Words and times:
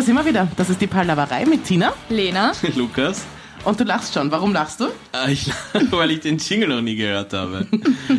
da 0.00 0.06
sind 0.06 0.14
wir 0.14 0.24
wieder. 0.24 0.48
Das 0.56 0.70
ist 0.70 0.80
die 0.80 0.86
Palaverei 0.86 1.44
mit 1.44 1.64
Tina. 1.64 1.92
Lena. 2.08 2.52
Lukas. 2.74 3.26
Und 3.64 3.78
du 3.78 3.84
lachst 3.84 4.14
schon. 4.14 4.30
Warum 4.30 4.54
lachst 4.54 4.80
du? 4.80 4.86
Äh, 5.12 5.30
Ich, 5.32 5.52
weil 5.90 6.10
ich 6.12 6.20
den 6.20 6.38
Jingle 6.38 6.68
noch 6.70 6.80
nie 6.80 6.96
gehört 6.96 7.34
habe. 7.34 7.66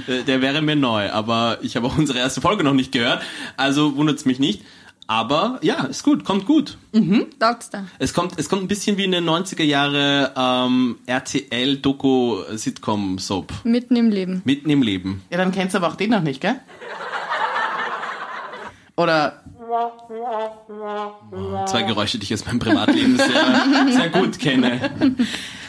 Äh, 0.08 0.22
Der 0.28 0.42
wäre 0.44 0.62
mir 0.62 0.76
neu, 0.76 1.10
aber 1.10 1.58
ich 1.63 1.76
habe 1.76 1.88
auch 1.88 1.97
unsere 1.97 2.20
erste 2.20 2.40
Folge 2.40 2.63
noch 2.63 2.76
nicht 2.76 2.92
gehört. 2.92 3.24
Also 3.58 3.96
wundert's 3.96 4.26
mich 4.26 4.38
nicht. 4.38 4.62
Aber 5.08 5.58
ja, 5.63 5.86
ist 5.86 6.04
gut, 6.04 6.24
kommt 6.24 6.46
gut. 6.46 6.78
Taugt's 7.40 7.72
da? 7.72 7.86
Es 7.98 8.13
kommt, 8.13 8.34
es 8.38 8.48
kommt 8.48 8.62
ein 8.62 8.68
bisschen 8.68 8.98
wie 8.98 9.06
eine 9.06 9.18
90er 9.20 9.63
Jahre 9.63 10.34
ähm, 10.38 11.00
RTL-Doku-Sitcom-Soap. 11.08 13.52
Mitten 13.63 13.96
im 13.96 14.12
Leben. 14.12 14.44
Mitten 14.46 14.70
im 14.70 14.84
Leben. 14.84 15.24
Ja, 15.32 15.40
dann 15.40 15.52
kennst 15.52 15.74
du 15.74 15.79
aber 15.79 15.88
auch 15.88 15.96
den 15.96 16.12
noch 16.12 16.22
nicht, 16.22 16.41
gell? 16.41 16.59
Oder 18.95 19.41
Zwei 21.68 21.84
Geräusche, 21.84 22.18
die 22.20 22.26
ich 22.26 22.34
aus 22.34 22.46
meinem 22.46 22.60
Privatleben 22.60 23.18
sehr, 23.18 23.66
sehr 23.92 24.10
gut 24.10 24.38
kenne. 24.40 24.92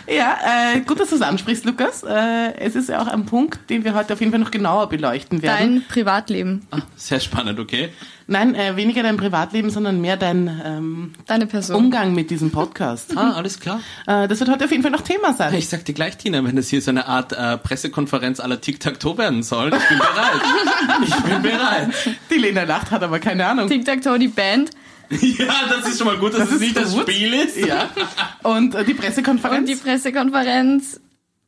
Ja, 0.06 0.38
äh, 0.74 0.80
gut, 0.80 1.00
dass 1.00 1.10
du 1.10 1.16
es 1.16 1.22
ansprichst, 1.22 1.64
Lukas. 1.64 2.02
Äh, 2.02 2.54
es 2.58 2.74
ist 2.74 2.88
ja 2.88 3.00
auch 3.00 3.06
ein 3.06 3.26
Punkt, 3.26 3.70
den 3.70 3.84
wir 3.84 3.94
heute 3.94 4.12
auf 4.14 4.20
jeden 4.20 4.32
Fall 4.32 4.40
noch 4.40 4.50
genauer 4.50 4.88
beleuchten 4.88 5.42
werden. 5.42 5.76
Dein 5.76 5.84
Privatleben. 5.88 6.66
Ah, 6.70 6.78
sehr 6.96 7.20
spannend, 7.20 7.58
okay? 7.60 7.90
Nein, 8.26 8.54
äh, 8.54 8.76
weniger 8.76 9.02
dein 9.02 9.16
Privatleben, 9.16 9.70
sondern 9.70 10.00
mehr 10.00 10.16
dein 10.16 10.48
ähm, 10.64 11.12
Deine 11.26 11.46
Person. 11.46 11.76
Umgang 11.76 12.14
mit 12.14 12.30
diesem 12.30 12.50
Podcast. 12.50 13.16
Ah, 13.16 13.32
alles 13.32 13.60
klar. 13.60 13.80
Äh, 14.06 14.28
das 14.28 14.40
wird 14.40 14.50
heute 14.50 14.64
auf 14.64 14.70
jeden 14.70 14.82
Fall 14.82 14.92
noch 14.92 15.02
Thema 15.02 15.34
sein. 15.34 15.54
Ich 15.54 15.68
sag 15.68 15.84
dir 15.84 15.92
gleich, 15.92 16.16
Tina, 16.16 16.42
wenn 16.44 16.56
das 16.56 16.68
hier 16.68 16.80
so 16.80 16.90
eine 16.90 17.06
Art 17.08 17.32
äh, 17.32 17.58
Pressekonferenz 17.58 18.40
aller 18.40 18.60
Tic-Tac-Toe 18.60 19.18
werden 19.18 19.42
soll, 19.42 19.72
ich 19.74 19.88
bin 19.88 19.98
bereit. 19.98 20.40
Ich 21.04 21.16
bin 21.16 21.42
bereit. 21.42 21.88
Die 22.30 22.38
Lena 22.38 22.62
lacht, 22.64 22.90
hat 22.90 23.02
aber 23.02 23.18
keine 23.18 23.46
Ahnung. 23.46 23.68
Tic-Tac-Toe, 23.68 24.18
die 24.18 24.28
Band. 24.28 24.70
Ja, 25.38 25.54
das 25.68 25.88
ist 25.88 25.98
schon 25.98 26.06
mal 26.06 26.16
gut, 26.18 26.32
dass 26.34 26.40
Das 26.40 26.48
es 26.48 26.54
ist 26.56 26.60
nicht 26.60 26.76
das 26.76 26.92
gut. 26.92 27.02
Spiel 27.02 27.32
ist. 27.34 27.56
Ja. 27.56 27.90
Und 28.42 28.74
äh, 28.74 28.84
die 28.84 28.94
Pressekonferenz? 28.94 29.60
Und 29.60 29.66
die 29.68 29.76
Pressekonferenz. 29.76 31.00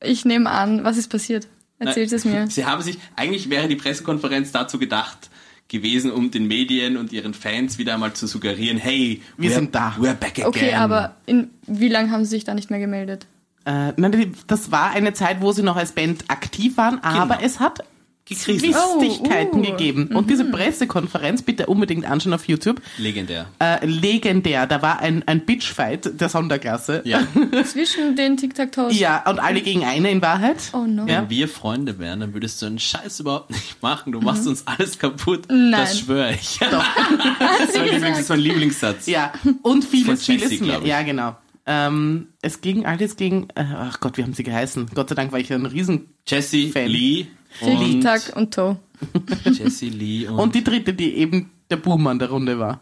Ich 0.03 0.25
nehme 0.25 0.51
an, 0.51 0.85
was 0.85 0.97
ist 0.97 1.09
passiert? 1.09 1.49
Erzählt 1.79 2.13
es 2.13 2.25
mir. 2.25 2.47
Sie 2.49 2.65
haben 2.67 2.83
sich, 2.83 2.99
eigentlich 3.17 3.51
wäre 3.51 3.69
die 3.69 3.77
Pressekonferenz 3.77 4.53
dazu 4.53 4.79
gedacht 4.79 5.31
gewesen, 5.69 6.13
um 6.13 6.31
den 6.31 6.47
Medien 6.47 6.97
und 6.99 7.13
ihren 7.13 7.33
Fans 7.35 7.79
wieder 7.79 7.95
einmal 7.95 8.13
zu 8.13 8.27
suggerieren, 8.27 8.77
hey, 8.77 9.23
Wir 9.39 9.51
sind 9.51 9.75
da. 9.75 9.95
We're 9.99 10.13
back 10.15 10.33
again. 10.39 10.47
Okay, 10.47 10.75
aber 10.75 11.17
in 11.27 11.51
wie 11.67 11.89
lange 11.89 12.11
haben 12.11 12.25
sie 12.25 12.31
sich 12.31 12.45
da 12.45 12.53
nicht 12.55 12.71
mehr 12.71 12.81
gemeldet? 12.81 13.27
Äh, 13.65 13.93
nein, 13.97 14.35
das 14.47 14.71
war 14.71 14.91
eine 14.91 15.15
Zeit, 15.15 15.41
wo 15.41 15.53
sie 15.53 15.63
noch 15.63 15.77
als 15.77 15.93
Band 15.93 16.25
aktiv 16.29 16.77
waren, 16.77 17.03
aber 17.03 17.37
Genau. 17.37 17.47
es 17.47 17.61
hat 17.61 17.83
Gekriselt. 18.27 18.61
Zwistigkeiten 18.75 19.61
Oh, 19.61 19.63
uh. 19.63 19.71
gegeben. 19.71 20.07
Und 20.15 20.31
diese 20.31 20.47
Pressekonferenz, 20.47 21.43
bitte 21.43 21.67
unbedingt 21.67 22.07
anschauen 22.07 22.33
auf 22.33 22.49
YouTube, 22.49 22.81
Legendär. 22.97 23.47
äh, 23.59 23.85
legendär. 23.85 24.67
Da 24.67 24.81
war 24.81 25.01
ein, 25.01 25.23
ein 25.29 25.45
Bitchfight 25.45 26.19
der 26.19 26.31
Sonderklasse. 26.31 27.03
Ja. 27.05 27.21
Zwischen 27.65 28.17
den 28.17 28.39
Tic-Tac-Toes? 28.39 28.99
Ja, 28.99 29.29
und 29.29 29.41
alle 29.41 29.61
gegen 29.61 29.85
eine 29.85 30.11
in 30.11 30.23
Wahrheit. 30.23 30.57
Oh 30.73 30.87
no. 30.87 31.07
Ja. 31.07 31.23
Wenn 31.23 31.31
wir 31.31 31.49
Freunde 31.49 31.99
wären, 31.99 32.21
dann 32.21 32.33
würdest 32.33 32.63
du 32.63 32.67
einen 32.67 32.79
Scheiß 32.79 33.21
überhaupt 33.21 33.51
nicht 33.51 33.83
machen. 33.83 34.13
Du 34.13 34.21
machst 34.21 34.47
uns 34.47 34.67
alles 34.67 34.99
kaputt. 34.99 35.43
Nein. 35.49 35.73
Das 35.85 35.99
schwöre 35.99 36.33
ich. 36.33 36.59
Das 36.61 37.69
ist 37.69 37.77
mein, 37.77 37.85
Lieblings, 37.85 38.09
das 38.09 38.21
ist 38.21 38.29
mein 38.31 38.41
Lieblingssatz. 38.41 39.07
Ja, 39.07 39.33
und 39.63 39.85
vieles, 39.85 40.07
Von 40.07 40.17
Chelsea, 40.17 40.49
vieles 40.49 40.67
mehr. 40.67 40.81
Ja, 40.85 41.03
genau. 41.03 41.37
Ähm, 41.67 42.29
es 42.43 42.61
ging 42.63 42.87
alles 42.87 43.17
gegen, 43.17 43.49
äh, 43.55 43.65
ach 43.77 44.01
Gott, 44.01 44.17
wie 44.17 44.23
haben 44.23 44.33
sie 44.35 44.43
geheißen? 44.45 44.91
Gott 44.95 45.09
sei 45.11 45.15
Dank 45.15 45.33
war 45.33 45.39
ich 45.41 45.53
ein 45.53 45.67
riesen... 45.67 46.09
Jesse 46.27 46.69
Fan. 46.71 46.89
Lee 46.89 47.27
und 47.61 47.79
Tic-Tac 47.81 48.33
und 48.37 48.55
Toe. 48.55 48.77
Jesse 49.45 49.87
Lee 49.87 50.27
und, 50.29 50.39
Und 50.39 50.55
die 50.55 50.65
dritte, 50.65 50.95
die 50.95 51.15
eben 51.15 51.51
der 51.71 51.77
Buhmann 51.77 52.19
der 52.19 52.31
Runde 52.31 52.59
war. 52.59 52.81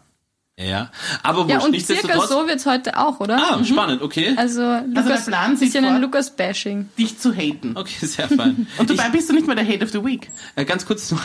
ja. 0.57 0.91
Aber 1.23 1.47
Ja, 1.49 1.59
und 1.61 1.79
circa 1.81 2.27
so 2.27 2.45
wird's 2.47 2.65
heute 2.65 2.97
auch, 2.97 3.19
oder? 3.19 3.37
ah, 3.37 3.63
spannend, 3.63 4.01
okay. 4.03 4.33
Also, 4.37 4.61
Lukas, 4.61 5.25
der 5.25 5.31
Plan 5.31 5.57
sieht 5.57 5.69
bisschen 5.69 5.85
vor- 5.85 5.93
ein 5.95 6.01
Lukas-Bashing. 6.01 6.89
Dich 6.97 7.17
zu 7.17 7.33
haten. 7.33 7.75
Okay, 7.75 8.05
sehr 8.05 8.27
fein. 8.29 8.67
Und 8.77 8.89
dabei 8.89 9.09
bist 9.09 9.29
du 9.29 9.33
nicht 9.33 9.47
mal 9.47 9.55
der 9.55 9.67
Hate 9.67 9.83
of 9.83 9.91
the 9.91 10.03
Week. 10.05 10.29
Äh, 10.55 10.65
Ganz 10.65 10.85
kurz 10.85 11.09
nur, 11.11 11.19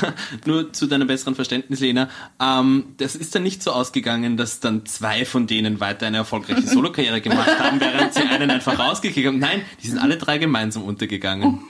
nur 0.46 0.72
zu 0.72 0.86
deinem 0.86 1.06
besseren 1.06 1.34
Verständnis, 1.34 1.80
Lena. 1.80 2.08
Ähm, 2.40 2.94
das 2.96 3.14
ist 3.14 3.34
dann 3.34 3.42
nicht 3.42 3.62
so 3.62 3.72
ausgegangen, 3.72 4.36
dass 4.38 4.60
dann 4.60 4.86
zwei 4.86 5.24
von 5.26 5.46
denen 5.46 5.78
weiter 5.80 6.06
eine 6.06 6.16
erfolgreiche 6.18 6.62
Solokarriere 6.66 7.20
gemacht 7.20 7.58
haben, 7.60 7.78
während 7.80 8.14
sie 8.14 8.22
einen 8.22 8.50
einfach 8.50 8.78
rausgekickt 8.78 9.26
haben. 9.26 9.38
Nein, 9.38 9.60
die 9.82 9.88
sind 9.88 9.98
alle 9.98 10.16
drei 10.16 10.38
gemeinsam 10.38 10.82
untergegangen. 10.84 11.60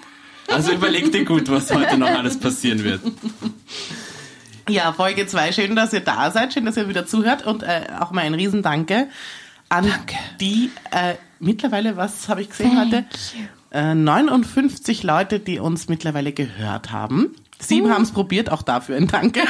Also 0.48 0.72
überleg 0.72 1.12
dir 1.12 1.24
gut, 1.24 1.50
was 1.50 1.72
heute 1.74 1.98
noch 1.98 2.08
alles 2.08 2.38
passieren 2.38 2.84
wird. 2.84 3.00
Ja, 4.68 4.92
Folge 4.92 5.26
2. 5.26 5.52
Schön, 5.52 5.76
dass 5.76 5.92
ihr 5.92 6.00
da 6.00 6.30
seid. 6.30 6.52
Schön, 6.52 6.64
dass 6.64 6.76
ihr 6.76 6.88
wieder 6.88 7.06
zuhört. 7.06 7.46
Und 7.46 7.62
äh, 7.62 7.86
auch 7.98 8.10
mal 8.10 8.22
ein 8.22 8.34
Riesendanke 8.34 9.08
an 9.68 9.86
Danke. 9.88 10.14
die 10.40 10.70
äh, 10.90 11.14
mittlerweile, 11.40 11.96
was 11.96 12.28
habe 12.28 12.42
ich 12.42 12.50
gesehen 12.50 12.78
heute? 12.78 13.04
Äh, 13.70 13.94
59 13.94 15.02
Leute, 15.02 15.40
die 15.40 15.58
uns 15.58 15.88
mittlerweile 15.88 16.32
gehört 16.32 16.92
haben. 16.92 17.34
Sieben 17.60 17.90
haben 17.90 18.02
es 18.02 18.12
probiert, 18.12 18.50
auch 18.50 18.62
dafür 18.62 18.96
ein 18.96 19.08
Danke. 19.08 19.40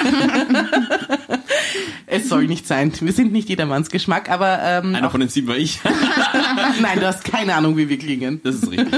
es 2.07 2.29
soll 2.29 2.47
nicht 2.47 2.67
sein. 2.67 2.91
Wir 3.01 3.13
sind 3.13 3.33
nicht 3.33 3.51
jedermanns 3.51 3.91
Geschmack, 3.91 4.31
aber 4.31 4.61
ähm, 4.63 4.95
Einer 4.95 5.11
von 5.11 5.21
den 5.21 5.29
sieben 5.29 5.49
war 5.49 5.57
ich. 5.57 5.81
nein, 6.81 7.01
du 7.01 7.07
hast 7.07 7.25
keine 7.25 7.55
Ahnung, 7.55 7.77
wie 7.77 7.89
wir 7.89 7.99
klingen. 7.99 8.41
Das 8.43 8.57
ist 8.57 8.71
richtig. 8.71 8.89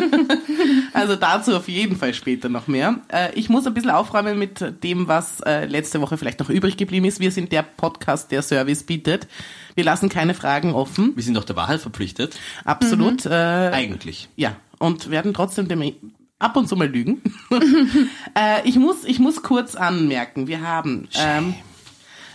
Also 0.92 1.16
dazu 1.16 1.56
auf 1.56 1.68
jeden 1.68 1.96
Fall 1.96 2.14
später 2.14 2.48
noch 2.48 2.66
mehr. 2.66 3.00
Äh, 3.08 3.32
ich 3.34 3.48
muss 3.48 3.66
ein 3.66 3.74
bisschen 3.74 3.90
aufräumen 3.90 4.38
mit 4.38 4.82
dem, 4.82 5.08
was 5.08 5.40
äh, 5.40 5.66
letzte 5.66 6.00
Woche 6.00 6.16
vielleicht 6.16 6.40
noch 6.40 6.50
übrig 6.50 6.76
geblieben 6.76 7.06
ist. 7.06 7.20
Wir 7.20 7.30
sind 7.30 7.52
der 7.52 7.62
Podcast, 7.62 8.30
der 8.30 8.42
Service 8.42 8.82
bietet. 8.82 9.26
Wir 9.74 9.84
lassen 9.84 10.08
keine 10.08 10.34
Fragen 10.34 10.72
offen. 10.72 11.12
Wir 11.14 11.22
sind 11.22 11.34
doch 11.36 11.44
der 11.44 11.56
Wahrheit 11.56 11.80
verpflichtet. 11.80 12.38
Absolut. 12.64 13.26
Äh, 13.26 13.30
Eigentlich. 13.30 14.28
ja. 14.36 14.56
Und 14.78 15.10
werden 15.10 15.34
trotzdem 15.34 15.68
dem 15.68 15.92
ab 16.38 16.56
und 16.56 16.66
zu 16.68 16.74
mal 16.74 16.88
lügen. 16.88 17.20
äh, 18.34 18.66
ich, 18.66 18.76
muss, 18.76 19.04
ich 19.04 19.18
muss 19.18 19.42
kurz 19.42 19.74
anmerken, 19.74 20.46
wir 20.46 20.62
haben... 20.62 21.08
Ähm, 21.14 21.54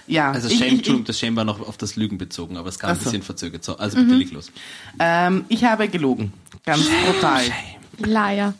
ja, 0.07 0.31
Also 0.31 0.49
Shame, 0.49 0.75
ich, 0.75 0.87
ich, 0.87 1.03
das 1.03 1.19
Shame 1.19 1.35
war 1.35 1.45
noch 1.45 1.67
auf 1.67 1.77
das 1.77 1.95
Lügen 1.95 2.19
bezogen, 2.19 2.57
aber 2.57 2.69
es 2.69 2.77
kam 2.77 2.91
Ach 2.91 2.93
ein 2.93 2.99
so. 2.99 3.05
bisschen 3.05 3.23
verzögert. 3.23 3.63
So, 3.63 3.77
also 3.77 3.97
bitte 3.97 4.13
leg 4.13 4.31
los. 4.31 4.51
ähm, 4.99 5.45
ich 5.49 5.63
habe 5.63 5.87
gelogen. 5.87 6.31
Ganz 6.63 6.83
brutal. 7.07 7.41
Liar. 7.99 8.53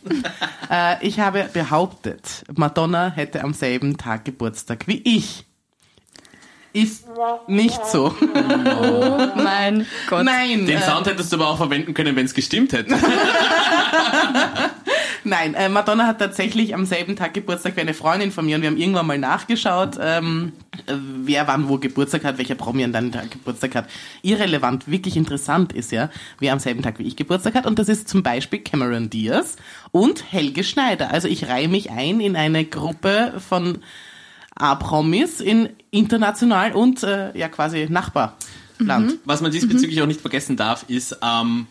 Äh, 0.69 1.06
ich 1.06 1.19
habe 1.19 1.47
behauptet, 1.53 2.44
Madonna 2.56 3.12
hätte 3.12 3.44
am 3.44 3.53
selben 3.53 3.97
Tag 3.97 4.25
Geburtstag 4.25 4.88
wie 4.88 5.01
ich. 5.03 5.46
Ist 6.75 7.06
nicht 7.47 7.86
so. 7.86 8.13
Oh 8.22 9.28
mein 9.38 9.86
Gott. 10.09 10.25
Nein, 10.25 10.66
Den 10.66 10.78
äh, 10.78 10.81
Sound 10.81 11.08
hättest 11.08 11.31
du 11.31 11.38
aber 11.38 11.47
auch 11.47 11.56
verwenden 11.56 11.94
können, 11.94 12.18
wenn 12.18 12.25
es 12.25 12.34
gestimmt 12.34 12.74
hätte. 12.74 12.94
nein. 15.24 15.53
Äh, 15.53 15.69
Madonna 15.69 16.06
hat 16.06 16.19
tatsächlich 16.19 16.75
am 16.75 16.85
selben 16.85 17.16
Tag 17.16 17.34
Geburtstag 17.34 17.78
wie 17.78 17.81
eine 17.81 17.94
Freundin 17.94 18.34
von 18.34 18.46
mir 18.46 18.58
und 18.58 18.62
wir 18.62 18.69
haben 18.69 18.75
irgendwann 18.75 19.08
mal 19.08 19.18
nachgeschaut, 19.18 19.97
ähm, 20.02 20.52
äh, 20.85 20.96
wer 21.24 21.47
wann 21.47 21.69
wo 21.69 21.78
Geburtstag 21.78 22.25
hat, 22.25 22.38
welcher 22.38 22.56
Promi 22.56 22.84
an 22.84 22.91
deinem 22.91 23.14
Tag 23.14 23.31
Geburtstag 23.31 23.74
hat. 23.75 23.88
Irrelevant, 24.22 24.91
wirklich 24.91 25.16
interessant 25.16 25.72
ist 25.72 25.94
ja, 25.94 26.09
wer 26.40 26.52
am 26.52 26.59
selben 26.59 26.81
Tag 26.81 27.00
wie 27.00 27.08
ich 27.08 27.16
Geburtstag 27.16 27.56
hat 27.56 27.68
und 27.68 27.80
das 27.80 27.88
ist 27.88 28.09
zum 28.09 28.22
Beispiel 28.22 28.59
Cameron 28.59 29.09
Diaz 29.09 29.56
und 29.91 30.30
Helge 30.30 30.66
Schneider. 30.66 31.12
Also 31.12 31.30
ich 31.30 31.47
reihe 31.47 31.69
mich 31.69 31.91
ein 31.91 32.19
in 32.19 32.35
eine 32.35 32.66
Gruppe 32.66 33.35
von 33.47 33.80
A-Promis 34.56 35.42
in 35.42 35.70
international 35.92 36.72
und 36.74 37.04
äh, 37.04 37.38
ja 37.38 37.50
quasi 37.50 37.88
Nachbarland. 37.90 39.20
Was 39.26 39.42
man 39.42 39.52
diesbezüglich 39.52 40.02
auch 40.02 40.08
nicht 40.08 40.22
vergessen 40.22 40.56
darf, 40.58 40.86
ist, 40.88 41.18
ähm, 41.22 41.68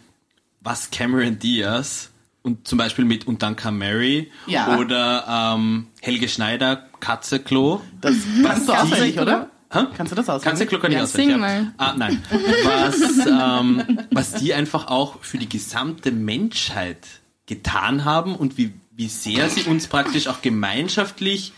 was 0.61 0.91
Cameron 0.91 1.39
Diaz 1.39 2.11
und 2.43 2.67
zum 2.69 2.79
Beispiel 2.79 3.05
mit 3.07 3.27
Und 3.27 3.43
dann 3.43 3.57
kam 3.57 3.79
Mary 3.79 4.31
Ja. 4.47 4.77
oder 4.79 5.55
ähm, 5.57 5.87
Helge 6.03 6.29
Schneider, 6.29 6.89
Katzeklo. 7.01 7.81
Das 8.01 8.15
kannst 8.43 8.69
du 8.69 8.73
auswendig, 8.73 9.19
oder? 9.19 9.49
Hä? 9.73 9.87
Kannst 9.97 10.13
du 10.13 10.17
das 10.17 10.29
auswendig? 10.29 10.51
Katzeklo 10.51 10.79
kann 10.79 10.93
ich 10.93 10.99
Ja, 10.99 11.05
auswendig. 11.05 11.37
ja. 11.39 11.73
Ah, 11.79 11.95
nein. 11.97 12.23
Was, 12.65 13.27
ähm, 13.27 13.99
was 14.13 14.35
die 14.35 14.53
einfach 14.55 14.87
auch 14.89 15.23
für 15.23 15.39
die 15.39 15.49
gesamte 15.49 16.13
Menschheit 16.13 16.99
getan 17.47 18.05
haben 18.05 18.37
und 18.37 18.57
wie, 18.59 18.73
wie 18.97 19.09
sehr 19.09 19.51
sie 19.51 19.63
uns 19.65 19.89
praktisch 19.89 20.29
auch 20.29 20.41
gemeinschaftlich 20.41 21.53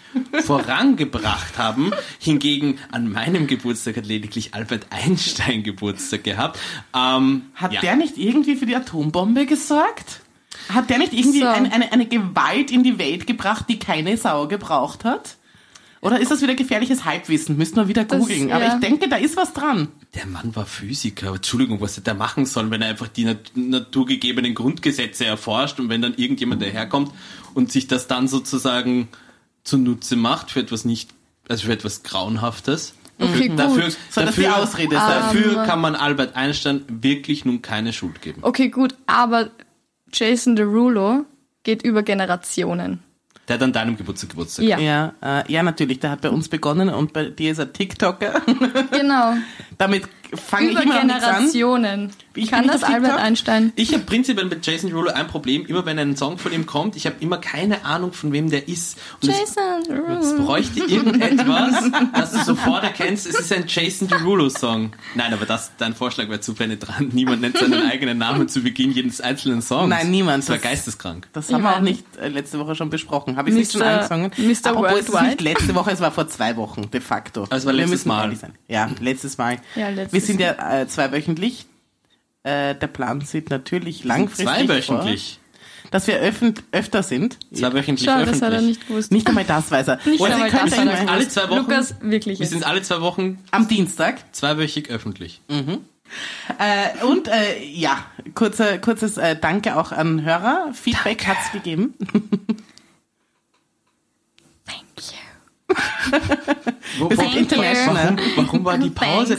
vorangebracht 0.44 1.58
haben. 1.58 1.92
Hingegen 2.18 2.78
an 2.90 3.12
meinem 3.12 3.46
Geburtstag 3.46 3.98
hat 3.98 4.06
lediglich 4.06 4.54
Albert 4.54 4.86
Einstein 4.90 5.62
Geburtstag 5.62 6.24
gehabt. 6.24 6.58
Ähm, 6.94 7.42
Hat 7.54 7.72
ja. 7.72 7.80
der 7.82 7.96
nicht 7.96 8.16
irgendwie 8.16 8.56
für 8.56 8.64
die 8.64 8.74
Atombombe 8.74 9.44
gesorgt? 9.44 10.20
Hat 10.70 10.88
der 10.88 10.98
nicht 10.98 11.12
irgendwie 11.12 11.40
So. 11.40 11.46
eine, 11.46 11.70
eine, 11.72 11.92
eine 11.92 12.06
Gewalt 12.06 12.70
in 12.70 12.82
die 12.82 12.98
Welt 12.98 13.26
gebracht, 13.26 13.66
die 13.68 13.78
keine 13.78 14.16
Sau 14.16 14.48
gebraucht 14.48 15.04
hat? 15.04 15.36
Oder 16.00 16.20
ist 16.20 16.30
das 16.30 16.40
wieder 16.40 16.54
gefährliches 16.54 17.04
Halbwissen? 17.04 17.56
Müssten 17.56 17.76
wir 17.76 17.88
wieder 17.88 18.04
googeln. 18.04 18.52
Aber 18.52 18.64
ja. 18.64 18.74
ich 18.74 18.80
denke, 18.80 19.08
da 19.08 19.16
ist 19.16 19.36
was 19.36 19.52
dran. 19.52 19.88
Der 20.16 20.26
Mann 20.26 20.56
war 20.56 20.64
Physiker. 20.64 21.34
Entschuldigung, 21.34 21.80
was 21.80 21.96
hätte 21.96 22.10
er 22.10 22.16
machen 22.16 22.46
sollen, 22.46 22.70
wenn 22.70 22.80
er 22.80 22.88
einfach 22.88 23.08
die 23.08 23.24
nat 23.24 23.52
naturgegebenen 23.54 24.54
Grundgesetze 24.54 25.26
erforscht 25.26 25.78
und 25.78 25.90
wenn 25.90 26.00
dann 26.00 26.14
irgendjemand 26.14 26.62
daherkommt 26.62 27.12
und 27.54 27.70
sich 27.70 27.86
das 27.86 28.06
dann 28.06 28.26
sozusagen 28.26 29.08
zunutze 29.62 30.16
macht 30.16 30.50
für 30.50 30.60
etwas 30.60 30.86
nicht, 30.86 31.10
also 31.48 31.66
für 31.66 31.72
etwas 31.72 32.02
Grauenhaftes? 32.02 32.94
Okay, 33.18 33.48
gut. 33.48 33.58
Dafür, 33.58 33.90
Soll 34.10 34.24
das 34.24 34.34
die 34.34 34.42
dafür, 34.42 34.56
Ausrede 34.56 34.96
sein? 34.96 35.20
dafür 35.20 35.64
kann 35.64 35.80
man 35.80 35.94
Albert 35.94 36.34
Einstein 36.34 36.84
wirklich 36.88 37.44
nun 37.44 37.60
keine 37.62 37.92
Schuld 37.92 38.22
geben. 38.22 38.40
Okay, 38.42 38.68
gut, 38.68 38.94
aber 39.06 39.50
Jason 40.12 40.56
Derulo 40.56 41.24
geht 41.62 41.82
über 41.82 42.02
Generationen. 42.02 43.02
Der 43.48 43.54
hat 43.54 43.62
an 43.62 43.72
deinem 43.72 43.96
Geburtstag 43.96 44.30
Geburtstag. 44.30 44.64
Ja, 44.64 44.78
Ja, 44.78 45.14
äh, 45.22 45.52
ja, 45.52 45.62
natürlich. 45.62 46.00
Der 46.00 46.10
hat 46.10 46.20
bei 46.20 46.30
uns 46.30 46.48
begonnen 46.48 46.88
und 46.88 47.12
bei 47.12 47.24
dir 47.26 47.52
ist 47.52 47.58
er 47.58 47.72
TikToker. 47.72 48.42
genau. 48.90 49.34
Damit 49.78 50.04
fange 50.34 50.66
ich 50.66 50.72
Über 50.72 50.82
immer 50.82 50.94
noch 50.96 51.04
nichts 51.04 51.22
an. 51.24 51.34
Generationen. 51.34 52.10
Ich 52.36 52.50
kann 52.50 52.66
das 52.66 52.82
Albert 52.84 53.04
TikTok. 53.12 53.20
Einstein? 53.20 53.72
Ich 53.76 53.92
habe 53.92 54.04
prinzipiell 54.04 54.46
mit 54.46 54.66
Jason 54.66 54.90
Derulo 54.90 55.10
ein 55.10 55.26
Problem. 55.26 55.66
Immer 55.66 55.84
wenn 55.86 55.98
ein 55.98 56.16
Song 56.16 56.38
von 56.38 56.52
ihm 56.52 56.66
kommt, 56.66 56.96
ich 56.96 57.06
habe 57.06 57.16
immer 57.20 57.38
keine 57.38 57.84
Ahnung, 57.84 58.12
von 58.12 58.32
wem 58.32 58.50
der 58.50 58.68
ist. 58.68 58.98
Und 59.22 59.28
es, 59.30 59.38
Jason 59.38 59.80
es 59.82 59.88
Derulo. 59.88 60.44
bräuchte 60.44 60.80
irgendetwas, 60.80 61.90
das 62.14 62.32
du 62.32 62.38
sofort 62.44 62.84
erkennst, 62.84 63.26
es 63.26 63.38
ist 63.38 63.52
ein 63.52 63.64
Jason 63.66 64.08
Derulo-Song. 64.08 64.92
Nein, 65.14 65.32
aber 65.32 65.46
das, 65.46 65.72
dein 65.78 65.94
Vorschlag 65.94 66.28
wäre 66.28 66.40
zu 66.40 66.54
penetrant. 66.54 67.14
Niemand 67.14 67.40
nennt 67.42 67.56
seinen 67.58 67.82
eigenen 67.90 68.18
Namen 68.18 68.48
zu 68.48 68.60
Beginn 68.62 68.92
jedes 68.92 69.20
einzelnen 69.20 69.62
Songs. 69.62 69.88
Nein, 69.88 70.10
niemand. 70.10 70.42
Das 70.44 70.48
war 70.50 70.56
Das- 70.56 70.64
geisteskrank. 70.64 71.28
Das 71.32 71.52
haben 71.52 71.62
wir 71.62 71.76
auch 71.76 71.80
nicht 71.80 72.04
äh, 72.16 72.28
letzte 72.28 72.58
Woche 72.58 72.74
schon 72.74 72.90
besprochen. 72.90 73.36
Habe 73.36 73.48
ich 73.50 73.54
nicht 73.54 73.72
schon 73.72 73.80
Mr. 73.80 73.86
angefangen? 73.86 74.30
Mr. 74.36 74.70
Apropos, 74.70 74.90
es 75.00 75.12
Worldwide. 75.12 75.24
nicht 75.26 75.40
letzte 75.40 75.74
Woche, 75.74 75.90
es 75.92 76.00
war 76.00 76.12
vor 76.12 76.28
zwei 76.28 76.56
Wochen, 76.56 76.90
de 76.90 77.00
facto. 77.00 77.42
Also 77.44 77.56
es 77.56 77.66
war 77.66 77.72
Wir 77.72 77.80
letztes 77.80 78.04
Mal. 78.04 78.36
Ja, 78.68 78.90
letztes 79.00 79.38
Mal. 79.38 79.58
Ja, 79.74 79.88
letztes 79.88 80.12
Wir 80.12 80.20
sind 80.20 80.40
ja 80.40 80.80
äh, 80.80 80.86
zweiwöchentlich. 80.88 81.66
Äh, 82.46 82.74
der 82.76 82.86
Plan 82.86 83.20
sieht 83.22 83.50
natürlich 83.50 84.04
langfristig 84.04 84.46
Zweiwöchentlich. 84.46 85.40
vor, 85.82 85.90
dass 85.90 86.06
wir 86.06 86.20
öfter 86.72 87.02
sind. 87.02 87.38
Zweiwöchentlich 87.52 88.08
Schau, 88.08 88.24
das 88.24 88.40
hat 88.40 88.52
er 88.52 88.58
öffentlich. 88.58 88.78
nicht 88.78 88.88
gewusst. 88.88 89.12
Nicht 89.12 89.26
einmal 89.26 89.44
das 89.44 89.70
weiß 89.70 89.88
er. 89.88 89.98
Nicht 90.04 90.20
Oder 90.20 90.34
einmal 90.34 90.50
Sie 90.50 90.56
können 90.56 90.70
das 90.70 90.78
hat 90.78 90.86
er 90.86 91.00
immer- 91.02 91.10
alle 91.12 91.28
zwei 91.28 91.48
Wochen. 91.50 91.56
Lukas, 91.58 91.94
wirklich 92.00 92.38
Wir 92.38 92.44
jetzt. 92.44 92.52
sind 92.52 92.64
alle 92.66 92.82
zwei 92.82 93.00
Wochen 93.00 93.38
am 93.50 93.66
Dienstag. 93.68 94.34
zweiwöchig 94.34 94.90
öffentlich. 94.90 95.40
Äh, 95.48 97.04
und 97.04 97.26
äh, 97.28 97.64
ja, 97.64 98.04
kurze, 98.34 98.78
kurzes 98.80 99.16
äh, 99.16 99.34
Danke 99.40 99.76
auch 99.76 99.90
an 99.92 100.22
Hörer. 100.24 100.70
Feedback 100.72 101.26
hat's 101.26 101.50
gegeben. 101.52 101.94
Thank 104.64 104.84
you. 104.96 105.02
Wo, 105.04 105.04
Wir 105.04 105.46
sind 105.46 105.55
warum, 106.98 107.36
international. 107.36 108.16
warum, 108.16 108.46
warum 108.46 108.64
war 108.64 108.78
die 108.78 108.90
Pause? 108.90 109.38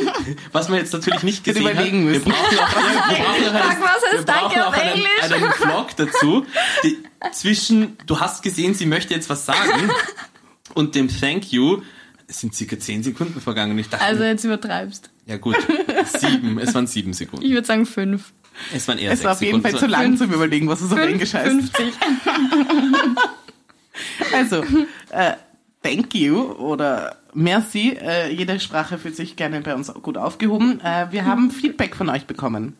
Was 0.52 0.68
wir 0.70 0.76
jetzt 0.78 0.92
natürlich 0.92 1.22
nicht 1.24 1.44
gesehen 1.44 1.62
überlegen 1.62 1.98
haben, 2.06 2.12
wir 2.12 2.20
müssen. 2.20 2.30
brauchen 2.30 2.58
auch, 2.58 3.38
wir 3.40 3.50
brauchen 3.50 3.50
auch, 3.50 3.52
Sag, 3.52 3.70
einen, 3.70 3.82
was 3.82 3.90
heißt 3.90 4.12
wir 4.12 4.22
brauchen 4.22 4.26
Danke 4.26 4.62
auch 4.64 4.68
auf 4.68 4.74
einen, 4.80 4.92
Englisch? 4.94 5.32
einen 5.32 5.52
Vlog 5.52 5.96
dazu. 5.96 6.46
Die, 6.84 6.98
zwischen, 7.32 7.96
du 8.06 8.20
hast 8.20 8.42
gesehen, 8.42 8.74
sie 8.74 8.86
möchte 8.86 9.14
jetzt 9.14 9.28
was 9.28 9.44
sagen 9.46 9.90
und 10.74 10.94
dem 10.94 11.08
Thank 11.08 11.52
you 11.52 11.82
sind 12.28 12.54
circa 12.54 12.78
10 12.78 13.02
Sekunden 13.02 13.40
vergangen. 13.40 13.72
Und 13.72 13.78
ich 13.80 13.88
dachte, 13.88 14.04
Also 14.04 14.22
jetzt 14.24 14.44
übertreibst. 14.44 15.10
ja 15.26 15.36
gut, 15.36 15.56
sieben, 16.18 16.58
es 16.58 16.72
waren 16.74 16.86
sieben 16.86 17.12
Sekunden. 17.12 17.44
Ich 17.44 17.52
würde 17.52 17.66
sagen 17.66 17.84
fünf. 17.84 18.32
Es 18.72 18.86
waren 18.88 18.98
eher 18.98 19.10
Es 19.10 19.18
sechs 19.18 19.24
war 19.26 19.32
auf 19.32 19.42
jeden 19.42 19.56
Sekunden. 19.62 19.78
Fall 19.78 19.80
zu 19.80 19.86
lang 19.92 20.02
Fünf- 20.04 20.18
zum 20.20 20.32
Überlegen, 20.32 20.68
was 20.68 20.80
es 20.80 20.92
auf 20.92 20.98
Englisch 20.98 21.34
heißt. 21.34 21.46
50. 21.50 21.86
Also, 24.32 24.64
äh, 25.10 25.34
thank 25.84 26.14
you 26.14 26.52
oder 26.52 27.16
merci. 27.34 27.96
Äh, 28.00 28.32
jede 28.32 28.58
Sprache 28.58 28.98
fühlt 28.98 29.14
sich 29.14 29.36
gerne 29.36 29.60
bei 29.60 29.74
uns 29.74 29.92
gut 29.94 30.16
aufgehoben. 30.16 30.80
Äh, 30.80 31.08
wir 31.10 31.26
haben 31.26 31.50
Feedback 31.50 31.94
von 31.94 32.08
euch 32.08 32.26
bekommen. 32.26 32.76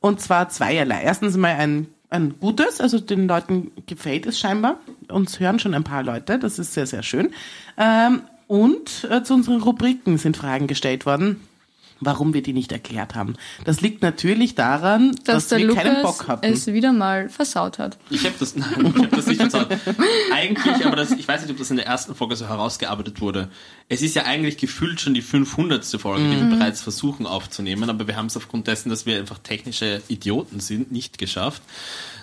Und 0.00 0.20
zwar 0.20 0.48
zweierlei. 0.48 1.02
Erstens 1.02 1.36
mal 1.36 1.56
ein, 1.56 1.88
ein 2.08 2.38
gutes, 2.38 2.80
also 2.80 3.00
den 3.00 3.26
Leuten 3.26 3.72
gefällt 3.86 4.26
es 4.26 4.38
scheinbar. 4.38 4.78
Uns 5.08 5.40
hören 5.40 5.58
schon 5.58 5.74
ein 5.74 5.84
paar 5.84 6.04
Leute, 6.04 6.38
das 6.38 6.58
ist 6.58 6.72
sehr, 6.72 6.86
sehr 6.86 7.02
schön. 7.02 7.30
Ähm, 7.76 8.22
und 8.46 9.06
äh, 9.10 9.22
zu 9.24 9.34
unseren 9.34 9.60
Rubriken 9.60 10.16
sind 10.16 10.36
Fragen 10.36 10.68
gestellt 10.68 11.04
worden, 11.04 11.40
warum 12.00 12.34
wir 12.34 12.42
die 12.42 12.52
nicht 12.52 12.72
erklärt 12.72 13.14
haben. 13.14 13.34
Das 13.64 13.80
liegt 13.80 14.02
natürlich 14.02 14.54
daran, 14.54 15.12
dass, 15.24 15.34
Dass, 15.34 15.48
der 15.48 15.58
wir 15.58 15.74
keinen 15.74 15.96
Lukas 15.96 16.18
Bock 16.18 16.28
hatten. 16.28 16.46
es 16.46 16.66
wieder 16.66 16.92
mal 16.92 17.28
versaut 17.28 17.78
hat. 17.78 17.98
Ich 18.10 18.24
habe 18.24 18.34
das, 18.38 18.56
nein, 18.56 18.92
ich 18.96 19.02
hab 19.02 19.10
das 19.10 19.26
nicht 19.26 19.40
verzahlt. 19.40 19.68
Eigentlich, 20.32 20.84
aber 20.86 20.96
das, 20.96 21.10
ich 21.12 21.26
weiß 21.26 21.42
nicht, 21.42 21.50
ob 21.50 21.58
das 21.58 21.70
in 21.70 21.76
der 21.76 21.86
ersten 21.86 22.14
Folge 22.14 22.36
so 22.36 22.46
herausgearbeitet 22.46 23.20
wurde. 23.20 23.48
Es 23.88 24.02
ist 24.02 24.14
ja 24.14 24.24
eigentlich 24.24 24.56
gefühlt 24.58 25.00
schon 25.00 25.14
die 25.14 25.22
500. 25.22 25.84
Folge, 25.84 26.28
die 26.28 26.36
wir 26.36 26.56
bereits 26.56 26.80
versuchen 26.80 27.26
aufzunehmen, 27.26 27.88
aber 27.90 28.06
wir 28.06 28.16
haben 28.16 28.26
es 28.26 28.36
aufgrund 28.36 28.66
dessen, 28.66 28.90
dass 28.90 29.06
wir 29.06 29.18
einfach 29.18 29.38
technische 29.38 30.02
Idioten 30.08 30.60
sind, 30.60 30.92
nicht 30.92 31.18
geschafft. 31.18 31.62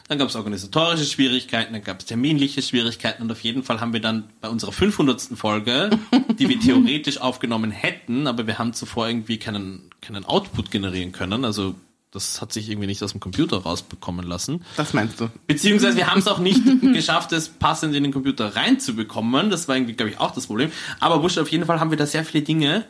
Dann 0.08 0.20
gab 0.20 0.30
es 0.30 0.36
organisatorische 0.36 1.06
Schwierigkeiten, 1.06 1.74
dann 1.74 1.84
gab 1.84 2.00
es 2.00 2.06
terminliche 2.06 2.62
Schwierigkeiten 2.62 3.24
und 3.24 3.32
auf 3.32 3.42
jeden 3.42 3.64
Fall 3.64 3.82
haben 3.82 3.92
wir 3.92 4.02
dann 4.02 4.30
bei 4.40 4.50
unserer 4.50 4.72
500. 4.72 5.22
Folge, 5.36 5.90
die 6.38 6.48
wir 6.48 6.60
theoretisch 6.60 7.20
aufgenommen 7.20 7.72
hätten, 7.72 8.28
aber 8.28 8.46
wir 8.46 8.60
haben 8.60 8.74
zuvor 8.74 9.08
irgendwie 9.08 9.38
keinen, 9.38 9.90
keinen 10.02 10.26
Output 10.26 10.70
generieren 10.70 11.12
können, 11.12 11.44
also 11.44 11.76
das 12.12 12.40
hat 12.40 12.54
sich 12.54 12.70
irgendwie 12.70 12.88
nicht 12.88 13.04
aus 13.04 13.12
dem 13.12 13.20
Computer 13.20 13.58
rausbekommen 13.58 14.26
lassen. 14.26 14.64
das 14.78 14.94
meinst 14.94 15.20
du? 15.20 15.30
Beziehungsweise 15.48 15.98
wir 15.98 16.10
haben 16.10 16.20
es 16.20 16.28
auch 16.28 16.40
nicht 16.40 16.62
geschafft, 16.82 17.34
es 17.34 17.50
passend 17.50 17.94
in 17.94 18.04
den 18.04 18.14
Computer 18.14 18.56
reinzubekommen. 18.56 19.50
Das 19.50 19.68
war 19.68 19.76
irgendwie, 19.76 19.94
glaube 19.94 20.12
ich, 20.12 20.20
auch 20.20 20.32
das 20.32 20.48
Problem. 20.48 20.72
Aber 21.02 21.22
wurscht, 21.22 21.38
auf 21.40 21.50
jeden 21.50 21.66
Fall 21.66 21.82
haben 21.82 21.92
wir 21.92 21.98
da 21.98 22.06
sehr 22.06 22.24
viele 22.24 22.46
Dinge 22.46 22.86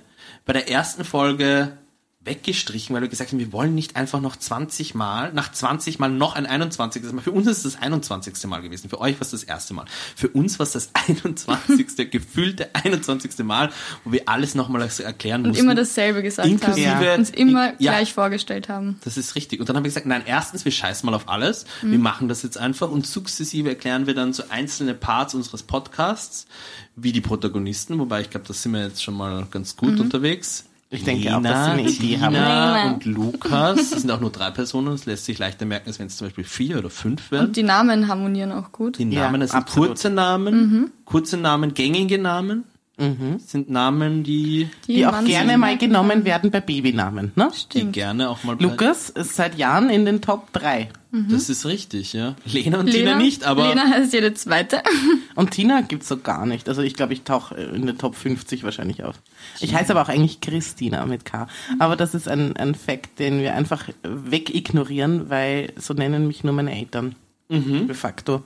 bei 0.46 0.54
der 0.54 0.70
ersten 0.70 1.04
Folge 1.04 1.76
weggestrichen, 2.26 2.94
weil 2.96 3.02
wir 3.02 3.10
gesagt 3.10 3.32
haben, 3.32 3.40
wir 3.40 3.52
wollen 3.52 3.76
nicht 3.76 3.96
einfach 3.96 4.20
noch 4.22 4.36
20 4.36 4.96
Mal, 4.96 5.32
nach 5.34 5.52
20 5.52 6.00
Mal 6.00 6.10
noch 6.10 6.36
ein 6.36 6.46
21. 6.46 7.04
Mal. 7.14 7.22
Für 7.22 7.32
uns 7.32 7.48
ist 7.48 7.58
es 7.66 7.74
das 7.74 7.82
21. 7.82 8.46
Mal 8.48 8.62
gewesen. 8.62 8.90
Für 8.90 9.00
euch 9.00 9.16
war 9.16 9.22
es 9.22 9.32
das 9.32 9.44
erste 9.44 9.74
Mal. 9.74 9.86
Für 10.16 10.28
uns 10.30 10.58
war 10.60 10.66
es 10.66 10.72
das 10.74 10.90
21. 11.08 12.10
gefühlte 12.12 12.70
21. 12.74 13.38
Mal, 13.46 13.72
wo 14.04 14.12
wir 14.12 14.28
alles 14.28 14.56
nochmal 14.56 14.82
erklären 15.00 15.42
Und 15.44 15.50
mussten. 15.50 15.64
immer 15.64 15.76
dasselbe 15.76 16.22
gesagt 16.24 16.48
Inklusive- 16.48 16.90
haben. 16.96 17.20
Uns 17.20 17.30
immer 17.30 17.70
Ja. 17.80 17.94
gleich 17.94 18.14
vorgestellt 18.14 18.70
haben. 18.70 19.00
Das 19.04 19.18
ist 19.18 19.36
richtig. 19.36 19.60
Und 19.60 19.70
dann 19.70 19.76
haben 19.78 19.84
wir 19.84 19.90
gesagt, 19.90 20.06
nein, 20.06 20.24
erstens, 20.26 20.66
wir 20.66 20.72
scheißen 20.72 21.06
mal 21.06 21.16
auf 21.16 21.30
alles. 21.30 21.66
Wir 21.82 22.00
machen 22.00 22.28
das 22.28 22.44
jetzt 22.44 22.58
einfach 22.58 22.90
und 22.90 23.06
sukzessive 23.06 23.70
erklären 23.70 24.08
wir 24.08 24.16
dann 24.16 24.34
so 24.34 24.44
einzelne 24.50 24.94
Parts 24.94 25.36
unseres 25.36 25.64
Podcasts, 25.64 26.48
wie 26.96 27.12
die 27.12 27.22
Protagonisten, 27.22 28.00
wobei 28.00 28.22
ich 28.22 28.30
glaube, 28.30 28.48
da 28.48 28.54
sind 28.54 28.72
wir 28.74 28.84
jetzt 28.84 29.04
schon 29.04 29.14
mal 29.16 29.46
ganz 29.52 29.76
gut 29.76 30.00
unterwegs. 30.00 30.66
Ich 30.92 31.04
denke 31.04 31.36
auch, 31.36 31.42
dass 31.42 31.66
sie 31.66 31.72
eine 31.72 31.90
Idee 31.90 32.20
haben. 32.20 32.34
Lena. 32.34 32.94
und 32.94 33.06
Lukas, 33.06 33.90
das 33.90 34.02
sind 34.02 34.12
auch 34.12 34.20
nur 34.20 34.30
drei 34.32 34.52
Personen, 34.52 34.88
das 34.88 35.06
lässt 35.06 35.26
sich 35.26 35.40
leichter 35.40 35.66
merken, 35.66 35.88
als 35.90 36.00
wenn 36.00 36.08
es 36.08 36.16
zum 36.18 36.28
Beispiel 36.28 36.44
vier 36.44 36.78
oder 36.78 36.90
fünf 36.90 37.32
wären. 37.32 37.48
Und 37.48 37.56
die 37.58 37.64
Namen 37.64 38.08
harmonieren 38.08 38.52
auch 38.52 38.72
gut. 38.72 39.00
Die 39.00 39.04
Ja, 39.10 39.24
Namen, 39.26 39.42
das 39.42 39.52
sind 39.52 39.60
absolut. 39.62 39.90
kurze 39.90 40.10
Namen, 40.12 40.92
kurze 41.06 41.38
Namen, 41.38 41.74
gängige 41.74 42.18
Namen, 42.20 42.66
Das 42.98 43.52
sind 43.52 43.70
Namen, 43.70 44.24
die, 44.24 44.70
Die 44.88 45.06
auch 45.06 45.12
man 45.12 45.26
gerne 45.26 45.50
sich 45.50 45.58
mal 45.58 45.78
genommen 45.78 46.24
werden 46.24 46.50
bei 46.50 46.62
Babynamen. 46.62 47.34
Ne? 47.36 47.50
die 47.54 47.60
Stimmt. 47.60 47.94
gerne 47.94 48.30
auch 48.30 48.44
mal 48.46 48.56
bei- 48.56 48.64
Lukas 48.64 49.10
ist 49.10 49.36
seit 49.36 49.58
Jahren 49.58 49.90
in 49.90 50.06
den 50.06 50.22
Top 50.22 50.54
3. 50.54 50.90
Das 51.30 51.50
ist 51.50 51.66
richtig, 51.66 52.12
ja. 52.12 52.36
Lena 52.46 52.80
und 52.80 52.88
Lena, 52.88 53.12
Tina 53.12 53.16
nicht, 53.18 53.46
aber 53.46 53.70
Lena 53.70 53.84
heißt 53.90 54.12
jede 54.12 54.34
zweite. 54.34 54.82
Und 55.36 55.52
Tina 55.52 55.80
gibt's 55.80 56.10
so 56.10 56.18
gar 56.18 56.46
nicht. 56.46 56.68
Also 56.68 56.82
ich 56.82 56.94
glaube, 56.94 57.14
ich 57.14 57.22
tauche 57.24 57.56
in 57.56 57.86
den 57.86 57.98
Top 57.98 58.16
50 58.16 58.64
wahrscheinlich 58.66 59.04
auf. 59.04 59.16
Ich 59.62 59.74
heiße 59.74 59.92
aber 59.92 60.02
auch 60.02 60.10
eigentlich 60.10 60.42
Christina 60.42 61.06
mit 61.06 61.24
K. 61.24 61.48
Aber 61.80 61.96
das 61.96 62.16
ist 62.16 62.28
ein, 62.28 62.58
ein 62.58 62.76
Fact, 62.76 63.20
den 63.20 63.40
wir 63.40 63.56
einfach 63.56 63.88
wegignorieren, 64.04 65.30
weil 65.30 65.72
so 65.78 65.94
nennen 65.94 66.28
mich 66.28 66.44
nur 66.44 66.54
meine 66.54 66.78
Eltern. 66.78 67.16
Mhm. 67.48 67.88
De 67.88 67.96
facto. 67.96 68.44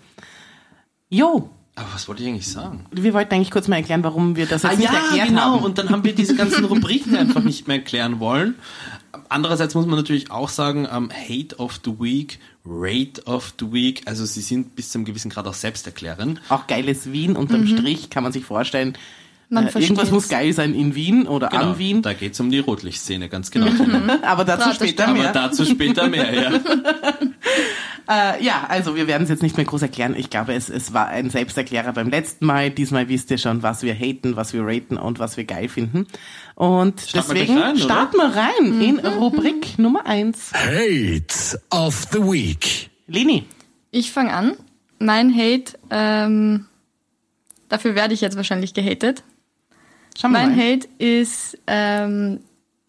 Jo, 1.09 1.49
aber 1.79 1.93
was 1.93 2.07
wollte 2.07 2.23
ich 2.23 2.29
eigentlich 2.29 2.47
sagen? 2.47 2.85
wir 2.91 3.13
wollten 3.13 3.33
eigentlich 3.33 3.51
kurz 3.51 3.67
mal 3.67 3.77
erklären, 3.77 4.03
warum 4.03 4.35
wir 4.35 4.45
das 4.45 4.63
jetzt 4.63 4.73
Ah 4.73 4.75
nicht 4.75 4.91
ja, 4.91 4.99
erklärt 4.99 5.27
genau. 5.29 5.41
haben. 5.41 5.63
Und 5.63 5.77
dann 5.77 5.89
haben 5.89 6.03
wir 6.03 6.13
diese 6.13 6.35
ganzen 6.35 6.65
Rubriken 6.65 7.15
einfach 7.15 7.43
nicht 7.43 7.67
mehr 7.67 7.77
erklären 7.77 8.19
wollen. 8.19 8.55
Andererseits 9.29 9.75
muss 9.75 9.85
man 9.85 9.95
natürlich 9.95 10.29
auch 10.29 10.49
sagen, 10.49 10.87
ähm, 10.91 11.09
Hate 11.11 11.57
of 11.57 11.79
the 11.85 11.91
Week, 11.99 12.39
Rate 12.65 13.23
of 13.25 13.53
the 13.59 13.71
Week, 13.71 14.01
also 14.05 14.25
sie 14.25 14.41
sind 14.41 14.75
bis 14.75 14.91
zu 14.91 14.97
einem 14.97 15.05
gewissen 15.05 15.29
Grad 15.29 15.47
auch 15.47 15.53
selbsterklärend. 15.53 16.41
auch 16.49 16.67
geiles 16.67 17.11
Wien 17.11 17.35
unterm 17.35 17.65
Strich 17.67 18.09
kann 18.09 18.23
man 18.23 18.33
sich 18.33 18.43
vorstellen. 18.45 18.97
Man 19.51 19.63
äh, 19.65 19.67
irgendwas 19.69 19.85
versteht's. 19.87 20.11
muss 20.11 20.27
geil 20.29 20.53
sein 20.53 20.73
in 20.75 20.93
Wien 20.95 21.27
oder 21.27 21.47
Genau, 21.49 21.71
an 21.71 21.79
Wien. 21.79 22.01
da 22.03 22.13
geht's 22.13 22.39
um 22.39 22.51
die 22.51 22.59
Rotlichtszene, 22.59 23.29
ganz 23.29 23.49
genau. 23.51 23.67
Aber 24.21 24.45
dazu 24.45 24.63
Draht, 24.65 24.69
das 24.69 24.75
später 24.75 25.03
stimmt. 25.03 25.09
Aber 25.09 25.13
mehr. 25.23 25.31
dazu 25.33 25.65
später 25.65 26.07
mehr, 26.07 26.33
ja. 26.33 26.51
Äh, 28.11 28.43
ja, 28.43 28.65
also 28.67 28.95
wir 28.95 29.05
werden 29.05 29.21
es 29.23 29.29
jetzt 29.29 29.43
nicht 29.43 29.55
mehr 29.55 29.67
groß 29.67 29.83
erklären. 29.83 30.15
Ich 30.17 30.31
glaube, 30.31 30.55
es, 30.55 30.67
es 30.67 30.93
war 30.93 31.09
ein 31.09 31.29
Selbsterklärer 31.29 31.93
beim 31.93 32.09
letzten 32.09 32.47
Mal. 32.47 32.71
Diesmal 32.71 33.07
wisst 33.07 33.29
ihr 33.29 33.37
schon, 33.37 33.61
was 33.61 33.83
wir 33.83 33.93
haten, 33.93 34.35
was 34.35 34.51
wir 34.51 34.65
raten 34.65 34.97
und 34.97 35.19
was 35.19 35.37
wir 35.37 35.43
geil 35.43 35.69
finden. 35.69 36.07
Und 36.55 37.01
Starten 37.01 37.27
wir 37.29 37.35
deswegen 37.41 37.59
rein, 37.59 37.77
starten 37.77 38.17
wir 38.17 38.35
rein 38.35 38.81
in 38.81 38.97
Rubrik 38.99 39.77
Nummer 39.77 40.07
eins. 40.07 40.51
Hate 40.55 41.61
of 41.69 42.07
the 42.11 42.17
Week. 42.19 42.89
Leni, 43.05 43.43
Ich 43.91 44.11
fange 44.11 44.33
an. 44.33 44.53
Mein 44.97 45.31
Hate, 45.31 45.77
ähm, 45.91 46.65
dafür 47.69 47.93
werde 47.93 48.15
ich 48.15 48.21
jetzt 48.21 48.37
wahrscheinlich 48.37 48.73
gehatet. 48.73 49.21
Schauen 50.19 50.31
wir 50.31 50.39
Mein 50.39 50.55
mal. 50.55 50.73
Hate 50.73 50.87
ist 50.97 51.57
ähm, 51.67 52.39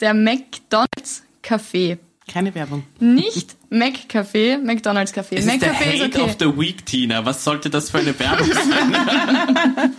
der 0.00 0.14
McDonald's 0.14 1.24
Café. 1.44 1.98
Keine 2.32 2.54
Werbung. 2.54 2.84
Nicht 3.00 3.56
McCafé, 3.72 4.58
McDonald's 4.58 5.12
Café. 5.12 5.34
Es 5.36 5.46
ist 5.46 5.62
der 5.62 5.74
McCafé 5.74 5.94
ist 5.94 6.02
Hate 6.02 6.22
okay. 6.22 6.24
of 6.30 6.36
the 6.38 6.60
Week, 6.60 6.86
Tina. 6.86 7.24
Was 7.24 7.42
sollte 7.42 7.70
das 7.70 7.90
für 7.90 7.98
eine 7.98 8.16
Werbung 8.16 8.46
sein? 8.52 9.92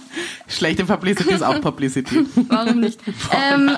Schlechte 0.48 0.86
Publicity 0.86 1.34
ist 1.34 1.42
auch 1.42 1.60
Publicity. 1.60 2.26
Warum 2.48 2.80
nicht? 2.80 3.02
ähm, 3.34 3.76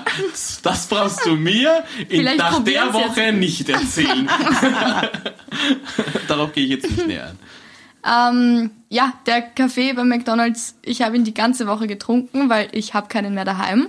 Das 0.62 0.86
brauchst 0.86 1.26
du 1.26 1.34
mir 1.34 1.82
in, 2.08 2.36
nach 2.36 2.62
der 2.62 2.94
Woche 2.94 3.32
nicht 3.32 3.68
erzählen. 3.68 4.28
Darauf 6.28 6.52
gehe 6.52 6.64
ich 6.64 6.70
jetzt 6.70 6.88
nicht 6.90 7.06
näher 7.08 7.30
ein. 7.30 7.38
Ähm, 8.04 8.70
ja, 8.88 9.12
der 9.26 9.42
Kaffee 9.42 9.92
bei 9.92 10.04
McDonald's, 10.04 10.76
ich 10.82 11.02
habe 11.02 11.16
ihn 11.16 11.24
die 11.24 11.34
ganze 11.34 11.66
Woche 11.66 11.86
getrunken, 11.86 12.48
weil 12.48 12.68
ich 12.72 12.94
habe 12.94 13.08
keinen 13.08 13.34
mehr 13.34 13.44
daheim. 13.44 13.88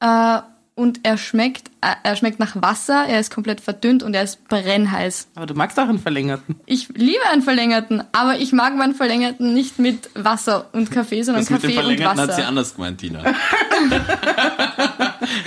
Äh, 0.00 0.40
und 0.76 1.00
er 1.04 1.16
schmeckt, 1.16 1.70
äh, 1.80 1.94
er 2.02 2.16
schmeckt 2.16 2.38
nach 2.38 2.54
Wasser, 2.60 3.06
er 3.08 3.18
ist 3.18 3.34
komplett 3.34 3.62
verdünnt 3.62 4.02
und 4.02 4.12
er 4.14 4.22
ist 4.22 4.46
brennheiß. 4.46 5.28
Aber 5.34 5.46
du 5.46 5.54
magst 5.54 5.80
auch 5.80 5.88
einen 5.88 5.98
verlängerten. 5.98 6.56
Ich 6.66 6.88
liebe 6.94 7.26
einen 7.32 7.40
verlängerten, 7.40 8.04
aber 8.12 8.38
ich 8.38 8.52
mag 8.52 8.76
meinen 8.76 8.94
verlängerten 8.94 9.54
nicht 9.54 9.78
mit 9.78 10.10
Wasser 10.14 10.68
und 10.72 10.90
Kaffee, 10.90 11.22
sondern 11.22 11.42
Das 11.44 11.50
mit 11.50 11.62
dem 11.62 11.70
Kaffee 11.70 11.78
und 11.78 11.84
Verlängerten 11.84 12.20
hat 12.20 12.30
sie 12.32 12.38
Wasser. 12.38 12.48
anders 12.48 12.74
gemeint, 12.74 12.98
Tina. 13.00 13.22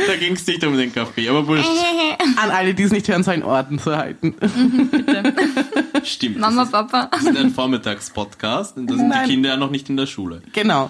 da 0.07 0.15
ging 0.19 0.33
es 0.33 0.47
nicht 0.47 0.63
um 0.63 0.75
den 0.75 0.91
Kaffee, 0.91 1.29
aber 1.29 1.45
wurscht. 1.47 1.69
An 2.41 2.49
alle, 2.49 2.73
die 2.73 2.83
es 2.83 2.91
nicht 2.91 3.07
hören, 3.07 3.23
sollen 3.23 3.43
Orden 3.43 3.77
zu 3.77 3.95
halten. 3.95 4.35
Stimmt. 6.03 6.39
Mama, 6.39 6.63
das 6.63 6.71
Papa. 6.71 7.03
ist, 7.03 7.27
das 7.27 7.33
ist 7.35 7.37
ein 7.37 7.51
Vormittagspodcast 7.51 8.77
und 8.77 8.87
da 8.89 8.95
sind 8.95 9.09
Nein. 9.09 9.27
die 9.27 9.33
Kinder 9.33 9.49
ja 9.49 9.57
noch 9.57 9.69
nicht 9.69 9.89
in 9.89 9.97
der 9.97 10.07
Schule. 10.07 10.41
Genau. 10.53 10.89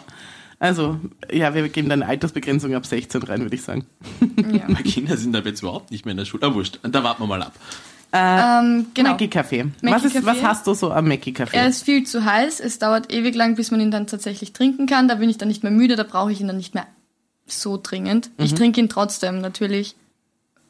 Also, 0.60 1.00
ja, 1.32 1.54
wir 1.54 1.70
geben 1.70 1.88
dann 1.88 2.04
eine 2.04 2.12
Altersbegrenzung 2.12 2.76
ab 2.76 2.86
16 2.86 3.24
rein, 3.24 3.42
würde 3.42 3.56
ich 3.56 3.62
sagen. 3.62 3.86
Ja. 4.38 4.64
Meine 4.68 4.84
Kinder 4.84 5.16
sind 5.16 5.36
aber 5.36 5.48
jetzt 5.48 5.62
überhaupt 5.62 5.90
nicht 5.90 6.06
mehr 6.06 6.12
in 6.12 6.18
der 6.18 6.26
Schule. 6.26 6.46
Ah, 6.46 6.54
wurscht. 6.54 6.80
Da 6.84 7.04
warten 7.04 7.24
wir 7.24 7.28
mal 7.28 7.42
ab. 7.42 7.54
Ähm, 8.12 8.88
genau. 8.94 9.12
Mackie 9.12 9.30
Kaffee. 9.30 9.68
Was, 9.84 10.04
ist, 10.04 10.26
was 10.26 10.42
hast 10.42 10.68
du 10.68 10.74
so 10.74 10.92
am 10.92 11.08
Mackie 11.08 11.32
Kaffee? 11.32 11.56
Er 11.56 11.68
ist 11.68 11.86
viel 11.86 12.06
zu 12.06 12.26
heiß, 12.26 12.60
es 12.60 12.80
dauert 12.80 13.14
ewig 13.14 13.36
lang, 13.36 13.56
bis 13.56 13.72
man 13.72 13.80
ihn 13.80 13.92
dann 13.92 14.08
tatsächlich 14.08 14.52
trinken 14.52 14.88
kann. 14.88 15.08
Da 15.08 15.16
bin 15.16 15.30
ich 15.30 15.38
dann 15.38 15.48
nicht 15.48 15.64
mehr 15.64 15.72
müde, 15.72 15.96
da 15.96 16.04
brauche 16.04 16.32
ich 16.32 16.42
ihn 16.42 16.48
dann 16.48 16.58
nicht 16.58 16.74
mehr 16.74 16.88
so 17.46 17.80
dringend. 17.82 18.32
Ich 18.38 18.54
trinke 18.54 18.82
ihn 18.82 18.90
trotzdem 18.90 19.42
natürlich, 19.42 19.96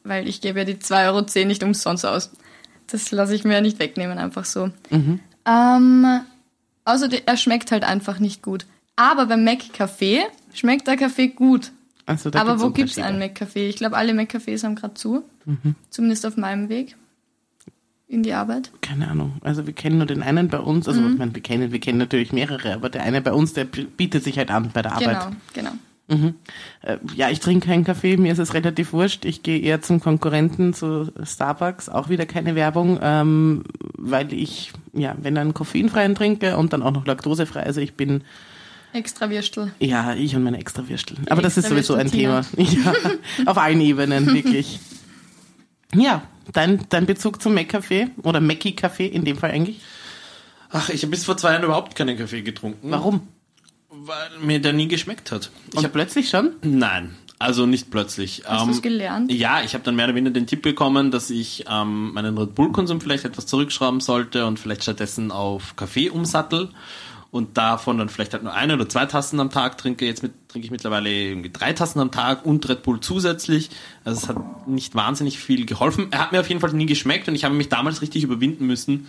weil 0.04 0.28
ich 0.28 0.40
gebe 0.40 0.60
ja 0.60 0.64
die 0.64 0.76
2,10 0.76 1.06
Euro 1.06 1.46
nicht 1.48 1.62
umsonst 1.62 2.06
aus. 2.06 2.30
Das 2.86 3.10
lasse 3.10 3.34
ich 3.34 3.44
mir 3.44 3.54
ja 3.54 3.60
nicht 3.60 3.78
wegnehmen, 3.78 4.18
einfach 4.18 4.44
so. 4.44 4.70
Ähm, 5.46 6.20
außerdem, 6.84 7.20
er 7.26 7.36
schmeckt 7.36 7.72
halt 7.72 7.84
einfach 7.84 8.18
nicht 8.18 8.42
gut. 8.42 8.66
Aber 9.00 9.24
beim 9.24 9.44
Mac-Café 9.44 10.20
schmeckt 10.52 10.86
der 10.86 10.96
Kaffee 10.98 11.28
gut. 11.28 11.72
Also, 12.04 12.28
da 12.28 12.40
Aber 12.40 12.50
gibt's 12.50 12.62
wo 12.64 12.70
gibt's 12.70 12.96
Unterschiede. 12.98 13.06
einen 13.06 13.18
Mac-Café? 13.18 13.68
Ich 13.68 13.76
glaube, 13.76 13.96
alle 13.96 14.12
Mac-Cafés 14.12 14.62
haben 14.62 14.74
gerade 14.74 14.94
zu. 14.94 15.24
Zumindest 15.88 16.26
auf 16.26 16.36
meinem 16.36 16.68
Weg 16.68 16.96
in 18.08 18.22
die 18.22 18.34
Arbeit. 18.34 18.70
Keine 18.82 19.08
Ahnung. 19.08 19.34
Also 19.42 19.66
wir 19.66 19.72
kennen 19.72 19.98
nur 19.98 20.06
den 20.06 20.22
einen 20.22 20.48
bei 20.48 20.58
uns. 20.58 20.86
Also 20.88 21.00
Mhm. 21.00 21.12
ich 21.12 21.18
meine, 21.18 21.34
wir 21.34 21.42
kennen, 21.42 21.72
wir 21.72 21.80
kennen 21.80 21.98
natürlich 21.98 22.32
mehrere, 22.32 22.74
aber 22.74 22.90
der 22.90 23.04
eine 23.04 23.22
bei 23.22 23.32
uns, 23.32 23.52
der 23.54 23.64
bietet 23.64 24.22
sich 24.24 24.36
halt 24.36 24.50
an 24.50 24.70
bei 24.74 24.82
der 24.82 24.92
Arbeit. 24.92 25.28
Genau, 25.54 25.70
genau. 26.08 26.32
Äh, 26.82 26.98
ja, 27.14 27.30
ich 27.30 27.38
trinke 27.38 27.68
keinen 27.68 27.84
Kaffee, 27.84 28.16
mir 28.16 28.32
ist 28.32 28.38
es 28.40 28.52
relativ 28.52 28.92
wurscht. 28.92 29.24
Ich 29.24 29.44
gehe 29.44 29.60
eher 29.60 29.80
zum 29.80 30.00
Konkurrenten, 30.00 30.74
zu 30.74 31.12
Starbucks, 31.22 31.88
auch 31.88 32.08
wieder 32.08 32.26
keine 32.26 32.56
Werbung, 32.56 32.98
ähm, 33.00 33.62
weil 33.96 34.32
ich, 34.32 34.72
ja, 34.92 35.14
wenn 35.22 35.36
dann 35.36 35.54
koffeinfreien 35.54 36.16
trinke 36.16 36.56
und 36.56 36.72
dann 36.72 36.82
auch 36.82 36.90
noch 36.90 37.06
laktosefrei, 37.06 37.62
also 37.62 37.80
ich 37.80 37.94
bin, 37.94 38.24
Extra 38.92 39.30
Würstel. 39.30 39.72
ja, 39.78 40.14
ich 40.14 40.34
und 40.34 40.42
meine 40.42 40.58
Extrawürstel. 40.58 41.16
Aber 41.28 41.42
das 41.42 41.56
ist 41.56 41.68
sowieso 41.68 41.94
ein 41.94 42.06
Extrawürstel, 42.06 42.64
Thema. 42.64 42.92
Ja, 43.44 43.50
auf 43.50 43.58
allen 43.58 43.80
Ebenen, 43.80 44.26
wirklich. 44.34 44.80
Ja, 45.94 46.22
dein, 46.52 46.84
dein 46.88 47.06
Bezug 47.06 47.40
zum 47.42 47.54
Mac-Café 47.54 48.10
oder 48.22 48.40
Mackie-Café 48.40 49.06
in 49.08 49.24
dem 49.24 49.36
Fall 49.38 49.50
eigentlich? 49.50 49.80
Ach, 50.70 50.88
ich 50.88 51.02
habe 51.02 51.10
bis 51.10 51.24
vor 51.24 51.36
zwei 51.36 51.52
Jahren 51.52 51.64
überhaupt 51.64 51.96
keinen 51.96 52.16
Kaffee 52.16 52.42
getrunken. 52.42 52.90
Warum? 52.90 53.26
Weil 53.90 54.38
mir 54.40 54.60
der 54.60 54.72
nie 54.72 54.86
geschmeckt 54.88 55.32
hat. 55.32 55.50
Ich 55.70 55.76
Und 55.78 55.84
hab, 55.84 55.92
plötzlich 55.92 56.28
schon? 56.28 56.52
nein, 56.62 57.16
also 57.40 57.66
nicht 57.66 57.90
plötzlich. 57.90 58.42
Hast 58.46 58.62
Ähm, 58.62 58.68
du's 58.68 58.82
gelernt? 58.82 59.32
Ja, 59.32 59.62
ich 59.62 59.74
habe 59.74 59.82
dann 59.82 59.96
mehr 59.96 60.04
oder 60.06 60.14
weniger 60.14 60.32
den 60.32 60.46
Tipp 60.46 60.62
bekommen, 60.62 61.10
dass 61.10 61.28
ich 61.30 61.64
ähm, 61.68 62.12
meinen 62.12 62.38
Red 62.38 62.54
Bull-Konsum 62.54 63.00
vielleicht 63.00 63.24
etwas 63.24 63.46
zurückschrauben 63.46 64.00
sollte 64.00 64.46
und 64.46 64.60
vielleicht 64.60 64.82
stattdessen 64.84 65.32
auf 65.32 65.74
Kaffee 65.74 66.08
umsattel 66.08 66.70
und 67.30 67.56
davon 67.56 67.98
dann 67.98 68.08
vielleicht 68.08 68.32
halt 68.32 68.42
nur 68.42 68.52
eine 68.52 68.74
oder 68.74 68.88
zwei 68.88 69.06
Tassen 69.06 69.38
am 69.38 69.50
Tag 69.50 69.78
trinke. 69.78 70.04
Jetzt 70.04 70.22
mit, 70.22 70.32
trinke 70.48 70.64
ich 70.64 70.70
mittlerweile 70.70 71.10
irgendwie 71.10 71.50
drei 71.50 71.72
Tassen 71.72 72.00
am 72.00 72.10
Tag 72.10 72.44
und 72.44 72.68
Red 72.68 72.82
Bull 72.82 73.00
zusätzlich. 73.00 73.70
Also 74.04 74.20
es 74.20 74.28
hat 74.28 74.66
nicht 74.66 74.94
wahnsinnig 74.94 75.38
viel 75.38 75.64
geholfen. 75.64 76.08
Er 76.10 76.20
hat 76.20 76.32
mir 76.32 76.40
auf 76.40 76.48
jeden 76.48 76.60
Fall 76.60 76.72
nie 76.72 76.86
geschmeckt 76.86 77.28
und 77.28 77.36
ich 77.36 77.44
habe 77.44 77.54
mich 77.54 77.68
damals 77.68 78.02
richtig 78.02 78.24
überwinden 78.24 78.66
müssen, 78.66 79.06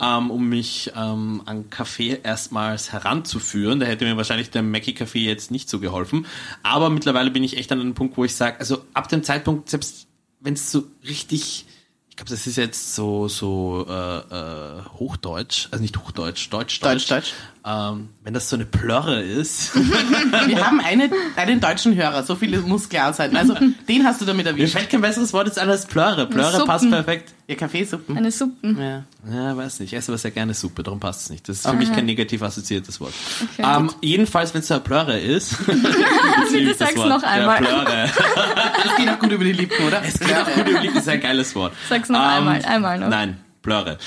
ähm, 0.00 0.32
um 0.32 0.48
mich 0.48 0.90
ähm, 0.96 1.42
an 1.46 1.70
Kaffee 1.70 2.18
erstmals 2.20 2.92
heranzuführen. 2.92 3.78
Da 3.78 3.86
hätte 3.86 4.04
mir 4.04 4.16
wahrscheinlich 4.16 4.50
der 4.50 4.62
Mackie 4.62 4.94
Kaffee 4.94 5.24
jetzt 5.24 5.52
nicht 5.52 5.68
so 5.68 5.78
geholfen. 5.78 6.26
Aber 6.64 6.90
mittlerweile 6.90 7.30
bin 7.30 7.44
ich 7.44 7.56
echt 7.56 7.70
an 7.70 7.80
einem 7.80 7.94
Punkt, 7.94 8.16
wo 8.16 8.24
ich 8.24 8.34
sage, 8.34 8.58
also 8.58 8.84
ab 8.94 9.08
dem 9.08 9.22
Zeitpunkt, 9.22 9.70
selbst 9.70 10.08
wenn 10.40 10.54
es 10.54 10.72
so 10.72 10.84
richtig, 11.06 11.66
ich 11.66 11.79
glaube, 12.20 12.30
das 12.30 12.46
ist 12.46 12.56
jetzt 12.56 12.94
so 12.94 13.28
so 13.28 13.86
äh, 13.88 14.18
äh, 14.18 14.82
Hochdeutsch, 14.98 15.68
also 15.70 15.80
nicht 15.80 15.96
Hochdeutsch, 15.96 16.50
Deutsch, 16.50 16.80
Deutsch, 16.80 17.08
Deutsch. 17.08 17.32
Ähm, 17.64 18.10
wenn 18.22 18.34
das 18.34 18.48
so 18.48 18.56
eine 18.56 18.66
Plörre 18.66 19.22
ist, 19.22 19.74
Wir 20.46 20.66
haben 20.66 20.80
eine, 20.80 21.10
einen 21.36 21.60
deutschen 21.60 21.94
Hörer, 21.94 22.22
so 22.22 22.34
viele 22.36 22.60
muss 22.60 22.88
klar 22.88 23.12
sein. 23.12 23.34
Also 23.36 23.54
den 23.88 24.04
hast 24.04 24.20
du 24.20 24.24
damit 24.24 24.44
mir 24.44 24.50
erwischt. 24.50 24.74
fällt 24.74 24.90
kein 24.90 25.00
besseres 25.00 25.32
Wort 25.32 25.46
jetzt 25.46 25.58
an 25.58 25.70
als 25.70 25.86
Plörre. 25.86 26.26
Plörre 26.26 26.52
Suppen. 26.52 26.66
passt 26.66 26.90
perfekt. 26.90 27.34
Ja, 27.50 27.56
Kaffeesuppen. 27.56 28.16
Eine 28.16 28.30
Suppen. 28.30 28.78
Ja. 28.80 29.02
Ja, 29.28 29.56
weiß 29.56 29.80
nicht. 29.80 29.92
Ich 29.92 29.98
esse 29.98 30.12
aber 30.12 30.18
sehr 30.18 30.30
gerne 30.30 30.54
Suppe, 30.54 30.84
darum 30.84 31.00
passt 31.00 31.22
es 31.22 31.30
nicht. 31.30 31.48
Das 31.48 31.56
ist 31.56 31.66
für 31.66 31.74
mich 31.74 31.92
kein 31.92 32.06
negativ 32.06 32.42
assoziiertes 32.42 33.00
Wort. 33.00 33.12
Okay, 33.58 33.68
ähm, 33.76 33.90
jedenfalls, 34.00 34.54
wenn 34.54 34.60
es 34.60 34.68
so 34.68 34.74
eine 34.74 34.84
Plörre 34.84 35.18
ist. 35.18 35.56
Bitte 35.66 36.74
sag's 36.78 36.94
noch 36.94 37.24
einmal. 37.24 37.60
Ja, 37.64 37.82
Plörre. 37.82 38.10
Das 38.84 38.96
geht 38.96 39.08
auch 39.08 39.18
gut 39.18 39.32
über 39.32 39.42
die 39.42 39.52
Lippen, 39.52 39.84
oder? 39.84 40.00
Es 40.04 40.20
geht 40.20 40.32
auch 40.32 40.44
gut 40.44 40.68
über 40.68 40.78
die 40.78 40.86
Lippen, 40.86 40.98
ist 40.98 41.08
ein 41.08 41.20
geiles 41.20 41.52
Wort. 41.56 41.72
Sag's 41.88 42.08
noch 42.08 42.20
einmal, 42.20 42.64
einmal 42.64 42.98
noch. 43.00 43.08
Nein, 43.08 43.36
Plörre. 43.62 43.98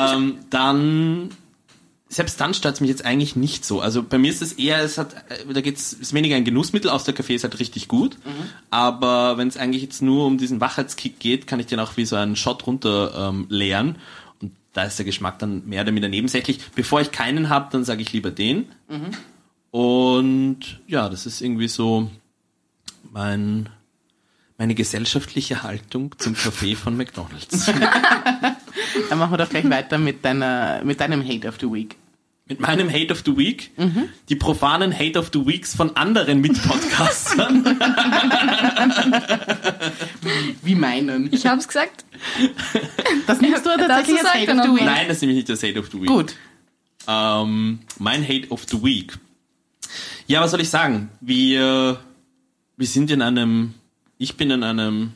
ähm, 0.00 0.36
dann, 0.48 1.28
selbst 2.08 2.40
dann 2.40 2.54
stört 2.54 2.76
es 2.76 2.80
mich 2.80 2.88
jetzt 2.88 3.04
eigentlich 3.04 3.36
nicht 3.36 3.64
so. 3.64 3.80
Also 3.80 4.02
bei 4.02 4.18
mir 4.18 4.30
ist 4.30 4.40
es 4.40 4.52
eher, 4.54 4.82
es 4.82 4.96
hat, 4.96 5.14
äh, 5.28 5.52
da 5.52 5.60
geht's, 5.60 5.92
ist 5.92 6.14
weniger 6.14 6.36
ein 6.36 6.44
Genussmittel, 6.44 6.90
aus 6.90 7.04
der 7.04 7.14
Kaffee 7.14 7.34
ist 7.34 7.44
halt 7.44 7.58
richtig 7.58 7.88
gut. 7.88 8.16
Aber 8.70 9.36
wenn 9.36 9.48
es 9.48 9.56
eigentlich 9.56 9.82
jetzt 9.82 10.00
nur 10.00 10.26
um 10.26 10.38
diesen 10.38 10.60
Wachheitskick 10.60 11.18
geht, 11.20 11.46
kann 11.46 11.60
ich 11.60 11.66
den 11.66 11.80
auch 11.80 11.96
wie 11.96 12.06
so 12.06 12.16
einen 12.16 12.36
Shot 12.36 12.66
runter 12.66 13.28
ähm, 13.28 13.46
leeren. 13.50 13.96
Und 14.40 14.52
da 14.72 14.84
ist 14.84 14.98
der 14.98 15.04
Geschmack 15.04 15.38
dann 15.38 15.68
mehr 15.68 15.82
oder 15.82 15.92
minder 15.92 16.08
nebensächlich. 16.08 16.60
Bevor 16.74 17.00
ich 17.00 17.12
keinen 17.12 17.50
habe, 17.50 17.68
dann 17.72 17.84
sage 17.84 18.02
ich 18.02 18.12
lieber 18.12 18.30
den. 18.30 18.68
Und 19.70 20.80
ja, 20.86 21.08
das 21.10 21.26
ist 21.26 21.42
irgendwie 21.42 21.68
so 21.68 22.10
mein, 23.12 23.68
meine 24.58 24.74
gesellschaftliche 24.74 25.62
Haltung 25.62 26.14
zum 26.18 26.34
Kaffee 26.34 26.74
von 26.74 26.96
McDonalds. 26.96 27.66
Dann 29.08 29.18
machen 29.18 29.32
wir 29.32 29.38
doch 29.38 29.48
gleich 29.48 29.68
weiter 29.70 29.98
mit 29.98 30.24
deiner, 30.24 30.82
mit 30.84 31.00
deinem 31.00 31.26
Hate 31.26 31.48
of 31.48 31.56
the 31.60 31.70
Week. 31.72 31.96
Mit 32.46 32.60
meinem 32.60 32.90
Hate 32.90 33.12
of 33.12 33.22
the 33.26 33.36
Week, 33.36 33.70
die 34.30 34.34
profanen 34.34 34.98
Hate 34.98 35.18
of 35.18 35.30
the 35.34 35.44
Weeks 35.44 35.74
von 35.74 35.94
anderen 35.96 36.40
Mitpodcastern. 36.40 37.62
Wie 40.62 40.74
meinen. 40.74 41.28
Ich 41.30 41.46
hab's 41.46 41.68
gesagt. 41.68 42.06
Das 43.26 43.42
nimmst 43.42 43.66
du 43.66 43.70
tatsächlich 43.76 44.20
als 44.20 44.32
Hate 44.32 44.56
of 44.56 44.62
the 44.64 44.70
Week. 44.74 44.84
Nein, 44.84 45.08
das 45.08 45.18
ist 45.18 45.20
nämlich 45.20 45.36
nicht 45.36 45.50
das 45.50 45.62
Hate 45.62 45.78
of 45.78 45.90
the 45.92 46.00
Week. 46.00 46.08
Gut. 46.08 46.36
Ähm, 47.06 47.80
mein 47.98 48.26
Hate 48.26 48.48
of 48.50 48.64
the 48.70 48.82
Week. 48.82 49.18
Ja, 50.26 50.40
was 50.40 50.50
soll 50.50 50.62
ich 50.62 50.70
sagen? 50.70 51.10
Wir, 51.20 52.00
wir 52.78 52.86
sind 52.86 53.10
in 53.10 53.20
einem, 53.20 53.74
ich 54.18 54.36
bin 54.36 54.50
in 54.50 54.62
einem 54.62 55.12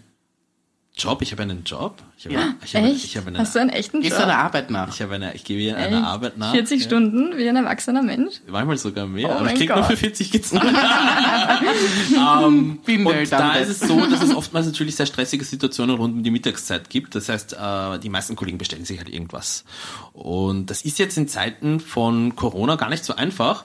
Job, 0.95 1.23
ich 1.23 1.33
habe 1.33 1.43
einen 1.43 1.65
Job. 1.65 2.03
Ich 2.19 2.27
habe, 2.27 2.35
Ja. 2.35 2.55
ich 2.63 2.77
habe, 2.77 2.87
Echt? 2.89 3.05
ich 3.05 3.17
habe 3.17 3.29
eine, 3.29 3.39
Hast 3.39 3.55
du 3.55 3.61
einen 3.61 3.71
echten 3.71 4.03
Gehst 4.03 4.13
Job? 4.13 4.21
du 4.21 4.27
der 4.27 4.39
Arbeit 4.41 4.71
nach? 4.71 4.89
ich 4.95 5.01
habe 5.01 5.15
eine, 5.15 5.35
ich 5.35 5.43
gehe 5.43 5.75
Echt? 5.75 5.77
einer 5.87 6.07
Arbeit 6.07 6.37
nach. 6.37 6.53
40 6.53 6.81
ja. 6.81 6.87
Stunden 6.87 7.37
wie 7.39 7.49
ein 7.49 7.57
erwachsener 7.57 8.03
Mensch? 8.03 8.35
Manchmal 8.47 8.77
sogar 8.77 9.07
mehr, 9.07 9.31
Oh 9.31 9.33
aber 9.39 9.53
ich 9.53 9.59
krieg 9.59 9.75
nur 9.75 9.85
für 9.85 9.97
40 9.97 10.31
gezahlt. 10.31 10.63
Bin 12.85 13.07
und 13.07 13.33
da 13.33 13.55
ist 13.55 13.69
es 13.71 13.81
so, 13.81 14.05
dass 14.07 14.23
es 14.23 14.35
oftmals 14.35 14.67
natürlich 14.67 14.95
sehr 14.97 15.07
stressige 15.07 15.45
Situationen 15.45 15.97
rund 15.97 16.15
um 16.15 16.23
die 16.23 16.31
Mittagszeit 16.31 16.91
gibt. 16.91 17.15
Das 17.15 17.29
heißt, 17.31 17.55
äh, 17.55 17.99
die 17.99 18.11
meisten 18.11 18.37
Kollegen 18.37 18.59
bestellen 18.59 18.85
sich 18.85 18.99
halt 18.99 19.09
irgendwas. 19.09 19.65
Und 20.13 20.67
das 20.67 20.83
ist 20.83 20.99
jetzt 20.99 21.17
in 21.17 21.27
Zeiten 21.27 21.81
von 21.81 22.37
Corona 22.37 22.77
gar 22.77 22.91
nicht 22.91 23.05
so 23.05 23.15
einfach. 23.17 23.65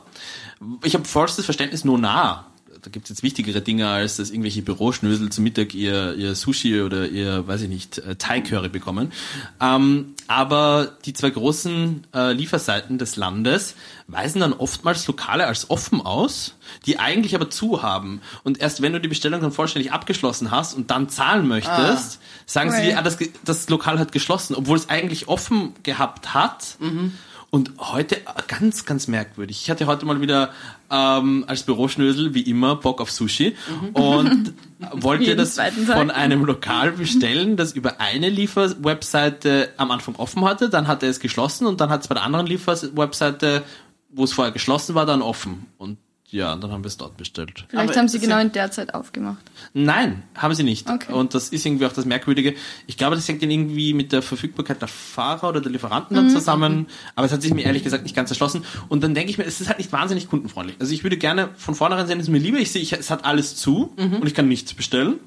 Ich 0.84 0.94
habe 0.94 1.04
vollstes 1.06 1.44
Verständnis 1.46 1.84
nur 1.84 1.98
nah. 2.00 2.46
Da 2.88 2.92
gibt's 2.92 3.10
jetzt 3.10 3.22
wichtigere 3.22 3.60
Dinge, 3.60 3.90
als 3.90 4.16
dass 4.16 4.30
irgendwelche 4.30 4.62
Büroschnösel 4.62 5.30
zum 5.30 5.44
Mittag 5.44 5.74
ihr, 5.74 6.16
ihr 6.16 6.36
Sushi 6.36 6.82
oder 6.82 7.10
ihr, 7.10 7.46
weiß 7.46 7.64
ich 7.64 7.68
nicht, 7.68 7.98
äh, 7.98 8.16
Thai-Curry 8.16 8.70
bekommen. 8.70 9.12
Ähm, 9.60 10.14
aber 10.28 10.94
die 11.04 11.12
zwei 11.12 11.30
großen 11.32 12.08
äh, 12.16 12.32
Lieferseiten 12.32 12.98
des 12.98 13.18
Landes 13.18 13.76
weisen 14.08 14.40
dann 14.40 14.54
oftmals 14.54 15.06
Lokale 15.06 15.48
als 15.48 15.70
offen 15.70 16.00
aus, 16.00 16.56
die 16.86 16.98
eigentlich 16.98 17.36
aber 17.36 17.50
zu 17.50 17.82
haben. 17.84 18.22
Und 18.46 18.62
erst 18.62 18.82
wenn 18.82 18.94
du 18.94 19.02
die 19.02 19.10
Bestellung 19.10 19.42
dann 19.42 19.52
vollständig 19.52 19.92
abgeschlossen 19.92 20.50
hast 20.50 20.74
und 20.74 20.90
dann 20.90 21.10
zahlen 21.10 21.46
möchtest, 21.46 22.22
sagen 22.46 22.72
sie 22.72 22.78
Right. 22.78 22.86
dir, 22.92 23.00
ah, 23.00 23.02
das, 23.02 23.18
das 23.44 23.68
Lokal 23.70 24.00
hat 24.00 24.14
geschlossen, 24.14 24.56
obwohl 24.56 24.78
es 24.78 24.88
eigentlich 24.88 25.28
offen 25.28 25.74
gehabt 25.84 26.34
hat. 26.34 26.78
Und 27.50 27.72
heute 27.80 28.18
ganz, 28.48 28.86
ganz 28.86 29.08
merkwürdig. 29.08 29.62
Ich 29.64 29.70
hatte 29.70 29.88
heute 29.88 30.06
mal 30.06 30.20
wieder 30.20 30.52
ähm, 30.92 31.46
als 31.48 31.64
Büroschnösel, 31.64 32.34
wie 32.34 32.42
immer, 32.42 32.76
Bock 32.76 33.00
auf 33.00 33.10
Sushi 33.10 33.56
und 33.94 34.54
wollte 34.92 35.34
das 35.36 35.58
von 35.86 36.12
einem 36.12 36.44
Lokal 36.44 36.92
bestellen, 36.92 37.56
das 37.56 37.72
über 37.72 38.02
eine 38.02 38.30
Lieferwebseite 38.30 39.70
am 39.78 39.92
Anfang 39.92 40.16
offen 40.16 40.44
hatte, 40.44 40.70
dann 40.70 40.88
hatte 40.88 41.08
es 41.08 41.22
geschlossen 41.22 41.68
und 41.68 41.80
dann 41.80 41.90
hat 41.90 42.02
es 42.02 42.10
bei 42.10 42.16
der 42.16 42.24
anderen 42.24 42.48
Lieferwebseite, 42.48 43.64
wo 44.10 44.26
es 44.26 44.34
vorher 44.34 44.52
geschlossen 44.52 44.94
war, 44.94 45.06
dann 45.06 45.22
offen. 45.22 45.68
Und 45.78 45.98
ja, 46.30 46.54
dann 46.58 46.72
haben 46.72 46.84
wir 46.84 46.90
es 46.90 46.98
dort 46.98 47.16
bestellt. 47.16 47.66
Vielleicht 47.70 47.90
Aber 47.90 48.00
haben 48.00 48.10
sie 48.10 48.20
genau 48.20 48.38
in 48.40 48.52
der 48.52 48.70
Zeit 48.70 48.94
aufgemacht. 48.94 49.40
Nein, 49.74 50.24
haben 50.36 50.54
sie 50.56 50.64
nicht. 50.64 50.90
Okay. 50.90 51.14
Und 51.14 51.34
das 51.34 51.50
ist 51.50 51.66
irgendwie 51.66 51.86
auch 51.86 51.94
das 51.94 52.04
Merkwürdige. 52.04 52.54
Ich 52.86 52.98
glaube, 52.98 53.16
das 53.16 53.26
hängt 53.30 53.42
dann 53.42 53.50
irgendwie 53.50 53.94
mit 53.94 54.12
der 54.12 54.22
Verfügbarkeit 54.22 54.82
der 54.82 54.90
Fahrer 54.90 55.48
oder 55.48 55.62
der 55.62 55.72
Lieferanten 55.72 56.18
dann 56.18 56.30
zusammen. 56.30 56.88
Aber 57.16 57.26
es 57.26 57.32
hat 57.32 57.42
sich 57.42 57.54
mir 57.54 57.64
ehrlich 57.64 57.84
gesagt 57.84 58.04
nicht 58.04 58.16
ganz 58.16 58.30
erschlossen. 58.30 58.66
Und 58.90 59.04
dann 59.04 59.16
denke 59.16 59.32
ich 59.32 59.38
mir, 59.38 59.46
es 59.46 59.62
ist 59.62 59.68
halt 59.70 59.78
nicht 59.78 59.94
wahnsinnig 59.94 60.28
kundenfreundlich. 60.28 60.76
Also 60.82 60.94
ich 60.94 61.04
würde 61.04 61.16
gerne 61.16 61.50
von 61.56 61.76
vornherein 61.76 62.08
sehen, 62.08 62.20
es 62.20 62.26
ist 62.26 62.32
mir 62.32 62.40
lieber, 62.40 62.58
ich 62.58 62.72
sehe, 62.72 62.82
ich, 62.82 62.92
es 62.92 63.10
hat 63.10 63.24
alles 63.24 63.56
zu 63.56 63.94
und 63.96 64.28
ich 64.28 64.34
kann 64.34 64.50
nichts 64.50 64.74
bestellen, 64.74 65.20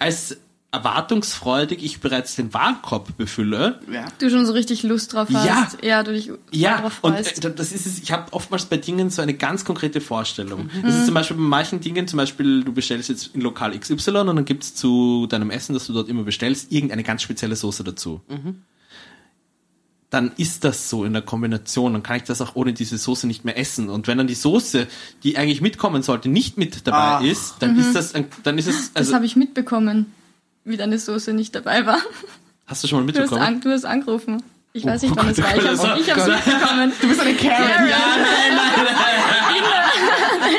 als 0.00 0.36
erwartungsfreudig 0.72 1.82
ich 1.82 2.00
bereits 2.00 2.36
den 2.36 2.54
Warenkorb 2.54 3.16
befülle 3.16 3.80
Ja. 3.92 4.06
Du 4.18 4.30
schon 4.30 4.46
so 4.46 4.52
richtig 4.52 4.82
Lust 4.84 5.12
drauf 5.12 5.28
hast. 5.32 5.44
Ja. 5.44 5.68
Ja, 5.82 6.02
du 6.04 6.12
dich 6.12 6.30
Ja, 6.52 6.80
drauf 6.80 6.98
und 7.02 7.14
freust. 7.14 7.44
äh, 7.44 7.52
das 7.54 7.72
ist 7.72 7.86
es, 7.86 7.98
ich 7.98 8.12
habe 8.12 8.32
oftmals 8.32 8.66
bei 8.66 8.76
Dingen 8.76 9.10
so 9.10 9.20
eine 9.20 9.34
ganz 9.34 9.64
konkrete 9.64 10.00
Vorstellung. 10.00 10.70
Das 10.82 10.94
ist 10.94 11.06
zum 11.06 11.14
Beispiel 11.14 11.36
bei 11.36 11.42
manchen 11.42 11.80
Dingen, 11.80 12.06
zum 12.06 12.18
Beispiel 12.18 12.62
du 12.62 12.72
bestellst 12.72 13.08
jetzt 13.08 13.34
in 13.34 13.40
Lokal 13.40 13.76
XY 13.78 14.10
und 14.18 14.26
dann 14.36 14.44
gibt's 14.44 14.74
zu 14.74 15.26
deinem 15.28 15.50
Essen, 15.50 15.74
das 15.74 15.86
du 15.88 15.92
dort 15.92 16.08
immer 16.08 16.22
bestellst, 16.22 16.70
irgendeine 16.70 17.02
ganz 17.02 17.22
spezielle 17.22 17.56
Soße 17.56 17.82
dazu. 17.82 18.20
Dann 20.10 20.32
ist 20.36 20.64
das 20.64 20.90
so 20.90 21.04
in 21.04 21.12
der 21.12 21.22
Kombination, 21.22 21.92
dann 21.92 22.02
kann 22.02 22.16
ich 22.16 22.24
das 22.24 22.40
auch 22.40 22.56
ohne 22.56 22.72
diese 22.72 22.98
Soße 22.98 23.28
nicht 23.28 23.44
mehr 23.44 23.56
essen. 23.56 23.88
Und 23.88 24.08
wenn 24.08 24.18
dann 24.18 24.26
die 24.26 24.34
Soße, 24.34 24.88
die 25.22 25.36
eigentlich 25.36 25.60
mitkommen 25.60 26.02
sollte, 26.02 26.28
nicht 26.28 26.58
mit 26.58 26.84
dabei 26.88 26.98
Ah. 26.98 27.20
ist, 27.20 27.56
dann 27.60 27.78
ist 27.78 27.94
das, 27.94 28.12
dann 28.42 28.58
ist 28.58 28.66
es, 28.66 28.92
das 28.92 28.96
also, 28.96 29.14
habe 29.14 29.24
ich 29.26 29.36
mitbekommen, 29.36 30.06
wie 30.70 30.76
deine 30.76 30.98
Soße 30.98 31.32
nicht 31.32 31.54
dabei 31.54 31.84
war. 31.86 31.98
hast 32.66 32.82
du 32.84 32.88
schon 32.88 33.04
mal 33.04 33.12
Du 33.12 33.18
hast, 33.18 33.30
mitbekommen? 33.30 33.46
an, 33.56 33.60
du 33.60 33.70
hast 33.70 33.84
angerufen. 33.84 34.42
Ich 34.72 34.84
weiß 34.86 35.02
nicht, 35.02 35.12
Oh 35.12 35.16
wann 35.16 35.28
es 35.30 35.42
war. 35.42 35.56
Ich 35.56 35.64
das 35.64 35.78
habe 35.80 35.88
war- 35.88 35.98
ich 36.00 36.10
hab's 36.10 36.24
Gott. 36.26 36.46
mitbekommen. 36.46 36.92
Du 37.00 37.08
bist 37.08 37.20
eine 37.20 37.34
Karen. 37.34 37.88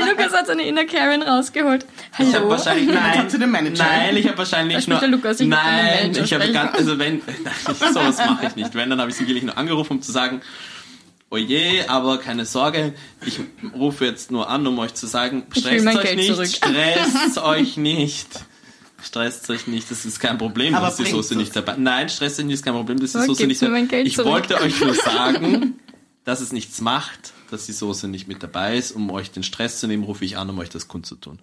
Lukas 0.10 0.34
hat 0.34 0.48
seine 0.48 0.64
Inner 0.64 0.86
Karen 0.86 1.22
rausgeholt. 1.24 1.86
Hallo. 2.18 2.30
Ich 2.30 2.36
habe 2.36 2.50
wahrscheinlich 2.50 2.94
nein, 2.94 3.30
zu 3.30 3.40
dem 3.40 3.52
Manager. 3.52 3.84
Nein, 3.84 4.18
ich 4.18 4.28
habe 4.28 4.38
wahrscheinlich 4.38 4.88
nur 4.88 5.00
der 5.00 5.08
Lukas, 5.10 5.40
ich 5.40 5.48
Nein, 5.48 6.12
ich 6.16 6.34
habe 6.34 6.52
ganz 6.52 6.76
also 6.78 7.00
wenn 7.00 7.22
nein, 7.26 7.76
sowas 7.94 8.18
mache 8.18 8.48
ich 8.48 8.56
nicht. 8.56 8.76
Wenn 8.76 8.90
dann 8.90 9.00
habe 9.00 9.10
ich 9.12 9.16
sie 9.18 9.26
wirklich 9.28 9.44
nur 9.44 9.58
angerufen, 9.58 9.94
um 9.94 10.02
zu 10.02 10.12
sagen, 10.12 10.42
oh 11.30 11.38
je, 11.38 11.86
aber 11.88 12.18
keine 12.20 12.46
Sorge, 12.46 12.94
ich 13.26 13.40
rufe 13.74 14.06
jetzt 14.06 14.32
nur 14.32 14.50
an, 14.50 14.68
um 14.68 14.78
euch 14.80 14.94
zu 14.94 15.08
sagen, 15.08 15.44
Ich 15.54 15.62
stresst 15.62 15.88
euch 15.88 16.02
Geld 16.02 16.18
nicht, 16.18 16.34
zurück. 16.34 16.48
stresst 16.48 17.38
euch 17.38 17.78
nicht. 17.78 18.28
Stresst 19.04 19.50
euch 19.50 19.68
nicht, 19.68 19.90
das 19.90 20.06
ist 20.06 20.20
kein 20.20 20.38
Problem, 20.38 20.76
Aber 20.76 20.88
dass 20.88 20.98
die 20.98 21.06
Soße 21.06 21.36
nicht 21.36 21.56
dabei. 21.56 21.76
Nein, 21.78 22.08
stresst 22.10 22.40
euch 22.40 22.46
nicht, 22.46 22.56
ist 22.56 22.64
kein 22.66 22.74
Problem, 22.74 23.00
dass 23.00 23.12
die 23.14 23.20
So, 23.20 23.26
Soße 23.26 23.48
nicht 23.48 23.62
mein 23.64 23.88
Geld 23.88 24.08
Ich 24.08 24.16
zurück. 24.16 24.32
wollte 24.32 24.60
euch 24.62 24.80
nur 24.80 24.94
sagen, 24.96 25.80
dass 26.24 26.40
es 26.42 26.52
nichts 26.52 26.82
macht, 26.82 27.34
dass 27.50 27.66
die 27.66 27.72
Soße 27.72 28.08
nicht 28.08 28.28
mit 28.28 28.44
dabei 28.44 28.78
ist. 28.78 28.92
Um 28.92 29.10
euch 29.10 29.32
den 29.32 29.44
Stress 29.44 29.80
zu 29.80 29.88
nehmen, 29.88 30.04
rufe 30.04 30.24
ich 30.24 30.38
an, 30.38 30.50
um 30.50 30.60
euch 30.60 30.70
das 30.70 30.88
kundzutun. 30.88 31.40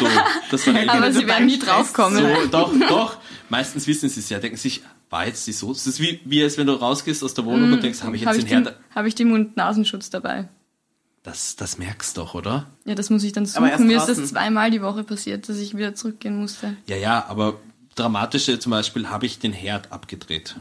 So, 0.00 0.06
das 0.50 0.66
war 0.66 0.74
Aber 0.88 1.12
sie 1.12 1.26
werden 1.26 1.46
nie 1.46 1.58
draufkommen. 1.58 2.18
So, 2.18 2.46
doch, 2.50 2.72
doch. 2.88 3.16
Meistens 3.48 3.86
wissen 3.86 4.08
sie 4.08 4.20
es 4.20 4.28
ja, 4.28 4.38
denken 4.40 4.56
sich, 4.58 4.82
war 5.08 5.26
jetzt 5.26 5.46
die 5.46 5.52
Soße. 5.52 5.84
Das 5.86 5.94
ist 5.94 6.00
wie, 6.00 6.20
wie 6.24 6.42
als 6.42 6.58
wenn 6.58 6.66
du 6.66 6.74
rausgehst 6.74 7.22
aus 7.24 7.32
der 7.32 7.44
Wohnung 7.46 7.72
und 7.72 7.82
denkst, 7.82 8.02
habe 8.02 8.16
ich 8.16 8.22
jetzt 8.22 8.28
Habe 8.28 8.38
den 8.38 8.44
Mm, 8.44 8.46
ich, 8.46 8.52
den- 8.52 8.64
Herd. 8.64 8.80
hab 8.94 9.06
ich 9.06 9.14
den 9.14 9.28
Mund-Nasenschutz 9.28 10.10
dabei? 10.10 10.48
Das, 11.22 11.56
das 11.56 11.78
merkst 11.78 12.16
doch, 12.16 12.34
oder? 12.34 12.66
Ja, 12.84 12.94
das 12.94 13.10
muss 13.10 13.22
ich 13.24 13.32
dann 13.32 13.44
suchen. 13.44 13.86
Mir 13.86 13.96
ist 13.98 14.06
das 14.06 14.24
zweimal 14.28 14.70
die 14.70 14.80
Woche 14.82 15.04
passiert, 15.04 15.48
dass 15.48 15.58
ich 15.58 15.76
wieder 15.76 15.94
zurückgehen 15.94 16.36
musste. 16.38 16.76
Ja, 16.86 16.96
ja, 16.96 17.26
aber 17.28 17.56
dramatische 17.96 18.58
zum 18.58 18.70
Beispiel 18.70 19.08
habe 19.10 19.26
ich 19.26 19.38
den 19.38 19.52
Herd 19.52 19.92
abgedreht. 19.92 20.56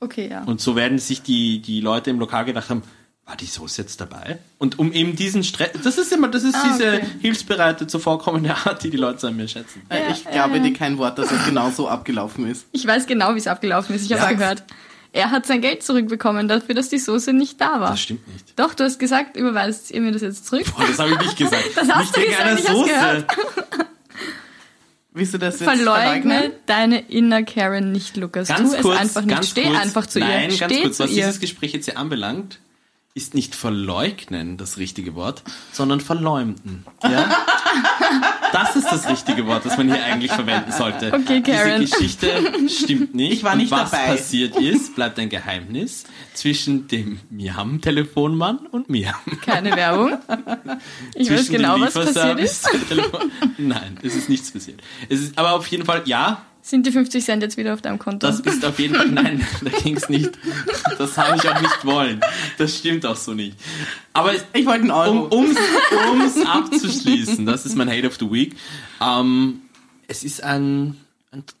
Okay, 0.00 0.28
ja. 0.30 0.44
Und 0.44 0.60
so 0.60 0.76
werden 0.76 0.98
sich 0.98 1.22
die, 1.22 1.60
die 1.60 1.80
Leute 1.80 2.10
im 2.10 2.18
Lokal 2.18 2.44
gedacht 2.44 2.70
haben, 2.70 2.82
war 3.26 3.36
die 3.36 3.46
Soße 3.46 3.80
jetzt 3.82 4.00
dabei? 4.00 4.38
Und 4.58 4.78
um 4.78 4.92
eben 4.92 5.16
diesen 5.16 5.42
Stress, 5.44 5.70
das 5.82 5.96
ist 5.98 6.12
immer, 6.12 6.28
das 6.28 6.44
ist 6.44 6.54
Ah, 6.54 6.68
diese 6.72 6.92
okay. 6.96 7.06
hilfsbereite, 7.22 7.86
zuvorkommende 7.86 8.54
Art, 8.54 8.84
die 8.84 8.90
die 8.90 8.98
Leute 8.98 9.28
an 9.28 9.36
mir 9.36 9.48
schätzen. 9.48 9.82
Äh, 9.88 10.12
Ich 10.12 10.24
glaube 10.30 10.60
dir 10.60 10.72
kein 10.74 10.98
Wort, 10.98 11.18
dass 11.18 11.32
es 11.32 11.44
genau 11.46 11.70
so 11.70 11.88
abgelaufen 11.88 12.46
ist. 12.46 12.66
Ich 12.72 12.86
weiß 12.86 13.06
genau, 13.06 13.34
wie 13.34 13.38
es 13.38 13.46
abgelaufen 13.46 13.94
ist. 13.96 14.02
Ich 14.04 14.12
habe 14.12 14.22
Ja. 14.22 14.30
es 14.30 14.38
gehört. 14.38 14.64
Er 15.14 15.30
hat 15.30 15.46
sein 15.46 15.60
Geld 15.60 15.84
zurückbekommen 15.84 16.48
dafür, 16.48 16.74
dass 16.74 16.88
die 16.88 16.98
Soße 16.98 17.32
nicht 17.32 17.60
da 17.60 17.80
war. 17.80 17.90
Das 17.92 18.00
stimmt 18.00 18.26
nicht. 18.26 18.58
Doch, 18.58 18.74
du 18.74 18.82
hast 18.82 18.98
gesagt, 18.98 19.36
überweist 19.36 19.92
ihr 19.92 20.00
mir 20.00 20.10
das 20.10 20.22
jetzt 20.22 20.44
zurück. 20.44 20.64
Boah, 20.76 20.84
das 20.88 20.98
habe 20.98 21.10
ich 21.12 21.18
nicht 21.20 21.36
gesagt. 21.36 21.70
Das 21.76 21.88
hast 21.88 22.16
nicht 22.16 22.26
du 22.26 22.30
gesagt, 22.30 22.58
ich 22.58 22.66
Soße. 22.66 22.88
gehört. 22.90 23.26
Willst 25.12 25.32
du 25.32 25.38
das 25.38 25.60
jetzt 25.60 25.62
Verleugne 25.62 26.34
verleugnen? 26.34 26.52
deine 26.66 27.08
Inner 27.08 27.44
Karen 27.44 27.92
nicht, 27.92 28.16
Lukas. 28.16 28.48
Ganz 28.48 28.72
tu 28.72 28.82
kurz, 28.82 28.94
es 28.96 29.00
einfach 29.16 29.22
nicht. 29.22 29.44
Steh 29.44 29.62
kurz, 29.62 29.78
einfach 29.78 30.06
zu 30.06 30.18
nein, 30.18 30.50
ihr. 30.50 30.58
ganz 30.58 30.72
Steh 30.72 30.82
kurz, 30.82 30.98
was 30.98 31.10
ihr. 31.10 31.26
dieses 31.26 31.38
Gespräch 31.38 31.72
jetzt 31.72 31.84
hier 31.84 31.96
anbelangt, 31.96 32.58
ist 33.14 33.34
nicht 33.34 33.54
verleugnen 33.54 34.56
das 34.56 34.78
richtige 34.78 35.14
Wort, 35.14 35.44
sondern 35.70 36.00
verleumden. 36.00 36.84
Ja? 37.04 37.30
Das 38.54 38.76
ist 38.76 38.86
das 38.86 39.08
richtige 39.08 39.46
Wort, 39.48 39.66
das 39.66 39.76
man 39.76 39.92
hier 39.92 40.04
eigentlich 40.04 40.30
verwenden 40.30 40.70
sollte. 40.70 41.12
Okay, 41.12 41.42
Karen. 41.42 41.80
Diese 41.80 41.96
Geschichte 41.96 42.28
stimmt 42.68 43.12
nicht. 43.14 43.32
Ich 43.32 43.44
war 43.44 43.56
nicht 43.56 43.72
und 43.72 43.78
was 43.80 43.90
dabei. 43.90 44.12
passiert 44.12 44.56
ist, 44.56 44.94
bleibt 44.94 45.18
ein 45.18 45.28
Geheimnis 45.28 46.04
zwischen 46.34 46.86
dem 46.86 47.18
Miam-Telefonmann 47.30 48.58
und 48.70 48.88
mir. 48.88 49.12
Keine 49.44 49.74
Werbung. 49.74 50.18
Ich 51.16 51.28
weiß 51.28 51.46
Zwischen 51.46 51.52
dem 51.54 51.62
genau, 51.62 51.80
was 51.80 51.94
passiert 51.94 52.38
ist. 52.38 52.68
Nein, 53.58 53.98
es 54.04 54.14
ist 54.14 54.28
nichts 54.28 54.52
passiert. 54.52 54.80
Es 55.08 55.20
ist 55.20 55.36
aber 55.36 55.54
auf 55.54 55.66
jeden 55.66 55.84
Fall, 55.84 56.02
ja, 56.04 56.42
Sind 56.66 56.86
die 56.86 56.92
50 56.92 57.22
Cent 57.22 57.42
jetzt 57.42 57.58
wieder 57.58 57.74
auf 57.74 57.82
deinem 57.82 57.98
Konto? 57.98 58.26
das 58.26 58.40
ist 58.40 58.64
auf 58.64 58.78
jeden 58.78 58.94
Fall, 58.94 59.08
nein, 59.08 59.46
da 59.60 59.70
ging 59.70 59.98
es 59.98 60.08
nicht. 60.08 60.30
Das 60.96 61.18
habe 61.18 61.36
ich 61.36 61.46
auch 61.46 61.60
nicht 61.60 61.84
wollen. 61.84 62.22
Das 62.56 62.78
stimmt 62.78 63.04
auch 63.04 63.16
so 63.16 63.34
nicht. 63.34 63.58
Aber 64.14 64.34
es, 64.34 64.46
Ich 64.54 64.64
wollte 64.64 64.80
einen 64.80 64.90
Euro. 64.90 65.26
um 65.26 65.30
ums, 65.30 65.58
ums 66.08 66.46
abzuschließen, 66.46 67.44
das 67.44 67.66
ist 67.66 67.76
mein 67.76 67.90
Hate 67.90 68.06
of 68.06 68.16
the 68.18 68.30
Week. 68.30 68.56
Ähm, 68.98 69.60
es 70.08 70.24
ist 70.24 70.42
ein, 70.42 70.96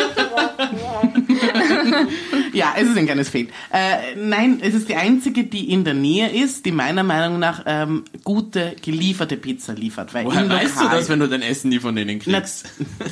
ja, 2.53 2.73
es 2.77 2.87
ist 2.87 2.97
ein 2.97 3.05
kleines 3.05 3.29
Fehl. 3.29 3.47
Äh, 3.71 4.15
nein, 4.15 4.59
es 4.61 4.73
ist 4.73 4.87
die 4.89 4.95
einzige, 4.95 5.43
die 5.43 5.69
in 5.71 5.83
der 5.83 5.93
Nähe 5.93 6.29
ist, 6.29 6.65
die 6.65 6.71
meiner 6.71 7.03
Meinung 7.03 7.39
nach 7.39 7.63
ähm, 7.65 8.03
gute 8.23 8.75
gelieferte 8.81 9.35
Pizza 9.37 9.73
liefert. 9.73 10.13
Weil 10.13 10.25
Woher 10.25 10.47
weißt 10.49 10.77
du 10.77 10.83
Lokal- 10.85 10.97
das, 10.99 11.09
wenn 11.09 11.19
du 11.19 11.27
dein 11.27 11.41
Essen 11.41 11.69
nie 11.69 11.79
von 11.79 11.95
denen 11.95 12.21
Na, 12.25 12.39
kriegst? 12.39 12.69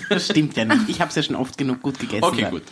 das 0.10 0.25
stimmt 0.25 0.56
ja 0.58 0.65
nicht. 0.65 0.88
Ich 0.88 1.01
habe 1.01 1.10
es 1.10 1.15
ja 1.15 1.23
schon 1.23 1.36
oft 1.36 1.58
genug 1.58 1.82
gut 1.82 1.99
gegessen. 1.99 2.23
Okay, 2.23 2.41
dann. 2.41 2.51
gut. 2.51 2.63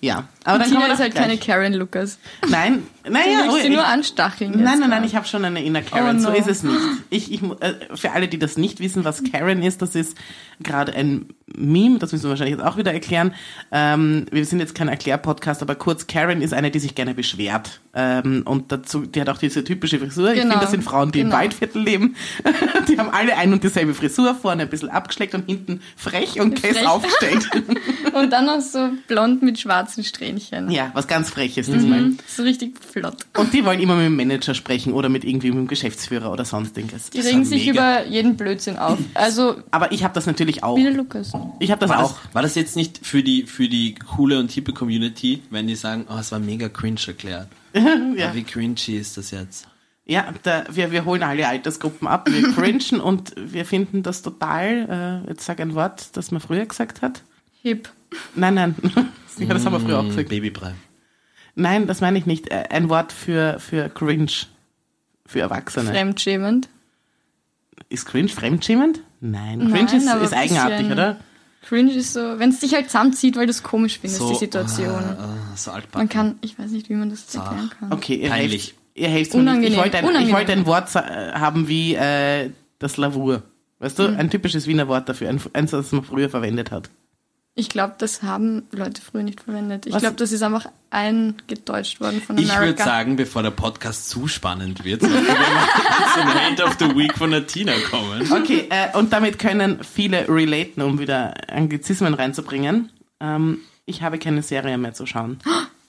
Ja, 0.00 0.28
aber 0.44 0.58
dann 0.60 0.68
Tina 0.68 0.86
ist 0.86 1.00
halt 1.00 1.12
gleich. 1.12 1.24
keine 1.26 1.38
Karen 1.38 1.74
Lucas. 1.74 2.18
Nein, 2.48 2.84
Du 3.04 3.10
naja, 3.12 3.24
willst 3.44 3.56
oh, 3.56 3.62
sie 3.62 3.68
nur 3.70 3.80
ich- 3.80 3.86
anstacheln. 3.88 4.50
Nein, 4.52 4.62
nein, 4.64 4.80
nein, 4.80 4.90
gerade. 4.90 5.06
ich 5.06 5.16
habe 5.16 5.26
schon 5.26 5.44
eine 5.44 5.64
Inner 5.64 5.82
Karen, 5.82 6.18
Oh, 6.18 6.20
so 6.20 6.30
no. 6.30 6.36
ist 6.36 6.46
es 6.46 6.62
nicht. 6.62 6.78
Ich, 7.10 7.32
ich, 7.32 7.42
äh, 7.42 7.74
für 7.96 8.12
alle, 8.12 8.28
die 8.28 8.38
das 8.38 8.56
nicht 8.58 8.80
wissen, 8.80 9.04
was 9.04 9.22
Karen 9.24 9.62
ist, 9.62 9.80
das 9.82 9.94
ist 9.94 10.16
gerade 10.60 10.92
ein 10.94 11.26
Meme, 11.46 11.98
das 11.98 12.12
müssen 12.12 12.24
wir 12.24 12.30
wahrscheinlich 12.30 12.56
jetzt 12.58 12.66
auch 12.66 12.76
wieder 12.76 12.92
erklären. 12.92 13.34
Ähm, 13.72 14.26
wir 14.30 14.44
sind 14.44 14.60
jetzt 14.60 14.74
kein 14.74 14.88
Erklärpodcast, 14.88 15.62
aber 15.62 15.74
kurz, 15.74 16.06
Karen 16.06 16.42
ist 16.42 16.52
eine, 16.52 16.70
die 16.70 16.78
sich 16.80 16.94
gerne 16.94 17.14
beschwert. 17.14 17.80
Ähm, 17.94 18.42
und 18.44 18.70
dazu, 18.70 19.00
die 19.06 19.20
hat 19.20 19.28
auch 19.30 19.38
diese 19.38 19.64
typische 19.64 19.98
Frisur. 19.98 20.28
Ich 20.32 20.34
Genau, 20.40 20.50
finde, 20.50 20.64
das 20.64 20.70
sind 20.72 20.84
Frauen, 20.84 21.10
die 21.12 21.20
im 21.20 21.26
genau. 21.28 21.38
Waldviertel 21.38 21.82
leben. 21.82 22.14
die 22.88 22.98
haben 22.98 23.10
alle 23.10 23.36
ein 23.36 23.52
und 23.52 23.64
dieselbe 23.64 23.94
Frisur, 23.94 24.34
vorne 24.34 24.62
ein 24.62 24.68
bisschen 24.68 24.90
abgeschleckt 24.90 25.34
und 25.34 25.46
hinten 25.46 25.80
frech 25.96 26.38
und 26.40 26.60
Käse 26.60 26.88
aufgestellt. 26.88 27.48
Und 28.14 28.30
dann 28.32 28.46
noch 28.46 28.60
so 28.60 28.88
blond 29.06 29.42
mit 29.42 29.58
schwarzen 29.88 30.04
Strähnchen. 30.04 30.70
ja, 30.70 30.90
was 30.94 31.08
ganz 31.08 31.30
Freches 31.30 31.66
diesmal. 31.66 32.00
Mhm. 32.00 32.18
So 32.26 32.42
richtig 32.42 32.78
flott. 32.84 33.26
Und 33.36 33.52
die 33.52 33.64
wollen 33.64 33.80
immer 33.80 33.96
mit 33.96 34.06
dem 34.06 34.16
Manager 34.16 34.54
sprechen 34.54 34.92
oder 34.92 35.08
mit 35.08 35.24
irgendwie 35.24 35.48
mit 35.48 35.58
dem 35.58 35.66
Geschäftsführer 35.66 36.30
oder 36.32 36.44
sonstiges. 36.44 37.10
Die 37.10 37.20
regen 37.20 37.44
sich 37.44 37.66
mega. 37.66 38.02
über 38.02 38.08
jeden 38.08 38.36
Blödsinn 38.36 38.78
auf. 38.78 38.98
Also, 39.14 39.56
Aber 39.70 39.90
ich 39.92 40.04
habe 40.04 40.14
das 40.14 40.26
natürlich 40.26 40.62
auch. 40.62 40.76
wie 40.76 40.82
der 40.82 40.92
Lukas. 40.92 41.32
Ich 41.58 41.70
habe 41.70 41.80
das 41.80 41.90
War 41.90 42.04
auch. 42.04 42.18
das, 42.22 42.34
war 42.34 42.42
das 42.42 42.54
jetzt 42.54 42.76
nicht 42.76 43.04
für 43.04 43.22
die, 43.22 43.44
für 43.44 43.68
die 43.68 43.94
coole 43.94 44.38
und 44.38 44.50
hippe 44.50 44.72
Community, 44.72 45.42
wenn 45.50 45.66
die 45.66 45.74
sagen, 45.74 46.06
oh, 46.08 46.18
es 46.18 46.30
war 46.30 46.38
mega 46.38 46.68
cringe 46.68 47.00
erklärt? 47.06 47.48
ja, 47.74 48.34
Wie 48.34 48.44
cringy 48.44 48.96
ist 48.98 49.16
das 49.16 49.30
jetzt? 49.30 49.66
ja 50.06 50.32
da, 50.42 50.64
wir, 50.70 50.90
wir 50.90 51.04
holen 51.04 51.22
alle 51.22 51.46
Altersgruppen 51.48 52.08
ab, 52.08 52.28
wir 52.30 52.42
cringen 52.54 53.00
und 53.00 53.34
wir 53.36 53.64
finden 53.64 54.02
das 54.02 54.22
total, 54.22 55.22
äh, 55.26 55.30
jetzt 55.30 55.44
sag 55.44 55.60
ein 55.60 55.74
Wort, 55.74 56.16
das 56.16 56.30
man 56.30 56.40
früher 56.40 56.64
gesagt 56.64 57.02
hat. 57.02 57.22
Hip. 57.62 57.90
Nein, 58.34 58.54
nein, 58.54 58.74
ja, 59.38 59.46
das 59.54 59.64
haben 59.64 59.72
wir 59.72 59.80
früher 59.80 59.98
auch 59.98 60.04
Mm, 60.04 60.08
gesagt. 60.08 60.28
Babybrei. 60.28 60.74
Nein, 61.54 61.86
das 61.86 62.00
meine 62.00 62.18
ich 62.18 62.26
nicht. 62.26 62.50
Äh, 62.50 62.64
Ein 62.70 62.88
Wort 62.88 63.12
für, 63.12 63.58
für 63.58 63.88
cringe, 63.88 64.30
für 65.26 65.40
Erwachsene. 65.40 65.90
Fremdschämend. 65.90 66.68
ist 67.88 68.06
cringe 68.06 68.28
fremdschämend? 68.28 69.00
Nein, 69.20 69.58
Nein, 69.58 69.72
cringe 69.72 69.96
ist, 69.96 70.08
aber 70.08 70.22
ist 70.22 70.32
eigenartig, 70.34 70.90
oder? 70.90 71.16
Cringe 71.62 71.92
ist 71.92 72.12
so, 72.12 72.38
wenn 72.38 72.50
es 72.50 72.60
dich 72.60 72.74
halt 72.74 72.86
zusammenzieht, 72.86 73.36
weil 73.36 73.46
du 73.46 73.50
es 73.50 73.62
komisch 73.62 73.98
findest, 73.98 74.20
So, 74.20 74.30
die 74.30 74.36
Situation. 74.38 74.94
ah, 75.02 75.16
ah, 75.52 75.56
so 75.56 75.72
altbacken. 75.72 75.98
Man 75.98 76.08
kann, 76.08 76.38
ich 76.40 76.58
weiß 76.58 76.70
nicht, 76.70 76.88
wie 76.88 76.94
man 76.94 77.10
das 77.10 77.26
Zart. 77.26 77.46
erklären 77.46 77.70
kann. 77.78 77.92
Okay, 77.92 78.14
ihr 78.14 78.30
Peinlich. 78.30 78.62
helft, 78.68 78.74
ihr 78.94 79.08
helft 79.08 79.34
mir 79.34 79.40
nicht. 79.42 79.48
Ich 79.72 79.76
Unangenehm, 79.76 79.78
wollte 79.78 79.98
ein, 79.98 80.32
wollte 80.32 80.52
ein 80.52 80.66
Wort 80.66 80.94
äh, 80.94 81.32
haben 81.32 81.66
wie 81.68 81.94
äh, 81.94 82.50
das 82.78 82.96
Lavur. 82.96 83.42
Weißt 83.80 83.98
du, 83.98 84.08
Mhm. 84.08 84.16
ein 84.16 84.30
typisches 84.30 84.66
Wiener 84.68 84.86
Wort 84.88 85.08
dafür, 85.08 85.28
ein, 85.28 85.40
eins, 85.52 85.72
das 85.72 85.90
man 85.92 86.04
früher 86.04 86.30
verwendet 86.30 86.70
hat. 86.70 86.90
Ich 87.58 87.68
glaube, 87.68 87.94
das 87.98 88.22
haben 88.22 88.62
Leute 88.70 89.02
früher 89.02 89.24
nicht 89.24 89.40
verwendet. 89.40 89.84
Ich 89.84 89.92
Was? 89.92 90.00
glaube, 90.00 90.14
das 90.14 90.30
ist 90.30 90.44
einfach 90.44 90.66
eingedeutscht 90.90 92.00
worden 92.00 92.22
von 92.22 92.38
Ich 92.38 92.56
würde 92.56 92.80
sagen, 92.80 93.16
bevor 93.16 93.42
der 93.42 93.50
Podcast 93.50 94.08
zu 94.10 94.28
spannend 94.28 94.84
wird, 94.84 95.00
sollten 95.00 95.16
wir 95.16 95.32
mal 95.32 95.68
zum 96.14 96.34
Hate 96.34 96.64
of 96.64 96.76
the 96.78 96.96
Week 96.96 97.18
von 97.18 97.32
der 97.32 97.48
Tina 97.48 97.72
kommen. 97.90 98.30
Okay, 98.30 98.68
äh, 98.70 98.96
und 98.96 99.12
damit 99.12 99.40
können 99.40 99.82
viele 99.82 100.28
relaten, 100.28 100.82
um 100.82 101.00
wieder 101.00 101.34
Anglizismen 101.50 102.14
reinzubringen. 102.14 102.92
Ähm, 103.18 103.58
ich 103.86 104.02
habe 104.02 104.20
keine 104.20 104.42
Serie 104.42 104.78
mehr 104.78 104.94
zu 104.94 105.04
schauen. 105.04 105.40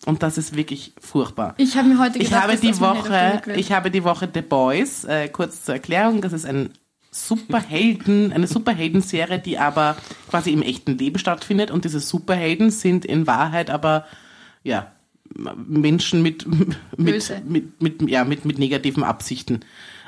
Und 0.08 0.23
das 0.23 0.39
ist 0.39 0.55
wirklich 0.55 0.93
furchtbar. 0.99 1.53
ich 1.58 1.77
habe 1.77 1.88
mir 1.89 1.99
heute 1.99 2.17
Ich 2.17 2.25
gedacht, 2.29 2.41
habe 2.43 2.53
dass 2.53 2.62
die 2.62 2.79
Woche, 2.79 3.43
ich 3.55 3.71
habe 3.73 3.91
die 3.91 4.03
Woche 4.03 4.27
The 4.34 4.41
Boys, 4.41 5.03
äh, 5.03 5.27
kurz 5.27 5.65
zur 5.65 5.75
Erklärung, 5.75 6.21
das 6.21 6.34
ist 6.34 6.45
ein 6.45 6.71
Superhelden, 7.12 8.32
eine 8.32 8.48
Superhelden-Serie, 8.48 9.39
die 9.39 9.58
aber 9.58 9.98
quasi 10.30 10.52
im 10.52 10.62
echten 10.62 10.98
Leben 10.98 11.17
stattfindet 11.19 11.72
und 11.72 11.86
diese 11.86 12.00
Superhelden 12.00 12.69
sind 12.72 13.06
in 13.06 13.26
Wahrheit 13.28 13.69
aber, 13.69 14.06
ja, 14.63 14.91
Menschen 15.67 16.22
mit, 16.22 16.48
mit, 16.98 17.32
mit, 17.48 17.82
mit, 17.82 18.10
ja, 18.10 18.24
mit, 18.24 18.45
mit 18.45 18.60
negativen 18.60 19.04
Absichten, 19.04 19.62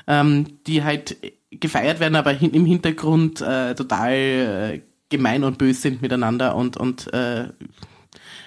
ähm, 0.08 0.60
die 0.68 0.84
halt 0.84 1.18
gefeiert 1.52 2.00
werden, 2.00 2.16
aber 2.16 2.32
hin, 2.32 2.52
im 2.52 2.66
Hintergrund 2.66 3.42
äh, 3.42 3.76
total 3.76 4.14
äh, 4.14 4.82
gemein 5.10 5.44
und 5.44 5.58
böse 5.58 5.82
sind 5.82 6.02
miteinander 6.02 6.56
und, 6.56 6.78
und 6.78 7.14
äh, 7.14 7.50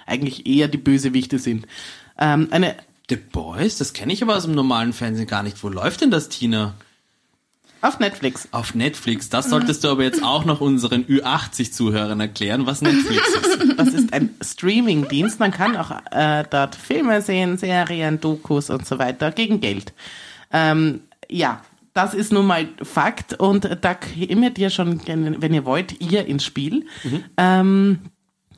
eigentlich 0.06 0.46
eher 0.46 0.68
die 0.68 0.78
Bösewichte 0.78 1.38
sind. 1.38 1.66
Ähm, 2.18 2.48
eine 2.50 2.76
The 3.10 3.16
Boys, 3.16 3.78
das 3.78 3.92
kenne 3.92 4.12
ich 4.12 4.22
aber 4.22 4.36
aus 4.36 4.44
dem 4.44 4.54
normalen 4.54 4.92
Fernsehen 4.92 5.26
gar 5.26 5.42
nicht. 5.42 5.62
Wo 5.62 5.68
läuft 5.68 6.00
denn 6.00 6.10
das, 6.10 6.28
Tina? 6.28 6.74
Auf 7.84 7.98
Netflix. 7.98 8.48
Auf 8.50 8.74
Netflix. 8.74 9.28
Das 9.28 9.50
solltest 9.50 9.84
du 9.84 9.88
aber 9.88 10.02
jetzt 10.02 10.22
auch 10.22 10.44
noch 10.44 10.60
unseren 10.60 11.04
Ü80-Zuhörern 11.04 12.20
erklären, 12.20 12.66
was 12.66 12.80
Netflix 12.80 13.28
ist. 13.28 13.78
Das 13.78 13.88
ist 13.88 14.12
ein 14.12 14.30
Streaming-Dienst. 14.40 15.38
Man 15.38 15.50
kann 15.50 15.76
auch 15.76 15.90
äh, 16.10 16.44
dort 16.48 16.74
Filme 16.74 17.20
sehen, 17.22 17.58
Serien, 17.58 18.20
Dokus 18.20 18.70
und 18.70 18.86
so 18.86 18.98
weiter 18.98 19.32
gegen 19.32 19.60
Geld. 19.60 19.92
Ähm, 20.52 21.00
ja, 21.30 21.60
das 21.92 22.14
ist 22.14 22.32
nun 22.32 22.46
mal 22.46 22.68
Fakt 22.82 23.34
und 23.34 23.78
da 23.80 23.94
kämet 23.94 24.58
ihr 24.58 24.70
schon, 24.70 25.00
wenn 25.06 25.54
ihr 25.54 25.64
wollt, 25.64 26.00
ihr 26.00 26.26
ins 26.26 26.44
Spiel. 26.44 26.86
Ähm, 27.36 28.00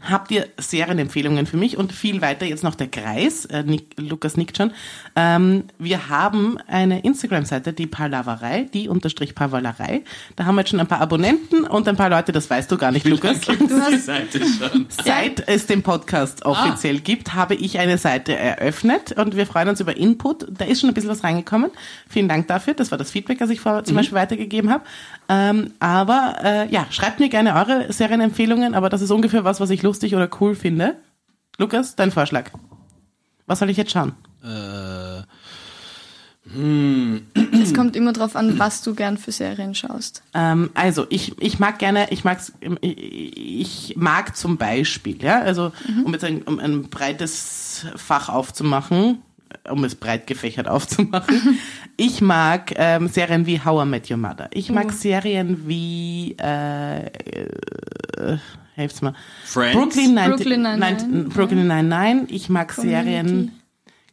habt 0.02 0.30
ihr 0.30 0.46
Serienempfehlungen 0.59 1.46
für 1.46 1.56
mich 1.56 1.76
und 1.76 1.92
viel 1.92 2.20
weiter 2.20 2.46
jetzt 2.46 2.62
noch 2.62 2.74
der 2.74 2.88
Kreis, 2.88 3.44
äh, 3.46 3.62
Nick, 3.62 3.94
Lukas 3.98 4.37
nickt 4.37 4.56
schon. 4.56 4.72
Ähm, 5.14 5.64
wir 5.78 6.09
haben 6.09 6.59
eine 6.66 7.00
Instagram-Seite, 7.00 7.72
die 7.72 7.87
Palaverei, 7.87 8.68
die 8.72 8.88
unterstrich 8.88 9.35
Pavalerei. 9.35 10.02
Da 10.37 10.44
haben 10.44 10.54
wir 10.56 10.62
jetzt 10.62 10.70
schon 10.70 10.80
ein 10.80 10.87
paar 10.87 11.00
Abonnenten 11.00 11.64
und 11.64 11.88
ein 11.88 11.96
paar 11.96 12.11
Leute, 12.11 12.32
das 12.32 12.48
weißt 12.48 12.70
du 12.70 12.76
gar 12.76 12.92
nicht, 12.92 13.06
Lukas. 13.06 13.40
Die 13.40 13.96
Seite 13.98 14.40
schon. 14.40 14.87
Seit 14.88 15.48
es 15.48 15.66
den 15.66 15.82
Podcast 15.82 16.44
offiziell 16.44 17.00
gibt, 17.00 17.35
habe 17.35 17.54
ich 17.54 17.78
eine 17.78 17.98
Seite 17.98 18.37
eröffnet 18.37 19.12
und 19.12 19.37
wir 19.37 19.46
freuen 19.46 19.68
uns 19.68 19.80
über 19.80 19.96
Input. 19.96 20.46
Da 20.50 20.64
ist 20.64 20.80
schon 20.80 20.90
ein 20.90 20.94
bisschen 20.94 21.11
was 21.11 21.24
reingekommen. 21.24 21.70
Vielen 22.09 22.28
Dank 22.28 22.48
dafür. 22.48 22.74
Das 22.74 22.90
war 22.90 22.98
das 22.98 23.11
Feedback, 23.11 23.38
das 23.38 23.50
ich 23.50 23.61
vorher 23.61 23.85
zum 23.85 23.96
Beispiel 23.96 24.16
weitergegeben 24.16 24.70
habe. 24.70 24.85
Ähm, 25.28 25.72
aber 25.80 26.37
äh, 26.42 26.72
ja, 26.72 26.87
schreibt 26.90 27.20
mir 27.20 27.28
gerne 27.28 27.54
eure 27.54 27.92
Serienempfehlungen, 27.92 28.74
aber 28.74 28.88
das 28.88 29.02
ist 29.02 29.11
ungefähr 29.11 29.44
was, 29.44 29.61
was 29.61 29.70
ich 29.70 29.82
lustig 29.87 30.14
oder 30.14 30.29
cool 30.40 30.55
finde. 30.55 30.96
Lukas, 31.59 31.94
dein 31.96 32.11
Vorschlag. 32.11 32.51
Was 33.46 33.61
soll 33.61 33.70
ich 33.70 33.77
jetzt 33.77 33.92
schauen? 33.92 34.12
Äh, 34.44 35.22
Es 37.62 37.75
kommt 37.75 37.96
immer 37.96 38.12
drauf 38.12 38.37
an, 38.37 38.59
was 38.59 38.83
du 38.83 38.94
gern 38.94 39.16
für 39.18 39.33
Serien 39.33 39.75
schaust. 39.75 40.22
Ähm, 40.35 40.70
also 40.75 41.07
ich, 41.11 41.40
ich 41.40 41.59
mag 41.59 41.79
gerne, 41.79 42.09
ich 42.11 42.22
mag's, 42.25 42.53
ich, 42.81 43.94
mag 43.96 44.37
zum 44.37 44.57
Beispiel, 44.57 45.22
ja, 45.22 45.40
also 45.40 45.72
um 46.05 46.12
jetzt 46.12 46.25
ein, 46.25 46.42
um 46.42 46.59
ein 46.61 46.83
breites 46.88 47.87
Fach 47.96 48.29
aufzumachen, 48.29 49.22
um 49.70 49.83
es 49.85 49.94
breit 49.96 50.27
gefächert 50.27 50.68
aufzumachen, 50.75 51.59
ich 51.96 52.20
mag 52.20 52.72
ähm, 52.77 53.09
Serien 53.09 53.46
wie 53.46 53.61
How 53.64 53.85
I 53.85 53.88
Met 53.88 54.11
Your 54.11 54.18
Mother. 54.18 54.49
Ich 54.53 54.70
mag 54.70 54.87
Oh. 54.88 54.92
Serien 54.92 55.66
wie 55.66 56.37
äh, 56.40 57.07
äh, 57.07 58.38
helft's 58.76 59.02
mal. 59.02 59.14
Friends. 59.44 59.74
Brooklyn 59.74 60.14
Nine 60.14 60.28
Brooklyn 60.28 60.62
Nine-Nine. 60.62 60.96
Nine- 61.08 61.28
Brooklyn 61.28 61.66
Nine-Nine. 61.66 62.26
Ich 62.28 62.48
mag 62.48 62.72
Serien 62.72 63.52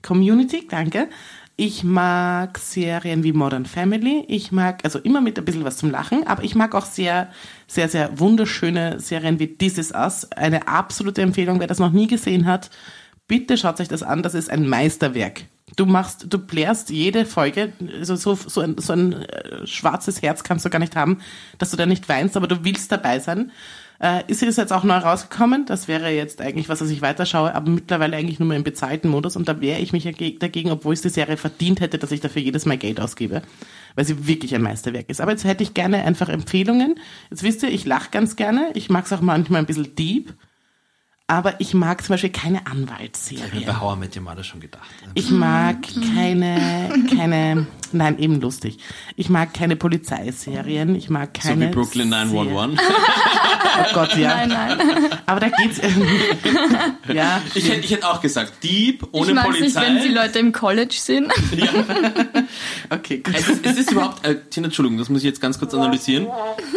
Community, 0.01 0.67
danke. 0.69 1.09
Ich 1.55 1.83
mag 1.83 2.57
Serien 2.57 3.23
wie 3.23 3.31
Modern 3.31 3.65
Family. 3.65 4.25
Ich 4.27 4.51
mag, 4.51 4.79
also 4.83 4.97
immer 4.97 5.21
mit 5.21 5.37
ein 5.37 5.45
bisschen 5.45 5.63
was 5.63 5.77
zum 5.77 5.91
Lachen, 5.91 6.25
aber 6.25 6.43
ich 6.43 6.55
mag 6.55 6.73
auch 6.73 6.85
sehr, 6.85 7.29
sehr, 7.67 7.87
sehr 7.89 8.19
wunderschöne 8.19 8.99
Serien 8.99 9.37
wie 9.39 9.55
This 9.55 9.77
Is 9.77 9.91
Us. 9.91 10.31
Eine 10.31 10.67
absolute 10.67 11.21
Empfehlung, 11.21 11.59
wer 11.59 11.67
das 11.67 11.77
noch 11.77 11.91
nie 11.91 12.07
gesehen 12.07 12.47
hat. 12.47 12.71
Bitte 13.27 13.55
schaut 13.57 13.79
euch 13.79 13.87
das 13.87 14.01
an, 14.01 14.23
das 14.23 14.33
ist 14.33 14.49
ein 14.49 14.67
Meisterwerk. 14.67 15.43
Du 15.75 15.85
machst, 15.85 16.25
du 16.29 16.37
blärst 16.39 16.89
jede 16.89 17.25
Folge, 17.25 17.73
also 17.99 18.15
so, 18.15 18.35
so 18.35 18.61
ein, 18.61 18.75
so 18.77 18.93
ein 18.93 19.13
äh, 19.13 19.65
schwarzes 19.65 20.21
Herz 20.21 20.43
kannst 20.43 20.65
du 20.65 20.69
gar 20.69 20.79
nicht 20.79 20.95
haben, 20.95 21.19
dass 21.57 21.71
du 21.71 21.77
da 21.77 21.85
nicht 21.85 22.09
weinst, 22.09 22.35
aber 22.35 22.47
du 22.47 22.63
willst 22.63 22.91
dabei 22.91 23.19
sein. 23.19 23.51
Äh, 23.99 24.23
ist 24.27 24.43
es 24.43 24.57
jetzt 24.57 24.73
auch 24.73 24.83
neu 24.83 24.97
rausgekommen? 24.97 25.65
Das 25.65 25.87
wäre 25.87 26.09
jetzt 26.09 26.41
eigentlich 26.41 26.69
was, 26.69 26.81
was 26.81 26.89
ich 26.89 27.01
weiterschaue, 27.01 27.53
aber 27.53 27.69
mittlerweile 27.69 28.17
eigentlich 28.17 28.39
nur 28.39 28.47
mehr 28.47 28.57
im 28.57 28.63
bezahlten 28.63 29.09
Modus 29.09 29.35
und 29.35 29.47
da 29.47 29.61
wehre 29.61 29.79
ich 29.79 29.93
mich 29.93 30.03
dagegen, 30.39 30.71
obwohl 30.71 30.93
es 30.93 31.01
die 31.01 31.09
Serie 31.09 31.37
verdient 31.37 31.79
hätte, 31.79 31.97
dass 31.97 32.11
ich 32.11 32.21
dafür 32.21 32.41
jedes 32.41 32.65
Mal 32.65 32.77
Geld 32.77 32.99
ausgebe, 32.99 33.41
weil 33.95 34.05
sie 34.05 34.27
wirklich 34.27 34.55
ein 34.55 34.61
Meisterwerk 34.61 35.09
ist. 35.09 35.21
Aber 35.21 35.31
jetzt 35.31 35.45
hätte 35.45 35.63
ich 35.63 35.73
gerne 35.73 36.03
einfach 36.03 36.29
Empfehlungen. 36.29 36.95
Jetzt 37.29 37.43
wisst 37.43 37.63
ihr, 37.63 37.69
ich 37.69 37.85
lache 37.85 38.09
ganz 38.11 38.35
gerne, 38.35 38.71
ich 38.73 38.89
mag 38.89 39.05
es 39.05 39.13
auch 39.13 39.21
manchmal 39.21 39.61
ein 39.61 39.65
bisschen 39.67 39.95
deep, 39.95 40.33
aber 41.33 41.59
ich 41.59 41.73
mag 41.73 42.03
zum 42.03 42.13
Beispiel 42.13 42.29
keine 42.29 42.59
Ich 42.59 42.65
habe 42.69 42.77
Anwaltsserien. 42.77 43.65
bei 43.65 43.93
I 43.93 43.95
Met 43.97 44.15
Your 44.15 44.21
Mother 44.21 44.43
schon 44.43 44.59
gedacht. 44.59 44.87
Ich 45.15 45.31
mag 45.31 45.77
keine, 46.15 46.89
keine, 47.09 47.65
nein, 47.91 48.19
eben 48.19 48.39
lustig. 48.39 48.77
Ich 49.15 49.29
mag 49.29 49.51
keine 49.53 49.75
Polizeiserien. 49.75 50.95
Ich 50.95 51.09
mag 51.09 51.31
So 51.41 51.49
keine. 51.49 51.69
wie 51.69 51.71
Brooklyn 51.73 52.09
911. 52.09 52.79
Oh 53.75 53.93
Gott, 53.95 54.15
ja. 54.17 54.45
Nein, 54.45 54.49
nein. 54.49 54.79
Aber 55.25 55.39
da 55.39 55.49
geht's. 55.49 55.81
ja. 57.11 57.41
Ich 57.55 57.67
hätte, 57.67 57.79
ich 57.79 57.89
hätte 57.91 58.07
auch 58.07 58.21
gesagt, 58.21 58.63
Dieb 58.63 59.07
ohne 59.11 59.29
ich 59.29 59.33
mag 59.33 59.45
es 59.45 59.51
nicht, 59.51 59.73
Polizei. 59.73 59.81
wenn 59.81 60.03
die 60.03 60.13
Leute 60.13 60.37
im 60.37 60.51
College 60.51 60.93
sind. 60.95 61.31
Okay, 62.89 63.17
gut. 63.19 63.33
es, 63.35 63.47
ist, 63.47 63.65
es 63.65 63.77
ist 63.77 63.91
überhaupt, 63.91 64.23
äh, 64.25 64.35
Tina, 64.49 64.65
Entschuldigung, 64.65 64.99
das 64.99 65.09
muss 65.09 65.19
ich 65.21 65.25
jetzt 65.25 65.41
ganz 65.41 65.57
kurz 65.57 65.73
analysieren. 65.73 66.27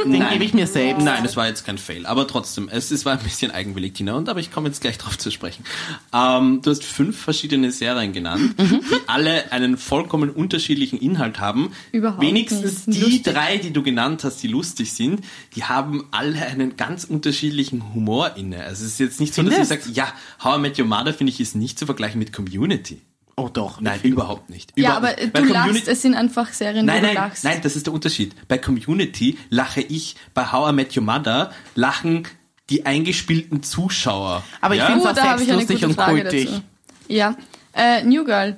Den 0.05 0.27
gebe 0.31 0.45
ich 0.45 0.55
mir 0.55 0.67
selbst. 0.67 1.05
Nein, 1.05 1.25
es 1.25 1.37
war 1.37 1.47
jetzt 1.47 1.67
kein 1.67 1.77
Fail, 1.77 2.07
aber 2.07 2.27
trotzdem, 2.27 2.69
es, 2.71 2.91
es 2.91 3.05
war 3.05 3.13
ein 3.13 3.19
bisschen 3.19 3.51
eigenwillig, 3.51 3.93
Tina, 3.95 4.15
und 4.15 4.29
aber 4.29 4.41
ich 4.41 4.46
ich 4.47 4.53
komme 4.53 4.69
jetzt 4.69 4.81
gleich 4.81 4.99
drauf 4.99 5.19
zu 5.19 5.31
sprechen. 5.31 5.65
Ähm, 6.13 6.61
du 6.63 6.71
hast 6.71 6.85
fünf 6.85 7.19
verschiedene 7.21 7.71
Serien 7.73 8.13
genannt, 8.13 8.55
Mhm. 8.59 8.81
die 8.81 8.97
alle 9.09 9.53
einen 9.53 9.77
vollkommen 9.77 10.31
unterschiedlichen 10.31 10.99
Inhalt 10.99 11.41
haben. 11.41 11.73
Überhaupt 11.93 12.21
Wenigstens 12.23 12.87
nicht. 12.87 12.99
die 12.99 13.05
Lustig. 13.05 13.23
drei, 13.35 13.57
die 13.59 13.73
du 13.73 13.83
genannt 13.83 14.25
hast, 14.25 14.43
die 14.43 14.49
lustig 14.49 14.93
sind, 14.93 15.21
die 15.55 15.65
haben 15.65 16.07
alle 16.11 16.41
einen 16.47 16.77
ganz 16.77 17.05
unterschiedlichen 17.05 17.95
Humor 17.95 18.37
inne. 18.37 18.63
Also 18.65 18.85
es 18.85 18.93
ist 18.93 19.01
jetzt 19.01 19.21
nicht 19.21 19.35
so, 19.35 19.43
dass 19.43 19.53
ich 19.53 19.67
Findest? 19.69 19.85
sage, 19.87 19.95
ja, 19.95 20.13
How 20.43 20.59
I 20.59 20.61
Met 20.61 20.79
Your 20.79 20.87
Mother 20.87 21.13
finde 21.13 21.33
ich 21.33 21.41
ist 21.41 21.55
nicht 21.57 21.79
zu 21.79 21.87
vergleichen 21.87 22.19
mit 22.19 22.33
Community. 22.33 23.01
Oh 23.39 23.51
doch. 23.53 23.83
Nein, 23.83 24.01
überhaupt 24.03 24.49
nicht. 24.49 24.73
Ja, 24.77 24.97
Überhaupt 24.97 24.97
aber 24.99 25.09
nicht. 25.17 25.23
äh, 25.25 25.27
Bei 25.27 25.41
du 25.43 25.49
Community- 25.49 25.75
lachst, 25.81 25.89
es 25.89 26.01
sind 26.03 26.15
einfach 26.15 26.53
Serien, 26.55 26.87
Nein, 26.87 27.03
wo 27.03 27.07
nein, 27.07 27.15
du 27.17 27.21
lachst. 27.21 27.45
nein, 27.45 27.61
das 27.63 27.77
ist 27.77 27.87
der 27.87 27.93
Unterschied. 27.93 28.35
Bei 28.49 28.57
Community 28.57 29.37
lache 29.51 29.83
ich, 29.83 30.17
bei 30.33 30.51
How 30.53 30.71
I 30.71 30.73
Met 30.75 30.97
Your 30.97 31.03
Mother 31.05 31.53
lachen 31.75 32.23
die 32.71 32.85
eingespielten 32.87 33.63
Zuschauer. 33.63 34.43
Aber 34.61 34.75
ich 34.75 34.81
ja? 34.81 34.87
find's 34.87 35.05
Oh, 35.05 35.09
auch 35.09 35.13
da 35.15 35.23
habe 35.31 35.43
ich 35.43 35.49
eine 35.51 35.59
selbstlustig 35.59 35.85
und 35.89 35.95
Frage 35.95 36.23
kultig. 36.23 36.47
dazu. 36.47 36.63
Ja, 37.09 37.37
äh, 37.75 38.03
New 38.05 38.25
Girl. 38.25 38.57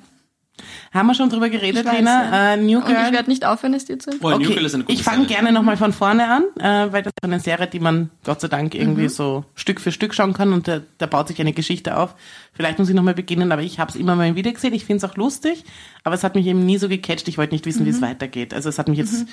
Haben 0.93 1.07
wir 1.07 1.15
schon 1.15 1.29
drüber 1.31 1.51
geredet, 1.51 1.83
Ich 1.85 1.87
weiß, 1.87 1.99
Lena? 1.99 2.25
ja. 2.25 2.55
Äh, 2.55 2.57
New 2.57 2.79
Und 2.79 2.89
ich 2.89 2.97
Girl. 2.97 3.13
werde 3.13 3.31
nicht 3.31 3.45
aufhören, 3.45 3.75
es 3.75 3.85
dir 3.85 3.99
zu 3.99 4.11
Oh, 4.21 4.31
New 4.31 4.35
Okay, 4.37 4.55
Girl 4.55 4.65
ist 4.65 4.75
eine 4.75 4.85
gute 4.85 4.95
ich 4.95 5.03
fange 5.05 5.27
gerne 5.27 5.53
nochmal 5.53 5.77
von 5.77 5.93
vorne 5.93 6.29
an, 6.29 6.43
äh, 6.59 6.93
weil 6.93 7.03
das 7.03 7.13
ist 7.13 7.23
eine 7.23 7.39
Serie, 7.39 7.67
die 7.69 7.79
man 7.79 8.11
Gott 8.25 8.41
sei 8.41 8.49
Dank 8.49 8.75
irgendwie 8.75 9.03
Mhm. 9.05 9.09
so 9.11 9.45
Stück 9.55 9.81
für 9.81 9.93
Stück 9.93 10.15
schauen 10.15 10.33
kann 10.33 10.53
und 10.53 10.67
da, 10.67 10.81
da 10.97 11.07
baut 11.07 11.29
sich 11.29 11.41
eine 11.41 11.53
Geschichte 11.53 11.97
auf. 11.97 12.15
Vielleicht 12.59 12.81
muss 12.81 12.89
ich 12.89 12.95
nochmal 12.97 13.15
beginnen, 13.15 13.53
aber 13.53 13.63
ich 13.63 13.79
habe 13.79 13.89
es 13.89 13.95
immer 13.97 14.17
mal 14.17 14.35
wieder 14.35 14.51
gesehen. 14.53 14.75
Ich 14.75 14.85
finde 14.85 15.07
es 15.07 15.09
auch 15.11 15.17
lustig, 15.17 15.63
aber 16.03 16.17
es 16.17 16.25
hat 16.25 16.35
mich 16.35 16.45
eben 16.49 16.67
nie 16.67 16.77
so 16.77 16.89
gecatcht. 16.89 17.29
Ich 17.29 17.39
wollte 17.39 17.55
nicht 17.55 17.65
wissen, 17.67 17.87
wie 17.87 17.91
Mhm. 17.91 17.95
es 17.95 18.03
weitergeht. 18.03 18.53
Also 18.53 18.69
es 18.69 18.81
hat 18.81 18.89
mich 18.89 18.99
jetzt 18.99 19.27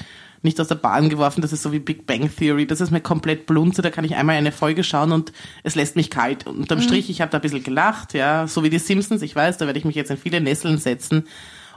nicht 0.43 0.61
aus 0.61 0.67
der 0.67 0.75
Bahn 0.75 1.09
geworfen. 1.09 1.41
Das 1.41 1.51
ist 1.51 1.63
so 1.63 1.71
wie 1.71 1.79
Big 1.79 2.05
Bang 2.05 2.29
Theory. 2.33 2.67
Das 2.67 2.81
ist 2.81 2.91
mir 2.91 3.01
komplett 3.01 3.47
blunze. 3.47 3.81
Da 3.81 3.89
kann 3.89 4.05
ich 4.05 4.15
einmal 4.15 4.35
eine 4.35 4.51
Folge 4.51 4.83
schauen 4.83 5.11
und 5.11 5.33
es 5.63 5.73
lässt 5.73 5.95
mich 5.95 6.11
kalt. 6.11 6.45
Mhm. 6.45 6.59
Unterm 6.61 6.81
Strich, 6.81 7.09
ich 7.09 7.19
habe 7.19 7.31
da 7.31 7.39
ein 7.39 7.41
bisschen 7.41 7.63
gelacht, 7.63 8.13
ja, 8.13 8.45
so 8.47 8.61
wie 8.63 8.69
die 8.69 8.77
Simpsons. 8.77 9.23
Ich 9.23 9.35
weiß, 9.35 9.57
da 9.57 9.65
werde 9.65 9.79
ich 9.79 9.85
mich 9.85 9.95
jetzt 9.95 10.11
in 10.11 10.17
viele 10.17 10.39
Nesseln 10.39 10.77
setzen. 10.77 11.23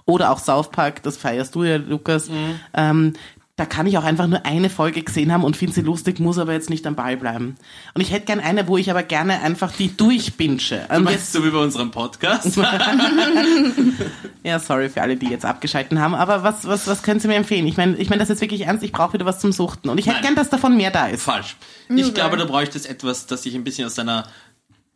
Oder 0.04 0.30
auch 0.30 0.38
South 0.38 0.70
Park, 0.70 1.02
das 1.02 1.16
feierst 1.16 1.54
du 1.54 1.64
ja, 1.64 1.76
Lukas. 1.76 2.30
Ähm, 2.74 3.14
da 3.58 3.66
kann 3.66 3.88
ich 3.88 3.98
auch 3.98 4.04
einfach 4.04 4.28
nur 4.28 4.46
eine 4.46 4.70
Folge 4.70 5.02
gesehen 5.02 5.32
haben 5.32 5.42
und 5.42 5.56
finde 5.56 5.74
sie 5.74 5.80
lustig, 5.80 6.20
muss 6.20 6.38
aber 6.38 6.52
jetzt 6.52 6.70
nicht 6.70 6.86
am 6.86 6.94
Ball 6.94 7.16
bleiben. 7.16 7.56
Und 7.92 8.00
ich 8.00 8.12
hätte 8.12 8.26
gern 8.26 8.38
eine, 8.38 8.68
wo 8.68 8.78
ich 8.78 8.88
aber 8.88 9.02
gerne 9.02 9.42
einfach 9.42 9.72
die 9.72 9.96
durchbinsche. 9.96 10.86
Du 10.88 10.94
Und 10.94 11.02
meinst 11.02 11.32
so 11.32 11.44
wie 11.44 11.50
bei 11.50 11.58
unserem 11.58 11.90
Podcast? 11.90 12.56
ja, 14.44 14.60
sorry 14.60 14.88
für 14.88 15.02
alle, 15.02 15.16
die 15.16 15.26
jetzt 15.26 15.44
abgeschalten 15.44 15.98
haben. 15.98 16.14
Aber 16.14 16.44
was, 16.44 16.68
was, 16.68 16.86
was 16.86 17.02
können 17.02 17.18
Sie 17.18 17.26
mir 17.26 17.34
empfehlen? 17.34 17.66
Ich 17.66 17.76
meine, 17.76 17.96
ich 17.96 18.08
meine 18.08 18.20
das 18.20 18.28
jetzt 18.28 18.40
wirklich 18.40 18.60
ernst. 18.60 18.84
Ich 18.84 18.92
brauche 18.92 19.14
wieder 19.14 19.26
was 19.26 19.40
zum 19.40 19.50
Suchten. 19.50 19.88
Und 19.88 19.98
ich 19.98 20.06
hätte 20.06 20.18
Nein. 20.18 20.26
gern, 20.26 20.36
dass 20.36 20.50
davon 20.50 20.76
mehr 20.76 20.92
da 20.92 21.08
ist. 21.08 21.24
Falsch. 21.24 21.56
Ich 21.88 21.96
Girl. 21.96 22.12
glaube, 22.12 22.36
da 22.36 22.44
bräuchte 22.44 22.78
es 22.78 22.86
etwas, 22.86 23.26
das 23.26 23.42
sich 23.42 23.56
ein 23.56 23.64
bisschen 23.64 23.86
aus 23.86 23.94
deiner 23.94 24.28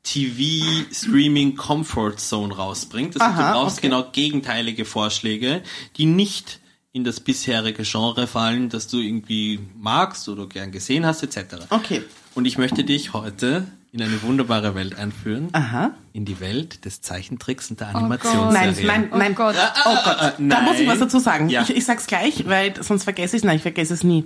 TV-Streaming-Comfort-Zone 0.04 2.54
rausbringt. 2.54 3.16
Das 3.16 3.24
heißt, 3.24 3.38
Aha, 3.38 3.54
du 3.54 3.58
brauchst 3.58 3.78
okay. 3.78 3.88
genau 3.88 4.04
gegenteilige 4.12 4.84
Vorschläge, 4.84 5.64
die 5.96 6.06
nicht 6.06 6.60
in 6.92 7.04
das 7.04 7.20
bisherige 7.20 7.84
Genre 7.84 8.26
fallen, 8.26 8.68
das 8.68 8.86
du 8.88 8.98
irgendwie 8.98 9.60
magst 9.78 10.28
oder 10.28 10.46
gern 10.46 10.70
gesehen 10.72 11.06
hast, 11.06 11.22
etc. 11.22 11.56
Okay. 11.70 12.02
Und 12.34 12.44
ich 12.44 12.58
möchte 12.58 12.84
dich 12.84 13.12
heute 13.12 13.64
in 13.92 14.00
eine 14.02 14.22
wunderbare 14.22 14.74
Welt 14.74 14.96
einführen. 14.96 15.48
Aha. 15.52 15.92
In 16.12 16.24
die 16.24 16.40
Welt 16.40 16.84
des 16.86 17.00
Zeichentricks 17.02 17.70
und 17.70 17.80
der 17.80 17.88
Gott. 17.88 17.96
Animationsserien. 17.96 18.86
Nein, 18.86 18.86
nein, 18.86 19.08
Oh 19.12 19.16
nein. 19.18 19.34
Gott. 19.34 19.54
Oh 19.86 19.94
Gott. 20.04 20.16
äh, 20.16 20.20
Da 20.20 20.32
nein. 20.38 20.64
muss 20.64 20.78
ich 20.78 20.86
was 20.88 20.98
dazu 20.98 21.18
sagen. 21.18 21.48
Ja. 21.50 21.62
Ich, 21.62 21.70
ich 21.76 21.84
sag's 21.84 22.06
gleich, 22.06 22.46
weil 22.46 22.74
sonst 22.82 23.04
vergesse 23.04 23.36
ich 23.36 23.42
es. 23.42 23.44
Nein, 23.46 23.56
ich 23.56 23.62
vergesse 23.62 23.92
es 23.94 24.02
nie. 24.04 24.24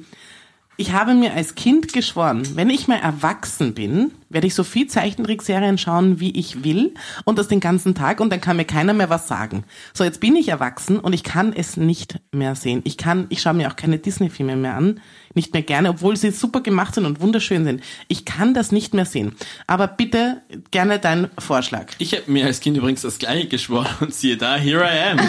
Ich 0.78 0.92
habe 0.92 1.14
mir 1.14 1.32
als 1.32 1.54
Kind 1.54 1.94
geschworen, 1.94 2.42
wenn 2.54 2.68
ich 2.68 2.86
mal 2.86 2.98
erwachsen 2.98 3.72
bin, 3.72 4.12
werde 4.28 4.46
ich 4.46 4.54
so 4.54 4.62
viel 4.62 4.86
Zeichentrickserien 4.88 5.78
schauen, 5.78 6.20
wie 6.20 6.38
ich 6.38 6.64
will 6.64 6.92
und 7.24 7.38
das 7.38 7.48
den 7.48 7.60
ganzen 7.60 7.94
Tag 7.94 8.20
und 8.20 8.28
dann 8.30 8.42
kann 8.42 8.58
mir 8.58 8.66
keiner 8.66 8.92
mehr 8.92 9.08
was 9.08 9.26
sagen. 9.26 9.64
So, 9.94 10.04
jetzt 10.04 10.20
bin 10.20 10.36
ich 10.36 10.48
erwachsen 10.48 10.98
und 10.98 11.14
ich 11.14 11.22
kann 11.24 11.54
es 11.54 11.78
nicht 11.78 12.20
mehr 12.30 12.54
sehen. 12.56 12.82
Ich 12.84 12.98
kann, 12.98 13.24
ich 13.30 13.40
schaue 13.40 13.54
mir 13.54 13.70
auch 13.70 13.76
keine 13.76 13.98
Disney-Filme 13.98 14.54
mehr 14.56 14.74
an, 14.74 15.00
nicht 15.32 15.54
mehr 15.54 15.62
gerne, 15.62 15.88
obwohl 15.88 16.14
sie 16.16 16.30
super 16.30 16.60
gemacht 16.60 16.94
sind 16.94 17.06
und 17.06 17.22
wunderschön 17.22 17.64
sind. 17.64 17.82
Ich 18.08 18.26
kann 18.26 18.52
das 18.52 18.70
nicht 18.70 18.92
mehr 18.92 19.06
sehen. 19.06 19.34
Aber 19.66 19.86
bitte 19.86 20.42
gerne 20.72 20.98
dein 20.98 21.28
Vorschlag. 21.38 21.92
Ich 21.98 22.12
habe 22.12 22.30
mir 22.30 22.44
als 22.44 22.60
Kind 22.60 22.76
übrigens 22.76 23.00
das 23.00 23.18
gleiche 23.18 23.48
geschworen 23.48 23.88
und 24.00 24.12
siehe 24.12 24.36
da, 24.36 24.56
here 24.56 24.84
I 24.84 25.12
am. 25.12 25.20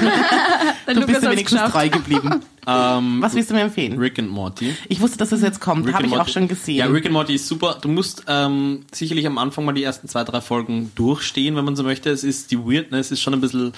Du 0.88 0.94
Lukas 0.94 1.08
bist 1.08 1.22
wenigstens 1.24 1.62
geschafft. 1.62 1.74
treu 1.74 1.90
geblieben. 1.90 2.42
ähm, 2.68 3.22
Was 3.22 3.34
willst 3.36 3.50
du 3.50 3.54
mir 3.56 3.62
empfehlen? 3.62 3.98
Rick 3.98 4.20
and 4.20 4.30
Morty. 4.30 4.76
Ich 4.90 5.00
wusste, 5.02 5.18
dass 5.18 5.32
es 5.32 5.42
jetzt 5.42 5.60
kommt. 5.62 5.92
Habe 5.94 6.06
ich 6.06 6.12
auch 6.14 6.18
Morty- 6.18 6.32
schon 6.34 6.48
gesehen. 6.48 6.76
Ja, 6.78 6.86
Rick 6.88 7.06
and 7.06 7.14
Morty 7.14 7.36
ist 7.36 7.48
super. 7.48 7.78
Du 7.82 7.88
musst 7.88 8.24
ähm, 8.28 8.86
sicherlich 8.94 9.26
am 9.26 9.38
Anfang 9.38 9.66
mal 9.66 9.74
die 9.74 9.84
ersten 9.84 10.08
zwei, 10.08 10.24
drei 10.24 10.42
Folgen 10.42 10.92
durchstehen, 10.96 11.56
wenn 11.56 11.66
man 11.66 11.76
so 11.76 11.84
möchte. 11.84 12.10
Es 12.10 12.24
ist 12.24 12.52
die 12.52 12.60
Weirdness 12.60 13.12
ist 13.12 13.22
schon 13.22 13.34
ein 13.34 13.42
bisschen 13.42 13.74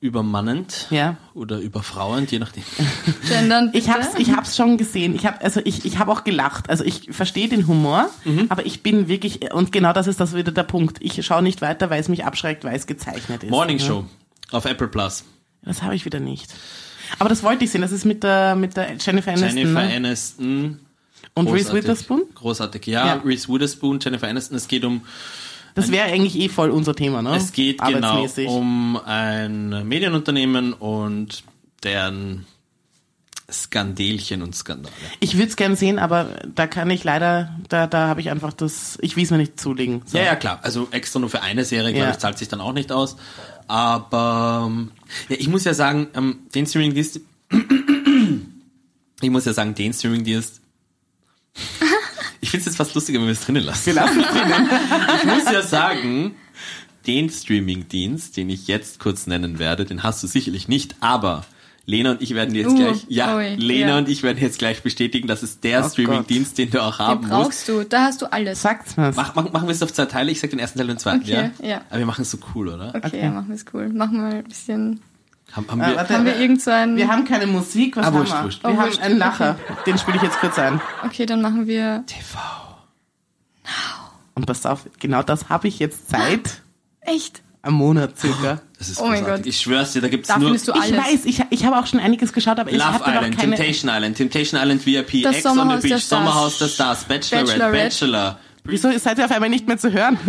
übermannend 0.00 0.86
Ja. 0.90 1.16
oder 1.34 1.58
überfrauend, 1.58 2.30
je 2.30 2.38
nachdem. 2.38 2.62
Gendern, 3.28 3.70
Ich 3.72 3.90
hab's, 3.90 4.10
ich 4.16 4.30
hab's 4.30 4.56
schon 4.56 4.76
gesehen. 4.78 5.12
Ich 5.16 5.26
hab, 5.26 5.42
also 5.42 5.60
ich, 5.64 5.84
ich 5.84 5.98
habe 5.98 6.12
auch 6.12 6.22
gelacht. 6.22 6.70
Also 6.70 6.84
ich 6.84 7.08
verstehe 7.10 7.48
den 7.48 7.66
Humor, 7.66 8.08
Mhm. 8.24 8.46
aber 8.48 8.64
ich 8.64 8.82
bin 8.84 9.08
wirklich 9.08 9.52
und 9.52 9.72
genau 9.72 9.92
das 9.92 10.06
ist 10.06 10.20
das 10.20 10.34
wieder 10.36 10.52
der 10.52 10.62
Punkt. 10.62 10.98
Ich 11.00 11.24
schaue 11.26 11.42
nicht 11.42 11.62
weiter, 11.62 11.90
weil 11.90 12.00
es 12.00 12.08
mich 12.08 12.24
abschreckt, 12.24 12.62
weil 12.62 12.76
es 12.76 12.86
gezeichnet 12.86 13.42
ist. 13.42 13.50
Morning. 13.50 13.80
Show 13.80 14.04
auf 14.52 14.64
Apple 14.66 14.86
Plus. 14.88 15.24
Das 15.62 15.82
habe 15.82 15.96
ich 15.96 16.04
wieder 16.04 16.20
nicht. 16.20 16.54
Aber 17.18 17.28
das 17.28 17.42
wollte 17.42 17.64
ich 17.64 17.70
sehen. 17.70 17.80
Das 17.82 17.92
ist 17.92 18.04
mit 18.04 18.22
der 18.22 18.54
mit 18.56 18.76
der 18.76 18.96
Jennifer 18.98 19.32
Aniston 19.32 19.56
Jennifer 19.56 19.82
ne? 19.86 19.94
Aniston. 19.96 20.80
und 21.34 21.48
Reese. 21.48 21.72
Witherspoon. 21.72 22.22
Großartig, 22.34 22.86
ja. 22.86 23.06
Ja. 23.06 23.22
Reese 23.24 23.48
Witherspoon, 23.48 23.98
Jennifer 24.00 24.28
Aniston. 24.28 24.56
Es 24.56 24.68
geht 24.68 24.84
um 24.84 25.02
Das 25.74 25.90
wäre 25.90 26.06
eigentlich 26.10 26.36
eh 26.38 26.48
voll 26.48 26.70
unser 26.70 26.94
Thema, 26.94 27.22
ne? 27.22 27.36
Es 27.36 27.52
geht 27.52 27.80
genau 27.82 28.26
um 28.46 28.98
ein 29.04 29.86
Medienunternehmen 29.86 30.72
und 30.72 31.44
deren 31.84 32.46
Skandelchen 33.50 34.42
und 34.42 34.54
Skandale. 34.54 34.94
Ich 35.20 35.34
würde 35.36 35.48
es 35.48 35.56
gern 35.56 35.74
sehen, 35.74 35.98
aber 35.98 36.36
da 36.54 36.66
kann 36.66 36.90
ich 36.90 37.02
leider, 37.04 37.56
da, 37.70 37.86
da 37.86 38.06
habe 38.08 38.20
ich 38.20 38.28
einfach 38.30 38.52
das, 38.52 38.98
ich 39.00 39.16
will 39.16 39.24
es 39.24 39.30
mir 39.30 39.38
nicht 39.38 39.58
zulegen. 39.58 40.02
So. 40.04 40.18
Ja, 40.18 40.24
ja, 40.24 40.36
klar. 40.36 40.58
Also 40.62 40.88
extra 40.90 41.18
nur 41.18 41.30
für 41.30 41.40
eine 41.40 41.64
Serie, 41.64 41.92
glaube 41.92 42.08
Ja. 42.08 42.10
ich, 42.12 42.18
zahlt 42.18 42.36
sich 42.36 42.48
dann 42.48 42.60
auch 42.60 42.74
nicht 42.74 42.92
aus. 42.92 43.16
Aber 43.66 44.66
ähm, 44.68 44.90
ja, 45.28 45.36
ich 45.38 45.48
muss 45.48 45.64
ja 45.64 45.74
sagen, 45.74 46.08
ähm, 46.14 46.40
den 46.54 46.66
Streaming-Dienst, 46.66 47.20
ich 49.20 49.30
muss 49.30 49.44
ja 49.44 49.52
sagen, 49.52 49.74
den 49.74 49.92
Streaming-Dienst, 49.92 50.60
ich 52.40 52.50
finde 52.50 52.60
es 52.60 52.66
jetzt 52.66 52.76
fast 52.76 52.94
lustiger, 52.94 53.18
wenn 53.18 53.26
wir 53.26 53.32
es 53.32 53.40
drinnen 53.40 53.64
lassen. 53.64 53.86
Wir 53.86 53.94
lassen 53.94 54.20
es 54.20 54.26
drinnen. 54.28 54.70
Ich 55.18 55.24
muss 55.24 55.52
ja 55.52 55.62
sagen, 55.62 56.34
den 57.06 57.30
Streaming-Dienst, 57.30 58.36
den 58.36 58.50
ich 58.50 58.68
jetzt 58.68 59.00
kurz 59.00 59.26
nennen 59.26 59.58
werde, 59.58 59.84
den 59.84 60.02
hast 60.02 60.22
du 60.22 60.26
sicherlich 60.26 60.68
nicht, 60.68 60.96
aber 61.00 61.44
Lena 61.90 62.10
und 62.10 62.20
ich 62.20 62.34
werden 62.34 62.52
dir 62.52 62.64
jetzt 62.64 62.72
Uh, 62.72 62.76
gleich, 62.76 63.06
ja, 63.08 63.34
ui, 63.34 63.54
Lena 63.56 63.88
ja. 63.92 63.98
und 63.98 64.10
ich 64.10 64.22
werden 64.22 64.36
jetzt 64.38 64.58
gleich 64.58 64.82
bestätigen, 64.82 65.26
das 65.26 65.42
ist 65.42 65.64
der 65.64 65.82
Oh 65.84 65.88
Streaming-Dienst, 65.88 66.58
den 66.58 66.70
du 66.70 66.82
auch 66.82 66.98
haben 66.98 67.22
Den 67.22 67.30
musst. 67.30 67.42
brauchst 67.42 67.68
du, 67.68 67.82
da 67.84 68.02
hast 68.04 68.20
du 68.20 68.26
alles. 68.30 68.60
Sagt's 68.60 68.98
mir. 68.98 69.10
Mach, 69.16 69.34
mach, 69.34 69.50
machen 69.52 69.66
wir 69.68 69.72
es 69.74 69.82
auf 69.82 69.90
zwei 69.92 70.04
Teile, 70.04 70.30
ich 70.30 70.38
sag 70.38 70.50
den 70.50 70.58
ersten 70.58 70.78
Teil 70.78 70.84
und 70.90 70.96
den 70.96 70.98
zweiten, 70.98 71.22
Okay, 71.22 71.50
ja? 71.62 71.66
ja. 71.66 71.80
Aber 71.88 71.98
wir 71.98 72.04
machen 72.06 72.20
es 72.22 72.30
so 72.30 72.36
cool, 72.54 72.68
oder? 72.68 72.88
Okay, 72.94 73.06
Okay. 73.06 73.22
ja, 73.22 73.30
machen 73.30 73.48
wir 73.48 73.54
es 73.56 73.64
cool. 73.72 73.88
Machen 73.88 74.20
wir 74.20 74.36
ein 74.36 74.44
bisschen. 74.44 75.00
Haben, 75.52 75.66
haben 75.70 75.80
Äh, 75.80 75.86
wir, 75.86 75.96
warte, 75.96 76.12
Haben 76.14 76.24
wir 76.26 76.36
irgend 76.38 76.60
so 76.60 76.70
ein. 76.70 76.96
wir 76.98 77.08
haben 77.08 77.24
keine 77.24 77.46
Musik, 77.46 77.96
was 77.96 78.04
Ah, 78.04 78.06
haben 78.08 78.18
wurscht, 78.18 78.32
wir? 78.34 78.44
wurscht. 78.44 78.62
Wir 78.62 78.70
Oh, 78.70 78.76
haben 78.76 78.84
wurscht, 78.88 79.00
einen 79.00 79.16
Lacher, 79.18 79.58
den 79.86 79.96
spiele 79.96 80.18
ich 80.18 80.22
jetzt 80.24 80.38
kurz 80.40 80.58
ein. 80.58 80.82
Okay, 81.06 81.24
dann 81.24 81.40
machen 81.40 81.66
wir. 81.66 82.04
TV. 82.06 82.38
Und 84.34 84.46
pass 84.46 84.66
auf, 84.66 84.86
genau 84.98 85.22
das 85.22 85.48
habe 85.48 85.68
ich 85.68 85.78
jetzt 85.78 86.10
seit 86.10 86.60
Echt? 87.00 87.42
einem 87.62 87.76
Monat 87.76 88.18
circa. 88.18 88.60
Das 88.78 88.88
ist 88.88 89.00
Oh 89.00 89.06
mein 89.06 89.20
großartig. 89.24 89.44
Gott. 89.44 89.46
Ich 89.54 89.60
schwör's 89.60 89.92
dir, 89.92 90.00
da 90.02 90.08
gibt's 90.08 90.28
Da 90.28 90.38
nur 90.38 90.48
findest 90.50 90.68
du 90.68 90.72
Ich 90.72 90.80
alles. 90.80 90.96
weiß, 90.96 91.24
ich, 91.24 91.42
ich 91.50 91.64
habe 91.64 91.78
auch 91.78 91.86
schon 91.86 91.98
einiges 91.98 92.32
geschaut, 92.32 92.58
aber 92.60 92.70
ich 92.70 92.76
Love 92.78 92.86
hatte 92.92 93.10
noch 93.10 93.16
Island, 93.16 93.36
keine... 93.38 93.54
Temptation 93.56 93.90
Island, 93.92 94.16
Temptation 94.16 94.60
Island 94.60 94.86
VIP, 94.86 95.22
Das 95.24 95.36
Ex 95.36 95.46
on 95.46 95.52
the 95.54 95.58
Sommerhaus 95.58 95.82
Beach. 95.82 96.04
Sommerhaus 96.04 96.58
der 96.58 96.68
Stars, 96.68 97.04
Bachelorette, 97.04 97.58
Bachelorette. 97.58 97.84
Bachelor, 97.84 98.38
Wieso 98.64 98.96
seid 98.98 99.18
ihr 99.18 99.24
auf 99.24 99.30
einmal 99.30 99.48
nicht 99.48 99.66
mehr 99.66 99.78
zu 99.78 99.90
hören? 99.92 100.18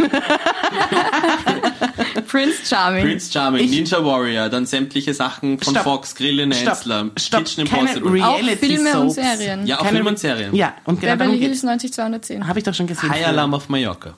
Prince 2.28 2.66
Charming. 2.66 3.04
Prince 3.06 3.32
Charming, 3.32 3.66
Ich- 3.66 3.72
Ninja 3.72 4.04
Warrior, 4.04 4.50
dann 4.50 4.66
sämtliche 4.66 5.14
Sachen 5.14 5.60
von 5.60 5.74
Stopp. 5.74 5.84
Fox, 5.84 6.16
Grill 6.16 6.40
in 6.40 6.54
Stopp, 6.54 6.68
Hensler, 6.76 7.10
stopp, 7.18 7.44
Kitchen 7.46 7.68
keine 7.68 7.92
Impossible. 7.92 8.24
Auch 8.24 8.38
Reality 8.40 8.66
Filme 8.68 9.00
und 9.00 9.12
Soaps. 9.12 9.28
Serien. 9.38 9.68
ja, 9.68 9.76
auch 9.78 9.80
keine- 9.84 9.96
Filme 9.96 10.10
und 10.10 10.20
Serien. 10.20 10.56
Ja, 10.56 10.74
und 10.86 11.02
genau 11.02 11.14
Beverly 11.18 11.38
Hills 11.38 11.52
geht's. 11.62 11.64
90210. 11.64 12.48
Habe 12.48 12.60
ich 12.60 12.66
doch 12.66 12.74
schon 12.74 12.88
gesehen. 12.88 13.10
High 13.10 13.28
Alarm 13.28 13.54
auf 13.54 13.70
Mallorca. 13.70 14.14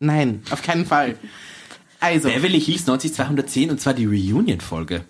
Nein, 0.00 0.42
auf 0.50 0.62
keinen 0.62 0.86
Fall. 0.86 1.16
Also, 2.00 2.28
Beverly 2.28 2.60
Hills 2.60 2.86
90210 2.86 3.70
und 3.70 3.80
zwar 3.80 3.94
die 3.94 4.06
Reunion-Folge. 4.06 5.04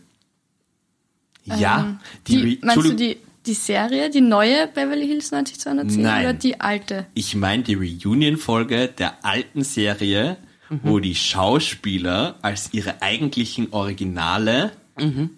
Ja, 1.44 1.98
die, 2.26 2.37
Die, 2.37 2.55
Re 2.55 2.59
meinst 2.62 2.85
du 2.85 2.92
die, 2.94 3.16
die 3.46 3.55
Serie, 3.55 4.11
die 4.11 4.20
neue 4.20 4.66
Beverly 4.66 5.07
Hills 5.07 5.31
90210 5.31 6.03
Nein. 6.03 6.24
oder 6.24 6.33
die 6.35 6.61
alte? 6.61 7.07
ich 7.14 7.35
meine 7.35 7.62
die 7.62 7.74
Reunion-Folge 7.74 8.88
der 8.88 9.24
alten 9.24 9.64
Serie, 9.64 10.37
wo 10.83 11.00
die 11.00 11.16
Schauspieler 11.16 12.37
als 12.42 12.72
ihre 12.72 13.03
eigentlichen 13.03 13.72
Originale 13.72 14.72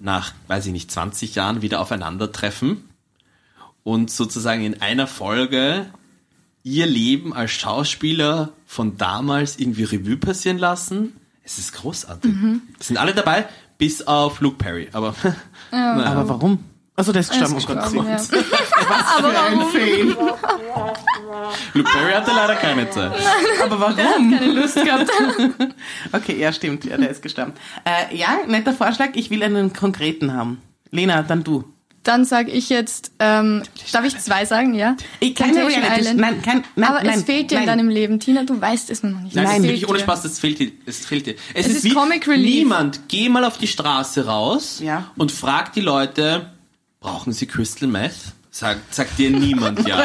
nach, 0.00 0.34
weiß 0.48 0.66
ich 0.66 0.72
nicht, 0.72 0.90
20 0.90 1.36
Jahren 1.36 1.62
wieder 1.62 1.80
aufeinandertreffen 1.80 2.84
und 3.84 4.10
sozusagen 4.10 4.64
in 4.64 4.82
einer 4.82 5.06
Folge 5.06 5.86
ihr 6.64 6.86
Leben 6.86 7.32
als 7.32 7.52
Schauspieler 7.52 8.52
von 8.66 8.96
damals 8.96 9.58
irgendwie 9.58 9.84
Revue 9.84 10.16
passieren 10.16 10.58
lassen. 10.58 11.12
Es 11.44 11.58
ist 11.58 11.72
großartig. 11.72 12.32
Es 12.78 12.88
sind 12.88 12.96
alle 12.98 13.14
dabei, 13.14 13.46
bis 13.78 14.06
auf 14.06 14.40
Luke 14.40 14.56
Perry. 14.56 14.88
Aber 14.92 15.14
Aber 15.70 16.28
warum? 16.28 16.58
Also 16.94 17.10
der 17.10 17.20
ist 17.20 17.30
gestorben, 17.30 17.56
ist 17.56 17.68
oh 17.70 17.74
Gott. 17.74 17.84
gestorben, 17.84 18.08
ja. 18.08 18.16
Was 18.88 19.12
für 19.20 19.40
ein 19.40 19.60
Fail. 19.70 20.16
Luke 21.74 21.90
Perry 21.90 22.12
hatte 22.12 22.32
leider 22.32 22.54
keine 22.56 22.90
Zeit. 22.90 23.12
Aber 23.62 23.80
warum? 23.80 23.96
Keine 24.30 24.52
Lust 24.52 24.74
gehabt. 24.74 25.10
Okay, 26.12 26.38
ja, 26.38 26.52
stimmt. 26.52 26.84
Ja, 26.84 26.98
der 26.98 27.08
ist 27.08 27.22
gestorben. 27.22 27.54
Äh, 27.84 28.14
ja, 28.14 28.40
netter 28.46 28.74
Vorschlag. 28.74 29.10
Ich 29.14 29.30
will 29.30 29.42
einen 29.42 29.72
konkreten 29.72 30.34
haben. 30.34 30.60
Lena, 30.90 31.22
dann 31.22 31.42
du. 31.42 31.64
Dann 32.04 32.24
sage 32.24 32.50
ich 32.50 32.68
jetzt, 32.68 33.12
ähm, 33.20 33.62
darf 33.92 34.04
ich 34.04 34.18
zwei 34.18 34.44
sagen, 34.44 34.74
ja? 34.74 34.96
Ich, 35.20 35.36
keine 35.36 35.52
Temptation 35.52 35.82
Reality. 35.84 36.00
Island. 36.00 36.20
Nein, 36.20 36.42
kein, 36.42 36.64
nein, 36.74 36.90
Aber 36.90 37.02
nein, 37.04 37.18
es 37.18 37.24
fehlt 37.24 37.50
dir 37.52 37.54
nein. 37.54 37.62
in 37.62 37.66
deinem 37.68 37.88
Leben. 37.88 38.18
Tina, 38.18 38.42
du 38.42 38.60
weißt 38.60 38.90
es 38.90 39.04
noch 39.04 39.20
nicht. 39.20 39.36
Nein, 39.36 39.44
es 39.46 39.50
fehlt 39.52 39.62
wirklich 39.64 39.88
ohne. 39.88 39.98
Spaß, 40.00 40.22
das 40.22 40.40
fehlt 40.40 40.58
dir. 40.58 40.72
Es 40.84 41.06
fehlt 41.06 41.26
dir. 41.26 41.34
Es, 41.54 41.66
Es 41.66 41.72
ist, 41.72 41.76
ist 41.78 41.84
wie 41.84 41.90
Comic 41.94 42.26
Relief. 42.26 42.56
niemand. 42.56 43.02
Geh 43.06 43.28
mal 43.28 43.44
auf 43.44 43.56
die 43.58 43.68
Straße 43.68 44.26
raus 44.26 44.80
Ja. 44.82 45.12
und 45.16 45.30
frag 45.30 45.72
die 45.74 45.80
Leute, 45.80 46.50
brauchen 46.98 47.32
sie 47.32 47.46
Crystal 47.46 47.88
Meth? 47.88 48.32
Sagt, 48.54 48.94
sagt 48.94 49.18
dir 49.18 49.30
niemand 49.30 49.88
ja. 49.88 50.02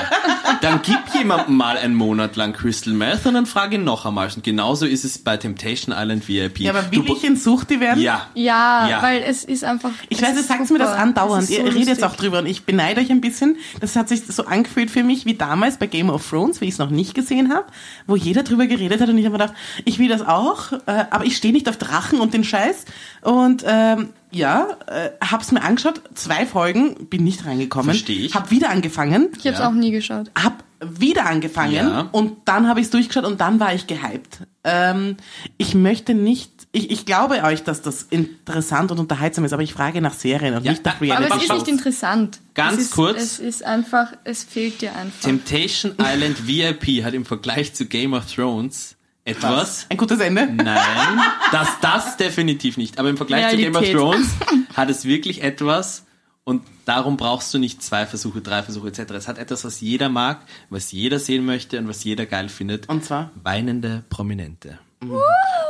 Dann 0.61 0.79
gib 0.81 0.97
jemandem 1.13 1.57
mal 1.57 1.77
einen 1.77 1.95
Monat 1.95 2.37
lang 2.37 2.53
Crystal 2.53 2.93
Meth 2.93 3.25
und 3.25 3.33
dann 3.33 3.45
frag 3.45 3.73
ihn 3.73 3.83
noch 3.83 4.05
einmal. 4.05 4.29
Und 4.33 4.41
genauso 4.41 4.85
ist 4.85 5.03
es 5.03 5.17
bei 5.19 5.35
Temptation 5.35 5.93
Island 5.93 6.25
VIP. 6.29 6.61
Ja, 6.61 6.71
aber 6.71 6.83
Du 6.83 7.03
will 7.03 7.11
ich 7.17 7.25
in 7.25 7.35
Suchti 7.35 7.81
werden? 7.81 8.01
Ja. 8.01 8.27
Ja, 8.35 8.87
Ja. 8.87 9.01
weil 9.01 9.21
es 9.21 9.43
ist 9.43 9.65
einfach. 9.65 9.89
Ich 10.07 10.21
weiß, 10.21 10.37
ihr 10.37 10.43
sagt 10.43 10.71
mir 10.71 10.79
das 10.79 10.91
super. 10.91 11.01
andauernd. 11.01 11.43
Es 11.43 11.49
ist 11.49 11.57
Ihr 11.57 11.65
so 11.65 11.71
redet 11.71 11.87
jetzt 11.89 12.03
auch 12.05 12.15
drüber 12.15 12.39
und 12.39 12.45
ich 12.45 12.63
beneide 12.63 13.01
euch 13.01 13.11
ein 13.11 13.19
bisschen. 13.19 13.57
Das 13.81 13.97
hat 13.97 14.07
sich 14.07 14.25
so 14.25 14.45
angefühlt 14.45 14.89
für 14.91 15.03
mich 15.03 15.25
wie 15.25 15.33
damals 15.33 15.75
bei 15.75 15.87
Game 15.87 16.09
of 16.09 16.25
Thrones, 16.29 16.61
wie 16.61 16.65
ich 16.65 16.71
es 16.71 16.77
noch 16.79 16.89
nicht 16.89 17.15
gesehen 17.15 17.53
habe, 17.53 17.65
wo 18.07 18.15
jeder 18.15 18.43
drüber 18.43 18.65
geredet 18.67 19.01
hat 19.01 19.09
und 19.09 19.17
ich 19.17 19.25
habe 19.25 19.33
mir 19.37 19.39
gedacht, 19.43 19.57
ich 19.83 19.99
will 19.99 20.07
das 20.07 20.21
auch, 20.21 20.71
äh, 20.71 21.03
aber 21.11 21.25
ich 21.25 21.35
stehe 21.35 21.53
nicht 21.53 21.67
auf 21.67 21.75
Drachen 21.75 22.21
und 22.21 22.33
den 22.33 22.45
Scheiß. 22.45 22.85
Und 23.21 23.65
ähm, 23.67 24.13
ja, 24.37 24.77
äh, 24.87 25.09
hab's 25.21 25.51
mir 25.51 25.61
angeschaut, 25.63 26.01
zwei 26.13 26.45
Folgen, 26.45 27.07
bin 27.09 27.23
nicht 27.23 27.45
reingekommen. 27.45 27.85
Versteh 27.91 28.13
ich. 28.25 28.35
Hab 28.35 28.51
wieder 28.51 28.69
angefangen, 28.69 29.29
Ich 29.37 29.45
habe 29.45 29.53
es 29.55 29.59
Ja. 29.59 29.67
auch 29.69 29.73
nie 29.73 29.91
geschaut. 29.91 30.31
hab 30.41 30.63
wieder 30.79 31.25
angefangen 31.25 31.73
Ja. 31.73 32.09
und 32.11 32.37
dann 32.45 32.67
habe 32.67 32.79
ich 32.79 32.85
es 32.85 32.91
durchgeschaut 32.91 33.25
und 33.25 33.41
dann 33.41 33.59
war 33.59 33.73
ich 33.73 33.87
gehypt. 33.87 34.41
Ähm, 34.63 35.17
ich 35.57 35.73
möchte 35.73 36.13
nicht, 36.13 36.51
ich, 36.71 36.91
ich 36.91 37.05
glaube 37.05 37.41
euch, 37.43 37.63
dass 37.63 37.81
das 37.81 38.03
interessant 38.03 38.91
und 38.91 38.99
unterhaltsam 38.99 39.43
ist, 39.45 39.53
aber 39.53 39.63
ich 39.63 39.73
frage 39.73 40.01
nach 40.01 40.13
Serien 40.13 40.53
und 40.55 40.63
Ja, 40.65 40.71
nicht 40.71 40.85
nach 40.85 41.01
Reality. 41.01 41.31
Aber 41.31 41.37
es 41.37 41.43
ist 41.49 41.53
nicht 41.53 41.67
interessant. 41.67 42.39
Ganz 42.53 42.77
es 42.77 42.83
ist, 42.85 42.91
kurz. 42.91 43.17
Es 43.21 43.39
ist 43.39 43.63
einfach, 43.65 44.13
es 44.23 44.43
fehlt 44.43 44.81
dir 44.81 44.95
einfach. 44.95 45.21
Temptation 45.21 45.93
Island 45.99 46.45
VIP 46.47 47.03
hat 47.03 47.13
im 47.15 47.25
Vergleich 47.25 47.73
zu 47.73 47.85
Game 47.85 48.13
of 48.13 48.31
Thrones 48.31 48.96
etwas. 49.27 49.85
Ein 49.89 49.97
gutes 49.97 50.19
Ende? 50.19 50.47
Nein, 50.47 51.19
das, 51.51 51.67
das 51.81 52.17
definitiv 52.17 52.77
nicht. 52.77 52.97
Aber 52.99 53.09
im 53.09 53.17
Vergleich 53.17 53.49
zu 53.51 53.57
Game 53.57 53.75
of 53.75 53.81
Realität. 53.81 53.99
Thrones 53.99 54.29
hat 54.73 54.89
es 54.89 55.05
wirklich 55.05 55.43
etwas 55.43 56.05
und 56.43 56.63
darum 56.85 57.17
brauchst 57.17 57.53
du 57.53 57.57
nicht 57.57 57.83
zwei 57.83 58.05
Versuche, 58.05 58.41
drei 58.41 58.63
Versuche 58.63 58.87
etc. 58.87 59.11
Es 59.11 59.27
hat 59.27 59.37
etwas, 59.37 59.65
was 59.65 59.81
jeder 59.81 60.07
mag, 60.07 60.41
was 60.69 60.91
jeder 60.91 61.19
sehen 61.19 61.45
möchte 61.45 61.77
und 61.77 61.87
was 61.87 62.03
jeder 62.03 62.25
geil 62.25 62.47
findet. 62.49 62.87
Und 62.87 63.03
zwar? 63.03 63.31
Weinende 63.43 64.03
Prominente. 64.09 64.79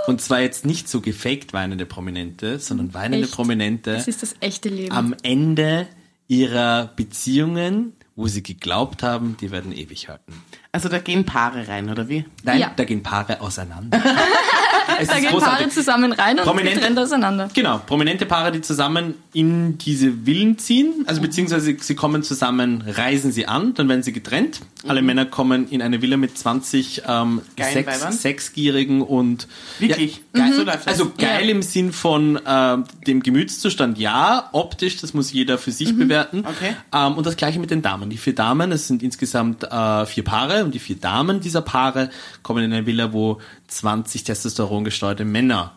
Und 0.06 0.22
zwar 0.22 0.40
jetzt 0.40 0.66
nicht 0.66 0.88
so 0.88 1.02
gefaked 1.02 1.52
weinende 1.52 1.86
Prominente, 1.86 2.60
sondern 2.60 2.94
weinende 2.94 3.26
Echt? 3.26 3.36
Prominente 3.36 3.94
Das 3.94 4.08
ist 4.08 4.22
das 4.24 4.36
echte 4.40 4.70
Leben. 4.70 4.94
am 4.94 5.16
Ende 5.24 5.88
ihrer 6.28 6.92
Beziehungen, 6.96 7.94
wo 8.18 8.28
sie 8.28 8.44
geglaubt 8.44 9.04
haben, 9.04 9.38
die 9.40 9.52
werden 9.52 9.72
ewig 9.72 10.10
halten. 10.10 10.34
Also 10.74 10.90
da 10.90 10.98
gehen 11.00 11.24
Paare 11.26 11.68
rein, 11.70 11.90
oder 11.90 12.10
wie? 12.10 12.26
Nein, 12.44 12.60
Ja. 12.60 12.72
da 12.76 12.84
gehen 12.84 13.04
Paare 13.04 13.40
auseinander. 13.40 14.02
es 15.00 15.08
da 15.08 15.16
ist 15.16 15.22
gehen 15.22 15.32
großartig. 15.32 15.58
Paare 15.60 15.70
zusammen 15.70 16.12
rein 16.12 16.38
und 16.40 16.46
Prominente- 16.46 16.76
getrennt 16.80 17.00
auseinander. 17.00 17.50
Genau, 17.54 17.80
prominente 17.86 18.26
Paare, 18.26 18.52
die 18.52 18.62
zusammen 18.62 19.16
in 19.34 19.78
diese 19.78 20.12
Villen 20.26 20.58
ziehen, 20.58 21.04
also 21.08 21.22
beziehungsweise 21.22 21.76
sie 21.80 21.96
kommen 21.96 22.24
zusammen, 22.24 22.84
reisen 22.88 23.32
sie 23.32 23.48
an, 23.48 23.74
dann 23.74 23.88
werden 23.90 24.04
sie 24.04 24.14
getrennt. 24.14 24.62
Alle 24.88 25.02
Männer 25.02 25.26
kommen 25.26 25.68
in 25.70 25.82
eine 25.82 26.02
Villa 26.02 26.18
mit 26.18 26.38
20 26.38 27.04
ähm, 27.08 27.42
Weibern? 27.58 28.12
Sexgierigen 28.14 29.02
und 29.02 29.48
Wirklich? 29.80 30.22
Ja, 30.36 30.46
geil, 30.46 30.54
So 30.54 30.64
läuft 30.64 30.80
das. 30.80 30.88
also 30.88 31.12
geil 31.18 31.46
Ja. 31.46 31.52
im 31.52 31.62
Sinn 31.62 31.92
von 31.92 32.40
ähm, 32.46 32.86
dem 33.06 33.22
Gemütszustand, 33.24 33.98
ja, 33.98 34.50
optisch, 34.54 34.98
das 34.98 35.14
muss 35.14 35.32
jeder 35.34 35.58
für 35.58 35.72
sich 35.72 35.96
bewerten. 35.98 36.40
Okay. 36.48 36.76
Ähm, 36.94 37.16
und 37.18 37.26
das 37.26 37.36
gleiche 37.38 37.60
mit 37.60 37.72
den 37.72 37.82
Damen. 37.82 38.10
Die 38.10 38.18
vier 38.18 38.36
Damen, 38.36 38.72
es 38.72 38.88
sind 38.88 39.04
insgesamt 39.04 39.64
äh, 39.64 40.06
vier 40.06 40.24
Paare 40.24 40.64
und 40.64 40.74
die 40.74 40.80
vier 40.80 40.96
Damen 40.98 41.40
dieser 41.42 41.62
Paare 41.62 42.10
kommen 42.44 42.64
in 42.64 42.72
eine 42.74 42.86
Villa, 42.86 43.12
wo 43.14 43.40
20 43.68 44.24
Testosteron 44.24 44.84
gesteuerte 44.84 45.26
Männer 45.26 45.74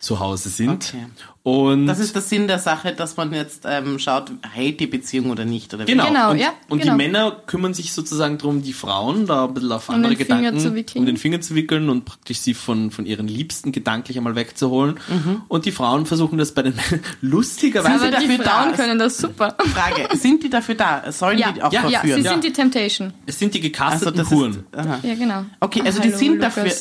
zu 0.00 0.20
Hause 0.20 0.50
sind. 0.50 0.92
Okay. 0.94 1.06
Und 1.44 1.86
Das 1.86 1.98
ist 1.98 2.14
der 2.14 2.20
Sinn 2.20 2.46
der 2.46 2.58
Sache, 2.58 2.92
dass 2.92 3.16
man 3.16 3.32
jetzt 3.32 3.64
ähm, 3.66 3.98
schaut, 3.98 4.30
hält 4.52 4.80
die 4.80 4.86
Beziehung 4.86 5.30
oder 5.30 5.46
nicht, 5.46 5.72
oder 5.72 5.86
wie? 5.86 5.92
Genau, 5.92 6.06
Genau, 6.08 6.30
und, 6.32 6.38
ja, 6.38 6.52
und 6.68 6.80
genau. 6.82 6.92
die 6.92 6.96
Männer 6.98 7.30
kümmern 7.46 7.72
sich 7.72 7.92
sozusagen 7.94 8.36
darum, 8.36 8.62
die 8.62 8.74
Frauen 8.74 9.26
da 9.26 9.46
ein 9.46 9.54
bisschen 9.54 9.72
auf 9.72 9.88
Um 9.88 9.94
andere 9.96 10.14
Gedanken, 10.16 10.84
um 10.96 11.06
den 11.06 11.16
Finger 11.16 11.40
zu 11.40 11.54
wickeln 11.54 11.88
und 11.88 12.04
praktisch 12.04 12.38
sie 12.40 12.52
von, 12.52 12.90
von 12.90 13.06
ihren 13.06 13.28
Liebsten 13.28 13.72
gedanklich 13.72 14.18
einmal 14.18 14.34
wegzuholen. 14.36 14.98
Mhm. 15.08 15.42
Und 15.48 15.64
die 15.64 15.72
Frauen 15.72 16.04
versuchen 16.04 16.36
das 16.36 16.52
bei 16.52 16.62
den 16.62 16.74
lustigerweise. 17.22 17.98
sie 17.98 18.06
Aber 18.08 18.18
die 18.18 18.26
dafür 18.38 18.44
da? 18.44 18.72
Können 18.72 18.98
das 18.98 19.16
super. 19.18 19.56
Frage, 19.74 20.16
sind 20.18 20.42
die 20.42 20.50
dafür 20.50 20.74
da? 20.74 21.10
Sollen 21.12 21.38
Ja, 21.38 21.52
die 21.52 21.62
auch 21.62 21.72
ja, 21.72 21.88
ja, 21.88 22.00
verführen? 22.00 22.22
sie 22.22 22.28
sind 22.28 22.44
die 22.44 22.52
Temptation. 22.52 23.12
es 23.26 23.38
sind 23.38 23.54
die 23.54 23.58
also 23.60 23.68
gecasteten 23.70 24.16
das 24.18 24.30
Huren. 24.30 24.50
ist. 24.52 25.04
Ja, 25.04 25.14
genau. 25.14 25.44
Okay, 25.60 25.82
also 25.84 26.00
Ah, 26.00 26.02
die 26.02 26.08
hallo, 26.08 26.18
sind 26.18 26.34
Lukas. 26.36 26.54
dafür... 26.54 26.72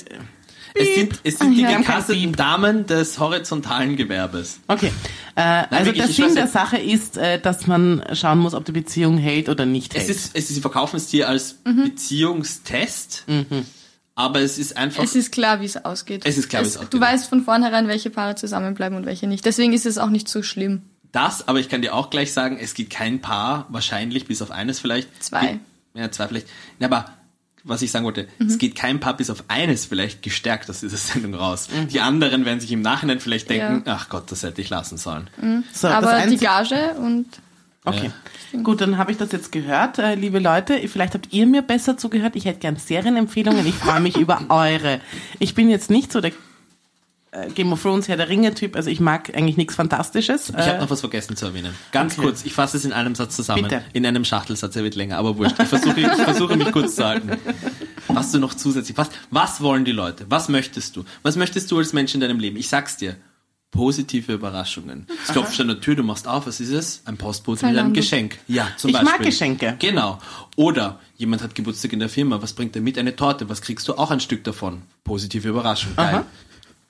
Es 0.76 0.96
sind, 0.96 1.14
es 1.24 1.38
sind 1.40 1.52
Ah, 1.52 1.56
die 1.56 1.78
gecasteten 1.78 2.34
Damen 2.34 2.86
des 2.88 3.20
horizontalen 3.20 3.96
Gewerbes. 3.96 4.60
Okay, 4.68 4.92
äh, 5.36 5.42
also 5.42 5.86
wirklich, 5.86 6.16
der 6.18 6.26
Sinn 6.28 6.36
der. 6.36 6.48
Sache 6.48 6.78
ist, 6.78 7.18
äh, 7.18 7.40
dass 7.40 7.68
man 7.68 8.04
schauen 8.14 8.40
muss, 8.40 8.54
ob 8.54 8.66
die 8.66 8.72
Beziehung 8.72 9.18
hält 9.18 9.50
oder 9.50 9.66
nicht 9.66 9.94
hält. 9.94 10.04
Es 10.04 10.10
ist, 10.10 10.32
es 10.36 10.50
ist, 10.50 10.56
sie 10.56 10.62
verkaufen 10.62 10.98
es 10.98 11.08
dir 11.08 11.30
als 11.30 11.58
Mhm. 11.66 11.84
Beziehungstest, 11.84 13.26
aber 14.16 14.42
es 14.42 14.58
ist 14.58 14.78
einfach, 14.78 15.04
Es 15.04 15.16
ist 15.16 15.32
klar, 15.32 15.62
wie 15.62 15.66
es 15.66 15.84
ausgeht. 15.84 16.22
Es 16.26 16.38
ist 16.38 16.50
klar, 16.50 16.64
wie 16.64 16.68
es 16.68 16.78
ausgeht. 16.78 16.94
Du 16.94 17.00
weißt 17.00 17.28
von 17.30 17.44
vornherein, 17.44 17.88
welche 17.88 18.10
Paare 18.10 18.36
zusammenbleiben 18.36 18.98
und 18.98 19.06
welche 19.06 19.28
nicht. 19.28 19.46
Deswegen 19.46 19.74
ist 19.74 19.86
es 19.86 19.98
auch 19.98 20.10
nicht 20.10 20.28
so 20.28 20.44
schlimm. 20.44 20.82
Das, 21.12 21.48
aber 21.48 21.60
ich 21.60 21.70
kann 21.70 21.82
dir 21.84 21.94
auch 21.94 22.10
gleich 22.10 22.34
sagen, 22.34 22.58
es 22.60 22.74
gibt 22.74 22.92
kein 22.92 23.22
Paar, 23.22 23.68
wahrscheinlich, 23.70 24.26
bis 24.26 24.42
auf 24.42 24.50
eines 24.50 24.80
vielleicht. 24.80 25.24
Zwei. 25.24 25.60
Ja, 25.94 26.12
zwei 26.12 26.28
vielleicht. 26.28 26.48
Ja, 26.80 26.88
aber 26.88 27.06
was 27.64 27.82
ich 27.82 27.92
sagen 27.92 28.06
wollte, 28.06 28.28
Mhm. 28.40 28.48
es 28.48 28.58
geht 28.58 28.76
kein 28.76 29.00
Paar 29.00 29.16
bis 29.16 29.30
auf 29.30 29.44
eines 29.48 29.86
vielleicht 29.86 30.22
gestärkt 30.22 30.70
aus 30.70 30.82
dieser 30.82 30.98
Sendung 30.98 31.34
raus. 31.36 31.68
Die 31.92 32.00
anderen 32.02 32.46
werden 32.46 32.60
sich 32.60 32.72
im 32.72 32.82
Nachhinein 32.82 33.20
vielleicht 33.20 33.50
denken, 33.50 33.84
ach 33.90 34.10
Gott, 34.10 34.32
das 34.32 34.44
hätte 34.44 34.62
ich 34.62 34.70
lassen 34.70 34.98
sollen. 34.98 35.30
so, 35.74 35.88
das 35.88 36.04
Aber 36.04 36.26
die 36.28 36.38
Gage 36.38 36.96
und 37.00 37.26
Okay. 37.86 38.12
Gut, 38.64 38.80
dann 38.80 38.98
habe 38.98 39.12
ich 39.12 39.18
das 39.18 39.34
jetzt 39.34 39.52
gehört, 39.52 40.00
äh, 40.00 40.16
liebe 40.16 40.40
Leute. 40.40 40.88
Vielleicht 40.88 41.16
habt 41.16 41.34
ihr 41.34 41.46
mir 41.46 41.62
besser 41.62 41.98
zugehört. 41.98 42.38
Ich 42.38 42.46
hätte 42.46 42.60
gern 42.60 42.78
Serienempfehlungen. 42.78 43.68
Ich 43.68 43.76
freue 43.76 44.00
mich 44.00 44.16
über 44.18 44.40
eure. 44.48 45.02
Ich 45.40 45.54
bin 45.54 45.70
jetzt 45.70 45.90
nicht 45.90 46.10
so 46.14 46.22
der 46.22 46.32
äh, 47.34 47.50
Game 47.50 47.72
of 47.74 47.82
Thrones 47.82 48.08
Herr 48.08 48.18
der 48.18 48.30
Ringe 48.30 48.54
Typ. 48.54 48.76
Also 48.76 48.90
ich 48.90 49.00
mag 49.00 49.36
eigentlich 49.36 49.58
nichts 49.58 49.76
Fantastisches. 49.76 50.50
Ich 50.50 50.56
habe 50.56 50.80
noch 50.80 50.90
was 50.90 51.00
vergessen 51.00 51.36
zu 51.36 51.46
erwähnen. 51.46 51.74
Ganz 51.92 52.14
okay. 52.14 52.28
kurz, 52.28 52.46
ich 52.46 52.54
fasse 52.54 52.78
es 52.78 52.86
in 52.86 52.94
einem 52.94 53.16
Satz 53.16 53.36
zusammen. 53.36 53.64
Bitte. 53.64 53.84
In 53.94 54.06
einem 54.06 54.26
Schachtelsatz, 54.26 54.76
er 54.76 54.84
wird 54.84 54.96
länger, 54.96 55.18
aber 55.18 55.38
wurscht. 55.38 55.60
Ich 55.60 55.68
versuche, 55.68 56.00
ich 56.00 56.08
versuche 56.08 56.56
mich 56.56 56.72
kurz 56.72 56.96
zu 56.96 57.06
halten. 57.06 57.32
Was 58.08 58.32
du 58.32 58.40
noch 58.40 58.54
zusätzlich, 58.54 58.98
was, 58.98 59.10
was 59.32 59.62
wollen 59.62 59.86
die 59.86 59.92
Leute? 59.92 60.26
Was 60.30 60.50
möchtest 60.50 60.96
du? 60.96 61.04
Was 61.24 61.36
möchtest 61.36 61.72
du 61.72 61.78
als 61.78 61.94
Mensch 61.94 62.14
in 62.14 62.22
deinem 62.22 62.40
Leben? 62.40 62.58
Ich 62.58 62.70
sag's 62.70 62.98
dir. 62.98 63.16
Positive 63.72 64.34
Überraschungen. 64.34 65.08
Es 65.24 65.32
klopft 65.32 65.60
an 65.60 65.68
der 65.68 65.82
Tür, 65.82 65.96
du 65.96 66.04
machst 66.04 66.28
auf, 66.28 66.46
was 66.46 66.60
ist 66.60 66.70
es? 66.70 67.02
Ein 67.06 67.18
Postbote 67.18 67.66
mit 67.66 67.70
einem 67.70 67.76
Zalando. 67.78 68.00
Geschenk. 68.00 68.38
Ja, 68.48 68.68
zum 68.78 68.92
Ich 68.92 68.96
mag 68.96 69.06
Beispiel. 69.06 69.26
Geschenke. 69.26 69.76
Genau. 69.80 70.20
Oder 70.56 71.00
jemand 71.18 71.42
hat 71.42 71.56
Geburtstag 71.56 71.92
in 71.92 72.00
der 72.00 72.10
Firma, 72.10 72.40
was 72.40 72.54
bringt 72.54 72.76
er 72.76 72.84
mit? 72.84 73.00
Eine 73.00 73.16
Torte, 73.16 73.50
was 73.50 73.64
kriegst 73.64 73.88
du? 73.88 73.96
Auch 73.96 74.12
ein 74.12 74.20
Stück 74.20 74.44
davon. 74.44 74.84
Positive 75.04 75.50
Überraschung. 75.50 75.96
Geil. 75.96 76.06
Aha. 76.08 76.26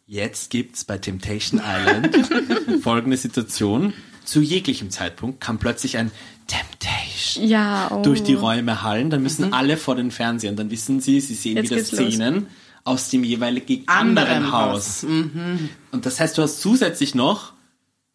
Jetzt 0.05 0.49
gibt's 0.49 0.83
bei 0.83 0.97
Temptation 0.97 1.61
Island 1.63 2.81
folgende 2.83 3.17
Situation. 3.17 3.93
Zu 4.25 4.41
jeglichem 4.41 4.89
Zeitpunkt 4.89 5.41
kann 5.41 5.59
plötzlich 5.59 5.97
ein 5.97 6.11
Temptation 6.47 7.47
ja, 7.47 7.89
oh. 7.91 8.01
durch 8.03 8.23
die 8.23 8.33
Räume 8.33 8.83
hallen. 8.83 9.09
Dann 9.09 9.23
müssen 9.23 9.53
alle 9.53 9.77
vor 9.77 9.95
den 9.95 10.11
Fernsehern. 10.11 10.55
Dann 10.55 10.71
wissen 10.71 10.99
sie, 10.99 11.19
sie 11.19 11.35
sehen 11.35 11.57
Jetzt 11.57 11.71
wieder 11.71 11.77
geht's 11.77 11.91
los. 11.91 12.13
Szenen 12.13 12.47
aus 12.83 13.09
dem 13.09 13.23
jeweiligen 13.23 13.87
Anderen 13.87 14.51
Haus. 14.51 15.03
Und 15.03 16.05
das 16.05 16.19
heißt, 16.19 16.37
du 16.37 16.41
hast 16.41 16.61
zusätzlich 16.61 17.15
noch 17.15 17.53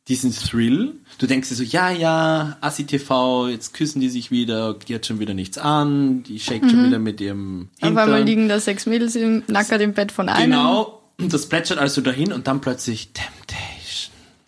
diesen 0.08 0.32
Thrill. 0.32 0.94
Du 1.18 1.26
denkst 1.26 1.48
dir 1.50 1.54
so, 1.54 1.62
ja, 1.62 1.90
ja, 1.90 2.56
Assi 2.60 2.84
TV, 2.84 3.48
jetzt 3.48 3.74
küssen 3.74 4.00
die 4.00 4.08
sich 4.08 4.30
wieder, 4.30 4.74
die 4.74 4.94
hat 4.94 5.06
schon 5.06 5.20
wieder 5.20 5.34
nichts 5.34 5.58
an, 5.58 6.22
die 6.22 6.38
shakt 6.38 6.70
schon 6.70 6.86
wieder 6.86 6.98
mit 6.98 7.20
ihrem 7.20 7.68
Auf 7.80 7.88
einmal 7.88 8.06
Hintern. 8.06 8.26
liegen 8.26 8.48
da 8.48 8.58
sechs 8.58 8.86
Mädels 8.86 9.16
im, 9.16 9.42
nackert 9.48 9.82
im 9.82 9.92
Bett 9.92 10.12
von 10.12 10.28
einem. 10.28 10.50
Genau, 10.50 10.97
das 11.18 11.46
plätschert 11.48 11.78
also 11.78 12.00
dahin 12.00 12.32
und 12.32 12.46
dann 12.46 12.60
plötzlich 12.60 13.10
Temptation. 13.12 13.66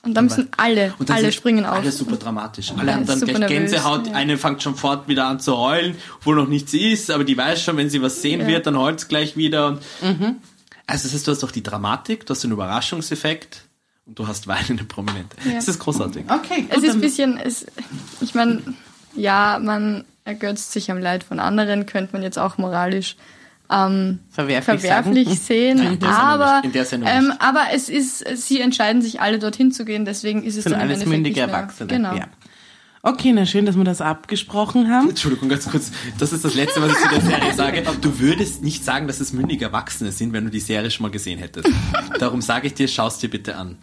Und 0.02 0.14
da 0.14 0.22
müssen 0.22 0.48
alle, 0.56 0.94
Und 0.98 1.10
dann 1.10 1.18
alle 1.18 1.30
springen 1.30 1.66
auf. 1.66 1.76
Alle 1.78 1.92
super 1.92 2.16
dramatisch. 2.16 2.72
Alle 2.74 2.94
haben 2.94 3.04
dann 3.04 3.20
gleich 3.20 3.38
nervös, 3.38 3.48
Gänsehaut. 3.54 4.06
ja. 4.06 4.12
Eine 4.14 4.38
fängt 4.38 4.62
schon 4.62 4.74
fort 4.74 5.08
wieder 5.08 5.26
an 5.26 5.40
zu 5.40 5.58
heulen, 5.58 5.94
wo 6.22 6.32
noch 6.32 6.48
nichts 6.48 6.72
ist, 6.72 7.10
aber 7.10 7.24
die 7.24 7.36
weiß 7.36 7.62
schon, 7.62 7.76
wenn 7.76 7.90
sie 7.90 8.00
was 8.00 8.22
sehen 8.22 8.40
Ja. 8.40 8.46
wird, 8.46 8.66
dann 8.66 8.78
heult 8.78 9.06
gleich 9.10 9.36
wieder. 9.36 9.66
Und 9.68 9.80
Mhm. 10.20 10.36
Also 10.86 11.04
das 11.04 11.12
heißt, 11.14 11.26
du 11.26 11.32
hast 11.32 11.42
doch 11.42 11.50
die 11.52 11.62
Dramatik, 11.62 12.24
du 12.26 12.30
hast 12.34 12.42
den 12.44 12.50
Überraschungseffekt 12.50 13.62
und 14.06 14.18
du 14.18 14.26
hast 14.26 14.46
weinende 14.48 14.84
Prominente. 14.84 15.36
Ja. 15.44 15.52
Das 15.56 15.68
ist 15.68 15.78
großartig. 15.80 16.24
Okay, 16.28 16.62
gut, 16.62 16.70
Es 16.70 16.76
ist 16.78 16.86
dann- 16.88 16.96
ein 16.96 17.00
bisschen, 17.02 17.36
es, 17.38 17.66
ich 18.22 18.34
meine, 18.34 18.62
ja, 19.14 19.60
man 19.62 20.04
ergötzt 20.24 20.72
sich 20.72 20.90
am 20.90 20.98
Leid 20.98 21.24
von 21.24 21.38
anderen, 21.40 21.84
könnte 21.86 22.14
man 22.14 22.22
jetzt 22.22 22.38
auch 22.38 22.56
moralisch 22.58 23.16
ähm, 23.70 24.18
Verwerflich 24.30 24.80
verwerflich 24.80 25.40
sehen. 25.40 25.98
aber, 26.04 26.62
ähm, 26.64 27.32
aber 27.38 27.66
es 27.72 27.88
ist, 27.88 28.24
sie 28.36 28.60
entscheiden 28.60 29.02
sich 29.02 29.20
alle 29.20 29.38
dorthin 29.38 29.72
zu 29.72 29.84
gehen, 29.84 30.04
deswegen 30.04 30.42
ist 30.42 30.56
es 30.56 30.64
sind 30.64 30.72
dann 30.72 30.80
alles 30.80 31.04
mündige 31.06 31.40
Erwachsene. 31.40 31.88
Genau. 31.88 32.14
Ja. 32.14 32.26
Okay, 33.02 33.32
na 33.32 33.46
schön, 33.46 33.64
dass 33.64 33.76
wir 33.76 33.84
das 33.84 34.02
abgesprochen 34.02 34.90
haben. 34.90 35.08
Entschuldigung, 35.08 35.48
ganz 35.48 35.70
kurz. 35.70 35.90
Das 36.18 36.34
ist 36.34 36.44
das 36.44 36.54
Letzte, 36.54 36.82
was 36.82 36.92
ich 36.92 36.98
zu 36.98 37.08
der 37.08 37.20
Serie 37.22 37.54
sage. 37.54 37.82
Du 38.02 38.18
würdest 38.18 38.62
nicht 38.62 38.84
sagen, 38.84 39.06
dass 39.06 39.20
es 39.20 39.32
mündige 39.32 39.64
Erwachsene 39.64 40.12
sind, 40.12 40.34
wenn 40.34 40.44
du 40.44 40.50
die 40.50 40.60
Serie 40.60 40.90
schon 40.90 41.04
mal 41.04 41.10
gesehen 41.10 41.38
hättest. 41.38 41.66
Darum 42.18 42.42
sage 42.42 42.66
ich 42.66 42.74
dir, 42.74 42.88
schaust 42.88 43.22
dir 43.22 43.30
bitte 43.30 43.56
an. 43.56 43.78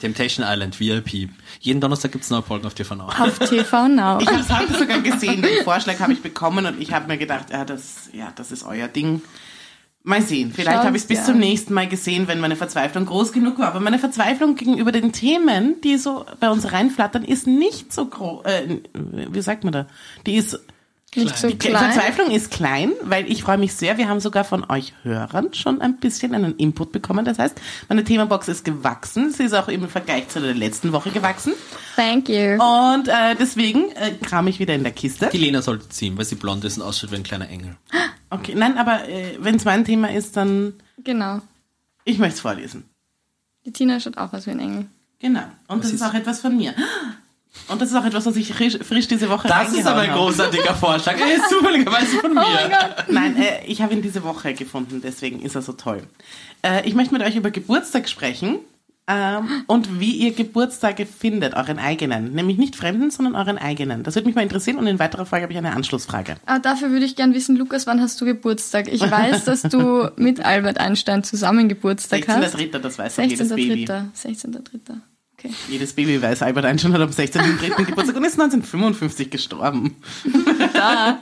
Temptation 0.00 0.44
Island, 0.48 0.80
VIP. 0.80 1.30
Jeden 1.60 1.80
Donnerstag 1.80 2.10
gibt's 2.10 2.30
neue 2.30 2.42
Folgen 2.42 2.66
auf 2.66 2.74
TV 2.74 2.96
Now. 2.96 3.06
Auf 3.06 3.38
TV 3.38 3.86
Now. 3.86 4.18
Ich 4.20 4.26
habe 4.26 4.40
es 4.40 4.48
heute 4.48 4.76
sogar 4.76 5.00
gesehen, 5.00 5.42
den 5.42 5.62
Vorschlag 5.62 6.00
habe 6.00 6.12
ich 6.12 6.20
bekommen 6.20 6.66
und 6.66 6.80
ich 6.80 6.92
habe 6.92 7.06
mir 7.06 7.18
gedacht, 7.18 7.50
ja 7.50 7.64
das, 7.64 8.10
ja, 8.12 8.32
das 8.34 8.50
ist 8.50 8.64
euer 8.64 8.88
Ding. 8.88 9.22
Mal 10.02 10.22
sehen, 10.22 10.50
vielleicht 10.54 10.82
habe 10.82 10.96
ich 10.96 11.02
es 11.02 11.08
bis 11.08 11.18
dir 11.18 11.24
zum 11.26 11.38
nächsten 11.38 11.74
Mal 11.74 11.86
gesehen, 11.86 12.26
wenn 12.26 12.40
meine 12.40 12.56
Verzweiflung 12.56 13.04
groß 13.04 13.32
genug 13.32 13.58
war. 13.58 13.68
Aber 13.68 13.80
meine 13.80 13.98
Verzweiflung 13.98 14.54
gegenüber 14.54 14.92
den 14.92 15.12
Themen, 15.12 15.78
die 15.82 15.98
so 15.98 16.24
bei 16.40 16.48
uns 16.50 16.72
reinflattern, 16.72 17.22
ist 17.22 17.46
nicht 17.46 17.92
so 17.92 18.06
groß. 18.06 18.46
Äh, 18.46 18.78
wie 18.94 19.42
sagt 19.42 19.64
man 19.64 19.74
da? 19.74 19.86
Die 20.26 20.36
ist 20.36 20.58
nicht 21.16 21.36
so 21.36 21.48
Die 21.48 21.58
klein. 21.58 21.92
Verzweiflung 21.92 22.30
ist 22.30 22.50
klein, 22.50 22.92
weil 23.02 23.30
ich 23.30 23.42
freue 23.42 23.58
mich 23.58 23.74
sehr. 23.74 23.98
Wir 23.98 24.08
haben 24.08 24.20
sogar 24.20 24.44
von 24.44 24.68
euch 24.70 24.94
Hörern 25.02 25.52
schon 25.54 25.80
ein 25.80 25.96
bisschen 25.96 26.34
einen 26.34 26.56
Input 26.56 26.92
bekommen. 26.92 27.24
Das 27.24 27.38
heißt, 27.38 27.60
meine 27.88 28.04
Themabox 28.04 28.48
ist 28.48 28.64
gewachsen. 28.64 29.32
Sie 29.32 29.42
ist 29.44 29.52
auch 29.54 29.68
im 29.68 29.88
Vergleich 29.88 30.28
zu 30.28 30.40
der 30.40 30.54
letzten 30.54 30.92
Woche 30.92 31.10
gewachsen. 31.10 31.52
Thank 31.96 32.28
you. 32.28 32.52
Und 32.62 33.08
äh, 33.08 33.34
deswegen 33.38 33.90
äh, 33.92 34.12
kram 34.22 34.46
ich 34.46 34.58
wieder 34.60 34.74
in 34.74 34.82
der 34.84 34.92
Kiste. 34.92 35.28
Die 35.32 35.38
Lena 35.38 35.62
sollte 35.62 35.88
ziehen, 35.88 36.16
weil 36.16 36.24
sie 36.24 36.36
blond 36.36 36.64
ist 36.64 36.76
und 36.78 36.84
ausschaut 36.84 37.10
wie 37.10 37.16
ein 37.16 37.22
kleiner 37.24 37.48
Engel. 37.48 37.76
Okay, 38.30 38.54
nein, 38.56 38.78
aber 38.78 39.08
äh, 39.08 39.36
wenn 39.40 39.56
es 39.56 39.64
mein 39.64 39.84
Thema 39.84 40.10
ist, 40.12 40.36
dann 40.36 40.74
Genau. 41.02 41.40
ich 42.04 42.18
möchte 42.18 42.34
es 42.34 42.40
vorlesen. 42.40 42.84
Die 43.66 43.72
Tina 43.72 43.98
schaut 44.00 44.16
auch 44.16 44.32
aus 44.32 44.46
wie 44.46 44.50
ein 44.52 44.60
Engel. 44.60 44.86
Genau. 45.18 45.42
Und 45.66 45.80
das 45.82 45.88
ist 45.88 45.94
ist- 45.96 46.02
auch 46.02 46.14
etwas 46.14 46.40
von 46.40 46.56
mir. 46.56 46.72
Und 47.68 47.80
das 47.80 47.90
ist 47.90 47.96
auch 47.96 48.04
etwas, 48.04 48.26
was 48.26 48.36
ich 48.36 48.52
frisch, 48.52 48.78
frisch 48.78 49.08
diese 49.08 49.28
Woche 49.28 49.48
Das 49.48 49.72
ist 49.72 49.86
aber 49.86 50.00
ein 50.00 50.12
großartiger 50.12 50.74
Vorschlag. 50.74 51.18
Er 51.18 51.36
ist 51.36 51.48
zufälligerweise 51.48 52.18
von 52.18 52.34
mir. 52.34 52.44
Oh 52.44 52.54
mein 52.54 52.70
Gott. 52.70 53.04
Nein, 53.08 53.36
äh, 53.36 53.64
ich 53.66 53.82
habe 53.82 53.92
ihn 53.92 54.02
diese 54.02 54.22
Woche 54.22 54.54
gefunden, 54.54 55.00
deswegen 55.02 55.40
ist 55.40 55.54
er 55.54 55.62
so 55.62 55.72
toll. 55.72 56.02
Äh, 56.62 56.86
ich 56.88 56.94
möchte 56.94 57.12
mit 57.12 57.22
euch 57.22 57.36
über 57.36 57.50
Geburtstag 57.50 58.08
sprechen 58.08 58.60
ähm, 59.10 59.64
und 59.66 59.98
wie 59.98 60.12
ihr 60.12 60.32
Geburtstage 60.32 61.06
findet, 61.06 61.54
euren 61.54 61.78
eigenen. 61.78 62.32
Nämlich 62.32 62.58
nicht 62.58 62.76
fremden, 62.76 63.10
sondern 63.10 63.34
euren 63.34 63.58
eigenen. 63.58 64.04
Das 64.04 64.14
würde 64.14 64.26
mich 64.26 64.36
mal 64.36 64.42
interessieren 64.42 64.78
und 64.78 64.86
in 64.86 64.98
weiterer 64.98 65.26
Folge 65.26 65.44
habe 65.44 65.52
ich 65.52 65.58
eine 65.58 65.72
Anschlussfrage. 65.72 66.36
Ah, 66.46 66.60
dafür 66.60 66.90
würde 66.90 67.04
ich 67.04 67.16
gern 67.16 67.34
wissen, 67.34 67.56
Lukas, 67.56 67.86
wann 67.86 68.00
hast 68.00 68.20
du 68.20 68.24
Geburtstag? 68.24 68.86
Ich 68.86 69.00
weiß, 69.00 69.44
dass 69.44 69.62
du 69.62 70.10
mit 70.16 70.44
Albert 70.44 70.78
Einstein 70.78 71.24
zusammen 71.24 71.68
Geburtstag 71.68 72.28
hast. 72.28 72.54
16.3., 72.54 72.78
das 72.78 72.98
weiß 72.98 73.16
doch 73.16 73.24
jedes 73.24 73.48
Baby. 73.48 73.84
16.3. 73.86 75.00
16.3. 75.40 75.44
Okay. 75.44 75.54
Jedes 75.68 75.92
Baby 75.94 76.20
weiß, 76.20 76.42
Albert 76.42 76.64
Einstein 76.64 76.92
hat 76.92 77.00
am 77.00 77.10
16.3. 77.10 77.84
Geburtstag 77.84 78.16
und 78.16 78.24
ist 78.24 78.38
1955 78.40 79.30
gestorben. 79.30 79.96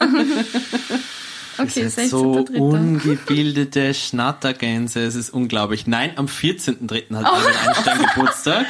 Okay, 1.60 1.80
Ihr 1.80 1.90
seid 1.90 2.08
so 2.08 2.36
16.3. 2.36 2.56
ungebildete 2.60 3.92
Schnattergänse. 3.92 5.00
Es 5.00 5.16
ist 5.16 5.30
unglaublich. 5.30 5.88
Nein, 5.88 6.12
am 6.14 6.26
14.3. 6.26 7.16
hat 7.16 7.24
Albert 7.26 7.66
Einstein 7.66 7.98
Geburtstag. 7.98 8.66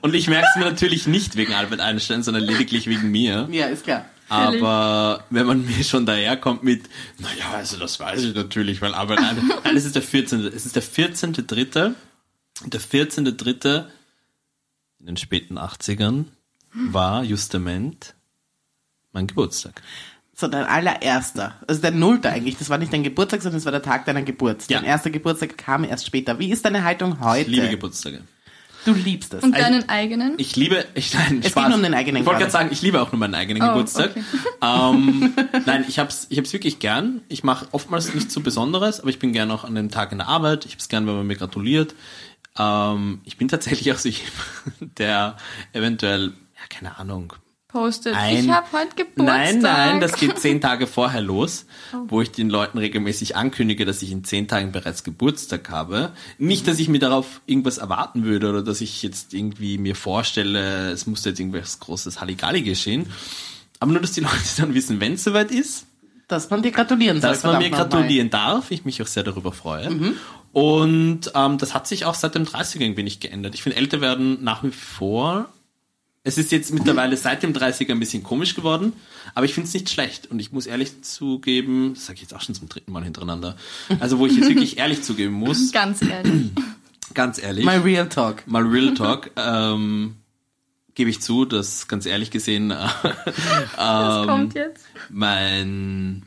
Und 0.00 0.14
ich 0.16 0.26
merke 0.28 0.48
es 0.52 0.58
mir 0.58 0.64
natürlich 0.68 1.06
nicht 1.06 1.36
wegen 1.36 1.54
Albert 1.54 1.78
Einstein, 1.78 2.24
sondern 2.24 2.42
lediglich 2.42 2.88
wegen 2.88 3.12
mir. 3.12 3.48
Ja, 3.52 3.66
ist 3.66 3.84
klar. 3.84 4.06
Aber 4.28 5.24
wenn 5.30 5.46
man 5.46 5.64
mir 5.64 5.84
schon 5.84 6.06
daherkommt 6.06 6.62
mit, 6.64 6.88
naja, 7.18 7.52
also 7.56 7.76
das 7.76 8.00
weiß 8.00 8.22
ich 8.24 8.34
natürlich, 8.34 8.80
weil 8.82 8.94
Albert 8.94 9.18
Einstein. 9.20 9.52
Nein, 9.64 9.76
es 9.76 9.84
ist 9.84 9.94
der 9.94 10.02
14. 10.02 10.46
Es 10.46 10.66
ist 10.66 10.74
der 10.74 10.82
14.3. 10.82 11.94
Der 12.66 12.80
14.3. 12.80 13.86
in 15.00 15.06
den 15.06 15.16
späten 15.16 15.58
80ern 15.58 16.26
war 16.72 17.24
justement 17.24 18.14
mein 19.12 19.26
Geburtstag. 19.26 19.82
So, 20.34 20.46
dein 20.48 20.64
allererster. 20.64 21.54
Also 21.66 21.80
der 21.82 21.90
Nullte 21.90 22.30
eigentlich. 22.30 22.56
Das 22.58 22.70
war 22.70 22.78
nicht 22.78 22.92
dein 22.92 23.02
Geburtstag, 23.02 23.42
sondern 23.42 23.58
es 23.58 23.64
war 23.64 23.72
der 23.72 23.82
Tag 23.82 24.06
deiner 24.06 24.22
Geburt. 24.22 24.64
Ja. 24.70 24.78
Dein 24.78 24.86
erster 24.86 25.10
Geburtstag 25.10 25.58
kam 25.58 25.84
erst 25.84 26.06
später. 26.06 26.38
Wie 26.38 26.50
ist 26.50 26.64
deine 26.64 26.84
Haltung 26.84 27.20
heute? 27.20 27.42
Ich 27.42 27.48
liebe 27.48 27.68
Geburtstage. 27.68 28.22
Du 28.86 28.94
liebst 28.94 29.34
es. 29.34 29.42
Und 29.42 29.52
Also- 29.54 29.66
deinen 29.66 29.88
eigenen? 29.90 30.34
Ich 30.38 30.56
liebe, 30.56 30.86
ich, 30.94 31.12
nein, 31.12 31.40
Es 31.42 31.50
Spaß. 31.50 31.64
geht 31.64 31.68
nur 31.68 31.76
um 31.76 31.82
den 31.82 31.92
eigenen 31.92 32.22
Ich 32.22 32.26
wollte 32.26 32.38
gerade. 32.40 32.50
gerade 32.50 32.64
sagen, 32.64 32.68
ich 32.72 32.80
liebe 32.80 33.02
auch 33.02 33.12
nur 33.12 33.18
meinen 33.18 33.34
eigenen 33.34 33.62
Oh, 33.62 33.66
Geburtstag. 33.68 34.12
okay. 34.12 34.22
Ähm, 34.62 35.34
nein, 35.66 35.84
ich 35.86 35.98
hab's, 35.98 36.26
ich 36.30 36.38
hab's 36.38 36.52
wirklich 36.54 36.78
gern. 36.78 37.20
Ich 37.28 37.44
mache 37.44 37.66
oftmals 37.72 38.14
nichts 38.14 38.32
so 38.32 38.40
Besonderes, 38.40 39.00
aber 39.00 39.10
ich 39.10 39.18
bin 39.18 39.34
gern 39.34 39.50
auch 39.50 39.64
an 39.64 39.74
dem 39.74 39.90
Tag 39.90 40.12
in 40.12 40.18
der 40.18 40.28
Arbeit. 40.28 40.64
Ich 40.64 40.72
hab's 40.72 40.88
gern, 40.88 41.06
wenn 41.06 41.14
man 41.14 41.26
mir 41.26 41.36
gratuliert. 41.36 41.94
Ähm, 42.58 43.20
ich 43.24 43.36
bin 43.36 43.48
tatsächlich 43.48 43.92
auch 43.92 43.98
so 43.98 44.08
jemand, 44.08 44.98
der 44.98 45.36
eventuell, 45.72 46.26
ja, 46.28 46.66
keine 46.68 46.98
Ahnung, 46.98 47.32
Postet. 47.68 48.16
Ein- 48.16 48.46
ich 48.46 48.50
habe 48.50 48.66
heute 48.72 48.96
Geburtstag. 48.96 49.26
Nein, 49.26 49.60
nein, 49.60 50.00
das 50.00 50.14
geht 50.16 50.36
zehn 50.40 50.60
Tage 50.60 50.88
vorher 50.88 51.20
los, 51.20 51.66
wo 52.08 52.20
ich 52.20 52.32
den 52.32 52.50
Leuten 52.50 52.78
regelmäßig 52.78 53.36
ankündige, 53.36 53.84
dass 53.84 54.02
ich 54.02 54.10
in 54.10 54.24
zehn 54.24 54.48
Tagen 54.48 54.72
bereits 54.72 55.04
Geburtstag 55.04 55.70
habe. 55.70 56.10
Nicht, 56.36 56.66
dass 56.66 56.80
ich 56.80 56.88
mir 56.88 56.98
darauf 56.98 57.40
irgendwas 57.46 57.78
erwarten 57.78 58.24
würde 58.24 58.48
oder 58.48 58.62
dass 58.64 58.80
ich 58.80 59.04
jetzt 59.04 59.34
irgendwie 59.34 59.78
mir 59.78 59.94
vorstelle, 59.94 60.90
es 60.90 61.06
muss 61.06 61.24
jetzt 61.24 61.38
irgendwas 61.38 61.78
großes 61.78 62.20
Halligalli 62.20 62.62
geschehen. 62.62 63.06
Aber 63.78 63.92
nur, 63.92 64.00
dass 64.00 64.12
die 64.12 64.20
Leute 64.22 64.34
dann 64.56 64.74
wissen, 64.74 64.98
wenn 64.98 65.12
es 65.12 65.22
soweit 65.22 65.52
ist, 65.52 65.86
Dass 66.30 66.48
man 66.50 66.62
dir 66.62 66.70
gratulieren 66.72 67.20
soll. 67.20 67.30
dass 67.30 67.42
man 67.42 67.58
mir 67.58 67.68
verdammt 67.68 67.90
nochmal. 67.90 68.00
gratulieren 68.02 68.30
darf. 68.30 68.70
Ich 68.70 68.84
mich 68.84 69.02
auch 69.02 69.06
sehr 69.06 69.22
darüber 69.24 69.52
freue. 69.52 69.90
Mhm. 69.90 70.14
Und 70.52 71.30
ähm, 71.34 71.58
das 71.58 71.74
hat 71.74 71.86
sich 71.86 72.04
auch 72.06 72.14
seit 72.14 72.34
dem 72.34 72.44
30er 72.44 72.84
ein 72.84 72.96
wenig 72.96 73.20
geändert. 73.20 73.54
Ich 73.54 73.62
finde, 73.62 73.76
älter 73.76 74.00
werden 74.00 74.42
nach 74.42 74.62
wie 74.64 74.70
vor. 74.70 75.48
Es 76.22 76.36
ist 76.36 76.52
jetzt 76.52 76.74
mittlerweile 76.74 77.16
seit 77.16 77.42
dem 77.42 77.52
30er 77.54 77.92
ein 77.92 77.98
bisschen 78.00 78.22
komisch 78.22 78.54
geworden, 78.54 78.92
aber 79.34 79.46
ich 79.46 79.54
finde 79.54 79.68
es 79.68 79.74
nicht 79.74 79.88
schlecht. 79.88 80.30
Und 80.30 80.38
ich 80.38 80.52
muss 80.52 80.66
ehrlich 80.66 81.02
zugeben, 81.02 81.92
das 81.94 82.06
sage 82.06 82.16
ich 82.16 82.22
jetzt 82.22 82.34
auch 82.34 82.42
schon 82.42 82.54
zum 82.54 82.68
dritten 82.68 82.92
Mal 82.92 83.02
hintereinander, 83.04 83.56
also 84.00 84.18
wo 84.18 84.26
ich 84.26 84.36
jetzt 84.36 84.48
wirklich 84.50 84.76
ehrlich 84.78 85.02
zugeben 85.02 85.32
muss, 85.32 85.72
Ganz 85.72 86.02
ehrlich. 86.02 86.50
ganz 87.14 87.42
ehrlich, 87.42 87.64
My 87.64 87.76
Real 87.76 88.06
Talk. 88.08 88.46
mal 88.46 88.62
Real 88.62 88.92
Talk, 88.92 89.30
ähm, 89.36 90.16
gebe 91.00 91.08
ich 91.08 91.22
zu, 91.22 91.46
dass 91.46 91.88
ganz 91.88 92.04
ehrlich 92.04 92.30
gesehen, 92.30 92.70
äh, 92.70 92.76
ähm, 93.78 94.26
kommt 94.26 94.54
jetzt? 94.54 94.84
mein 95.08 96.24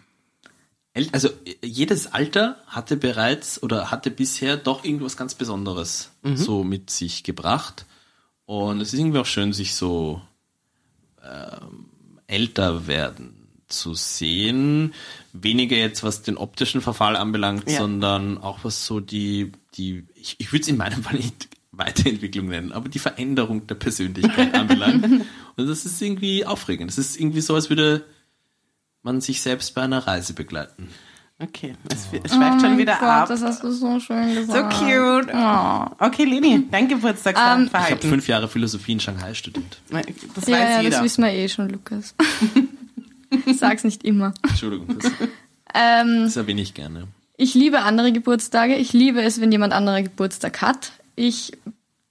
El- 0.95 1.09
also 1.11 1.29
jedes 1.63 2.11
Alter 2.11 2.57
hatte 2.65 2.97
bereits 2.97 3.61
oder 3.61 3.91
hatte 3.91 4.09
bisher 4.09 4.57
doch 4.57 4.83
irgendwas 4.83 5.15
ganz 5.15 5.35
Besonderes 5.35 6.09
so 6.35 6.63
mit 6.63 6.89
sich 6.89 7.23
gebracht 7.23 7.85
und 8.45 8.81
es 8.81 8.93
ist 8.93 8.99
irgendwie 8.99 9.19
auch 9.19 9.25
schön 9.27 9.53
sich 9.53 9.75
so 9.75 10.21
ähm, 11.23 11.85
älter 12.27 12.87
werden 12.87 13.47
zu 13.67 13.93
sehen 13.93 14.93
weniger 15.33 15.75
jetzt 15.77 16.03
was 16.03 16.21
den 16.21 16.37
optischen 16.37 16.81
Verfall 16.81 17.15
anbelangt 17.15 17.69
Ja. 17.69 17.79
sondern 17.79 18.37
auch 18.37 18.59
was 18.63 18.85
so 18.85 18.99
die 18.99 19.51
die 19.75 20.05
ich, 20.15 20.35
ich 20.39 20.51
würde 20.51 20.61
es 20.63 20.67
in 20.67 20.77
meinem 20.77 21.01
Fall 21.03 21.15
nicht 21.17 21.47
Weiterentwicklung 21.75 22.47
nennen, 22.47 22.71
aber 22.71 22.87
die 22.87 22.99
Veränderung 22.99 23.65
der 23.67 23.75
Persönlichkeit 23.75 24.53
anbelangt. 24.55 25.03
Und 25.55 25.67
das 25.69 25.85
ist 25.85 26.01
irgendwie 26.01 26.45
aufregend. 26.45 26.89
Es 26.91 26.97
ist 26.97 27.19
irgendwie 27.19 27.41
so, 27.41 27.55
als 27.55 27.69
würde 27.69 28.05
man 29.01 29.19
sich 29.21 29.41
selbst 29.41 29.73
bei 29.75 29.81
einer 29.81 30.05
Reise 30.05 30.33
begleiten. 30.33 30.87
Okay, 31.39 31.73
es, 31.91 32.07
es 32.23 32.33
schweift 32.33 32.61
schon 32.61 32.77
wieder 32.77 32.93
Oh 32.97 32.99
Gott, 32.99 33.09
ab. 33.09 33.27
das 33.27 33.41
hast 33.41 33.63
du 33.63 33.71
so 33.71 33.99
schön 33.99 34.33
So 34.35 34.41
gesagt. 34.41 34.73
cute. 34.75 35.33
Oh. 35.33 36.05
Okay, 36.05 36.23
Leni, 36.25 36.49
dein 36.49 36.55
Ähm, 36.61 36.69
Ich 36.71 36.73
habe 36.73 36.87
Geburtstagsverhalten. 36.95 38.09
fünf 38.09 38.27
Jahre 38.27 38.47
Philosophie 38.47 38.91
in 38.93 38.99
Shanghai 38.99 39.33
studiert. 39.33 39.81
das 39.89 40.47
Ja, 40.47 40.57
weiß 40.57 40.69
ja, 40.69 40.81
jeder. 40.81 40.89
das 40.97 41.03
wissen 41.03 41.23
wir 41.23 41.31
eh 41.33 41.49
schon, 41.49 41.69
Lukas. 41.69 42.13
Sag's 43.55 43.83
nicht 43.83 44.03
immer. 44.03 44.33
Entschuldigung, 44.47 44.95
das, 44.99 45.11
Ähm, 45.73 46.21
das 46.25 46.37
erwähne 46.37 46.61
ich 46.61 46.75
gerne. 46.75 47.07
ich 47.35 47.55
liebe 47.55 47.81
andere 47.81 48.11
Geburtstage. 48.13 48.75
Ich 48.75 48.93
liebe 48.93 49.21
es, 49.23 49.41
wenn 49.41 49.51
jemand 49.51 49.73
anderer 49.73 50.03
Geburtstag 50.03 50.61
hat. 50.61 50.93
Ich 51.15 51.53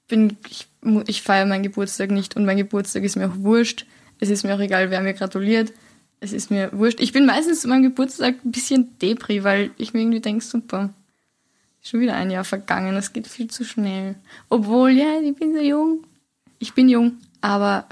bin, 0.09 0.37
ich, 0.49 0.69
ich 1.07 1.23
feiere 1.23 1.47
meinen 1.47 1.63
Geburtstag 1.63 2.11
nicht 2.11 2.37
und 2.37 2.45
mein 2.45 2.57
Geburtstag 2.57 3.03
ist 3.03 3.17
mir 3.17 3.29
auch 3.29 3.37
wurscht. 3.37 3.87
Es 4.21 4.31
ist 4.31 4.45
mir 4.45 4.55
auch 4.55 4.61
egal, 4.61 4.91
wer 4.91 5.01
mir 5.01 5.15
gratuliert. 5.15 5.73
Es 6.21 6.33
ist 6.33 6.51
mir 6.51 6.71
wurscht. 6.73 7.01
Ich 7.01 7.13
bin 7.13 7.27
meistens 7.27 7.63
zu 7.63 7.69
meinem 7.69 7.83
Geburtstag 7.83 8.37
ein 8.45 8.53
bisschen 8.53 8.97
Depri, 9.01 9.43
weil 9.43 9.71
ich 9.77 9.93
mir 9.93 10.01
irgendwie 10.01 10.21
denke, 10.21 10.45
super. 10.45 10.95
Schon 11.83 12.01
wieder 12.01 12.15
ein 12.15 12.31
Jahr 12.31 12.45
vergangen, 12.45 12.95
das 12.95 13.13
geht 13.13 13.27
viel 13.27 13.49
zu 13.49 13.65
schnell. 13.65 14.15
Obwohl, 14.49 14.91
ja, 14.91 15.21
ich 15.21 15.35
bin 15.35 15.53
so 15.53 15.61
jung. 15.61 16.05
Ich 16.61 16.75
bin 16.75 16.89
jung, 16.89 17.19
aber 17.41 17.87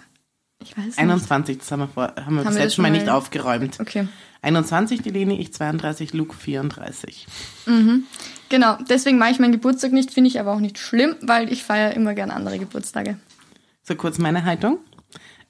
ich 0.63 0.77
weiß 0.77 0.85
nicht. 0.87 0.99
21, 0.99 1.59
das 1.59 1.71
haben 1.73 1.81
wir, 1.81 1.89
vor, 1.89 2.05
haben 2.05 2.35
wir 2.37 2.45
Haben 2.45 2.45
das 2.45 2.55
letzte 2.55 2.77
schon 2.77 2.83
Mal 2.83 2.91
nicht 2.91 3.09
aufgeräumt. 3.09 3.79
Okay. 3.81 4.09
21 4.43 5.03
die 5.03 5.11
Leni, 5.11 5.39
ich 5.41 5.53
32, 5.53 6.15
Luke 6.15 6.35
34. 6.35 7.27
Genau, 8.49 8.79
deswegen 8.89 9.19
mache 9.19 9.33
ich 9.33 9.39
meinen 9.39 9.53
Geburtstag 9.53 9.93
nicht, 9.93 10.13
finde 10.13 10.29
ich 10.29 10.41
aber 10.41 10.53
auch 10.53 10.61
nicht 10.61 10.79
schlimm, 10.79 11.17
weil 11.21 11.53
ich 11.53 11.63
feiere 11.63 11.93
immer 11.95 12.15
gern 12.15 12.31
andere 12.31 12.59
Geburtstage. 12.59 13.19
So 13.83 13.95
kurz 13.97 14.19
meine 14.19 14.45
Haltung. 14.45 14.79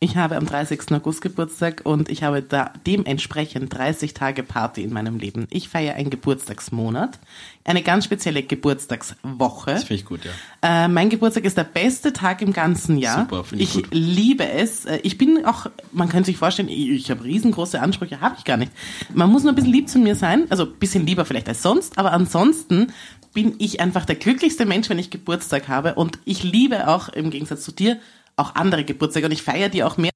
Ich 0.03 0.17
habe 0.17 0.37
am 0.37 0.47
30. 0.47 0.93
August 0.93 1.21
Geburtstag 1.21 1.83
und 1.85 2.09
ich 2.09 2.23
habe 2.23 2.41
da 2.41 2.73
dementsprechend 2.87 3.75
30 3.77 4.15
Tage 4.15 4.43
Party 4.43 4.83
in 4.83 4.95
meinem 4.95 5.19
Leben. 5.19 5.47
Ich 5.51 5.69
feiere 5.69 5.97
einen 5.97 6.09
Geburtstagsmonat, 6.09 7.19
eine 7.65 7.83
ganz 7.83 8.07
spezielle 8.07 8.43
Geburtstagswoche. 8.43 9.73
Das 9.73 9.85
finde 9.85 10.01
ich 10.01 10.07
gut, 10.07 10.21
ja. 10.25 10.31
Äh, 10.63 10.89
mein 10.89 11.11
Geburtstag 11.11 11.45
ist 11.45 11.59
der 11.59 11.65
beste 11.65 12.15
Tag 12.15 12.41
im 12.41 12.55
ganzen 12.55 12.97
Jahr. 12.97 13.25
Super, 13.29 13.45
finde 13.45 13.63
ich 13.63 13.77
ich 13.77 13.83
gut. 13.83 13.93
liebe 13.93 14.49
es. 14.49 14.87
Äh, 14.87 15.01
Ich 15.03 15.19
bin 15.19 15.45
auch, 15.45 15.67
man 15.93 16.09
könnte 16.09 16.29
sich 16.29 16.39
vorstellen, 16.39 16.71
ich, 16.71 16.89
ich 16.89 17.11
habe 17.11 17.23
riesengroße 17.23 17.79
Ansprüche, 17.79 18.23
habe 18.23 18.37
ich 18.39 18.45
gar 18.45 18.57
nicht. 18.57 18.73
Man 19.13 19.31
muss 19.31 19.43
nur 19.43 19.53
ein 19.53 19.55
bisschen 19.55 19.73
lieb 19.73 19.91
zu 19.91 19.99
mir 19.99 20.15
sein, 20.15 20.47
also 20.49 20.65
ein 20.65 20.77
bisschen 20.79 21.05
lieber 21.05 21.27
vielleicht 21.27 21.49
als 21.51 21.61
sonst, 21.61 21.99
aber 21.99 22.13
ansonsten 22.13 22.87
bin 23.35 23.55
ich 23.59 23.81
einfach 23.81 24.07
der 24.07 24.17
glücklichste 24.17 24.65
Mensch, 24.65 24.89
wenn 24.89 24.99
ich 24.99 25.11
Geburtstag 25.11 25.69
habe 25.69 25.95
und 25.97 26.19
ich 26.25 26.43
liebe 26.43 26.89
auch 26.89 27.11
im 27.11 27.29
Gegensatz 27.29 27.65
zu 27.65 27.71
dir 27.73 27.99
auch 28.41 28.55
andere 28.55 28.85
Geburtstage 28.85 29.27
und 29.27 29.33
ich 29.33 29.43
feiere 29.43 29.69
die 29.69 29.85
auch 29.85 29.97
mehr. 29.97 30.11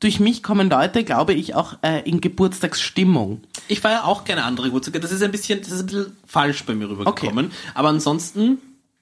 Durch 0.00 0.18
mich 0.18 0.42
kommen 0.42 0.70
Leute, 0.70 1.04
glaube 1.04 1.34
ich, 1.34 1.54
auch 1.54 1.74
äh, 1.82 2.08
in 2.08 2.20
Geburtstagsstimmung. 2.22 3.42
Ich 3.68 3.80
feiere 3.80 4.06
auch 4.06 4.24
gerne 4.24 4.44
andere 4.44 4.68
Geburtstage. 4.68 4.98
Das 5.00 5.12
ist 5.12 5.22
ein 5.22 5.30
bisschen, 5.30 5.60
das 5.60 5.72
ist 5.72 5.80
ein 5.80 5.86
bisschen 5.86 6.16
falsch 6.26 6.64
bei 6.64 6.74
mir 6.74 6.88
rübergekommen. 6.88 7.50
Aber 7.74 7.88
ansonsten, 7.88 8.58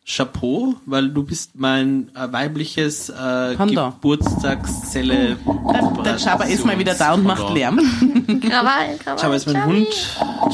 Chapeau, 0.08 0.74
weil 0.86 1.10
du 1.10 1.22
bist 1.22 1.52
mein 1.54 2.10
äh, 2.16 2.32
weibliches 2.32 3.10
äh. 3.10 3.54
Geburtstagszelle. 3.56 5.36
Der, 5.36 6.02
der 6.02 6.18
Chaba 6.18 6.44
ist 6.44 6.64
mal 6.64 6.78
wieder 6.78 6.94
da 6.94 7.12
und 7.12 7.24
macht 7.24 7.52
Lärm. 7.54 7.76
Krawall, 8.40 8.96
Krawall. 8.98 9.18
Chaba 9.20 9.34
ist 9.34 9.46
mein 9.46 9.56
Chabi. 9.56 9.74
Hund. 9.74 9.88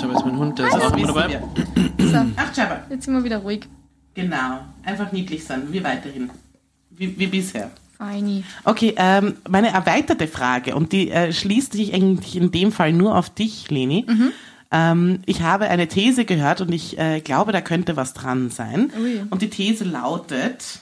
Chaba 0.00 0.12
ist 0.14 0.26
mein 0.26 0.38
Hund, 0.38 0.58
der 0.58 0.66
ist 0.66 0.74
auch 0.74 0.96
immer 0.96 1.06
dabei. 1.06 1.42
So, 1.98 2.18
Ach, 2.36 2.52
Chaba. 2.54 2.82
jetzt 2.90 3.04
sind 3.04 3.14
wir 3.14 3.24
wieder 3.24 3.38
ruhig. 3.38 3.66
Genau. 4.14 4.60
Einfach 4.84 5.10
niedlich 5.12 5.44
sein, 5.44 5.68
wie 5.70 5.82
weiterhin. 5.82 6.30
Wie, 6.90 7.18
wie 7.18 7.26
bisher. 7.28 7.70
Feini. 8.04 8.44
Okay, 8.64 8.94
ähm, 8.96 9.36
meine 9.48 9.68
erweiterte 9.68 10.28
Frage, 10.28 10.74
und 10.74 10.92
die 10.92 11.10
äh, 11.10 11.32
schließt 11.32 11.72
sich 11.72 11.94
eigentlich 11.94 12.36
in 12.36 12.50
dem 12.50 12.72
Fall 12.72 12.92
nur 12.92 13.16
auf 13.16 13.30
dich, 13.30 13.70
Leni. 13.70 14.06
Ähm, 14.70 15.20
ich 15.24 15.40
habe 15.42 15.68
eine 15.68 15.88
These 15.88 16.24
gehört 16.24 16.60
und 16.60 16.72
ich 16.72 16.98
äh, 16.98 17.20
glaube, 17.20 17.52
da 17.52 17.60
könnte 17.60 17.96
was 17.96 18.12
dran 18.12 18.50
sein. 18.50 18.90
Ui. 19.00 19.22
Und 19.30 19.40
die 19.40 19.48
These 19.48 19.84
lautet, 19.84 20.80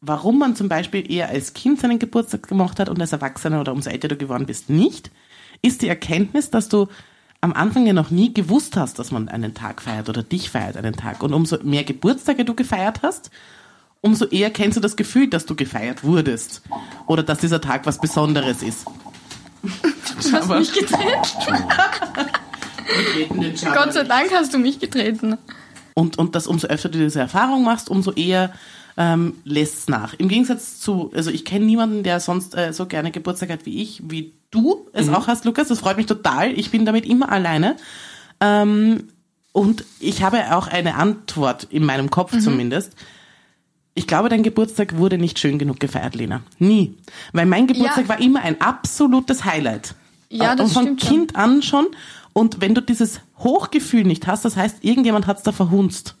warum 0.00 0.38
man 0.38 0.54
zum 0.54 0.68
Beispiel 0.68 1.10
eher 1.10 1.30
als 1.30 1.54
Kind 1.54 1.80
seinen 1.80 1.98
Geburtstag 1.98 2.46
gemacht 2.46 2.78
hat 2.78 2.88
und 2.88 3.00
als 3.00 3.12
Erwachsener 3.12 3.60
oder 3.60 3.72
umso 3.72 3.90
älter 3.90 4.08
du 4.08 4.16
geworden 4.16 4.46
bist 4.46 4.70
nicht, 4.70 5.10
ist 5.62 5.82
die 5.82 5.88
Erkenntnis, 5.88 6.50
dass 6.50 6.68
du 6.68 6.86
am 7.40 7.52
Anfang 7.52 7.86
ja 7.86 7.92
noch 7.92 8.10
nie 8.10 8.34
gewusst 8.34 8.76
hast, 8.76 8.98
dass 8.98 9.10
man 9.10 9.28
einen 9.28 9.54
Tag 9.54 9.80
feiert 9.80 10.08
oder 10.08 10.22
dich 10.22 10.50
feiert 10.50 10.76
einen 10.76 10.94
Tag. 10.94 11.22
Und 11.22 11.32
umso 11.32 11.58
mehr 11.62 11.84
Geburtstage 11.84 12.44
du 12.44 12.54
gefeiert 12.54 13.00
hast, 13.02 13.30
umso 14.00 14.26
eher 14.26 14.50
kennst 14.50 14.76
du 14.76 14.80
das 14.80 14.96
Gefühl, 14.96 15.28
dass 15.28 15.46
du 15.46 15.54
gefeiert 15.54 16.04
wurdest. 16.04 16.62
Oder 17.06 17.22
dass 17.22 17.38
dieser 17.38 17.60
Tag 17.60 17.86
was 17.86 18.00
Besonderes 18.00 18.62
ist. 18.62 18.86
Du 19.62 20.32
hast 20.32 20.48
mich 20.48 20.72
getreten. 20.72 21.64
Gott 23.74 23.92
sei 23.92 24.04
Dank 24.04 24.32
hast 24.32 24.54
du 24.54 24.58
mich 24.58 24.78
getreten. 24.78 25.36
Und, 25.94 26.18
und 26.18 26.34
dass 26.34 26.46
umso 26.46 26.68
öfter 26.68 26.88
du 26.88 26.98
diese 26.98 27.20
Erfahrung 27.20 27.64
machst, 27.64 27.90
umso 27.90 28.12
eher 28.12 28.52
ähm, 28.96 29.34
lässt 29.44 29.78
es 29.78 29.88
nach. 29.88 30.14
Im 30.14 30.28
Gegensatz 30.28 30.80
zu, 30.80 31.10
also 31.14 31.30
ich 31.30 31.44
kenne 31.44 31.64
niemanden, 31.64 32.02
der 32.02 32.20
sonst 32.20 32.56
äh, 32.56 32.72
so 32.72 32.86
gerne 32.86 33.10
Geburtstag 33.10 33.50
hat 33.50 33.66
wie 33.66 33.82
ich, 33.82 34.02
wie 34.08 34.34
du 34.50 34.88
es 34.92 35.08
auch 35.08 35.26
hast, 35.26 35.44
Lukas. 35.44 35.68
Das 35.68 35.80
freut 35.80 35.96
mich 35.96 36.06
total. 36.06 36.52
Ich 36.52 36.70
bin 36.70 36.84
damit 36.84 37.04
immer 37.04 37.30
alleine. 37.30 37.76
Ähm, 38.40 39.08
und 39.52 39.84
ich 39.98 40.22
habe 40.22 40.56
auch 40.56 40.68
eine 40.68 40.94
Antwort 40.94 41.64
in 41.70 41.84
meinem 41.84 42.10
Kopf 42.10 42.38
zumindest. 42.38 42.92
Ich 43.98 44.06
glaube, 44.06 44.28
dein 44.28 44.44
Geburtstag 44.44 44.96
wurde 44.96 45.18
nicht 45.18 45.38
schön 45.40 45.58
genug 45.58 45.80
gefeiert, 45.80 46.14
Lena. 46.14 46.40
Nie. 46.60 46.94
Weil 47.32 47.46
mein 47.46 47.66
Geburtstag 47.66 48.04
Ja. 48.04 48.08
war 48.10 48.20
immer 48.20 48.40
ein 48.42 48.60
absolutes 48.60 49.44
Highlight. 49.44 49.94
Ja, 50.30 50.54
das 50.54 50.76
Und 50.76 50.86
von. 50.86 50.96
Kind 50.96 51.34
an 51.36 51.62
schon. 51.62 51.86
Und 52.32 52.60
wenn 52.60 52.74
du 52.76 52.80
dieses 52.80 53.20
Hochgefühl 53.38 54.04
nicht 54.04 54.28
hast, 54.28 54.44
das 54.44 54.56
heißt, 54.56 54.84
irgendjemand 54.84 55.26
hat's 55.26 55.42
da 55.42 55.50
verhunzt. 55.50 56.14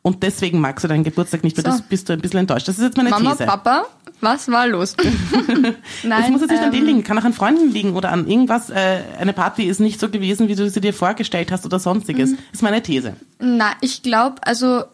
Und 0.00 0.22
deswegen 0.22 0.60
magst 0.60 0.84
du 0.84 0.88
deinen 0.88 1.04
Geburtstag 1.04 1.44
nicht, 1.44 1.56
weil 1.58 1.64
So. 1.64 1.70
das 1.72 1.82
bist 1.82 2.08
du 2.08 2.14
ein 2.14 2.20
bisschen 2.20 2.40
enttäuscht. 2.40 2.66
Das 2.66 2.78
ist 2.78 2.84
jetzt 2.84 2.96
meine 2.96 3.10
Mama, 3.10 3.32
These. 3.32 3.44
Papa, 3.44 3.84
was 4.22 4.48
war 4.48 4.66
los? 4.66 4.96
Nein, 6.02 6.24
Es 6.24 6.30
muss 6.30 6.40
jetzt 6.40 6.50
nicht 6.50 6.60
an 6.60 6.66
ähm, 6.66 6.72
denen 6.72 6.86
liegen, 6.86 7.04
kann 7.04 7.18
auch 7.18 7.24
an 7.24 7.34
Freunden 7.34 7.70
liegen 7.72 7.94
oder 7.94 8.10
an 8.10 8.26
irgendwas. 8.26 8.70
Äh, 8.70 9.00
eine 9.20 9.34
Party 9.34 9.64
ist 9.64 9.80
nicht 9.80 10.00
so 10.00 10.08
gewesen, 10.08 10.48
wie 10.48 10.54
du 10.54 10.70
sie 10.70 10.80
dir 10.80 10.94
vorgestellt 10.94 11.52
hast 11.52 11.66
oder 11.66 11.78
sonstiges. 11.78 12.30
Mhm. 12.30 12.38
ist 12.52 12.62
meine 12.62 12.82
These. 12.82 13.16
Na, 13.38 13.72
ich 13.82 14.02
glaube, 14.02 14.36
also 14.46 14.84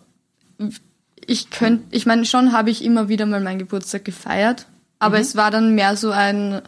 ich 1.27 1.51
könnte, 1.51 1.85
ich 1.91 2.07
meine, 2.07 2.25
schon 2.25 2.53
habe 2.53 2.71
ich 2.71 2.85
immer 2.85 3.09
wieder 3.09 3.27
mal 3.27 3.41
meinen 3.41 3.59
Geburtstag 3.59 4.05
gefeiert, 4.05 4.67
aber 4.99 5.19
es 5.19 5.37
war 5.37 5.51
dann 5.51 5.75
mehr 5.75 5.97
so 5.97 6.11
ein 6.11 6.63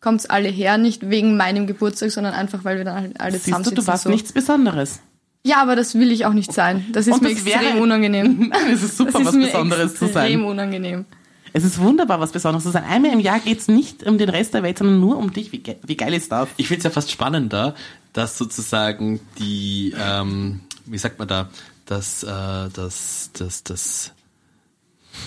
kommt's 0.00 0.24
alle 0.26 0.48
her, 0.48 0.78
nicht 0.78 1.10
wegen 1.10 1.36
meinem 1.36 1.66
Geburtstag, 1.66 2.10
sondern 2.10 2.32
einfach, 2.32 2.64
weil 2.64 2.78
wir 2.78 2.84
dann 2.86 2.94
halt 2.96 3.20
alle 3.20 3.32
Siehst 3.32 3.42
du, 3.46 3.50
zusammensitzen. 3.50 3.76
du 3.76 3.86
warst 3.86 4.04
so. 4.04 4.10
nichts 4.10 4.32
Besonderes. 4.32 5.00
Ja, 5.44 5.60
aber 5.62 5.76
das 5.76 5.94
will 5.94 6.10
ich 6.10 6.24
auch 6.26 6.32
nicht 6.32 6.52
sein. 6.52 6.86
Das 6.92 7.06
ist 7.06 7.14
Und 7.14 7.22
mir 7.22 7.30
das 7.34 7.38
extrem 7.44 7.74
wäre- 7.74 7.82
unangenehm. 7.82 8.52
es 8.72 8.82
ist 8.82 8.96
super, 8.96 9.12
das 9.12 9.20
ist 9.22 9.26
was 9.28 9.34
mir 9.34 9.46
Besonderes 9.46 9.94
zu 9.96 10.04
extrem 10.06 10.12
sein. 10.40 10.44
unangenehm. 10.44 11.04
Es 11.52 11.64
ist 11.64 11.78
wunderbar, 11.80 12.20
was 12.20 12.32
Besonderes 12.32 12.64
zu 12.64 12.70
sein. 12.70 12.84
Einmal 12.84 13.12
im 13.12 13.20
Jahr 13.20 13.40
geht's 13.40 13.68
nicht 13.68 14.04
um 14.06 14.16
den 14.18 14.28
Rest 14.30 14.54
der 14.54 14.62
Welt, 14.62 14.78
sondern 14.78 15.00
nur 15.00 15.18
um 15.18 15.32
dich. 15.32 15.52
Wie, 15.52 15.58
ge 15.58 15.76
wie 15.84 15.96
geil 15.96 16.14
ist 16.14 16.30
das? 16.32 16.48
Ich 16.56 16.68
finde 16.68 16.78
es 16.78 16.84
ja 16.84 16.90
fast 16.90 17.10
spannender, 17.10 17.74
dass 18.12 18.38
sozusagen 18.38 19.20
die, 19.38 19.94
ähm, 20.00 20.60
wie 20.86 20.98
sagt 20.98 21.18
man 21.18 21.26
da, 21.28 21.50
dass 21.90 22.22
äh, 22.22 22.26
das, 22.26 23.30
das, 23.32 23.64
das, 23.64 24.12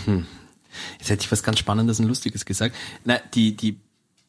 hm, 0.05 0.26
jetzt 0.99 1.09
hätte 1.09 1.26
ich 1.26 1.32
was 1.32 1.43
ganz 1.43 1.59
Spannendes 1.59 1.99
und 1.99 2.07
Lustiges 2.07 2.45
gesagt. 2.45 2.76
Na, 3.03 3.18
die, 3.34 3.55
die 3.55 3.78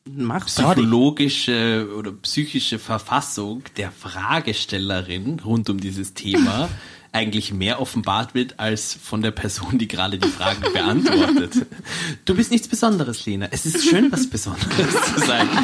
Mach 0.06 0.44
psychologische 0.44 1.88
oder 1.96 2.12
psychische 2.12 2.78
Verfassung 2.78 3.62
der 3.78 3.90
Fragestellerin 3.90 5.40
rund 5.40 5.70
um 5.70 5.80
dieses 5.80 6.12
Thema 6.12 6.68
eigentlich 7.14 7.54
mehr 7.54 7.80
offenbart 7.80 8.34
wird 8.34 8.60
als 8.60 8.92
von 8.92 9.22
der 9.22 9.30
Person, 9.30 9.78
die 9.78 9.88
gerade 9.88 10.18
die 10.18 10.28
Fragen 10.28 10.60
beantwortet. 10.74 11.66
Du 12.24 12.34
bist 12.34 12.50
nichts 12.50 12.68
Besonderes, 12.68 13.24
Lena. 13.24 13.48
Es 13.50 13.64
ist 13.64 13.84
schön, 13.84 14.10
was 14.10 14.26
Besonderes 14.26 15.14
zu 15.14 15.20
sein. 15.20 15.48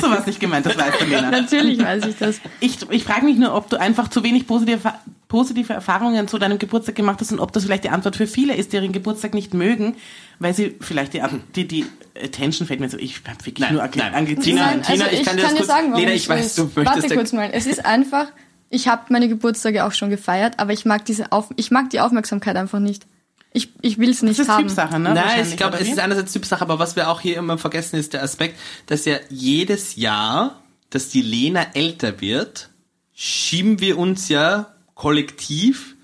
So 0.00 0.10
was 0.10 0.26
nicht 0.26 0.40
gemeint, 0.40 0.66
das 0.66 0.76
weißt 0.76 1.00
du, 1.00 1.04
Lena. 1.04 1.30
Natürlich 1.30 1.78
weiß 1.78 2.06
ich 2.06 2.16
das. 2.16 2.40
Ich, 2.60 2.78
ich 2.90 3.04
frage 3.04 3.24
mich 3.24 3.38
nur, 3.38 3.54
ob 3.54 3.70
du 3.70 3.78
einfach 3.78 4.08
zu 4.08 4.24
wenig 4.24 4.46
positive, 4.46 4.92
positive 5.32 5.72
Erfahrungen 5.72 6.28
zu 6.28 6.36
deinem 6.38 6.58
Geburtstag 6.58 6.94
gemacht 6.94 7.18
hast 7.22 7.32
und 7.32 7.40
ob 7.40 7.52
das 7.52 7.64
vielleicht 7.64 7.84
die 7.84 7.88
Antwort 7.88 8.16
für 8.16 8.26
viele 8.26 8.54
ist, 8.54 8.70
die 8.72 8.76
ihren 8.76 8.92
Geburtstag 8.92 9.32
nicht 9.32 9.54
mögen, 9.54 9.96
weil 10.38 10.52
sie 10.52 10.76
vielleicht 10.82 11.14
die, 11.14 11.22
die, 11.56 11.66
die 11.66 11.86
Attention 12.22 12.68
fällt 12.68 12.80
mir 12.80 12.90
so, 12.90 12.98
ich 12.98 13.16
hab 13.26 13.38
wirklich 13.46 13.60
Nein, 13.66 13.72
nur 13.76 13.82
nein. 13.96 14.14
Anglizismen. 14.14 14.56
Tina, 14.58 14.66
Nein, 14.66 14.82
Tina, 14.82 15.04
also 15.06 15.16
ich 15.16 15.24
kann 15.24 15.36
dir 15.38 15.42
das 15.44 15.52
dir 15.52 15.56
kurz- 15.56 15.66
sagen, 15.68 15.86
warum 15.92 16.00
Lena, 16.04 16.12
ich 16.14 16.28
weiß, 16.28 16.54
du 16.56 16.64
möchtest 16.64 16.86
Warte 16.86 17.14
kurz 17.14 17.32
mal. 17.32 17.48
Es 17.50 17.64
ist 17.64 17.86
einfach, 17.86 18.26
ich 18.68 18.88
habe 18.88 19.04
meine 19.08 19.26
Geburtstage 19.26 19.84
auch 19.86 19.92
schon 19.92 20.10
gefeiert, 20.10 20.58
aber 20.58 20.74
ich 20.74 20.84
mag 20.84 21.06
diese 21.06 21.32
Auf 21.32 21.48
ich 21.56 21.70
mag 21.70 21.88
die 21.88 22.00
Aufmerksamkeit 22.00 22.56
einfach 22.56 22.78
nicht. 22.78 23.06
Ich, 23.54 23.70
ich 23.80 23.96
will 23.98 24.10
es 24.10 24.20
nicht 24.20 24.38
Das 24.38 24.46
ist 24.46 24.52
haben. 24.52 24.64
Typsache, 24.64 24.98
ne? 24.98 25.14
Nein, 25.14 25.46
ich 25.48 25.56
glaube, 25.56 25.78
es 25.78 25.88
ist 25.88 25.98
einerseits 25.98 26.34
Typsache, 26.34 26.60
aber 26.60 26.78
was 26.78 26.94
wir 26.94 27.08
auch 27.08 27.22
hier 27.22 27.38
immer 27.38 27.56
vergessen, 27.56 27.96
ist 27.96 28.12
der 28.12 28.22
Aspekt, 28.22 28.58
dass 28.86 29.06
ja 29.06 29.16
jedes 29.30 29.96
Jahr, 29.96 30.60
dass 30.90 31.08
die 31.08 31.22
Lena 31.22 31.68
älter 31.72 32.20
wird, 32.20 32.68
schieben 33.14 33.80
wir 33.80 33.96
uns 33.96 34.28
ja 34.28 34.71
kollektiv 35.02 35.96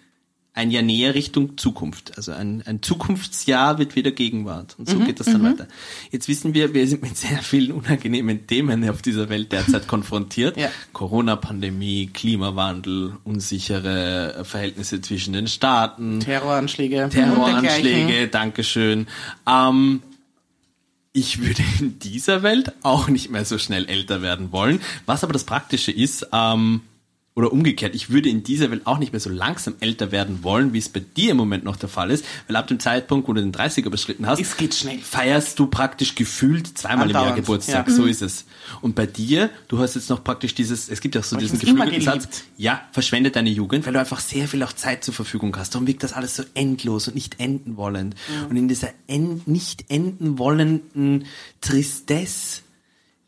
ein 0.55 0.73
Jahr 0.73 0.83
näher 0.83 1.15
Richtung 1.15 1.57
Zukunft. 1.57 2.17
Also 2.17 2.33
ein, 2.33 2.65
ein 2.67 2.83
Zukunftsjahr 2.83 3.79
wird 3.79 3.95
wieder 3.95 4.11
Gegenwart. 4.11 4.75
Und 4.77 4.89
so 4.89 4.97
Mhm, 4.97 5.07
geht 5.07 5.21
das 5.21 5.27
dann 5.27 5.45
weiter. 5.45 5.69
Jetzt 6.11 6.27
wissen 6.27 6.53
wir, 6.53 6.75
wir 6.75 6.85
sind 6.89 7.01
mit 7.03 7.17
sehr 7.17 7.39
vielen 7.39 7.71
unangenehmen 7.71 8.49
Themen 8.49 8.91
auf 8.91 9.01
dieser 9.01 9.29
Welt 9.29 9.53
derzeit 9.53 9.87
konfrontiert. 9.87 10.57
Ja. 10.57 10.69
Corona-Pandemie, 10.95 12.11
Klimawandel, 12.13 13.13
unsichere 13.23 14.45
Verhältnisse 14.45 15.01
zwischen 15.01 15.33
den 15.33 15.47
Staaten. 15.47 16.19
Terroranschläge. 16.19 17.09
Terroranschläge, 17.09 18.27
Dankeschön. 18.27 19.07
Ähm, 19.49 20.03
ich 21.13 21.41
würde 21.41 21.63
in 21.79 22.01
dieser 22.01 22.43
Welt 22.43 22.73
auch 22.83 23.07
nicht 23.07 23.31
mehr 23.31 23.45
so 23.45 23.59
schnell 23.59 23.87
älter 23.87 24.23
werden 24.23 24.51
wollen. 24.51 24.81
Was 25.07 25.23
aber 25.23 25.33
das 25.33 25.45
Praktische 25.45 25.93
ist, 25.93 26.27
ähm, 26.33 26.81
oder 27.39 27.53
umgekehrt, 27.53 27.95
ich 27.95 28.11
würde 28.11 28.29
in 28.29 28.43
dieser 28.43 28.73
Welt 28.73 28.85
auch 28.89 28.99
nicht 28.99 29.13
mehr 29.13 29.21
so 29.21 29.31
langsam 29.31 29.75
älter 29.79 30.11
werden 30.11 30.43
wollen, 30.43 30.73
wie 30.73 30.79
es 30.79 30.89
bei 30.89 30.99
dir 30.99 31.31
im 31.31 31.37
Moment 31.37 31.63
noch 31.63 31.77
der 31.77 31.89
Fall 31.89 32.11
ist, 32.11 32.25
weil 32.49 32.57
ab 32.57 32.67
dem 32.67 32.81
Zeitpunkt, 32.81 33.29
wo 33.29 33.33
du 33.33 33.41
den 33.41 33.53
30er 33.53 33.85
überschritten 33.87 34.27
hast, 34.27 34.41
Es 34.41 34.57
geht 34.57 34.75
schnell. 34.75 34.99
feierst 34.99 35.57
du 35.57 35.69
praktisch 35.69 36.17
gefühlt 36.17 36.77
zweimal 36.77 37.07
im 37.07 37.13
Jahr 37.13 37.23
Andauernd, 37.23 37.37
Geburtstag. 37.47 37.87
ja. 37.87 37.95
So 37.95 38.07
ist 38.07 38.23
es. 38.23 38.45
Und 38.81 38.97
bei 38.97 39.07
dir, 39.07 39.51
du 39.69 39.79
hast 39.79 39.95
jetzt 39.95 40.11
noch 40.11 40.25
praktisch 40.25 40.53
dieses, 40.57 40.89
es 40.89 41.01
gibt 41.01 41.15
ja 41.15 41.21
auch 41.21 41.25
so 41.25 41.37
Aber 41.37 41.43
diesen 41.45 41.61
geflügelten. 41.61 42.03
Satz, 42.03 42.43
ja, 42.57 42.83
verschwende 42.91 43.31
deine 43.31 43.51
Jugend, 43.51 43.87
weil 43.87 43.93
du 43.93 44.01
einfach 44.01 44.19
sehr 44.19 44.49
viel 44.49 44.61
auch 44.65 44.73
Zeit 44.73 45.05
zur 45.05 45.15
Verfügung 45.15 45.57
hast. 45.57 45.77
Darum 45.77 45.87
wirkt 45.87 46.03
das 46.03 46.15
alles 46.15 46.35
so 46.35 46.43
endlos 46.55 47.07
und 47.07 47.15
nicht 47.15 47.39
enden 47.39 47.77
wollend. 47.77 48.17
Und 48.51 48.57
in 48.57 48.67
dieser 48.67 48.89
end, 49.07 49.47
nicht 49.47 49.85
enden 49.91 50.39
wollenden 50.41 51.25
Tristesse 51.61 52.63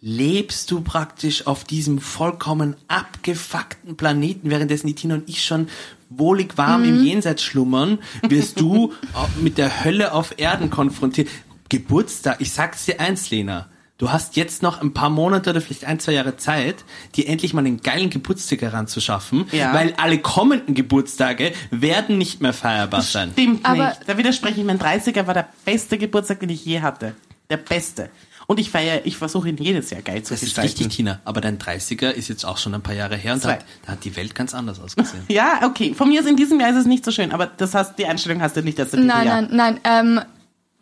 lebst 0.01 0.71
du 0.71 0.81
praktisch 0.81 1.47
auf 1.47 1.65
diesem 1.65 1.99
vollkommen 1.99 2.77
abgefuckten 2.89 3.97
Planeten, 3.97 4.49
währenddessen 4.51 4.87
die 4.87 4.95
Tina 4.95 5.15
und 5.17 5.29
ich 5.29 5.45
schon 5.45 5.69
wohlig 6.09 6.57
warm 6.57 6.85
im 6.85 7.05
Jenseits 7.05 7.43
schlummern, 7.43 7.99
wirst 8.29 8.59
du 8.61 8.93
mit 9.41 9.59
der 9.59 9.85
Hölle 9.85 10.13
auf 10.13 10.35
Erden 10.39 10.71
konfrontiert. 10.71 11.29
Geburtstag, 11.69 12.41
ich 12.41 12.53
sag's 12.53 12.87
dir 12.87 12.99
eins, 12.99 13.31
Lena. 13.31 13.69
Du 13.99 14.11
hast 14.11 14.37
jetzt 14.37 14.63
noch 14.63 14.81
ein 14.81 14.95
paar 14.95 15.11
Monate 15.11 15.51
oder 15.51 15.61
vielleicht 15.61 15.85
ein, 15.85 16.01
zwei 16.01 16.13
Jahre 16.13 16.39
Zeit, 16.39 16.87
dir 17.17 17.29
endlich 17.29 17.53
mal 17.53 17.61
einen 17.61 17.83
geilen 17.83 18.09
Geburtstag 18.09 18.63
heranzuschaffen, 18.63 19.45
Ja. 19.53 19.75
weil 19.75 19.93
alle 19.99 20.19
kommenden 20.19 20.75
Geburtstage 20.75 21.53
werden 21.71 22.17
nicht 22.17 22.41
mehr 22.41 22.55
feierbar 22.55 23.03
sein. 23.03 23.31
Stimmt 23.35 23.67
Aber- 23.67 23.89
nicht. 23.91 24.01
Da 24.07 24.17
widerspreche 24.17 24.59
ich. 24.61 24.67
Mein 24.67 24.79
30er 24.81 25.27
war 25.27 25.35
der 25.35 25.49
beste 25.67 25.99
Geburtstag, 25.99 26.41
den 26.41 26.49
ich 26.49 26.65
je 26.65 26.81
hatte. 26.81 27.15
Der 27.51 27.59
beste. 27.59 28.09
Und 28.51 28.59
ich 28.59 28.69
feiere, 28.69 29.07
ich 29.07 29.17
versuche 29.17 29.49
ihn 29.49 29.57
jedes 29.59 29.91
Jahr 29.91 30.03
geil 30.03 30.25
zu 30.25 30.35
Das 30.35 30.43
ist 30.43 30.49
gestalten. 30.49 30.73
richtig, 30.73 30.89
Tina. 30.97 31.21
Aber 31.25 31.41
dein 31.41 31.61
30er 31.61 32.11
ist 32.11 32.27
jetzt 32.27 32.45
auch 32.45 32.59
schon 32.59 32.75
ein 32.75 32.83
paar 32.83 32.97
Jahre 32.97 33.17
her 33.17 33.35
und 33.35 33.45
da 33.45 33.53
hat, 33.53 33.65
da 33.87 33.93
hat 33.93 34.05
die 34.05 34.17
Welt 34.17 34.35
ganz 34.35 34.55
anders 34.55 34.81
ausgesehen. 34.81 35.23
Ja, 35.29 35.61
okay. 35.63 35.95
Von 35.95 36.09
mir 36.09 36.21
aus 36.21 36.27
in 36.27 36.35
diesem 36.35 36.59
Jahr 36.59 36.71
ist 36.71 36.77
es 36.79 36.87
nicht 36.87 37.05
so 37.05 37.13
schön, 37.13 37.31
aber 37.31 37.47
das 37.47 37.75
heißt, 37.75 37.97
die 37.97 38.07
Einstellung 38.07 38.43
hast 38.43 38.57
du 38.57 38.63
nicht 38.65 38.77
in 38.81 38.87
diesem 38.87 39.07
Nein, 39.07 39.27
Jahr. 39.29 39.43
nein, 39.43 39.79
nein. 39.85 39.87
Ähm, 40.19 40.21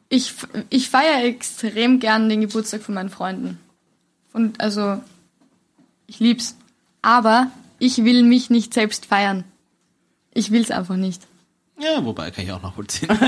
ich 0.08 0.32
ich 0.70 0.88
feiere 0.88 1.24
extrem 1.24 2.00
gern 2.00 2.30
den 2.30 2.40
Geburtstag 2.40 2.80
von 2.80 2.94
meinen 2.94 3.10
Freunden. 3.10 3.60
Von, 4.32 4.54
also, 4.56 5.02
ich 6.06 6.20
lieb's. 6.20 6.56
Aber 7.02 7.50
ich 7.78 8.02
will 8.02 8.22
mich 8.22 8.48
nicht 8.48 8.72
selbst 8.72 9.04
feiern. 9.04 9.44
Ich 10.32 10.52
will's 10.52 10.70
einfach 10.70 10.96
nicht. 10.96 11.20
Ja, 11.78 12.02
wobei 12.02 12.30
kann 12.30 12.46
ich 12.46 12.52
auch 12.52 12.62
nachvollziehen. 12.62 13.10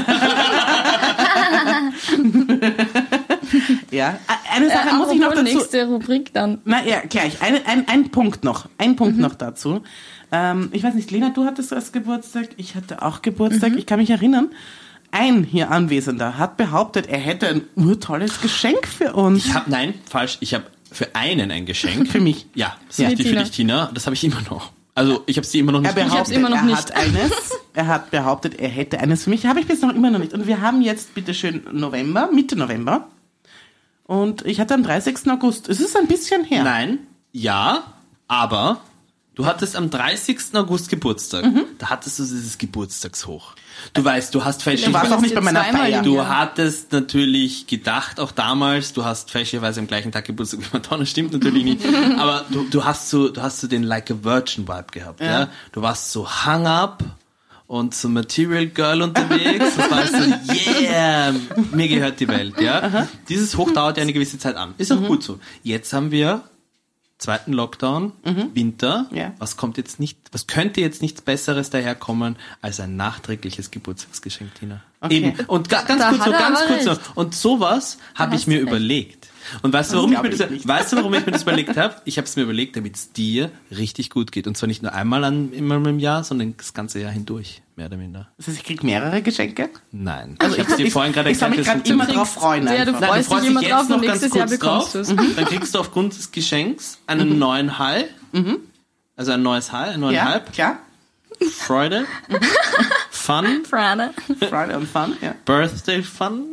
Ja. 3.91 4.19
Eine 4.55 4.69
Sache 4.69 4.95
muss 4.97 5.11
ich 5.13 5.19
noch 5.21 5.31
dazu. 5.31 5.43
nächste 5.43 5.87
Rubrik 5.87 6.33
dann. 6.33 6.59
Na 6.65 6.85
ja, 6.85 7.01
gleich. 7.09 7.43
Ein, 7.43 7.57
ein, 7.67 7.89
ein 7.89 8.11
Punkt 8.11 8.45
noch. 8.45 8.69
Ein 8.79 8.97
Punkt 8.97 9.17
Mhm. 9.17 9.23
noch 9.23 9.35
dazu. 9.35 9.83
Ähm, 10.33 10.69
ich 10.73 10.83
weiß 10.83 10.95
nicht, 10.95 11.11
Lena, 11.11 11.31
du 11.31 11.45
hattest 11.45 11.73
erst 11.73 11.93
Geburtstag. 11.93 12.49
Ich 12.57 12.75
hatte 12.77 13.03
auch 13.03 13.23
Geburtstag. 13.23 13.73
Mhm. 13.73 13.79
Ich 13.79 13.87
kann 13.87 13.99
mich 13.99 14.11
erinnern. 14.11 14.51
Ein 15.13 15.43
hier 15.43 15.71
Anwesender 15.73 16.39
hat 16.39 16.57
behauptet, 16.57 17.09
er 17.09 17.19
hätte 17.19 17.49
ein 17.49 17.63
urtolles 17.75 18.41
Geschenk 18.41 18.87
für 18.87 19.13
uns. 19.15 19.45
Ich 19.47 19.55
habe 19.55 19.69
nein, 19.69 19.95
falsch. 20.09 20.37
Ich 20.41 20.55
habe 20.55 20.65
für 20.93 21.15
einen 21.17 21.51
ein 21.51 21.67
Geschenk. 21.67 22.09
Für 22.13 22.21
mich. 22.21 22.47
Ja, 22.55 22.77
das 22.89 22.99
Ja. 22.99 23.05
ist 23.07 23.11
richtig 23.13 23.27
für 23.27 23.33
Tina. 23.33 23.43
dich, 23.43 23.51
Tina. 23.53 23.91
Das 23.95 24.07
habe 24.07 24.15
ich 24.15 24.23
immer 24.25 24.41
noch. 24.51 24.71
Also 24.95 25.23
ich 25.27 25.37
habe 25.37 25.47
sie 25.47 25.59
immer 25.61 25.73
noch 25.73 25.81
nicht. 25.81 25.97
Er 25.97 26.05
behauptet, 26.05 26.35
immer 26.37 26.49
noch 26.49 26.57
er 26.59 26.63
nicht. 26.65 26.77
hat 26.77 26.97
eines. 26.97 27.31
Er 27.75 27.87
hat 27.87 28.11
behauptet, 28.11 28.59
er 28.59 28.69
hätte 28.69 28.99
eines 29.01 29.25
für 29.25 29.31
mich. 29.31 29.47
Habe 29.47 29.61
ich 29.61 29.67
bis 29.67 29.81
noch 29.83 29.95
immer 29.95 30.11
noch 30.11 30.19
nicht. 30.19 30.33
Und 30.33 30.47
wir 30.49 30.61
haben 30.61 30.83
jetzt 30.83 31.15
bitteschön 31.15 31.63
November, 31.73 32.29
Mitte 32.33 32.57
November. 32.57 33.07
Und 34.11 34.45
ich 34.45 34.59
hatte 34.59 34.75
am 34.75 34.83
30. 34.83 35.31
August. 35.31 35.69
Es 35.69 35.79
ist 35.79 35.97
ein 35.97 36.09
bisschen 36.09 36.43
her. 36.43 36.65
Nein, 36.65 36.99
ja, 37.31 37.95
aber 38.27 38.81
du 39.37 39.47
hattest 39.47 39.77
am 39.77 39.89
30. 39.89 40.53
August 40.55 40.89
Geburtstag. 40.89 41.45
Mhm. 41.45 41.63
Da 41.79 41.91
hattest 41.91 42.19
du 42.19 42.25
dieses 42.25 42.59
Geburtstagshoch. 42.59 43.55
Du 43.93 44.05
weißt, 44.05 44.35
du 44.35 44.41
hast 44.41 44.41
Du 44.41 44.47
warst 44.47 44.63
fälschlicherweise... 44.65 45.15
auch 45.15 45.21
nicht 45.21 45.37
bei 45.37 45.41
meiner 45.41 45.63
Feier. 45.63 46.03
Du 46.03 46.27
hattest 46.27 46.91
natürlich 46.91 47.69
gedacht, 47.69 48.19
auch 48.19 48.33
damals, 48.33 48.95
du 48.95 49.05
hast 49.05 49.31
fälschlicherweise 49.31 49.79
am 49.79 49.87
gleichen 49.87 50.11
Tag 50.11 50.25
Geburtstag 50.25 50.59
wie 50.59 50.67
Madonna, 50.73 51.07
stimmt 51.07 51.33
natürlich 51.33 51.63
nicht, 51.63 51.81
aber 52.19 52.47
du, 52.51 52.65
du 52.69 52.85
hast 52.85 53.11
so, 53.11 53.29
du 53.29 53.41
hast 53.41 53.61
so 53.61 53.69
den 53.69 53.85
Like 53.85 54.11
a 54.11 54.15
Virgin 54.25 54.67
Vibe 54.67 54.87
gehabt, 54.91 55.21
ja. 55.21 55.43
Ja. 55.43 55.49
Du 55.71 55.83
warst 55.83 56.11
so 56.11 56.29
hung 56.29 56.67
up 56.67 57.05
und 57.71 57.95
so 57.95 58.09
Material 58.09 58.67
Girl 58.67 59.01
unterwegs, 59.03 59.77
das 59.77 59.91
war 59.93 60.05
so, 60.05 60.17
yeah, 60.83 61.33
mir 61.71 61.87
gehört 61.87 62.19
die 62.19 62.27
Welt, 62.27 62.61
ja. 62.61 63.07
Dieses 63.29 63.57
Hoch 63.57 63.71
dauert 63.71 63.97
ja 63.97 64.03
eine 64.03 64.13
gewisse 64.13 64.39
Zeit 64.41 64.57
an. 64.57 64.75
Ist 64.77 64.91
auch 64.91 65.01
gut 65.07 65.23
so. 65.23 65.39
Jetzt 65.63 65.93
haben 65.93 66.11
wir 66.11 66.43
zweiten 67.19 67.53
Lockdown, 67.53 68.13
Winter. 68.55 69.07
Ja. 69.13 69.35
Was 69.39 69.57
kommt 69.57 69.77
jetzt 69.77 70.01
nicht, 70.01 70.19
was 70.33 70.49
könnte 70.49 70.81
jetzt 70.81 71.01
nichts 71.01 71.21
Besseres 71.21 71.71
daherkommen 71.71 72.35
als 72.61 72.81
ein 72.81 72.97
nachträgliches 72.97 73.71
Geburtstagsgeschenk, 73.71 74.53
Tina? 74.57 74.83
Okay. 75.01 75.17
Eben. 75.19 75.45
Und 75.47 75.69
ga, 75.69 75.83
ganz 75.83 76.01
Da 76.03 76.09
kurz 76.11 76.27
noch, 76.27 76.33
ganz 76.39 76.61
kurz 76.67 76.85
noch. 76.87 76.97
recht. 76.99 77.11
Und 77.15 77.35
sowas 77.37 77.99
habe 78.17 78.35
ich 78.35 78.49
mir 78.49 78.57
recht. 78.59 78.67
überlegt. 78.69 79.20
Und 79.63 79.73
weißt 79.73 79.93
du, 79.93 79.97
warum 79.97 80.13
ich 80.13 80.23
mir 80.23 80.29
ich 80.31 80.39
das, 80.39 80.51
nicht. 80.51 80.67
weißt 80.69 80.93
du, 80.93 80.97
warum 80.97 81.15
ich 81.15 81.25
mir 81.27 81.33
das 81.33 81.43
überlegt 81.45 81.77
habe? 81.77 81.95
Ich 82.05 82.17
habe 82.19 82.27
es 82.27 82.37
mir 82.37 82.43
überlegt, 82.43 82.77
damit 82.77 82.97
es 82.97 83.13
dir 83.13 83.51
richtig 83.71 84.11
gut 84.11 84.33
geht. 84.33 84.47
Und 84.47 84.57
zwar 84.57 84.67
nicht 84.67 84.83
nur 84.83 84.93
einmal 84.93 85.25
an, 85.25 85.53
immer 85.53 85.77
im 85.77 85.99
Jahr, 85.99 86.25
sondern 86.25 86.55
das 86.57 86.75
ganze 86.75 87.01
Jahr 87.01 87.11
hindurch, 87.13 87.63
mehr 87.77 87.87
oder 87.87 87.97
minder. 87.97 88.29
Das 88.37 88.49
heißt, 88.49 88.59
ich 88.59 88.65
krieg 88.65 88.83
mehrere 88.85 89.23
Geschenke. 89.23 89.71
Nein. 89.93 90.37
Also 90.39 90.57
ich 90.57 90.65
habe 90.67 90.77
dir 90.77 90.87
ich- 90.87 90.93
vorhin 90.93 91.13
gerade 91.13 91.31
ich 91.31 91.41
erklärt, 91.41 91.57
mich 91.59 91.67
das 91.67 91.75
grad 91.77 91.89
immer 91.89 92.07
drauf 92.07 92.31
freuen. 92.35 92.67
Ja, 92.67 92.85
du 92.85 92.93
einfach. 92.93 93.01
Nein, 93.01 93.25
freust 93.25 93.43
dich 93.45 93.51
immer 93.51 93.63
drauf 93.63 93.91
und 93.91 94.01
nächstes 94.01 94.35
Jahr 94.35 94.47
bekommst 94.47 94.95
du's. 94.95 95.09
Dann 95.09 95.45
kriegst 95.47 95.75
du 95.75 95.79
aufgrund 95.79 96.17
des 96.17 96.31
Geschenks 96.33 96.99
einen 97.07 97.39
neuen 97.39 97.79
Hall. 97.79 98.05
Also 99.17 99.33
ein 99.33 99.43
neues 99.43 99.73
Hall, 99.73 99.91
einen 99.91 100.01
neuen 100.01 100.15
Ja, 100.15 100.25
Halb. 100.27 100.53
klar. 100.53 100.79
Freude. 101.59 102.05
Fun. 103.21 103.65
Frane. 103.69 104.13
Friday 104.39 104.77
und 104.77 104.89
Fun, 104.89 105.17
ja. 105.21 105.35
Birthday 105.45 106.03
Fun. 106.03 106.45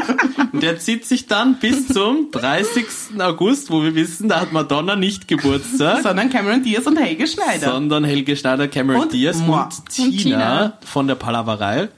Und 0.52 0.62
der 0.62 0.78
zieht 0.80 1.06
sich 1.06 1.26
dann 1.26 1.58
bis 1.60 1.86
zum 1.88 2.30
30. 2.32 2.84
August, 3.20 3.70
wo 3.70 3.82
wir 3.84 3.94
wissen, 3.94 4.28
da 4.28 4.40
hat 4.40 4.52
Madonna 4.52 4.96
nicht 4.96 5.28
Geburtstag, 5.28 6.02
Sondern 6.02 6.28
Cameron 6.28 6.62
Diaz 6.62 6.86
und 6.86 6.96
Helge 6.96 7.26
Schneider. 7.28 7.70
sondern 7.72 8.02
Helge 8.04 8.36
Schneider, 8.36 8.66
Cameron 8.66 9.02
Und 9.02 9.12
Diaz 9.12 9.38
moi. 9.38 9.62
und 9.62 9.88
Tina, 9.88 10.10
Tina. 10.18 10.78
von 10.84 11.06
der 11.06 11.14
Palaverei. 11.14 11.88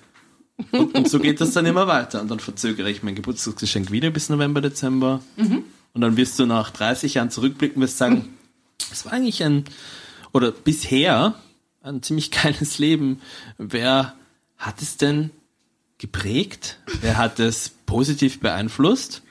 Und, 0.71 0.95
und 0.95 1.09
so 1.09 1.19
geht 1.19 1.41
das 1.41 1.53
dann 1.53 1.65
immer 1.67 1.87
weiter. 1.87 2.21
Und 2.21 2.31
dann 2.31 2.41
verzögere 2.41 2.91
ich 2.91 3.03
mein 3.03 3.15
Geburtstagsgeschenk 3.15 3.91
wieder 3.91 4.11
bis 4.11 4.29
November, 4.29 4.61
Dezember. 4.61 5.21
Und 5.37 6.01
dann 6.01 6.17
wirst 6.17 6.39
du 6.39 6.45
nach 6.47 6.71
30 6.71 7.15
Jahren 7.15 7.31
zurückblicken 7.31 7.77
und 7.77 7.83
wirst 7.89 7.99
sagen, 7.99 8.37
es 8.93 9.05
war 9.07 9.13
eigentlich 9.15 9.43
ein, 9.43 9.65
oder 10.33 10.51
bisher 10.53 11.35
ein 11.83 12.03
ziemlich 12.03 12.31
geiles 12.43 12.79
Leben. 12.79 13.21
Wer 13.59 14.15
hat 14.59 14.81
es 14.83 14.97
denn 14.97 15.31
geprägt? 15.99 16.79
Wer 17.01 17.17
hat 17.17 17.39
es 17.41 17.71
positiv 17.87 18.41
beeinflusst? 18.41 19.23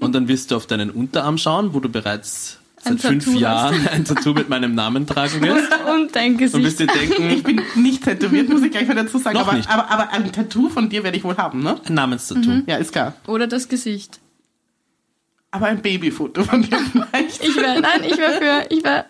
Und 0.00 0.12
dann 0.14 0.26
wirst 0.28 0.50
du 0.50 0.56
auf 0.56 0.66
deinen 0.66 0.90
Unterarm 0.90 1.38
schauen, 1.38 1.72
wo 1.72 1.78
du 1.80 1.88
bereits 1.88 2.58
seit 2.82 2.92
Ein 2.94 2.98
fünf 2.98 3.24
Tattoo 3.26 3.38
Jahren 3.38 3.88
ein 3.88 4.04
Tattoo 4.04 4.32
mit 4.34 4.48
meinem 4.48 4.74
Namen 4.74 5.06
tragen 5.06 5.40
wirst. 5.40 5.68
Und 5.94 6.14
dein 6.16 6.32
Und 6.32 6.40
wirst 6.40 6.54
Gesicht. 6.54 6.80
dir 6.80 6.86
denken, 6.86 7.30
Ich 7.30 7.42
bin 7.44 7.62
nicht 7.76 8.02
tätowiert, 8.04 8.48
muss 8.48 8.62
ich 8.62 8.70
gleich 8.72 8.88
mal 8.88 8.94
dazu 8.94 9.18
sagen. 9.18 9.36
Noch 9.38 9.46
aber, 9.46 9.56
nicht. 9.56 9.68
aber, 9.70 9.88
aber 9.90 10.10
ein 10.10 10.32
Tattoo 10.32 10.68
von 10.68 10.88
dir 10.90 11.04
werde 11.04 11.16
ich 11.16 11.22
wohl 11.24 11.36
haben, 11.36 11.62
ne? 11.62 11.80
ein 11.86 11.94
Namenstattoo. 11.94 12.62
Ja, 12.66 12.76
ist 12.76 12.92
klar. 12.92 13.14
Oder 13.26 13.46
das 13.46 13.68
Gesicht. 13.68 14.18
Aber 15.50 15.66
ein 15.66 15.80
Babyfoto 15.80 16.42
von 16.44 16.62
dir 16.62 16.78
vielleicht. 16.92 17.42
Ich 17.44 17.56
wäre, 17.56 17.80
nein, 17.80 18.02
ich 18.04 18.18
wäre 18.18 18.32
für, 18.40 18.74
ich 18.74 18.82
wäre, 18.84 19.04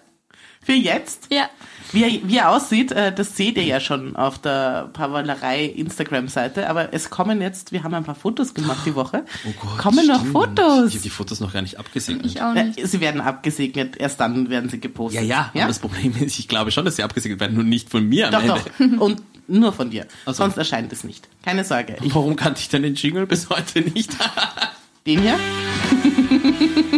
Für 0.62 0.72
jetzt. 0.74 1.28
ja. 1.32 1.48
Wie 1.92 2.02
er, 2.02 2.28
wie 2.28 2.36
er 2.36 2.50
aussieht, 2.50 2.92
äh, 2.92 3.12
das 3.14 3.36
seht 3.36 3.56
ihr 3.56 3.64
ja 3.64 3.80
schon 3.80 4.14
auf 4.16 4.38
der 4.38 4.90
Pavalerei 4.92 5.64
Instagram-Seite. 5.64 6.68
Aber 6.68 6.92
es 6.92 7.08
kommen 7.10 7.40
jetzt, 7.40 7.72
wir 7.72 7.82
haben 7.82 7.94
ein 7.94 8.04
paar 8.04 8.14
Fotos 8.14 8.52
gemacht 8.54 8.80
die 8.84 8.94
Woche. 8.94 9.24
Oh 9.46 9.52
Gott, 9.60 9.78
kommen 9.78 10.06
noch 10.06 10.18
stimmt. 10.20 10.32
Fotos. 10.32 10.88
Ich 10.88 10.94
habe 10.94 11.02
die 11.04 11.10
Fotos 11.10 11.40
noch 11.40 11.52
gar 11.52 11.62
nicht 11.62 11.78
abgesegnet. 11.78 12.26
Ich 12.26 12.42
auch 12.42 12.54
Äh, 12.54 12.64
nicht. 12.64 12.86
Sie 12.86 13.00
werden 13.00 13.20
abgesegnet, 13.20 13.96
erst 13.96 14.20
dann 14.20 14.50
werden 14.50 14.68
sie 14.68 14.80
gepostet. 14.80 15.22
ja, 15.22 15.26
ja, 15.26 15.50
ja? 15.54 15.62
aber 15.62 15.68
das 15.68 15.78
Problem 15.78 16.14
ist, 16.20 16.38
ich 16.38 16.46
glaube 16.48 16.70
schon, 16.70 16.84
dass 16.84 16.96
sie 16.96 17.02
abgesegnet 17.02 17.40
werden, 17.40 17.54
nur 17.54 17.64
nicht 17.64 17.88
von 17.90 18.06
mir 18.06 18.26
am 18.26 18.32
Doch, 18.32 18.56
Ende. 18.78 18.96
doch. 18.98 19.00
Und 19.06 19.22
nur 19.48 19.72
von 19.72 19.88
dir. 19.90 20.06
Ach 20.26 20.34
so. 20.34 20.42
Sonst 20.42 20.58
erscheint 20.58 20.92
es 20.92 21.04
nicht. 21.04 21.26
Keine 21.42 21.64
Sorge. 21.64 21.96
Ich, 22.02 22.14
Warum 22.14 22.36
kannte 22.36 22.60
ich 22.60 22.68
denn 22.68 22.82
den 22.82 22.94
Jingle 22.96 23.26
bis 23.26 23.48
heute 23.48 23.80
nicht? 23.80 24.10
den 25.06 25.22
hier? 25.22 25.38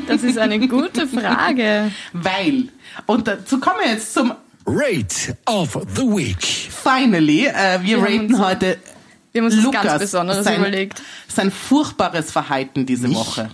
Das 0.08 0.22
ist 0.24 0.36
eine 0.38 0.58
gute 0.66 1.06
Frage. 1.06 1.92
Weil. 2.12 2.68
Und 3.06 3.28
dazu 3.28 3.60
kommen 3.60 3.76
wir 3.84 3.92
jetzt 3.92 4.12
zum 4.14 4.32
Rate 4.66 5.36
of 5.46 5.78
the 5.96 6.02
Week. 6.02 6.42
Finally. 6.42 7.46
Äh, 7.46 7.80
wir, 7.82 7.82
Wir 7.82 8.02
raten 8.02 8.34
uns- 8.34 8.38
heute 8.38 8.78
Wir 9.32 9.42
haben 9.42 9.46
uns 9.52 9.62
Lukas 9.62 9.82
ganz 9.84 9.98
Besonderes 10.02 10.44
sein, 10.44 10.58
überlegt. 10.58 11.02
sein 11.28 11.50
furchtbares 11.52 12.32
Verhalten 12.32 12.84
diese 12.84 13.12
Woche. 13.14 13.48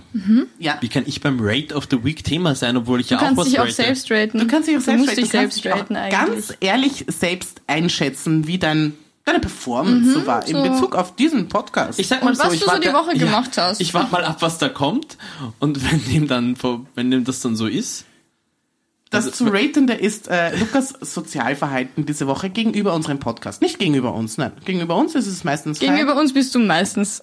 Ja. 0.59 0.79
Wie 0.81 0.89
kann 0.89 1.05
ich 1.07 1.21
beim 1.21 1.37
Rate 1.41 1.75
of 1.75 1.87
the 1.91 2.03
Week 2.03 2.25
Thema 2.25 2.55
sein, 2.55 2.77
obwohl 2.79 3.01
ich 3.01 3.09
Du 3.09 3.15
ja 3.15 3.19
auch 3.21 3.25
kannst 3.25 3.37
was 3.39 3.49
dich 3.49 3.61
auch 3.61 3.69
selbst 3.69 4.11
raten. 4.11 4.39
Du 4.39 4.47
kannst 4.47 4.69
dich 4.69 4.77
auch 4.77 4.81
du 4.81 4.85
selbst 4.87 5.01
musst 5.01 5.11
raten. 5.11 5.21
dich 5.23 5.31
Du 5.31 5.37
kannst 5.39 5.53
selbst 5.55 5.65
dich 5.65 5.73
auch 5.73 5.79
raten 5.79 5.97
eigentlich. 5.97 6.47
ganz 6.49 6.55
ehrlich 6.61 7.05
selbst 7.09 7.61
einschätzen, 7.67 8.47
wie 8.47 8.57
dein, 8.59 8.95
deine 9.27 9.39
Performance 9.41 10.13
so 10.15 10.27
war 10.27 10.47
in 10.49 10.57
so. 10.57 10.63
Bezug 10.63 10.95
auf 10.97 11.15
diesen 11.15 11.49
Podcast. 11.51 11.99
Ich 12.01 12.07
sag 12.09 12.23
mal 12.25 12.31
Und 12.31 12.37
so, 12.37 12.45
was 12.45 12.55
ich 12.55 12.61
du 12.61 12.67
so 12.67 12.73
warte, 12.73 12.89
die 12.89 12.95
Woche 12.95 13.19
gemacht 13.19 13.51
hast. 13.59 13.79
Ich 13.81 13.93
warte 13.93 14.13
mal 14.13 14.25
ab, 14.25 14.39
was 14.41 14.57
da 14.57 14.71
kommt. 14.71 15.19
Und 15.59 15.85
wenn 15.93 16.03
dem 16.07 16.27
dann, 16.27 16.57
wenn 16.95 17.11
dem 17.11 17.25
das 17.25 17.41
dann 17.41 17.55
so 17.55 17.67
ist, 17.67 18.06
Das 19.11 19.27
Also- 19.27 19.45
zu 19.45 19.53
ratende 19.53 19.95
ist 19.95 20.29
äh, 20.29 20.57
Lukas 20.57 20.89
Sozialverhalten 21.01 22.07
diese 22.07 22.27
Woche 22.27 22.51
gegenüber 22.51 22.93
unserem 22.95 23.19
Podcast. 23.21 23.63
Nicht 23.63 23.79
gegenüber 23.79 24.13
uns, 24.15 24.37
nein. 24.37 24.53
Gegenüber 24.65 24.97
uns 24.97 25.15
ist 25.15 25.27
es 25.29 25.45
meistens 25.45 25.79
Gegenüber 25.79 26.17
uns 26.17 26.35
bist 26.35 26.55
du 26.55 26.59
meistens 26.59 27.23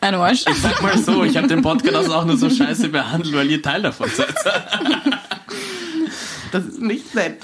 ein 0.00 0.14
Arsch. 0.14 0.44
Sag 0.62 0.82
mal 0.82 0.96
so, 0.98 1.24
ich 1.24 1.36
habe 1.36 1.48
den 1.48 1.62
Podcast 1.62 2.10
auch 2.10 2.24
nur 2.24 2.36
so 2.36 2.48
scheiße 2.50 2.88
behandelt, 2.88 3.34
weil 3.34 3.50
ihr 3.50 3.62
Teil 3.62 3.82
davon 3.82 4.08
seid. 4.10 4.34
Das 6.52 6.64
ist 6.66 6.80
nicht 6.80 7.14
nett. 7.14 7.38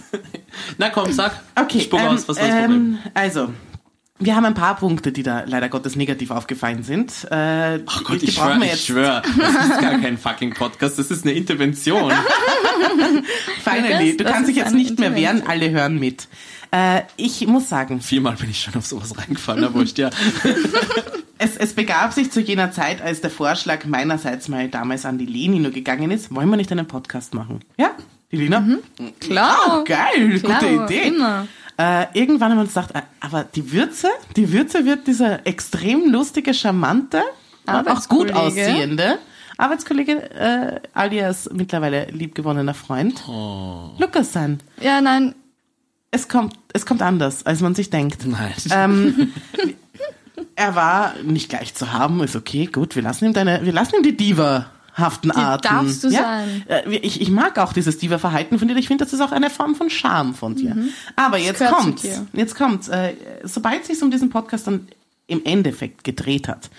Na 0.79 0.91
komm, 0.91 1.11
sag. 1.13 1.33
Okay, 1.57 1.81
Spuck 1.81 2.01
ähm, 2.01 2.07
aus, 2.09 2.29
was 2.29 2.37
ist 2.37 2.47
das 2.47 2.61
Problem? 2.61 2.99
ähm, 3.05 3.11
also, 3.15 3.49
wir 4.21 4.37
haben 4.37 4.45
ein 4.45 4.55
paar 4.55 4.77
Punkte, 4.77 5.11
die 5.13 5.23
da 5.23 5.45
leider 5.47 5.69
Gottes 5.69 5.97
negativ 5.97 6.31
aufgefallen 6.31 6.83
sind. 6.83 7.13
Äh, 7.31 7.81
Ach 7.87 8.05
Gott, 8.05 8.23
ich 8.23 8.35
schwöre, 8.35 8.65
ich 8.65 8.85
schwöre. 8.85 9.23
Das 9.39 9.55
ist 9.67 9.81
gar 9.81 9.99
kein 9.99 10.19
fucking 10.19 10.55
Podcast, 10.55 10.99
das 10.99 11.11
ist 11.11 11.25
eine 11.25 11.33
Intervention. 11.35 12.13
Finally, 13.65 14.11
Das- 14.11 14.17
du 14.19 14.25
das 14.25 14.33
kannst 14.33 14.49
dich 14.49 14.57
jetzt 14.57 14.75
nicht 14.75 14.99
mehr 14.99 15.15
wehren, 15.15 15.43
alle 15.47 15.71
hören 15.71 15.99
mit. 15.99 16.29
Äh, 16.73 17.03
ich 17.17 17.45
muss 17.47 17.69
sagen, 17.69 18.01
Viermal 18.01 18.37
bin 18.37 18.51
ich 18.51 18.61
schon 18.63 18.75
auf 18.77 18.87
sowas 18.87 19.17
reingefallen, 19.19 19.65
aber 19.65 19.75
wurscht, 19.75 19.99
ja. 19.99 20.11
es, 21.39 21.57
es 21.57 21.73
begab 21.73 22.13
sich 22.13 22.31
zu 22.31 22.41
jener 22.41 22.71
Zeit, 22.71 23.03
als 23.03 23.21
der 23.21 23.31
Vorschlag 23.31 23.85
meinerseits 23.87 24.47
mal 24.49 24.69
damals 24.69 25.05
an 25.05 25.19
die 25.19 25.27
Leni 25.27 25.59
nur 25.59 25.73
gegangen 25.73 26.11
ist, 26.13 26.33
wollen 26.33 26.49
wir 26.49 26.57
nicht 26.57 26.71
einen 26.71 26.87
Podcast 26.87 27.35
machen? 27.35 27.61
Ja? 27.77 27.91
Die 28.31 28.37
Lena? 28.37 28.65
Klar. 29.19 29.57
Ah, 29.67 29.83
geil, 29.85 30.39
Klar, 30.39 30.61
gute 30.61 30.85
Idee. 30.95 31.09
immer. 31.09 31.49
Äh, 31.81 32.07
irgendwann 32.13 32.51
haben 32.51 32.59
wir 32.59 32.63
uns 32.65 32.75
gedacht, 32.75 32.95
äh, 32.95 33.01
aber 33.21 33.45
die 33.45 33.73
Würze, 33.73 34.09
die 34.37 34.53
Würze 34.53 34.85
wird 34.85 35.07
dieser 35.07 35.47
extrem 35.47 36.13
lustige, 36.13 36.53
charmante, 36.53 37.23
auch 37.67 38.09
gut 38.09 38.33
aussehende 38.33 39.19
Arbeitskollege, 39.57 40.31
äh, 40.31 40.81
alias 40.93 41.49
mittlerweile 41.53 42.07
liebgewonnener 42.11 42.75
Freund, 42.75 43.23
Oh. 43.27 43.91
Lukas 43.99 44.33
sein. 44.33 44.61
Ja, 44.81 45.01
nein, 45.01 45.35
Es 46.11 46.29
kommt, 46.29 46.55
es 46.75 46.85
kommt 46.85 47.01
anders, 47.01 47.47
als 47.47 47.61
man 47.61 47.75
sich 47.75 47.89
denkt. 47.89 48.27
Nein. 48.27 48.53
Ähm, 48.71 49.33
er 50.57 50.75
war 50.75 51.15
nicht 51.23 51.49
gleich 51.49 51.75
zu 51.75 51.93
haben, 51.95 52.23
ist 52.23 52.37
okay, 52.37 52.67
gut, 52.67 52.95
wir 52.95 53.03
lassen 53.03 53.25
ihm 53.27 53.33
deine, 53.33 53.65
wir 53.65 53.73
lassen 53.73 53.97
ihm 53.97 54.03
die 54.03 54.17
Diva-haften 54.17 54.80
Die 54.97 55.31
Arten. 55.31 55.63
darfst 55.69 56.05
du 56.05 56.09
ja? 56.09 56.23
sein. 56.23 56.65
Äh, 56.69 56.97
Ich, 56.99 57.21
ich 57.21 57.31
mag 57.31 57.59
auch 57.59 57.73
dieses 57.73 57.99
Diva-Verhalten 57.99 58.59
von 58.59 58.69
dir. 58.69 58.77
Ich 58.77 58.89
finde, 58.89 59.05
das 59.05 59.13
ist 59.13 59.21
auch 59.21 59.33
eine 59.33 59.51
Form 59.51 59.75
von 59.75 59.89
Charme 59.91 60.35
von 60.35 60.55
dir. 60.57 60.77
Aber 61.17 61.39
jetzt 61.39 61.61
Mhm. 61.61 61.65
gehört 61.65 61.77
zu 61.79 61.85
kommt's. 61.85 62.09
Jetzt 62.33 62.55
kommt's. 62.57 62.89
Äh, 62.89 63.15
sobald 63.45 63.85
sich 63.87 64.03
um 64.03 64.11
diesen 64.11 64.31
Podcast 64.31 64.67
dann 64.67 64.89
im 65.27 65.45
Endeffekt 65.45 66.03
gedreht 66.05 66.49
hat. 66.49 66.71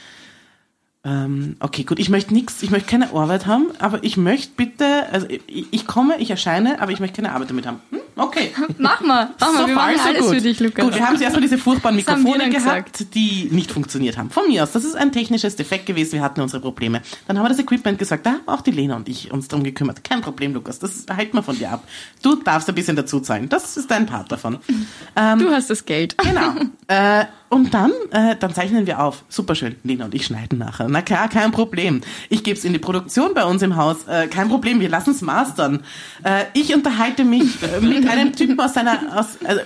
Ähm, 1.04 1.56
okay, 1.60 1.84
gut, 1.84 1.98
ich 1.98 2.10
möchte 2.10 2.32
nichts, 2.32 2.62
ich 2.62 2.70
möchte 2.70 2.88
keine 2.88 3.12
Arbeit 3.12 3.48
haben, 3.48 3.72
aber 3.80 4.04
ich 4.04 4.18
möchte 4.18 4.54
bitte, 4.56 5.08
also 5.12 5.26
ich, 5.48 5.66
ich 5.72 5.88
komme, 5.88 6.18
ich 6.20 6.30
erscheine, 6.30 6.80
aber 6.80 6.92
ich 6.92 7.00
möchte 7.00 7.16
keine 7.24 7.34
Arbeit 7.34 7.50
damit 7.50 7.66
haben. 7.66 7.82
Hm? 7.90 8.02
Okay. 8.16 8.52
mach 8.78 9.02
mal. 9.02 9.32
Mach 9.40 9.52
mal, 9.52 9.68
wir 9.68 9.74
far, 9.74 9.88
machen 9.88 9.98
so 9.98 10.10
alles 10.10 10.22
gut. 10.22 10.36
für 10.36 10.42
dich, 10.42 10.60
Lukas. 10.60 10.86
Gut, 10.86 10.94
wir 10.94 11.08
haben 11.08 11.18
zuerst 11.18 11.34
mal 11.36 11.42
diese 11.42 11.58
furchtbaren 11.58 11.98
wir 12.06 12.16
Mikrofone 12.16 12.52
gehabt, 12.52 13.16
die 13.16 13.48
nicht 13.50 13.72
funktioniert 13.72 14.16
haben. 14.16 14.30
Von 14.30 14.48
mir 14.48 14.62
aus, 14.62 14.74
das 14.74 14.86
ist 14.86 14.96
ein 14.96 15.12
technisches 15.12 15.56
Defekt 15.56 15.88
gewesen, 15.88 16.14
wir 16.14 16.22
hatten 16.22 16.40
unsere 16.40 16.62
Probleme. 16.62 17.02
Dann 17.28 17.36
haben 17.40 17.46
wir 17.46 17.50
das 17.50 17.58
Equipment 17.58 17.98
gesagt, 17.98 18.28
da 18.28 18.34
haben 18.34 18.48
auch 18.48 18.62
die 18.62 18.72
Lena 18.72 18.96
und 18.96 19.10
ich 19.10 19.32
uns 19.32 19.48
drum 19.48 19.64
gekümmert. 19.64 20.04
Kein 20.04 20.22
Problem, 20.22 20.54
Lukas, 20.54 20.78
das 20.78 21.08
halten 21.10 21.36
wir 21.36 21.42
von 21.42 21.58
dir 21.58 21.72
ab. 21.72 21.84
Du 22.22 22.36
darfst 22.36 22.70
ein 22.70 22.76
bisschen 22.76 22.96
dazu 22.96 23.22
zahlen, 23.22 23.50
das 23.50 23.76
ist 23.76 23.90
dein 23.90 24.06
Part 24.06 24.32
davon. 24.32 24.60
du 25.16 25.50
hast 25.50 25.72
das 25.72 25.84
Geld. 25.84 26.16
Genau. 26.20 26.54
äh, 26.88 27.26
und 27.52 27.74
dann, 27.74 27.92
äh, 28.12 28.38
dann 28.40 28.54
zeichnen 28.54 28.88
wir 28.88 29.04
auf. 29.04 29.26
Superschön. 29.28 29.76
Lena 29.84 30.06
und 30.06 30.16
ich 30.16 30.26
schneiden 30.26 30.58
nachher. 30.58 30.88
Na 30.88 31.02
klar, 31.02 31.28
kein 31.28 31.52
Problem. 31.52 32.00
Ich 32.30 32.44
gebe 32.46 32.58
es 32.58 32.64
in 32.64 32.72
die 32.72 32.80
Produktion 32.80 33.34
bei 33.34 33.44
uns 33.44 33.62
im 33.62 33.76
Haus. 33.76 34.08
Äh, 34.08 34.28
kein 34.28 34.48
Problem, 34.48 34.80
wir 34.80 34.88
lassen 34.88 35.12
es 35.12 35.22
mastern. 35.22 35.84
Äh, 36.24 36.46
ich 36.54 36.74
unterhalte 36.74 37.26
mich 37.26 37.62
äh, 37.62 37.82
mit 37.82 38.08
einem 38.08 38.32
Typen 38.34 38.58
aus 38.58 38.74
seiner... 38.74 39.00
Aus, 39.14 39.38
also, 39.44 39.60
äh, 39.60 39.64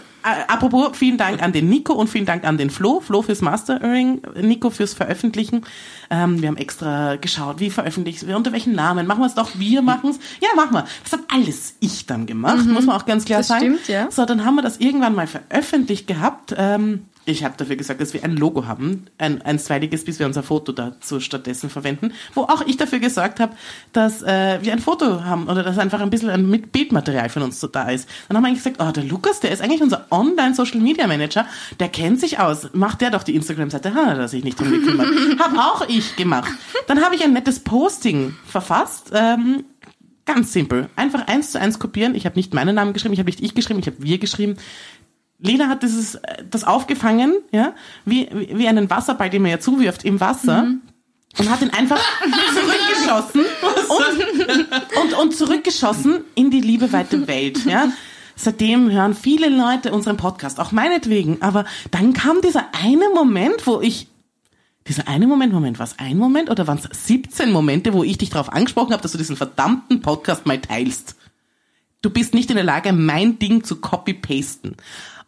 apropos, 0.47 0.97
vielen 0.97 1.19
Dank 1.19 1.43
an 1.43 1.53
den 1.53 1.69
Nico 1.69 1.93
und 1.93 2.09
vielen 2.09 2.25
Dank 2.25 2.43
an 2.43 2.57
den 2.57 2.71
Flo. 2.71 3.01
Flo 3.01 3.21
fürs 3.21 3.41
Mastering, 3.41 4.23
Nico 4.41 4.71
fürs 4.71 4.95
Veröffentlichen. 4.95 5.61
Ähm, 6.09 6.41
wir 6.41 6.47
haben 6.47 6.57
extra 6.57 7.17
geschaut, 7.17 7.59
wie 7.59 7.69
veröffentlichen 7.69 8.27
wir, 8.27 8.35
unter 8.35 8.51
welchen 8.51 8.73
Namen. 8.73 9.05
Machen 9.05 9.19
wir 9.19 9.27
es 9.27 9.35
doch, 9.35 9.51
wir 9.59 9.83
machen 9.83 10.09
es. 10.09 10.19
Ja, 10.41 10.49
machen 10.55 10.73
wir. 10.73 10.87
Das 11.03 11.13
habe 11.13 11.23
alles 11.31 11.75
ich 11.81 12.07
dann 12.07 12.25
gemacht, 12.25 12.65
muss 12.65 12.87
man 12.87 12.95
auch 12.95 13.05
ganz 13.05 13.25
klar 13.25 13.41
Das 13.41 13.49
sagen. 13.49 13.61
stimmt, 13.61 13.87
ja. 13.87 14.09
So, 14.09 14.25
dann 14.25 14.43
haben 14.43 14.55
wir 14.55 14.63
das 14.63 14.77
irgendwann 14.77 15.13
mal 15.13 15.27
veröffentlicht 15.27 16.07
gehabt. 16.07 16.55
Ähm, 16.57 17.05
ich 17.25 17.43
habe 17.43 17.55
dafür 17.57 17.75
gesagt, 17.75 18.01
dass 18.01 18.13
wir 18.13 18.23
ein 18.23 18.37
Logo 18.37 18.67
haben, 18.67 19.05
ein, 19.17 19.41
ein 19.41 19.59
zweiliges, 19.59 20.05
bis 20.05 20.19
wir 20.19 20.25
unser 20.25 20.43
Foto 20.43 20.71
dazu 20.71 21.19
stattdessen 21.19 21.69
verwenden, 21.69 22.13
wo 22.33 22.43
auch 22.43 22.61
ich 22.65 22.77
dafür 22.77 22.99
gesorgt 22.99 23.39
habe, 23.39 23.55
dass 23.93 24.21
äh, 24.21 24.59
wir 24.61 24.71
ein 24.71 24.79
Foto 24.79 25.23
haben 25.23 25.47
oder 25.47 25.63
dass 25.63 25.77
einfach 25.77 26.01
ein 26.01 26.09
bisschen 26.09 26.29
ein 26.29 26.49
mit 26.49 26.71
Bildmaterial 26.71 27.29
von 27.29 27.43
uns 27.43 27.59
so 27.59 27.67
da 27.67 27.89
ist. 27.89 28.07
Dann 28.27 28.37
haben 28.37 28.43
wir 28.43 28.49
eigentlich 28.49 28.63
gesagt, 28.63 28.81
oh, 28.81 28.91
der 28.91 29.03
Lukas, 29.03 29.39
der 29.39 29.51
ist 29.51 29.61
eigentlich 29.61 29.81
unser 29.81 30.05
Online-Social-Media-Manager, 30.11 31.45
der 31.79 31.89
kennt 31.89 32.19
sich 32.19 32.39
aus, 32.39 32.69
macht 32.73 33.01
der 33.01 33.11
doch 33.11 33.23
die 33.23 33.35
Instagram-Seite, 33.35 33.93
hat 33.93 34.17
er 34.17 34.27
sich 34.27 34.43
nicht 34.43 34.59
drum 34.59 34.69
gekümmert. 34.69 35.07
hab 35.39 35.57
auch 35.57 35.87
ich 35.89 36.15
gemacht. 36.15 36.51
Dann 36.87 37.03
habe 37.03 37.15
ich 37.15 37.23
ein 37.23 37.33
nettes 37.33 37.59
Posting 37.59 38.35
verfasst, 38.45 39.11
ähm, 39.13 39.65
Ganz 40.25 40.53
simpel. 40.53 40.89
Einfach 40.95 41.27
eins 41.27 41.51
zu 41.51 41.59
eins 41.59 41.77
kopieren. 41.77 42.15
Ich 42.15 42.25
habe 42.25 42.35
nicht 42.35 42.51
meinen 42.51 42.73
Namen 42.73 42.93
geschrieben, 42.93 43.13
ich 43.13 43.19
habe 43.19 43.29
nicht 43.29 43.41
ich 43.41 43.53
geschrieben, 43.53 43.79
ich 43.79 43.85
habe 43.85 43.97
wir 43.99 44.17
geschrieben. 44.17 44.57
Lena 45.39 45.67
hat 45.67 45.83
dieses, 45.83 46.15
äh, 46.15 46.43
das 46.49 46.63
aufgefangen, 46.63 47.33
ja, 47.51 47.73
wie, 48.05 48.29
wie 48.31 48.67
einen 48.67 48.89
Wasserball, 48.89 49.29
den 49.29 49.41
man 49.41 49.51
ja 49.51 49.59
zuwirft 49.59 50.05
im 50.05 50.19
Wasser. 50.19 50.67
Und 51.37 51.49
hat 51.49 51.61
ihn 51.61 51.71
einfach 51.71 51.99
zurückgeschossen 52.53 53.41
und, 53.89 55.03
und, 55.03 55.13
und 55.19 55.35
zurückgeschossen 55.35 56.23
in 56.33 56.49
die 56.49 56.61
liebe 56.61 56.93
weite 56.93 57.27
Welt, 57.27 57.65
ja. 57.65 57.89
Seitdem 58.37 58.91
hören 58.91 59.13
viele 59.13 59.49
Leute 59.49 59.91
unseren 59.91 60.17
Podcast, 60.17 60.59
auch 60.59 60.71
meinetwegen. 60.71 61.41
Aber 61.41 61.65
dann 61.91 62.13
kam 62.13 62.41
dieser 62.41 62.65
eine 62.73 63.09
Moment, 63.13 63.65
wo 63.65 63.81
ich 63.81 64.07
dieser 64.87 65.07
eine 65.07 65.25
Moment, 65.25 65.51
Moment, 65.51 65.79
was 65.79 65.97
ein 65.99 66.17
Moment 66.17 66.49
oder 66.49 66.67
waren 66.67 66.77
es 66.77 67.07
17 67.07 67.51
Momente, 67.51 67.93
wo 67.93 68.03
ich 68.03 68.17
dich 68.17 68.29
darauf 68.29 68.51
angesprochen 68.51 68.91
habe, 68.91 69.01
dass 69.01 69.13
du 69.13 69.17
diesen 69.17 69.37
verdammten 69.37 70.01
Podcast 70.01 70.45
mal 70.45 70.59
teilst? 70.59 71.15
Du 72.01 72.09
bist 72.11 72.35
nicht 72.35 72.51
in 72.51 72.55
der 72.55 72.65
Lage, 72.65 72.93
mein 72.93 73.39
Ding 73.39 73.63
zu 73.63 73.77
copy-pasten. 73.77 74.75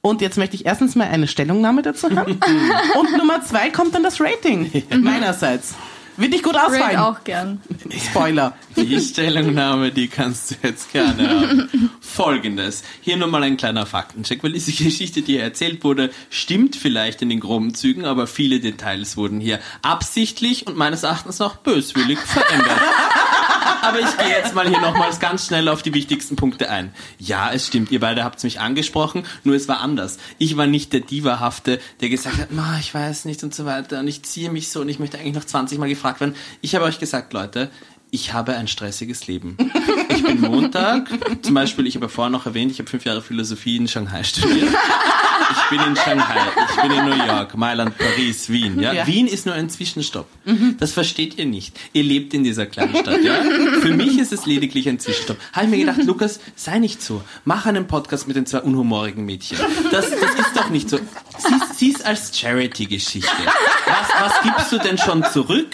Und 0.07 0.21
jetzt 0.21 0.37
möchte 0.37 0.55
ich 0.55 0.65
erstens 0.65 0.95
mal 0.95 1.07
eine 1.07 1.27
Stellungnahme 1.27 1.81
dazu 1.81 2.09
haben. 2.15 2.39
Und 2.99 3.17
Nummer 3.17 3.43
zwei 3.43 3.69
kommt 3.69 3.93
dann 3.93 4.03
das 4.03 4.19
Rating 4.21 4.71
meinerseits. 5.01 5.75
Wird 6.17 6.31
nicht 6.31 6.43
gut 6.43 6.55
ausfallen. 6.55 6.97
auch 6.97 7.23
gern. 7.23 7.61
Spoiler. 8.09 8.55
Die 8.75 8.99
Stellungnahme, 8.99 9.91
die 9.91 10.07
kannst 10.07 10.49
du 10.49 10.55
jetzt 10.63 10.91
gerne 10.91 11.29
haben. 11.29 11.91
Folgendes. 12.01 12.83
Hier 13.01 13.17
nur 13.17 13.27
mal 13.27 13.43
ein 13.43 13.55
kleiner 13.55 13.85
Faktencheck, 13.85 14.43
weil 14.43 14.53
diese 14.53 14.71
Geschichte, 14.71 15.21
die 15.21 15.33
hier 15.33 15.43
erzählt 15.43 15.83
wurde, 15.83 16.09
stimmt 16.31 16.75
vielleicht 16.75 17.21
in 17.21 17.29
den 17.29 17.39
groben 17.39 17.75
Zügen, 17.75 18.05
aber 18.05 18.25
viele 18.25 18.59
Details 18.59 19.15
wurden 19.15 19.39
hier 19.39 19.59
absichtlich 19.83 20.65
und 20.65 20.75
meines 20.75 21.03
Erachtens 21.03 21.39
auch 21.39 21.57
böswillig 21.57 22.17
verändert. 22.17 22.81
Aber 23.81 23.99
ich 23.99 24.17
gehe 24.17 24.29
jetzt 24.29 24.53
mal 24.53 24.67
hier 24.67 24.79
nochmals 24.79 25.19
ganz 25.19 25.47
schnell 25.47 25.69
auf 25.69 25.81
die 25.81 25.93
wichtigsten 25.93 26.35
Punkte 26.35 26.69
ein. 26.69 26.93
Ja, 27.19 27.51
es 27.51 27.67
stimmt, 27.67 27.91
ihr 27.91 27.99
beide 27.99 28.23
habt 28.23 28.43
mich 28.43 28.59
angesprochen, 28.59 29.23
nur 29.43 29.55
es 29.55 29.67
war 29.67 29.79
anders. 29.79 30.17
Ich 30.37 30.57
war 30.57 30.67
nicht 30.67 30.93
der 30.93 31.01
Divahafte, 31.01 31.79
der 32.01 32.09
gesagt 32.09 32.37
hat, 32.37 32.51
Ma, 32.51 32.77
ich 32.79 32.93
weiß 32.93 33.25
nicht 33.25 33.43
und 33.43 33.53
so 33.53 33.65
weiter 33.65 33.99
und 33.99 34.07
ich 34.07 34.23
ziehe 34.23 34.51
mich 34.51 34.69
so 34.69 34.81
und 34.81 34.89
ich 34.89 34.99
möchte 34.99 35.17
eigentlich 35.17 35.35
noch 35.35 35.45
20 35.45 35.79
Mal 35.79 35.89
gefragt 35.89 36.19
werden. 36.19 36.35
Ich 36.61 36.75
habe 36.75 36.85
euch 36.85 36.99
gesagt, 36.99 37.33
Leute, 37.33 37.69
ich 38.09 38.33
habe 38.33 38.55
ein 38.55 38.67
stressiges 38.67 39.27
Leben. 39.27 39.57
Ich 40.09 40.23
bin 40.23 40.41
Montag, 40.41 41.09
zum 41.43 41.53
Beispiel, 41.53 41.85
ich 41.87 41.95
habe 41.95 42.09
vorher 42.09 42.31
noch 42.31 42.45
erwähnt, 42.45 42.71
ich 42.71 42.79
habe 42.79 42.89
fünf 42.89 43.05
Jahre 43.05 43.21
Philosophie 43.21 43.77
in 43.77 43.87
Shanghai 43.87 44.23
studiert. 44.23 44.69
Ich 45.51 45.69
bin 45.69 45.79
in 45.87 45.95
Shanghai, 45.95 46.39
ich 46.69 46.81
bin 46.81 46.91
in 46.91 47.05
New 47.05 47.25
York, 47.25 47.55
Mailand, 47.57 47.97
Paris, 47.97 48.49
Wien. 48.49 48.79
Ja? 48.79 48.93
Ja. 48.93 49.07
Wien 49.07 49.27
ist 49.27 49.45
nur 49.45 49.55
ein 49.55 49.69
Zwischenstopp. 49.69 50.27
Das 50.79 50.91
versteht 50.93 51.37
ihr 51.37 51.45
nicht. 51.45 51.77
Ihr 51.93 52.03
lebt 52.03 52.33
in 52.33 52.43
dieser 52.43 52.65
kleinen 52.65 52.95
Stadt. 52.95 53.23
Ja? 53.23 53.41
Für 53.81 53.93
mich 53.93 54.17
ist 54.19 54.31
es 54.33 54.45
lediglich 54.45 54.87
ein 54.89 54.99
Zwischenstopp. 54.99 55.37
Habe 55.53 55.65
ich 55.65 55.71
mir 55.71 55.77
gedacht, 55.79 56.03
Lukas, 56.03 56.39
sei 56.55 56.79
nicht 56.79 57.01
so. 57.01 57.21
Mach 57.45 57.65
einen 57.65 57.87
Podcast 57.87 58.27
mit 58.27 58.35
den 58.35 58.45
zwei 58.45 58.59
unhumorigen 58.59 59.25
Mädchen. 59.25 59.57
Das, 59.91 60.09
das 60.09 60.35
ist 60.35 60.55
doch 60.55 60.69
nicht 60.69 60.89
so. 60.89 60.99
Sieh's, 61.77 61.97
sieh's 61.97 62.01
als 62.01 62.37
Charity-Geschichte. 62.37 63.29
Was, 63.85 64.21
was 64.21 64.41
gibst 64.41 64.71
du 64.71 64.77
denn 64.79 64.97
schon 64.97 65.23
zurück? 65.25 65.69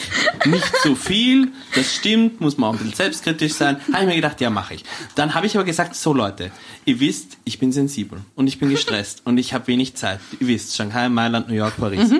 Nicht 0.45 0.71
so 0.83 0.95
viel. 0.95 1.51
Das 1.75 1.95
stimmt, 1.95 2.41
muss 2.41 2.57
man 2.57 2.69
auch 2.69 2.73
ein 2.73 2.79
bisschen 2.79 2.95
selbstkritisch 2.95 3.53
sein. 3.53 3.77
Habe 3.91 4.03
ich 4.03 4.09
mir 4.09 4.15
gedacht, 4.15 4.41
ja, 4.41 4.49
mache 4.49 4.75
ich. 4.75 4.83
Dann 5.15 5.33
habe 5.33 5.47
ich 5.47 5.55
aber 5.55 5.65
gesagt, 5.65 5.95
so 5.95 6.13
Leute, 6.13 6.51
ihr 6.85 6.99
wisst, 6.99 7.37
ich 7.45 7.59
bin 7.59 7.71
sensibel 7.71 8.19
und 8.35 8.47
ich 8.47 8.59
bin 8.59 8.69
gestresst 8.69 9.21
und 9.25 9.37
ich 9.37 9.53
habe 9.53 9.67
wenig 9.67 9.95
Zeit. 9.95 10.19
Ihr 10.39 10.47
wisst, 10.47 10.75
Shanghai, 10.75 11.09
Mailand, 11.09 11.47
New 11.47 11.55
York, 11.55 11.77
Paris. 11.77 12.11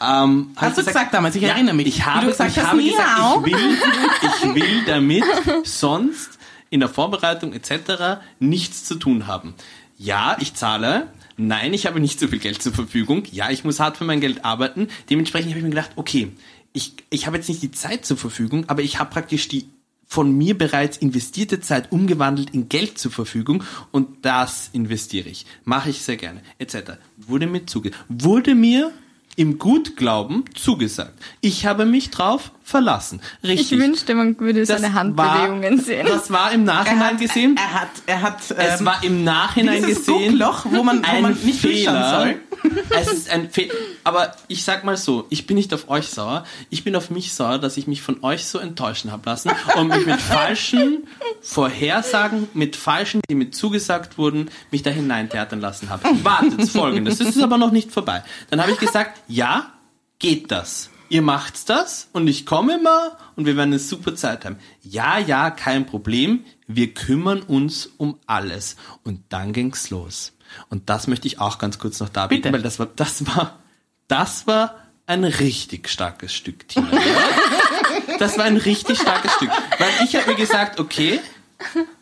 Ähm, 0.00 0.50
hab 0.56 0.68
Hast 0.70 0.78
du 0.78 0.84
gesagt 0.84 1.14
damals, 1.14 1.36
ich 1.36 1.42
erinnere 1.42 1.74
mich. 1.74 1.86
Ich 1.86 2.04
habe, 2.04 2.26
gesagt 2.26 2.50
ich 2.56 2.62
habe 2.62 2.82
gesagt, 2.82 3.46
ich 3.46 3.52
will, 3.52 3.78
ich 4.22 4.54
will 4.54 4.84
damit 4.86 5.24
sonst 5.64 6.38
in 6.70 6.80
der 6.80 6.88
Vorbereitung 6.88 7.52
etc. 7.52 8.20
nichts 8.38 8.84
zu 8.84 8.96
tun 8.96 9.26
haben. 9.26 9.54
Ja, 9.96 10.36
ich 10.40 10.54
zahle. 10.54 11.08
Nein, 11.36 11.74
ich 11.74 11.86
habe 11.86 12.00
nicht 12.00 12.20
so 12.20 12.28
viel 12.28 12.38
Geld 12.38 12.62
zur 12.62 12.72
Verfügung. 12.72 13.24
Ja, 13.30 13.50
ich 13.50 13.64
muss 13.64 13.80
hart 13.80 13.96
für 13.96 14.04
mein 14.04 14.20
Geld 14.20 14.44
arbeiten. 14.44 14.88
Dementsprechend 15.10 15.50
habe 15.50 15.58
ich 15.58 15.64
mir 15.64 15.70
gedacht, 15.70 15.92
okay, 15.96 16.30
ich, 16.72 16.94
ich 17.10 17.26
habe 17.26 17.36
jetzt 17.36 17.48
nicht 17.48 17.62
die 17.62 17.70
Zeit 17.70 18.04
zur 18.04 18.16
Verfügung, 18.16 18.68
aber 18.68 18.82
ich 18.82 18.98
habe 18.98 19.10
praktisch 19.10 19.48
die 19.48 19.66
von 20.06 20.36
mir 20.36 20.56
bereits 20.56 20.96
investierte 20.96 21.60
Zeit 21.60 21.90
umgewandelt 21.90 22.50
in 22.50 22.68
Geld 22.68 22.98
zur 22.98 23.10
Verfügung 23.10 23.64
und 23.90 24.24
das 24.24 24.70
investiere 24.72 25.28
ich. 25.28 25.46
Mache 25.64 25.90
ich 25.90 26.02
sehr 26.02 26.16
gerne, 26.16 26.40
etc. 26.58 26.92
Wurde 27.16 27.46
mir 27.46 27.66
zuge 27.66 27.90
wurde 28.08 28.54
mir 28.54 28.92
im 29.36 29.58
Gutglauben 29.58 30.44
zugesagt. 30.54 31.20
Ich 31.40 31.66
habe 31.66 31.86
mich 31.86 32.10
drauf 32.10 32.52
verlassen. 32.64 33.20
Richtig. 33.42 33.72
Ich 33.72 33.78
wünschte, 33.78 34.14
man 34.14 34.40
würde 34.40 34.60
Das 34.60 34.68
seine 34.68 34.94
Handbewegungen 34.94 35.76
war, 35.78 35.84
sehen. 35.84 36.06
Das 36.06 36.30
war 36.30 36.50
im 36.50 36.64
Nachhinein 36.64 37.18
gesehen. 37.18 37.56
Er 37.58 37.80
hat, 37.82 37.88
er 38.06 38.22
hat, 38.22 38.40
Es 38.50 38.80
ähm, 38.80 38.86
war 38.86 39.04
im 39.04 39.22
Nachhinein 39.22 39.84
gesehen. 39.84 40.32
Guckloch, 40.32 40.64
wo 40.70 40.82
man, 40.82 41.02
wo 41.04 41.08
ein 41.10 41.22
man 41.22 41.32
nicht 41.44 41.62
durchschauen 41.62 41.94
Fehler. 41.94 42.20
soll. 42.20 42.36
Es 42.98 43.12
ist 43.12 43.30
ein 43.30 43.50
Fehler. 43.50 43.74
Aber 44.04 44.34
ich 44.48 44.64
sag 44.64 44.84
mal 44.84 44.96
so, 44.96 45.26
ich 45.28 45.46
bin 45.46 45.56
nicht 45.56 45.74
auf 45.74 45.90
euch 45.90 46.08
sauer. 46.08 46.44
Ich 46.70 46.82
bin 46.82 46.96
auf 46.96 47.10
mich 47.10 47.34
sauer, 47.34 47.58
dass 47.58 47.76
ich 47.76 47.86
mich 47.86 48.00
von 48.00 48.24
euch 48.24 48.46
so 48.46 48.58
enttäuschen 48.58 49.12
habe 49.12 49.28
lassen 49.28 49.50
und 49.76 49.88
mich 49.88 50.06
mit 50.06 50.20
falschen 50.20 51.06
Vorhersagen, 51.42 52.48
mit 52.54 52.74
falschen, 52.76 53.20
die 53.28 53.34
mir 53.34 53.50
zugesagt 53.50 54.16
wurden, 54.16 54.50
mich 54.70 54.82
da 54.82 54.88
hineintheatern 54.90 55.60
lassen 55.60 55.90
habe. 55.90 56.08
Wartet 56.24 56.68
folgendes. 56.70 57.18
Das 57.18 57.28
ist 57.28 57.42
aber 57.42 57.58
noch 57.58 57.70
nicht 57.70 57.92
vorbei. 57.92 58.22
Dann 58.48 58.62
habe 58.62 58.72
ich 58.72 58.78
gesagt, 58.78 59.20
ja, 59.28 59.72
geht 60.18 60.50
das. 60.50 60.88
Ihr 61.14 61.22
macht's 61.22 61.64
das 61.64 62.08
und 62.12 62.26
ich 62.26 62.44
komme 62.44 62.76
mal 62.78 63.12
und 63.36 63.46
wir 63.46 63.56
werden 63.56 63.68
eine 63.68 63.78
super 63.78 64.16
Zeit 64.16 64.44
haben. 64.44 64.58
Ja, 64.82 65.16
ja, 65.16 65.52
kein 65.52 65.86
Problem. 65.86 66.44
Wir 66.66 66.92
kümmern 66.92 67.40
uns 67.42 67.86
um 67.98 68.18
alles. 68.26 68.74
Und 69.04 69.20
dann 69.28 69.52
ging's 69.52 69.90
los. 69.90 70.32
Und 70.70 70.90
das 70.90 71.06
möchte 71.06 71.28
ich 71.28 71.38
auch 71.38 71.58
ganz 71.58 71.78
kurz 71.78 72.00
noch 72.00 72.08
darbieten, 72.08 72.42
Bitte. 72.42 72.54
weil 72.54 72.62
das 72.62 72.80
war, 72.80 72.88
das 72.96 73.24
war, 73.28 73.60
das 74.08 74.48
war 74.48 74.74
ein 75.06 75.22
richtig 75.22 75.88
starkes 75.88 76.34
Stück, 76.34 76.66
Tina. 76.66 76.90
Ja? 76.92 76.98
Das 78.18 78.36
war 78.36 78.44
ein 78.44 78.56
richtig 78.56 78.98
starkes 78.98 79.32
Stück. 79.34 79.50
Weil 79.78 79.90
ich 80.04 80.16
habe 80.16 80.32
mir 80.32 80.36
gesagt, 80.36 80.80
okay, 80.80 81.20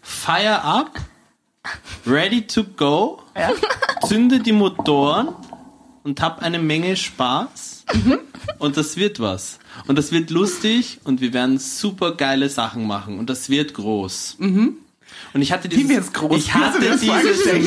fire 0.01 0.63
up, 0.63 0.99
ready 2.07 2.47
to 2.47 2.65
go, 2.65 3.23
zünde 4.09 4.41
die 4.41 4.53
Motoren 4.53 5.35
und 6.03 6.23
hab 6.23 6.41
eine 6.41 6.59
Menge 6.59 6.97
Spaß. 6.97 7.85
Und 8.59 8.77
das 8.77 8.97
wird 8.97 9.21
was. 9.21 9.59
Und 9.87 9.97
das 9.97 10.13
wird 10.13 10.31
lustig 10.31 11.01
und 11.05 11.21
wir 11.21 11.33
werden 11.33 11.59
super 11.59 12.13
geile 12.15 12.49
Sachen 12.49 12.87
machen. 12.87 13.19
Und 13.19 13.31
das 13.31 13.49
wird 13.49 13.75
groß. 13.75 14.37
Und 15.35 15.43
ich 15.43 15.53
hatte 15.53 15.69
dieses, 15.69 16.11
ich 16.31 16.55
hatte 16.55 16.81
dieses? 16.81 17.03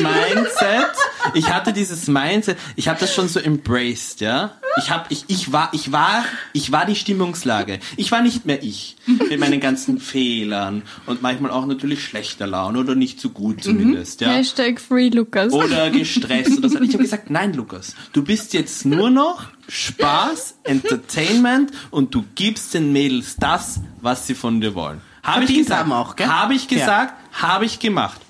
Mindset, 0.02 0.92
ich 1.34 1.52
hatte 1.52 1.72
dieses 1.72 2.08
Mindset, 2.08 2.58
ich 2.76 2.88
habe 2.88 2.98
das 3.00 3.14
schon 3.14 3.28
so 3.28 3.40
embraced, 3.40 4.20
ja. 4.20 4.52
Ich 4.78 4.90
hab, 4.90 5.10
ich, 5.10 5.24
ich 5.28 5.52
war, 5.52 5.70
ich 5.72 5.90
war, 5.90 6.24
ich 6.52 6.70
war 6.70 6.84
die 6.84 6.96
Stimmungslage. 6.96 7.78
Ich 7.96 8.12
war 8.12 8.20
nicht 8.20 8.44
mehr 8.44 8.62
ich 8.62 8.96
mit 9.06 9.40
meinen 9.40 9.60
ganzen 9.60 9.98
Fehlern 9.98 10.82
und 11.06 11.22
manchmal 11.22 11.50
auch 11.50 11.64
natürlich 11.64 12.04
schlechter 12.04 12.46
Laune 12.46 12.80
oder 12.80 12.94
nicht 12.94 13.18
so 13.20 13.30
gut 13.30 13.64
zumindest, 13.64 14.20
ja 14.20 14.28
Hashtag 14.28 14.80
Free 14.80 15.08
Lukas. 15.08 15.52
oder 15.52 15.90
gestresst 15.90 16.58
oder 16.58 16.68
so. 16.68 16.80
Ich 16.80 16.92
habe 16.92 17.04
gesagt, 17.04 17.30
nein, 17.30 17.54
Lukas, 17.54 17.94
du 18.12 18.22
bist 18.22 18.52
jetzt 18.52 18.84
nur 18.84 19.08
noch 19.08 19.46
Spaß, 19.68 20.58
Entertainment 20.64 21.72
und 21.90 22.14
du 22.14 22.24
gibst 22.34 22.74
den 22.74 22.92
Mädels 22.92 23.36
das, 23.36 23.80
was 24.00 24.26
sie 24.26 24.34
von 24.34 24.60
dir 24.60 24.74
wollen. 24.74 25.00
Habe 25.22 25.44
ich 25.44 25.54
gesagt, 25.54 25.90
auch, 25.90 26.16
gell? 26.16 26.28
habe 26.28 26.54
ich 26.54 26.68
gesagt, 26.68 27.14
habe 27.32 27.64
ich 27.64 27.78
gemacht. 27.78 28.20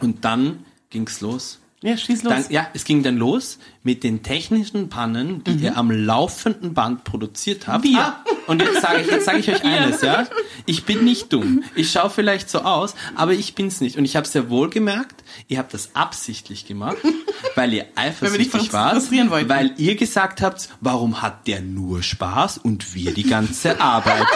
Und 0.00 0.24
dann 0.24 0.64
ging's 0.90 1.20
los. 1.20 1.58
Ja, 1.82 1.96
schieß 1.96 2.22
los. 2.22 2.32
Dann, 2.32 2.44
ja, 2.48 2.68
es 2.74 2.84
ging 2.84 3.02
dann 3.02 3.16
los 3.16 3.58
mit 3.86 4.02
den 4.02 4.24
technischen 4.24 4.88
Pannen, 4.88 5.44
die 5.44 5.52
ihr 5.62 5.76
am 5.76 5.92
laufenden 5.92 6.74
Band 6.74 7.04
produziert 7.04 7.68
habt. 7.68 7.84
Wir. 7.84 8.00
Ah, 8.00 8.24
und 8.48 8.60
jetzt 8.60 8.82
sage 8.82 9.00
ich, 9.00 9.06
jetzt 9.06 9.26
sage 9.26 9.38
ich 9.38 9.48
euch 9.48 9.64
eines, 9.64 10.02
ja. 10.02 10.26
Ich 10.66 10.84
bin 10.84 11.04
nicht 11.04 11.32
dumm. 11.32 11.62
Ich 11.76 11.92
schaue 11.92 12.10
vielleicht 12.10 12.50
so 12.50 12.62
aus, 12.62 12.96
aber 13.14 13.32
ich 13.32 13.54
bin's 13.54 13.80
nicht. 13.80 13.96
Und 13.96 14.04
ich 14.04 14.16
habe 14.16 14.26
sehr 14.26 14.50
wohl 14.50 14.70
gemerkt, 14.70 15.22
ihr 15.46 15.58
habt 15.58 15.72
das 15.72 15.90
absichtlich 15.94 16.66
gemacht, 16.66 16.96
weil 17.54 17.72
ihr 17.74 17.86
eifersüchtig 17.94 18.72
wart, 18.72 19.08
weil 19.48 19.72
ihr 19.76 19.94
gesagt 19.94 20.42
habt, 20.42 20.68
warum 20.80 21.22
hat 21.22 21.46
der 21.46 21.60
nur 21.60 22.02
Spaß 22.02 22.58
und 22.58 22.92
wir 22.92 23.14
die 23.14 23.22
ganze 23.22 23.80
Arbeit? 23.80 24.26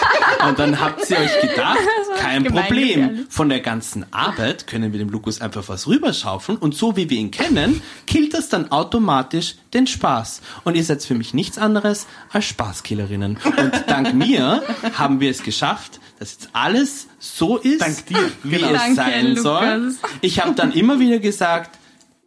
Und 0.49 0.61
dann 0.61 0.81
habt 0.81 1.11
ihr 1.11 1.19
euch 1.19 1.41
gedacht, 1.41 1.79
kein 2.19 2.45
Problem. 2.45 3.27
Von 3.29 3.49
der 3.49 3.61
ganzen 3.61 4.07
Arbeit 4.13 4.67
können 4.69 4.93
wir 4.93 5.01
dem 5.01 5.11
Lukas 5.11 5.41
einfach 5.41 5.69
was 5.69 5.87
rüberschaufeln 5.87 6.57
und 6.57 6.75
so 6.75 6.97
wie 6.97 7.11
wir 7.11 7.19
ihn 7.19 7.31
kennen, 7.31 7.83
killt 8.07 8.35
das 8.35 8.49
dann 8.49 8.71
automatisch 8.71 9.40
den 9.75 9.87
Spaß. 9.87 10.43
Und 10.65 10.77
ihr 10.77 10.85
seid 10.85 11.03
für 11.03 11.15
mich 11.15 11.35
nichts 11.35 11.59
anderes 11.59 12.07
als 12.31 12.45
Spaßkillerinnen. 12.47 13.39
Und 13.45 13.73
dank 13.87 14.15
mir 14.27 14.63
haben 14.95 15.21
wir 15.21 15.31
es 15.31 15.43
geschafft, 15.43 16.01
dass 16.19 16.33
jetzt 16.33 16.51
alles 16.53 17.07
so 17.19 17.57
ist, 17.57 17.81
Dank 17.81 18.07
dir, 18.07 18.31
wie 18.43 18.57
genau. 18.57 18.69
es 18.69 18.79
Danke, 18.79 18.95
sein 18.95 19.37
soll. 19.37 19.67
Lukas. 19.67 19.95
Ich 20.21 20.41
habe 20.41 20.53
dann 20.55 20.73
immer 20.73 21.01
wieder 21.01 21.19
gesagt, 21.19 21.80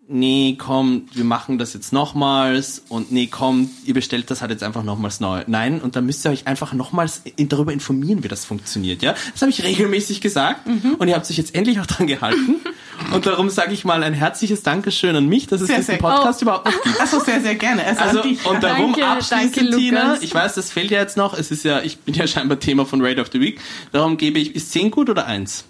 nee, 0.07 0.57
komm, 0.59 1.07
wir 1.13 1.23
machen 1.23 1.57
das 1.57 1.73
jetzt 1.73 1.93
nochmals 1.93 2.83
und 2.89 3.11
nee, 3.11 3.27
komm, 3.27 3.69
ihr 3.85 3.93
bestellt 3.93 4.29
das 4.29 4.41
halt 4.41 4.51
jetzt 4.51 4.61
einfach 4.63 4.83
nochmals 4.83 5.19
neu. 5.19 5.43
Nein, 5.47 5.81
und 5.81 5.95
dann 5.95 6.05
müsst 6.05 6.25
ihr 6.25 6.31
euch 6.31 6.45
einfach 6.45 6.73
nochmals 6.73 7.21
in- 7.37 7.49
darüber 7.49 7.71
informieren, 7.73 8.23
wie 8.23 8.27
das 8.27 8.43
funktioniert, 8.45 9.01
ja? 9.01 9.15
Das 9.31 9.41
habe 9.41 9.49
ich 9.51 9.63
regelmäßig 9.63 10.19
gesagt 10.21 10.67
Mhm. 10.67 10.95
und 10.99 11.07
ihr 11.07 11.15
habt 11.15 11.25
sich 11.25 11.37
jetzt 11.37 11.55
endlich 11.55 11.79
auch 11.79 11.85
dran 11.85 12.07
gehalten 12.07 12.55
und 13.13 13.25
darum 13.25 13.49
sage 13.49 13.73
ich 13.73 13.85
mal 13.85 14.03
ein 14.03 14.13
herzliches 14.13 14.61
Dankeschön 14.61 15.15
an 15.15 15.27
mich, 15.27 15.47
dass 15.47 15.61
es 15.61 15.67
Sehr, 15.67 15.77
diesen 15.77 15.91
sehr- 15.91 15.97
Podcast 15.99 16.41
überhaupt 16.41 16.65
noch 16.65 16.83
gibt. 16.83 16.99
Achso, 17.01 17.19
sehr, 17.21 17.41
sehr 17.41 17.55
gerne. 17.55 17.83
Also, 17.85 18.19
Also, 18.19 18.49
und 18.49 18.61
darum 18.61 18.91
Danke, 18.93 19.07
abschließend, 19.07 19.55
danke, 19.57 19.77
Tina, 19.77 20.17
ich 20.21 20.33
weiß, 20.35 20.55
das 20.55 20.69
fehlt 20.71 20.91
ja 20.91 20.99
jetzt 20.99 21.15
noch, 21.17 21.33
es 21.37 21.49
ist 21.49 21.63
ja, 21.63 21.81
ich 21.81 21.99
bin 21.99 22.13
ja 22.13 22.27
scheinbar 22.27 22.59
Thema 22.59 22.85
von 22.85 23.01
Raid 23.01 23.19
of 23.19 23.29
the 23.31 23.39
Week, 23.39 23.59
darum 23.93 24.17
gebe 24.17 24.37
ich, 24.39 24.53
ist 24.55 24.71
10 24.73 24.91
gut 24.91 25.09
oder 25.09 25.25
1? 25.25 25.65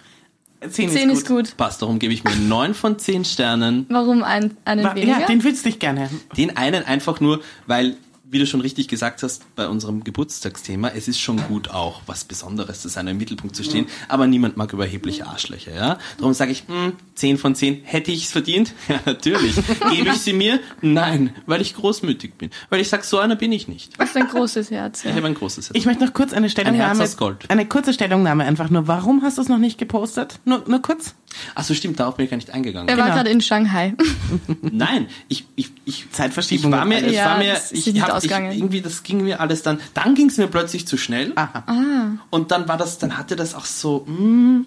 10 0.69 0.89
10 0.89 1.09
ist 1.09 1.27
gut. 1.27 1.55
Passt, 1.57 1.81
darum 1.81 1.99
gebe 1.99 2.13
ich 2.13 2.23
mir 2.23 2.35
9 2.35 2.73
von 2.73 2.97
10 2.99 3.25
Sternen. 3.25 3.85
Warum 3.89 4.23
ein, 4.23 4.55
einen 4.65 4.83
Na, 4.83 4.95
weniger? 4.95 5.21
Ja, 5.21 5.25
den 5.27 5.43
willst 5.43 5.65
du 5.65 5.69
dich 5.69 5.79
gerne. 5.79 6.09
Den 6.37 6.55
einen 6.57 6.85
einfach 6.85 7.19
nur, 7.19 7.41
weil, 7.67 7.95
wie 8.33 8.39
du 8.39 8.45
schon 8.47 8.61
richtig 8.61 8.87
gesagt 8.87 9.23
hast, 9.23 9.43
bei 9.55 9.67
unserem 9.67 10.03
Geburtstagsthema, 10.03 10.89
es 10.89 11.07
ist 11.07 11.19
schon 11.19 11.37
gut 11.47 11.69
auch 11.69 12.01
was 12.07 12.25
Besonderes 12.25 12.81
zu 12.81 12.89
sein, 12.89 13.07
im 13.07 13.17
Mittelpunkt 13.17 13.55
zu 13.55 13.63
stehen, 13.63 13.85
aber 14.09 14.27
niemand 14.27 14.57
mag 14.57 14.73
überhebliche 14.73 15.27
Arschlöcher, 15.27 15.73
ja? 15.73 15.99
Darum 16.17 16.33
sage 16.33 16.51
ich, 16.51 16.67
mh, 16.67 16.93
10 17.15 17.37
von 17.37 17.55
10, 17.55 17.81
hätte 17.83 18.11
ich 18.11 18.25
es 18.25 18.31
verdient? 18.31 18.73
Ja, 18.89 18.99
natürlich. 19.05 19.55
Gebe 19.91 20.09
ich 20.09 20.17
sie 20.19 20.33
mir? 20.33 20.59
Nein, 20.81 21.33
weil 21.45 21.61
ich 21.61 21.73
großmütig 21.73 22.33
bin. 22.35 22.49
Weil 22.69 22.81
ich 22.81 22.89
sag, 22.89 23.03
so 23.05 23.17
einer 23.19 23.35
bin 23.37 23.51
ich 23.53 23.67
nicht. 23.69 23.97
Das 23.99 24.09
ist 24.09 24.17
ein 24.17 24.27
großes 24.27 24.71
Herz. 24.71 25.03
Ja. 25.03 25.11
Ich 25.11 25.15
habe 25.15 25.27
ein 25.27 25.33
großes 25.35 25.69
Herz. 25.69 25.77
Ich 25.77 25.85
möchte 25.85 26.03
noch 26.05 26.13
kurz 26.13 26.33
eine 26.33 26.49
Stellungnahme. 26.49 27.01
aus 27.03 27.15
Gold. 27.17 27.49
Eine 27.49 27.65
kurze 27.67 27.93
Stellungnahme 27.93 28.43
einfach 28.43 28.69
nur. 28.69 28.87
Warum 28.87 29.21
hast 29.23 29.37
du 29.37 29.41
es 29.41 29.47
noch 29.47 29.57
nicht 29.59 29.77
gepostet? 29.77 30.39
Nur, 30.45 30.63
nur 30.67 30.81
kurz? 30.81 31.15
Achso, 31.55 31.73
stimmt, 31.73 31.99
darauf 31.99 32.15
bin 32.15 32.25
ich 32.25 32.29
gar 32.31 32.37
nicht 32.37 32.49
eingegangen. 32.51 32.87
Er 32.89 32.97
war 32.97 33.05
Genau. 33.05 33.15
gerade 33.17 33.29
in 33.29 33.41
Shanghai. 33.41 33.93
Nein, 34.61 35.07
ich, 35.27 35.45
ich, 35.55 35.71
ich, 35.85 36.11
Zeitverschiebung. 36.11 36.71
ich 36.71 36.77
war 36.77 36.85
mir, 36.85 37.05
ich 37.05 37.13
Ja, 37.13 37.25
war 37.31 37.37
mir, 37.37 37.57
ich 37.71 38.01
hab, 38.01 38.23
ich, 38.23 38.31
irgendwie, 38.31 38.81
das 38.81 39.03
ging 39.03 39.23
mir 39.23 39.39
alles 39.39 39.61
dann, 39.63 39.79
dann 39.93 40.15
ging 40.15 40.29
es 40.29 40.37
mir 40.37 40.47
plötzlich 40.47 40.87
zu 40.87 40.97
schnell. 40.97 41.31
Aha. 41.35 42.17
Und 42.29 42.51
dann 42.51 42.67
war 42.67 42.77
das, 42.77 42.97
dann 42.97 43.17
hatte 43.17 43.35
das 43.35 43.55
auch 43.55 43.65
so, 43.65 44.05
mm, 44.07 44.65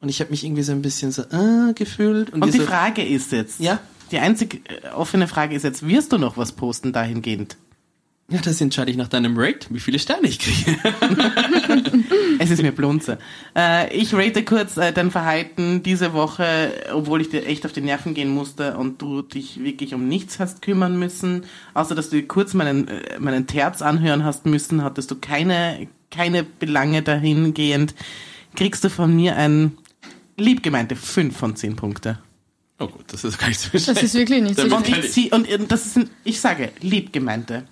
und 0.00 0.08
ich 0.08 0.20
habe 0.20 0.30
mich 0.30 0.44
irgendwie 0.44 0.62
so 0.62 0.72
ein 0.72 0.82
bisschen 0.82 1.10
so 1.12 1.22
äh, 1.22 1.72
gefühlt. 1.74 2.30
Und, 2.30 2.42
Und 2.42 2.52
die 2.54 2.58
diese- 2.58 2.66
Frage 2.70 3.02
ist 3.04 3.32
jetzt, 3.32 3.60
Ja? 3.60 3.78
die 4.10 4.18
einzig 4.18 4.62
äh, 4.70 4.88
offene 4.90 5.26
Frage 5.28 5.54
ist 5.56 5.62
jetzt, 5.64 5.86
wirst 5.86 6.12
du 6.12 6.18
noch 6.18 6.36
was 6.36 6.52
posten 6.52 6.92
dahingehend? 6.92 7.56
Ja, 8.28 8.40
das 8.40 8.60
entscheide 8.60 8.90
ich 8.90 8.96
nach 8.96 9.06
deinem 9.06 9.34
Rate, 9.38 9.68
wie 9.70 9.78
viele 9.78 9.98
Sterne 10.00 10.26
ich 10.28 10.38
kriege. 10.40 10.76
Es 12.38 12.50
ist 12.50 12.60
mir 12.62 12.72
blunze. 12.72 13.18
Äh, 13.56 13.94
ich 13.96 14.12
rate 14.12 14.44
kurz 14.44 14.76
äh, 14.76 14.92
dein 14.92 15.10
Verhalten 15.10 15.82
diese 15.82 16.12
Woche, 16.12 16.70
obwohl 16.92 17.20
ich 17.22 17.30
dir 17.30 17.46
echt 17.46 17.64
auf 17.64 17.72
die 17.72 17.80
Nerven 17.80 18.12
gehen 18.14 18.28
musste 18.28 18.76
und 18.76 19.00
du 19.00 19.22
dich 19.22 19.62
wirklich 19.62 19.94
um 19.94 20.06
nichts 20.08 20.38
hast 20.38 20.60
kümmern 20.60 20.98
müssen. 20.98 21.44
Außer, 21.72 21.94
dass 21.94 22.10
du 22.10 22.22
kurz 22.24 22.52
meinen, 22.52 22.88
äh, 22.88 23.18
meinen 23.18 23.46
Terz 23.46 23.80
anhören 23.80 24.24
hast 24.24 24.44
müssen, 24.44 24.82
hattest 24.84 25.10
du 25.10 25.14
keine, 25.16 25.88
keine 26.10 26.42
Belange 26.42 27.02
dahingehend. 27.02 27.94
Kriegst 28.54 28.84
du 28.84 28.90
von 28.90 29.14
mir 29.16 29.36
ein 29.36 29.78
liebgemeinte 30.36 30.94
5 30.96 31.34
von 31.36 31.56
10 31.56 31.76
Punkte. 31.76 32.18
Oh 32.78 32.88
gut, 32.88 33.04
das 33.08 33.24
ist 33.24 33.38
gar 33.38 33.48
nicht 33.48 33.58
so 33.60 33.70
Das 33.72 33.88
ist 34.02 34.14
wirklich 34.14 34.42
nicht 34.42 34.56
so 34.56 34.68
Dann- 34.68 34.72
Und 34.84 34.88
ich, 34.88 35.32
und 35.32 35.72
das 35.72 35.86
ist, 35.86 35.96
ein, 35.96 36.10
ich 36.24 36.38
sage, 36.40 36.70
liebgemeinte. 36.82 37.64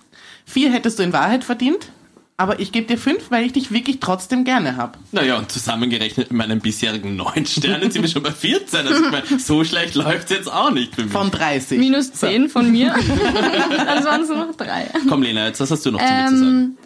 Vier 0.45 0.71
hättest 0.71 0.99
du 0.99 1.03
in 1.03 1.13
Wahrheit 1.13 1.43
verdient, 1.43 1.89
aber 2.37 2.59
ich 2.59 2.71
gebe 2.71 2.85
dir 2.85 2.97
fünf, 2.97 3.31
weil 3.31 3.45
ich 3.45 3.53
dich 3.53 3.71
wirklich 3.71 3.99
trotzdem 3.99 4.43
gerne 4.43 4.75
habe. 4.75 4.97
Naja, 5.11 5.37
und 5.37 5.51
zusammengerechnet 5.51 6.31
mit 6.31 6.37
meinen 6.37 6.59
bisherigen 6.59 7.15
neun 7.15 7.45
Sternen 7.45 7.91
sind 7.91 8.01
wir 8.01 8.09
schon 8.09 8.23
bei 8.23 8.31
14. 8.31 8.87
Also 8.87 9.05
ich 9.05 9.11
meine, 9.11 9.39
so 9.39 9.63
schlecht 9.63 9.95
läuft 9.95 10.31
jetzt 10.31 10.51
auch 10.51 10.71
nicht 10.71 10.95
für 10.95 11.03
mich. 11.03 11.11
Von 11.11 11.31
30. 11.31 11.79
Minus 11.79 12.11
10 12.11 12.49
von 12.49 12.71
mir. 12.71 12.93
also 13.87 14.07
waren 14.07 14.21
es 14.21 14.29
nur 14.29 14.37
noch 14.45 14.55
drei. 14.55 14.87
Komm, 15.07 15.23
Lena, 15.23 15.47
jetzt 15.47 15.61
was 15.61 15.71
hast 15.71 15.85
du 15.85 15.91
noch 15.91 15.99
zu 15.99 16.13
mir 16.13 16.27
zu 16.27 16.37
sagen? 16.37 16.47
Ähm, 16.47 16.77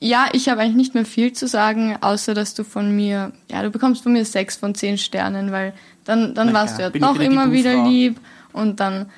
ja, 0.00 0.28
ich 0.32 0.48
habe 0.48 0.60
eigentlich 0.60 0.76
nicht 0.76 0.94
mehr 0.94 1.06
viel 1.06 1.32
zu 1.32 1.46
sagen, 1.46 1.96
außer 2.00 2.34
dass 2.34 2.54
du 2.54 2.64
von 2.64 2.94
mir, 2.94 3.32
ja, 3.50 3.62
du 3.62 3.70
bekommst 3.70 4.02
von 4.02 4.12
mir 4.12 4.24
sechs 4.24 4.56
von 4.56 4.74
zehn 4.74 4.98
Sternen, 4.98 5.52
weil 5.52 5.72
dann, 6.04 6.34
dann 6.34 6.48
Na 6.48 6.52
warst 6.52 6.76
klar, 6.76 6.90
du 6.90 6.98
ja 6.98 7.12
doch 7.12 7.20
immer 7.20 7.52
wieder 7.52 7.84
lieb 7.86 8.18
und 8.52 8.80
dann 8.80 9.10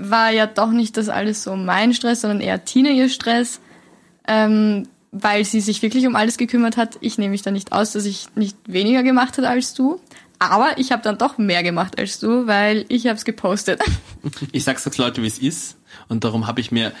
war 0.00 0.30
ja 0.30 0.46
doch 0.46 0.70
nicht 0.70 0.96
das 0.96 1.08
alles 1.08 1.42
so 1.42 1.56
mein 1.56 1.94
Stress, 1.94 2.22
sondern 2.22 2.40
eher 2.40 2.64
Tina 2.64 2.90
ihr 2.90 3.08
Stress. 3.08 3.60
Ähm, 4.26 4.86
weil 5.12 5.44
sie 5.44 5.60
sich 5.60 5.82
wirklich 5.82 6.06
um 6.06 6.14
alles 6.14 6.36
gekümmert 6.36 6.76
hat. 6.76 6.96
Ich 7.00 7.18
nehme 7.18 7.32
mich 7.32 7.42
da 7.42 7.50
nicht 7.50 7.72
aus, 7.72 7.92
dass 7.92 8.04
ich 8.04 8.28
nicht 8.36 8.56
weniger 8.66 9.02
gemacht 9.02 9.38
hat 9.38 9.44
als 9.44 9.74
du. 9.74 10.00
Aber 10.38 10.78
ich 10.78 10.92
habe 10.92 11.02
dann 11.02 11.18
doch 11.18 11.36
mehr 11.36 11.62
gemacht 11.62 11.98
als 11.98 12.18
du, 12.18 12.46
weil 12.46 12.86
ich 12.88 13.06
habe 13.06 13.16
es 13.16 13.24
gepostet. 13.24 13.80
Ich 14.52 14.64
sag's 14.64 14.84
jetzt 14.84 14.98
Leute, 14.98 15.22
wie 15.22 15.26
es 15.26 15.38
ist. 15.38 15.76
Und 16.08 16.24
darum 16.24 16.46
habe 16.46 16.60
ich 16.60 16.70
mir, 16.70 16.92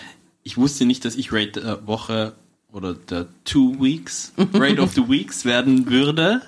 ich 0.42 0.56
wusste 0.56 0.86
nicht, 0.86 1.04
dass 1.04 1.16
ich 1.16 1.32
Rate 1.32 1.60
der 1.60 1.86
Woche 1.86 2.34
oder 2.72 2.94
der 2.94 3.26
Two 3.44 3.76
Weeks, 3.78 4.32
Rate 4.54 4.80
of 4.80 4.94
the 4.94 5.08
Weeks 5.08 5.44
werden 5.44 5.86
würde. 5.86 6.40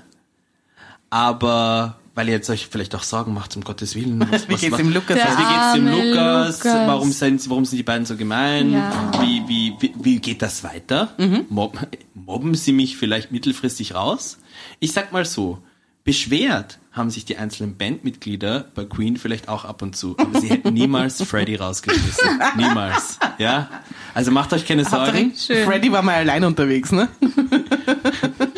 Aber 1.11 1.99
weil 2.15 2.29
ihr 2.29 2.35
jetzt 2.35 2.51
euch 2.51 2.69
vielleicht 2.71 2.95
auch 2.95 3.03
Sorgen 3.03 3.33
macht, 3.35 3.57
um 3.57 3.65
Gottes 3.65 3.95
Willen. 3.95 4.21
Was, 4.31 4.49
Wie 4.49 4.55
was, 4.55 4.61
geht's 4.61 4.73
was, 4.73 4.81
dem 4.81 4.93
Lukas? 4.93 5.17
Der 5.17 5.27
wie 5.27 5.43
geht's 5.43 5.73
dem 5.75 5.87
Lukas? 5.89 6.65
Lukas. 6.65 6.87
Warum, 6.87 7.13
sind, 7.13 7.51
warum 7.51 7.65
sind 7.65 7.79
die 7.79 7.83
beiden 7.83 8.07
so 8.07 8.17
gemein? 8.17 8.73
Ja. 8.73 9.11
Wie, 9.21 9.43
wie, 9.49 9.75
wie, 9.81 9.93
wie 9.99 10.19
geht 10.19 10.43
das 10.43 10.63
weiter? 10.65 11.15
Mob, 11.49 11.79
mobben 12.15 12.55
sie 12.55 12.73
mich 12.73 12.97
vielleicht 12.97 13.33
mittelfristig 13.33 13.95
raus? 13.95 14.39
Ich 14.81 14.93
sag 14.93 15.13
mal 15.13 15.25
so, 15.25 15.59
beschwert 16.05 16.79
haben 16.93 17.11
sich 17.11 17.25
die 17.25 17.39
einzelnen 17.39 17.77
Bandmitglieder 17.77 18.67
bei 18.75 18.85
Queen 18.85 19.17
vielleicht 19.17 19.49
auch 19.49 19.65
ab 19.65 19.81
und 19.81 19.97
zu, 19.97 20.15
aber 20.19 20.41
sie 20.41 20.51
hätten 20.51 20.75
niemals 20.75 21.23
Freddy 21.27 21.57
rausgeschmissen. 21.57 22.43
Niemals. 22.57 23.19
Ja? 23.39 23.71
Also 24.13 24.31
macht 24.31 24.53
euch 24.53 24.67
keine 24.67 24.85
Sorgen. 24.85 25.33
Freddy 25.35 25.91
war 25.91 26.03
mal 26.03 26.17
allein 26.17 26.45
unterwegs, 26.45 26.93
ne? 26.93 27.09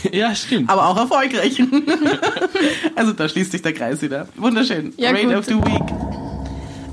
Ja, 0.12 0.34
stimmt. 0.34 0.70
Aber 0.70 0.86
auch 0.86 0.96
erfolgreich. 0.96 1.62
also 2.96 3.12
da 3.12 3.28
schließt 3.28 3.52
sich 3.52 3.62
der 3.62 3.72
Kreis 3.72 4.02
wieder. 4.02 4.28
Wunderschön. 4.36 4.92
Ja, 4.96 5.10
Rate 5.10 5.26
gut. 5.26 5.36
of 5.36 5.44
the 5.46 5.54
Week. 5.54 5.82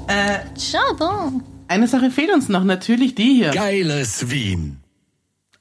Äh, 0.08 0.39
Schade. 0.60 1.34
eine 1.68 1.88
Sache 1.88 2.10
fehlt 2.12 2.32
uns 2.34 2.50
noch, 2.50 2.64
natürlich 2.64 3.16
die 3.16 3.36
hier. 3.36 3.52
Geiles 3.52 4.30
Wien. 4.30 4.78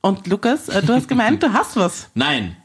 Und 0.01 0.27
Lukas, 0.27 0.69
äh, 0.69 0.83
du 0.83 0.95
hast 0.95 1.09
gemeint, 1.09 1.43
du 1.43 1.53
hast 1.53 1.77
was. 1.77 2.09
Nein. 2.15 2.57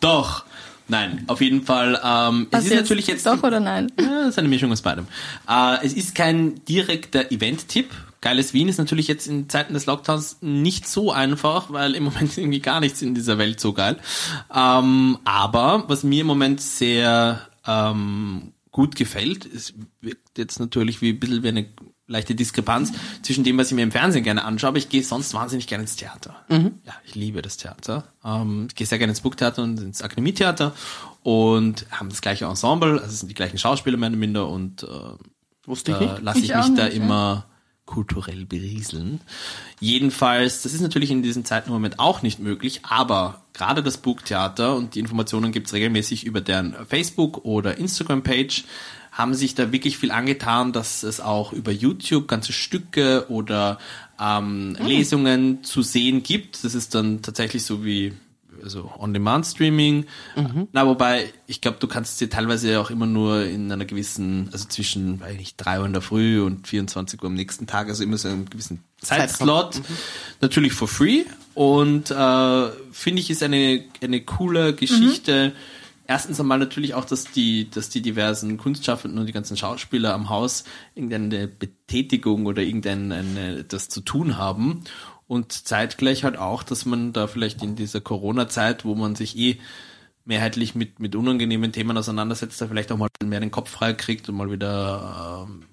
Doch. 0.00 0.44
Nein, 0.88 1.24
auf 1.28 1.40
jeden 1.40 1.62
Fall. 1.62 2.00
Ähm, 2.02 2.48
es 2.50 2.64
ist 2.66 2.74
natürlich 2.74 3.06
jetzt 3.06 3.24
Doch 3.24 3.44
oder 3.44 3.60
nein? 3.60 3.92
Ja, 3.98 4.22
das 4.22 4.30
ist 4.30 4.38
eine 4.40 4.48
Mischung 4.48 4.72
aus 4.72 4.82
beidem. 4.82 5.06
Äh, 5.48 5.86
es 5.86 5.92
ist 5.92 6.16
kein 6.16 6.64
direkter 6.64 7.30
Event-Tipp. 7.30 7.90
Geiles 8.20 8.52
Wien 8.52 8.68
ist 8.68 8.78
natürlich 8.78 9.08
jetzt 9.08 9.26
in 9.26 9.48
Zeiten 9.48 9.72
des 9.74 9.86
Lockdowns 9.86 10.38
nicht 10.42 10.86
so 10.86 11.10
einfach, 11.12 11.72
weil 11.72 11.94
im 11.94 12.04
Moment 12.10 12.36
irgendwie 12.36 12.60
gar 12.60 12.80
nichts 12.80 13.00
in 13.02 13.14
dieser 13.14 13.38
Welt 13.38 13.60
so 13.60 13.72
geil. 13.72 13.96
Ähm, 14.54 15.18
aber 15.24 15.84
was 15.88 16.02
mir 16.04 16.20
im 16.20 16.26
Moment 16.26 16.60
sehr 16.60 17.46
ähm, 17.66 18.52
gut 18.72 18.94
gefällt, 18.96 19.46
es 19.46 19.74
wirkt 20.00 20.38
jetzt 20.38 20.60
natürlich 20.60 21.00
wie 21.02 21.10
ein 21.10 21.20
bisschen 21.20 21.42
wie 21.42 21.48
eine 21.48 21.66
leichte 22.06 22.34
Diskrepanz 22.34 22.92
zwischen 23.22 23.44
dem, 23.44 23.56
was 23.56 23.68
ich 23.68 23.74
mir 23.74 23.82
im 23.82 23.92
Fernsehen 23.92 24.24
gerne 24.24 24.44
anschaue, 24.44 24.68
aber 24.68 24.78
ich 24.78 24.88
gehe 24.88 25.02
sonst 25.04 25.32
wahnsinnig 25.32 25.68
gerne 25.68 25.82
ins 25.82 25.94
Theater. 25.94 26.34
Ja, 26.48 26.92
ich 27.04 27.14
liebe 27.14 27.40
das 27.40 27.56
Theater. 27.56 28.04
Ähm, 28.24 28.66
ich 28.68 28.74
gehe 28.74 28.86
sehr 28.86 28.98
gerne 28.98 29.12
ins 29.12 29.20
Burgtheater 29.20 29.62
und 29.62 29.78
ins 29.80 30.02
Akademietheater 30.02 30.74
und 31.22 31.86
haben 31.92 32.08
das 32.08 32.20
gleiche 32.20 32.46
Ensemble, 32.46 32.94
also 32.94 33.06
es 33.06 33.20
sind 33.20 33.28
die 33.28 33.34
gleichen 33.34 33.58
Schauspieler 33.58 33.96
mehr 33.96 34.08
oder 34.08 34.18
minder 34.18 34.48
und 34.48 34.82
äh, 34.82 34.86
Wusste 35.66 35.92
ich 35.92 36.00
nicht. 36.00 36.22
lasse 36.22 36.38
ich, 36.40 36.50
Ich 36.50 36.56
mich 36.56 36.74
da 36.74 36.84
nicht, 36.86 36.96
immer 36.96 37.46
kulturell 37.90 38.46
berieseln. 38.46 39.20
Jedenfalls, 39.80 40.62
das 40.62 40.72
ist 40.72 40.80
natürlich 40.80 41.10
in 41.10 41.22
diesen 41.22 41.44
Zeiten 41.44 41.68
im 41.68 41.74
Moment 41.74 41.98
auch 41.98 42.22
nicht 42.22 42.38
möglich, 42.38 42.82
aber 42.84 43.42
gerade 43.52 43.82
das 43.82 43.98
Burgtheater 43.98 44.76
und 44.76 44.94
die 44.94 45.00
Informationen 45.00 45.50
gibt's 45.50 45.72
regelmäßig 45.72 46.24
über 46.24 46.40
deren 46.40 46.76
Facebook- 46.88 47.44
oder 47.44 47.78
Instagram-Page, 47.78 48.64
haben 49.10 49.34
sich 49.34 49.56
da 49.56 49.72
wirklich 49.72 49.98
viel 49.98 50.12
angetan, 50.12 50.72
dass 50.72 51.02
es 51.02 51.20
auch 51.20 51.52
über 51.52 51.72
YouTube 51.72 52.28
ganze 52.28 52.52
Stücke 52.52 53.26
oder 53.28 53.78
ähm, 54.20 54.76
Lesungen 54.80 55.64
zu 55.64 55.82
sehen 55.82 56.22
gibt. 56.22 56.62
Das 56.62 56.76
ist 56.76 56.94
dann 56.94 57.20
tatsächlich 57.22 57.64
so 57.64 57.84
wie 57.84 58.12
also 58.62 58.90
On-Demand-Streaming. 58.98 60.06
Na, 60.72 60.86
wobei, 60.86 61.32
ich 61.46 61.60
glaube, 61.60 61.78
du 61.80 61.86
kannst 61.86 62.20
dir 62.20 62.28
teilweise 62.30 62.80
auch 62.80 62.90
immer 62.90 63.06
nur 63.06 63.44
in 63.44 63.70
einer 63.70 63.84
gewissen, 63.84 64.48
also 64.52 64.68
zwischen, 64.68 65.20
weiß 65.20 65.32
ich 65.32 65.38
nicht, 65.38 65.56
3 65.56 65.80
Uhr 65.80 65.86
in 65.86 65.92
der 65.92 66.02
Früh 66.02 66.42
und 66.42 66.68
24 66.68 67.22
Uhr 67.22 67.28
am 67.28 67.34
nächsten 67.34 67.66
Tag, 67.66 67.88
also 67.88 68.02
immer 68.02 68.18
so 68.18 68.28
einen 68.28 68.48
gewissen 68.48 68.84
Zeitslot, 69.00 69.80
natürlich 70.40 70.72
for 70.72 70.88
free. 70.88 71.24
Und 71.54 72.10
äh, 72.10 72.68
finde 72.92 73.20
ich, 73.20 73.30
ist 73.30 73.42
eine, 73.42 73.84
eine 74.02 74.20
coole 74.22 74.74
Geschichte. 74.74 75.52
Erstens 76.10 76.40
einmal 76.40 76.58
natürlich 76.58 76.94
auch, 76.94 77.04
dass 77.04 77.24
die, 77.30 77.70
dass 77.70 77.88
die 77.88 78.02
diversen 78.02 78.56
Kunstschaffenden 78.56 79.20
und 79.20 79.26
die 79.26 79.32
ganzen 79.32 79.56
Schauspieler 79.56 80.12
am 80.12 80.28
Haus 80.28 80.64
irgendeine 80.96 81.46
Betätigung 81.46 82.46
oder 82.46 82.62
irgendein 82.62 83.12
eine, 83.12 83.62
das 83.62 83.88
zu 83.88 84.00
tun 84.00 84.36
haben. 84.36 84.82
Und 85.30 85.52
zeitgleich 85.52 86.24
halt 86.24 86.36
auch, 86.36 86.64
dass 86.64 86.86
man 86.86 87.12
da 87.12 87.28
vielleicht 87.28 87.62
in 87.62 87.76
dieser 87.76 88.00
Corona-Zeit, 88.00 88.84
wo 88.84 88.96
man 88.96 89.14
sich 89.14 89.38
eh 89.38 89.60
mehrheitlich 90.24 90.74
mit, 90.74 90.98
mit 90.98 91.14
unangenehmen 91.14 91.70
Themen 91.70 91.96
auseinandersetzt, 91.96 92.60
da 92.60 92.66
vielleicht 92.66 92.90
auch 92.90 92.96
mal 92.96 93.06
mehr 93.24 93.38
den 93.38 93.52
Kopf 93.52 93.70
frei 93.70 93.92
kriegt 93.92 94.28
und 94.28 94.34
mal 94.34 94.50
wieder 94.50 95.46
ähm, 95.48 95.66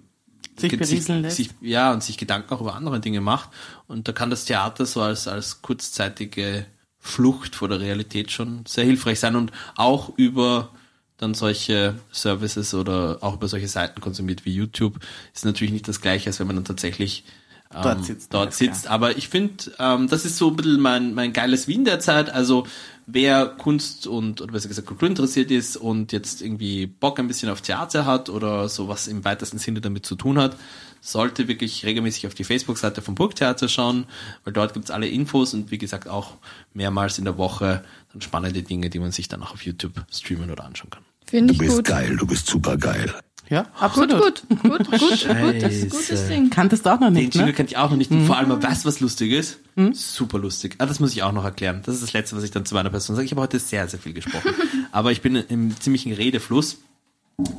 Sich 0.60 1.08
lässt. 1.08 1.38
Sich, 1.38 1.50
ja, 1.60 1.92
und 1.92 2.04
sich 2.04 2.20
Gedanken 2.20 2.54
auch 2.54 2.62
über 2.62 2.76
andere 2.76 3.00
Dinge 3.00 3.20
macht. 3.20 3.50
Und 3.88 4.08
da 4.08 4.12
kann 4.12 4.30
das 4.30 4.46
Theater 4.46 4.86
so 4.86 5.02
als, 5.02 5.28
als 5.28 5.64
kurzzeitige 5.64 6.68
Flucht 7.00 7.56
vor 7.56 7.68
der 7.68 7.80
Realität 7.80 8.30
schon 8.32 8.64
sehr 8.68 8.84
hilfreich 8.84 9.20
sein 9.20 9.36
und 9.36 9.52
auch 9.76 10.16
über 10.18 10.70
dann 11.18 11.34
solche 11.34 11.96
Services 12.12 12.76
oder 12.76 13.18
auch 13.22 13.34
über 13.34 13.48
solche 13.48 13.68
Seiten 13.68 14.02
konsumiert 14.02 14.46
wie 14.46 14.54
YouTube 14.54 15.00
ist 15.34 15.46
natürlich 15.46 15.74
nicht 15.74 15.88
das 15.88 16.00
gleiche, 16.00 16.30
als 16.30 16.40
wenn 16.40 16.46
man 16.46 16.58
dann 16.58 16.66
tatsächlich 16.66 17.24
Dort 17.72 18.06
sitzt, 18.06 18.34
Dort 18.34 18.48
alles 18.48 18.58
sitzt. 18.58 18.88
Aber 18.88 19.18
ich 19.18 19.30
finde, 19.30 19.72
ähm, 19.80 20.08
das 20.08 20.26
ist 20.26 20.38
so 20.38 20.50
ein 20.50 20.56
bisschen 20.56 20.80
mein, 20.80 21.14
mein 21.14 21.34
geiles 21.34 21.68
Wien 21.68 21.86
derzeit. 21.86 22.30
Also 22.30 22.66
wer 23.06 23.46
Kunst 23.46 24.08
und, 24.08 24.42
oder 24.42 24.52
besser 24.52 24.68
gesagt 24.68 24.88
Kultur 24.88 25.08
interessiert 25.08 25.52
ist 25.52 25.78
und 25.78 26.12
jetzt 26.12 26.42
irgendwie 26.42 26.88
Bock 26.88 27.20
ein 27.20 27.28
bisschen 27.28 27.50
auf 27.50 27.62
Theater 27.62 28.06
hat 28.06 28.30
oder 28.30 28.70
sowas 28.70 29.08
im 29.08 29.24
weitesten 29.26 29.58
Sinne 29.58 29.82
damit 29.82 30.06
zu 30.06 30.16
tun 30.16 30.38
hat, 30.40 30.56
sollte 31.02 31.48
wirklich 31.48 31.86
regelmäßig 31.86 32.28
auf 32.28 32.34
die 32.34 32.44
Facebook-Seite 32.44 33.02
vom 33.02 33.16
Burgtheater 33.16 33.70
schauen, 33.70 34.06
weil 34.44 34.54
dort 34.54 34.74
gibt's 34.74 34.92
alle 34.92 35.08
Infos 35.08 35.54
und 35.54 35.72
wie 35.72 35.78
gesagt 35.78 36.10
auch 36.10 36.34
mehrmals 36.74 37.18
in 37.18 37.26
der 37.26 37.38
Woche 37.38 37.84
dann 38.12 38.22
spannende 38.22 38.64
Dinge, 38.64 38.90
die 38.90 39.00
man 39.00 39.12
sich 39.12 39.28
dann 39.28 39.42
auch 39.44 39.54
auf 39.54 39.66
YouTube 39.66 39.94
streamen 40.12 40.52
oder 40.52 40.66
anschauen 40.66 40.90
kann. 40.90 41.04
Finde 41.26 41.48
Du 41.48 41.54
ich 41.54 41.60
bist 41.60 41.76
gut. 41.78 41.86
geil, 41.86 42.16
du 42.18 42.26
bist 42.26 42.48
super 42.48 42.78
geil. 42.78 43.14
Ja, 43.50 43.62
Gut, 43.64 43.72
absolut. 43.82 44.44
gut, 44.50 44.62
gut, 44.62 44.62
gut, 44.92 45.28
gutes, 45.30 45.90
gutes 45.90 46.28
Ding. 46.28 46.50
Kanntest 46.50 46.86
du 46.86 46.90
auch 46.94 47.00
noch 47.00 47.08
Den 47.08 47.14
nicht, 47.14 47.34
Jingle 47.36 47.52
ne? 47.52 47.54
kennt 47.54 47.72
ich 47.72 47.78
auch 47.78 47.90
noch 47.90 47.98
nicht. 47.98 48.12
Und 48.12 48.26
vor 48.26 48.38
allem, 48.38 48.50
weißt 48.62 48.84
du, 48.84 48.88
was 48.88 49.00
lustig 49.00 49.32
ist? 49.32 49.60
Super 49.94 50.40
lustig. 50.40 50.76
Ah, 50.80 50.86
das 50.86 51.00
muss 51.00 51.12
ich 51.14 51.24
auch 51.24 51.32
noch 51.32 51.46
erklären. 51.46 51.82
Das 51.86 51.96
ist 51.96 52.04
das 52.04 52.14
Letzte, 52.14 52.36
was 52.36 52.44
ich 52.44 52.52
dann 52.52 52.66
zu 52.66 52.76
meiner 52.76 52.90
Person 52.90 53.16
sage. 53.16 53.26
Ich 53.26 53.32
habe 53.32 53.42
heute 53.42 53.60
sehr, 53.60 53.88
sehr 53.88 54.00
viel 54.00 54.14
gesprochen. 54.14 54.52
Aber 54.92 55.12
ich 55.12 55.22
bin 55.22 55.36
im 55.36 55.80
ziemlichen 55.80 56.12
Redefluss 56.14 56.78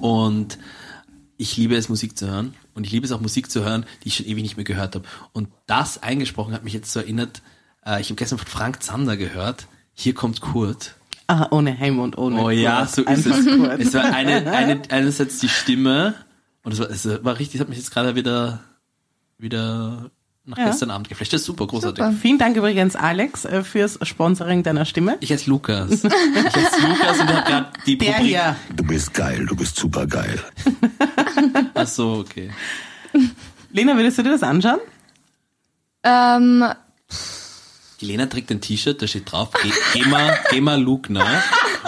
und 0.01 0.59
ich 1.37 1.57
liebe 1.57 1.77
es, 1.77 1.89
Musik 1.89 2.19
zu 2.19 2.27
hören. 2.29 2.55
Und 2.75 2.85
ich 2.85 2.93
liebe 2.93 3.07
es 3.07 3.13
auch, 3.13 3.21
Musik 3.21 3.51
zu 3.51 3.65
hören, 3.65 3.87
die 4.05 4.09
ich 4.09 4.17
schon 4.17 4.27
ewig 4.27 4.43
nicht 4.43 4.57
mehr 4.57 4.65
gehört 4.65 4.95
habe. 4.95 5.07
Und 5.33 5.49
das 5.67 6.03
eingesprochen 6.03 6.53
hat 6.53 6.65
mich 6.65 6.73
jetzt 6.75 6.93
so 6.93 7.01
erinnert, 7.01 7.43
äh, 7.87 8.01
ich 8.01 8.09
habe 8.09 8.17
gestern 8.17 8.39
von 8.39 8.49
Frank 8.49 8.83
Zander 8.83 9.17
gehört, 9.17 9.67
hier 9.95 10.15
kommt 10.15 10.41
Kurt. 10.41 10.97
Ah, 11.31 11.47
ohne 11.51 11.79
Heim 11.79 11.99
und 12.01 12.17
ohne 12.17 12.43
Oh 12.43 12.49
ja, 12.51 12.87
so 12.87 13.03
ist 13.03 13.27
es. 13.27 13.47
Es 13.47 13.95
war 13.95 14.05
eine, 14.15 14.51
eine, 14.51 14.81
einerseits 14.89 15.39
die 15.39 15.49
Stimme 15.51 16.15
und 16.65 16.73
es 16.73 16.79
war, 16.81 16.89
es 16.91 17.07
war 17.25 17.39
richtig, 17.39 17.61
hat 17.61 17.69
mich 17.69 17.77
jetzt 17.79 17.91
gerade 17.93 18.15
wieder, 18.17 18.61
wieder 19.37 20.11
nach 20.47 20.57
Ja. 20.57 20.65
gestern 20.69 20.91
Abend 20.91 21.11
geflasht. 21.11 21.35
Das 21.35 21.43
ist 21.43 21.47
super, 21.47 21.67
großartig. 21.67 22.03
Super. 22.03 22.17
Vielen 22.19 22.39
Dank 22.39 22.57
übrigens, 22.57 22.97
Alex, 22.97 23.45
äh, 23.45 23.63
fürs 23.63 23.99
Sponsoring 24.01 24.63
deiner 24.63 24.87
Stimme. 24.87 25.19
Ich 25.21 25.31
heiße 25.31 25.51
Lukas. 25.51 25.91
Ich 25.93 26.05
heiße 26.05 26.87
Lukas 26.89 27.21
und 27.21 27.29
habe 27.29 27.47
gerade 27.47 27.67
die 27.85 27.99
Der 27.99 28.09
Rubrik. 28.15 28.27
hier. 28.27 28.57
Du 28.75 28.85
bist 28.85 29.13
geil, 29.13 29.45
du 29.45 29.55
bist 29.55 29.77
super 29.77 30.07
geil. 30.07 30.41
Ach 31.75 31.87
so, 31.87 32.15
okay. 32.27 32.51
Lena, 33.71 33.95
würdest 33.97 34.17
du 34.17 34.23
dir 34.23 34.31
das 34.31 34.43
anschauen? 34.43 34.81
Ähm, 36.03 36.65
Die 38.01 38.07
Lena 38.07 38.27
trägt 38.27 38.51
ein 38.53 38.61
T-Shirt, 38.61 39.03
da 39.03 39.07
steht 39.09 39.31
drauf, 39.33 39.51
Ge- 39.61 39.73
Gema, 39.93 40.33
Gema 40.51 40.77
Lugner. 40.77 41.27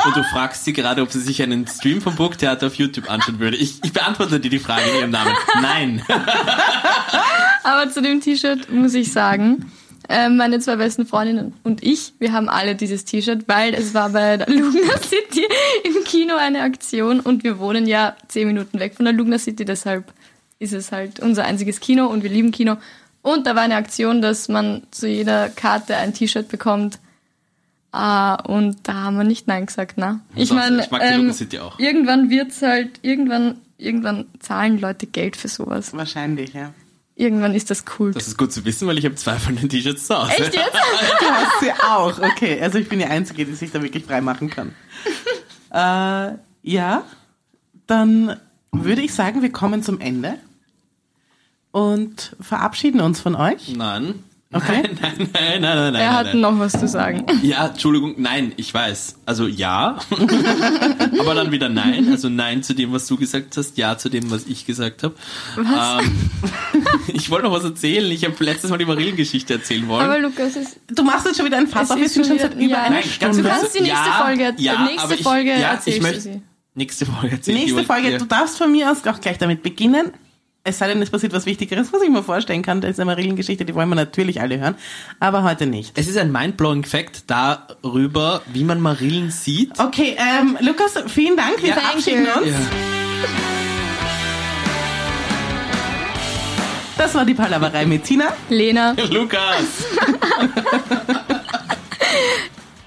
Und 0.05 0.17
du 0.17 0.23
fragst 0.25 0.65
sie 0.65 0.73
gerade, 0.73 1.03
ob 1.03 1.13
sie 1.13 1.21
sich 1.21 1.41
einen 1.43 1.67
Stream 1.69 2.01
vom 2.01 2.17
Burgtheater 2.17 2.67
auf 2.67 2.75
YouTube 2.75 3.09
anschauen 3.09 3.39
würde. 3.39 3.57
Ich, 3.57 3.79
ich 3.85 3.93
beantworte 3.93 4.41
dir 4.41 4.51
die 4.51 4.59
Frage 4.59 4.91
in 4.91 4.97
ihrem 4.99 5.11
Namen. 5.11 5.33
Nein. 5.63 6.03
aber 7.63 7.91
zu 7.91 8.03
dem 8.03 8.21
T-Shirt 8.21 8.71
muss 8.73 8.95
ich 8.95 9.13
sagen, 9.13 9.71
äh, 10.09 10.29
meine 10.29 10.59
zwei 10.59 10.77
besten 10.77 11.07
Freundinnen 11.07 11.55
und 11.63 11.83
ich, 11.85 12.15
wir 12.19 12.33
haben 12.33 12.49
alle 12.49 12.75
dieses 12.75 13.05
T-Shirt, 13.05 13.45
weil 13.47 13.75
es 13.75 13.95
war 13.95 14.11
bei 14.11 14.37
der 14.39 14.49
Lugner 14.53 14.99
City 14.99 15.47
im 15.85 16.03
Kino 16.05 16.35
eine 16.37 16.63
Aktion 16.63 17.21
und 17.21 17.45
wir 17.45 17.59
wohnen 17.59 17.87
ja 17.87 18.17
zehn 18.29 18.49
Minuten 18.49 18.81
weg 18.81 18.97
von 18.97 19.05
der 19.05 19.15
Lugner 19.15 19.39
City, 19.39 19.65
deshalb 19.65 20.13
ist 20.59 20.73
es 20.73 20.93
halt 20.93 21.21
unser 21.21 21.45
einziges 21.45 21.81
Kino 21.81 22.07
und 22.07 22.23
wir 22.23 22.31
lieben 22.31 22.51
Kino. 22.51 22.77
Und 23.23 23.47
da 23.47 23.55
war 23.55 23.63
eine 23.63 23.77
Aktion, 23.77 24.23
dass 24.23 24.49
man 24.49 24.83
zu 24.91 25.07
jeder 25.07 25.49
Karte 25.51 25.97
ein 25.97 26.15
T-Shirt 26.15 26.49
bekommt. 26.49 26.99
Ah, 27.93 28.37
und 28.37 28.77
da 28.85 28.95
haben 28.95 29.17
wir 29.17 29.25
nicht 29.25 29.49
Nein 29.49 29.67
gesagt, 29.67 29.99
ne? 29.99 30.21
Ich 30.37 30.53
meine, 30.53 30.87
ähm, 31.01 31.35
irgendwann 31.79 32.31
wird's 32.31 32.63
halt, 32.63 33.01
irgendwann, 33.03 33.59
irgendwann 33.79 34.27
zahlen 34.39 34.81
Leute 34.81 35.07
Geld 35.07 35.37
für 35.37 35.49
sowas. 35.49 35.93
Wahrscheinlich, 35.93 36.55
ja. 36.55 36.73
Irgendwann 37.17 37.55
ist 37.55 37.69
das 37.71 37.85
cool. 37.99 38.13
Das 38.13 38.29
ist 38.29 38.39
gut 38.39 38.53
zu 38.53 38.65
wissen, 38.65 38.87
weil 38.89 38.97
ich 38.97 39.05
habe 39.05 39.17
zwei 39.17 39.37
von 39.39 39.57
den 39.57 39.69
T-Shirts 39.69 40.07
zu 40.07 40.17
Hause. 40.17 40.33
Echt 40.33 40.55
jetzt? 40.55 40.73
Du 41.21 41.27
hast 41.27 41.61
sie 41.61 41.73
auch, 41.73 42.19
okay. 42.19 42.61
Also 42.63 42.79
ich 42.79 42.89
bin 42.89 43.01
die 43.01 43.05
Einzige, 43.05 43.45
die 43.45 43.55
sich 43.55 43.71
da 43.71 43.83
wirklich 43.83 44.05
frei 44.07 44.21
machen 44.21 44.49
kann. 44.49 44.75
äh, 45.71 46.39
ja, 46.63 47.05
dann 47.87 48.37
würde 48.73 49.03
ich 49.03 49.13
sagen, 49.13 49.43
wir 49.43 49.53
kommen 49.53 49.83
zum 49.83 50.01
Ende 50.01 50.37
und 51.73 52.37
verabschieden 52.41 53.01
uns 53.01 53.21
von 53.21 53.35
euch. 53.35 53.75
Nein. 53.77 54.15
Okay. 54.53 54.83
Nein, 55.01 55.15
nein, 55.17 55.29
nein, 55.33 55.63
nein, 55.63 55.93
nein. 55.93 56.03
er 56.03 56.13
hat 56.13 56.27
nein. 56.27 56.41
noch 56.41 56.59
was 56.59 56.73
zu 56.73 56.89
sagen. 56.89 57.25
Ja, 57.43 57.69
Entschuldigung, 57.69 58.17
nein, 58.19 58.53
ich 58.57 58.75
weiß. 58.75 59.19
Also 59.25 59.47
ja, 59.47 59.97
aber 61.21 61.35
dann 61.37 61.53
wieder 61.53 61.69
nein. 61.69 62.09
Also 62.11 62.29
nein 62.29 62.65
zu 62.65 62.75
dem, 62.75 62.93
was 62.93 63.07
du 63.07 63.17
gesagt 63.17 63.57
hast, 63.57 63.79
ja 63.79 63.97
zu 63.97 64.09
dem, 64.09 64.29
was 64.33 64.47
ich 64.47 64.67
gesagt 64.67 65.05
habe. 65.05 65.15
Was? 65.55 66.03
Ähm, 66.03 66.31
ich 67.15 67.31
wollte 67.31 67.47
noch 67.47 67.53
was 67.53 67.63
erzählen. 67.63 68.11
Ich 68.11 68.25
habe 68.25 68.35
letztes 68.45 68.71
Mal 68.71 68.79
die 68.79 68.87
Marillengeschichte 68.87 69.55
erzählen 69.55 69.87
wollen. 69.87 70.05
Aber 70.05 70.19
Lukas, 70.19 70.57
es, 70.57 70.77
Du 70.89 71.05
machst 71.05 71.27
jetzt 71.27 71.37
schon 71.37 71.47
wieder 71.47 71.59
ein 71.59 71.69
Fass 71.69 71.89
auf, 71.93 71.99
wir 71.99 72.07
ist 72.07 72.15
sind 72.15 72.27
schon 72.27 72.41
seit 72.41 72.55
über 72.55 72.65
ja. 72.65 72.83
einer 72.83 72.97
Nein, 72.97 73.05
Du 73.05 73.09
Stunde. 73.09 73.43
kurz. 73.43 73.61
kannst 73.61 73.75
die 73.79 73.83
nächste 73.83 74.11
Folge- 74.21 74.55
ja, 74.59 74.83
nächste 74.83 75.01
aber 75.05 75.15
ich, 75.15 75.23
Folge 75.23 75.51
ja, 75.51 75.57
erzählst 75.75 75.87
ich 75.87 75.95
du 75.99 76.03
möchte, 76.03 76.21
sie. 76.23 76.43
Nächste 76.75 77.07
Folge 77.07 77.37
erzähl 77.37 77.55
ich 77.57 77.67
Nächste 77.67 77.85
Folge, 77.85 78.11
ja. 78.11 78.19
du 78.19 78.25
darfst 78.25 78.59
von 78.59 78.73
mir 78.73 78.91
aus 78.91 79.07
auch 79.07 79.21
gleich 79.21 79.39
damit 79.39 79.63
beginnen. 79.63 80.11
Es 80.63 80.77
sei 80.79 80.89
denn, 80.89 81.01
es 81.01 81.09
passiert 81.09 81.33
was 81.33 81.47
Wichtigeres, 81.47 81.91
was 81.91 82.03
ich 82.03 82.11
mir 82.11 82.23
vorstellen 82.23 82.61
kann. 82.63 82.83
Das 82.83 82.91
ist 82.91 83.01
eine 83.01 83.07
Marillengeschichte, 83.07 83.65
die 83.65 83.75
wollen 83.75 83.89
wir 83.89 83.95
natürlich 83.95 84.43
alle 84.43 84.59
hören. 84.61 84.75
Aber 85.19 85.43
heute 85.43 85.67
nicht. 85.67 85.97
Es 85.99 86.07
ist 86.07 86.19
ein 86.19 86.31
mindblowing 86.31 86.85
Fact 86.85 87.25
darüber, 87.29 88.43
wie 88.53 88.65
man 88.65 88.79
Marillen 88.81 89.31
sieht. 89.31 89.79
Okay, 89.81 90.17
ähm, 90.19 90.59
Lukas, 90.61 90.93
vielen 91.07 91.37
Dank. 91.39 91.63
Wir 91.63 91.71
Ja, 91.71 91.77
verabschieden 91.77 92.27
uns. 92.27 92.49
Ja. 92.49 92.55
Das 96.99 97.15
war 97.15 97.25
die 97.25 97.33
Palaverei 97.35 97.87
mit 97.87 98.05
Tina. 98.05 98.35
Lena, 98.51 98.95
Lukas! 99.11 99.65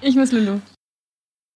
ich 0.01 0.15
muss 0.15 0.31
Lulu. 0.31 0.59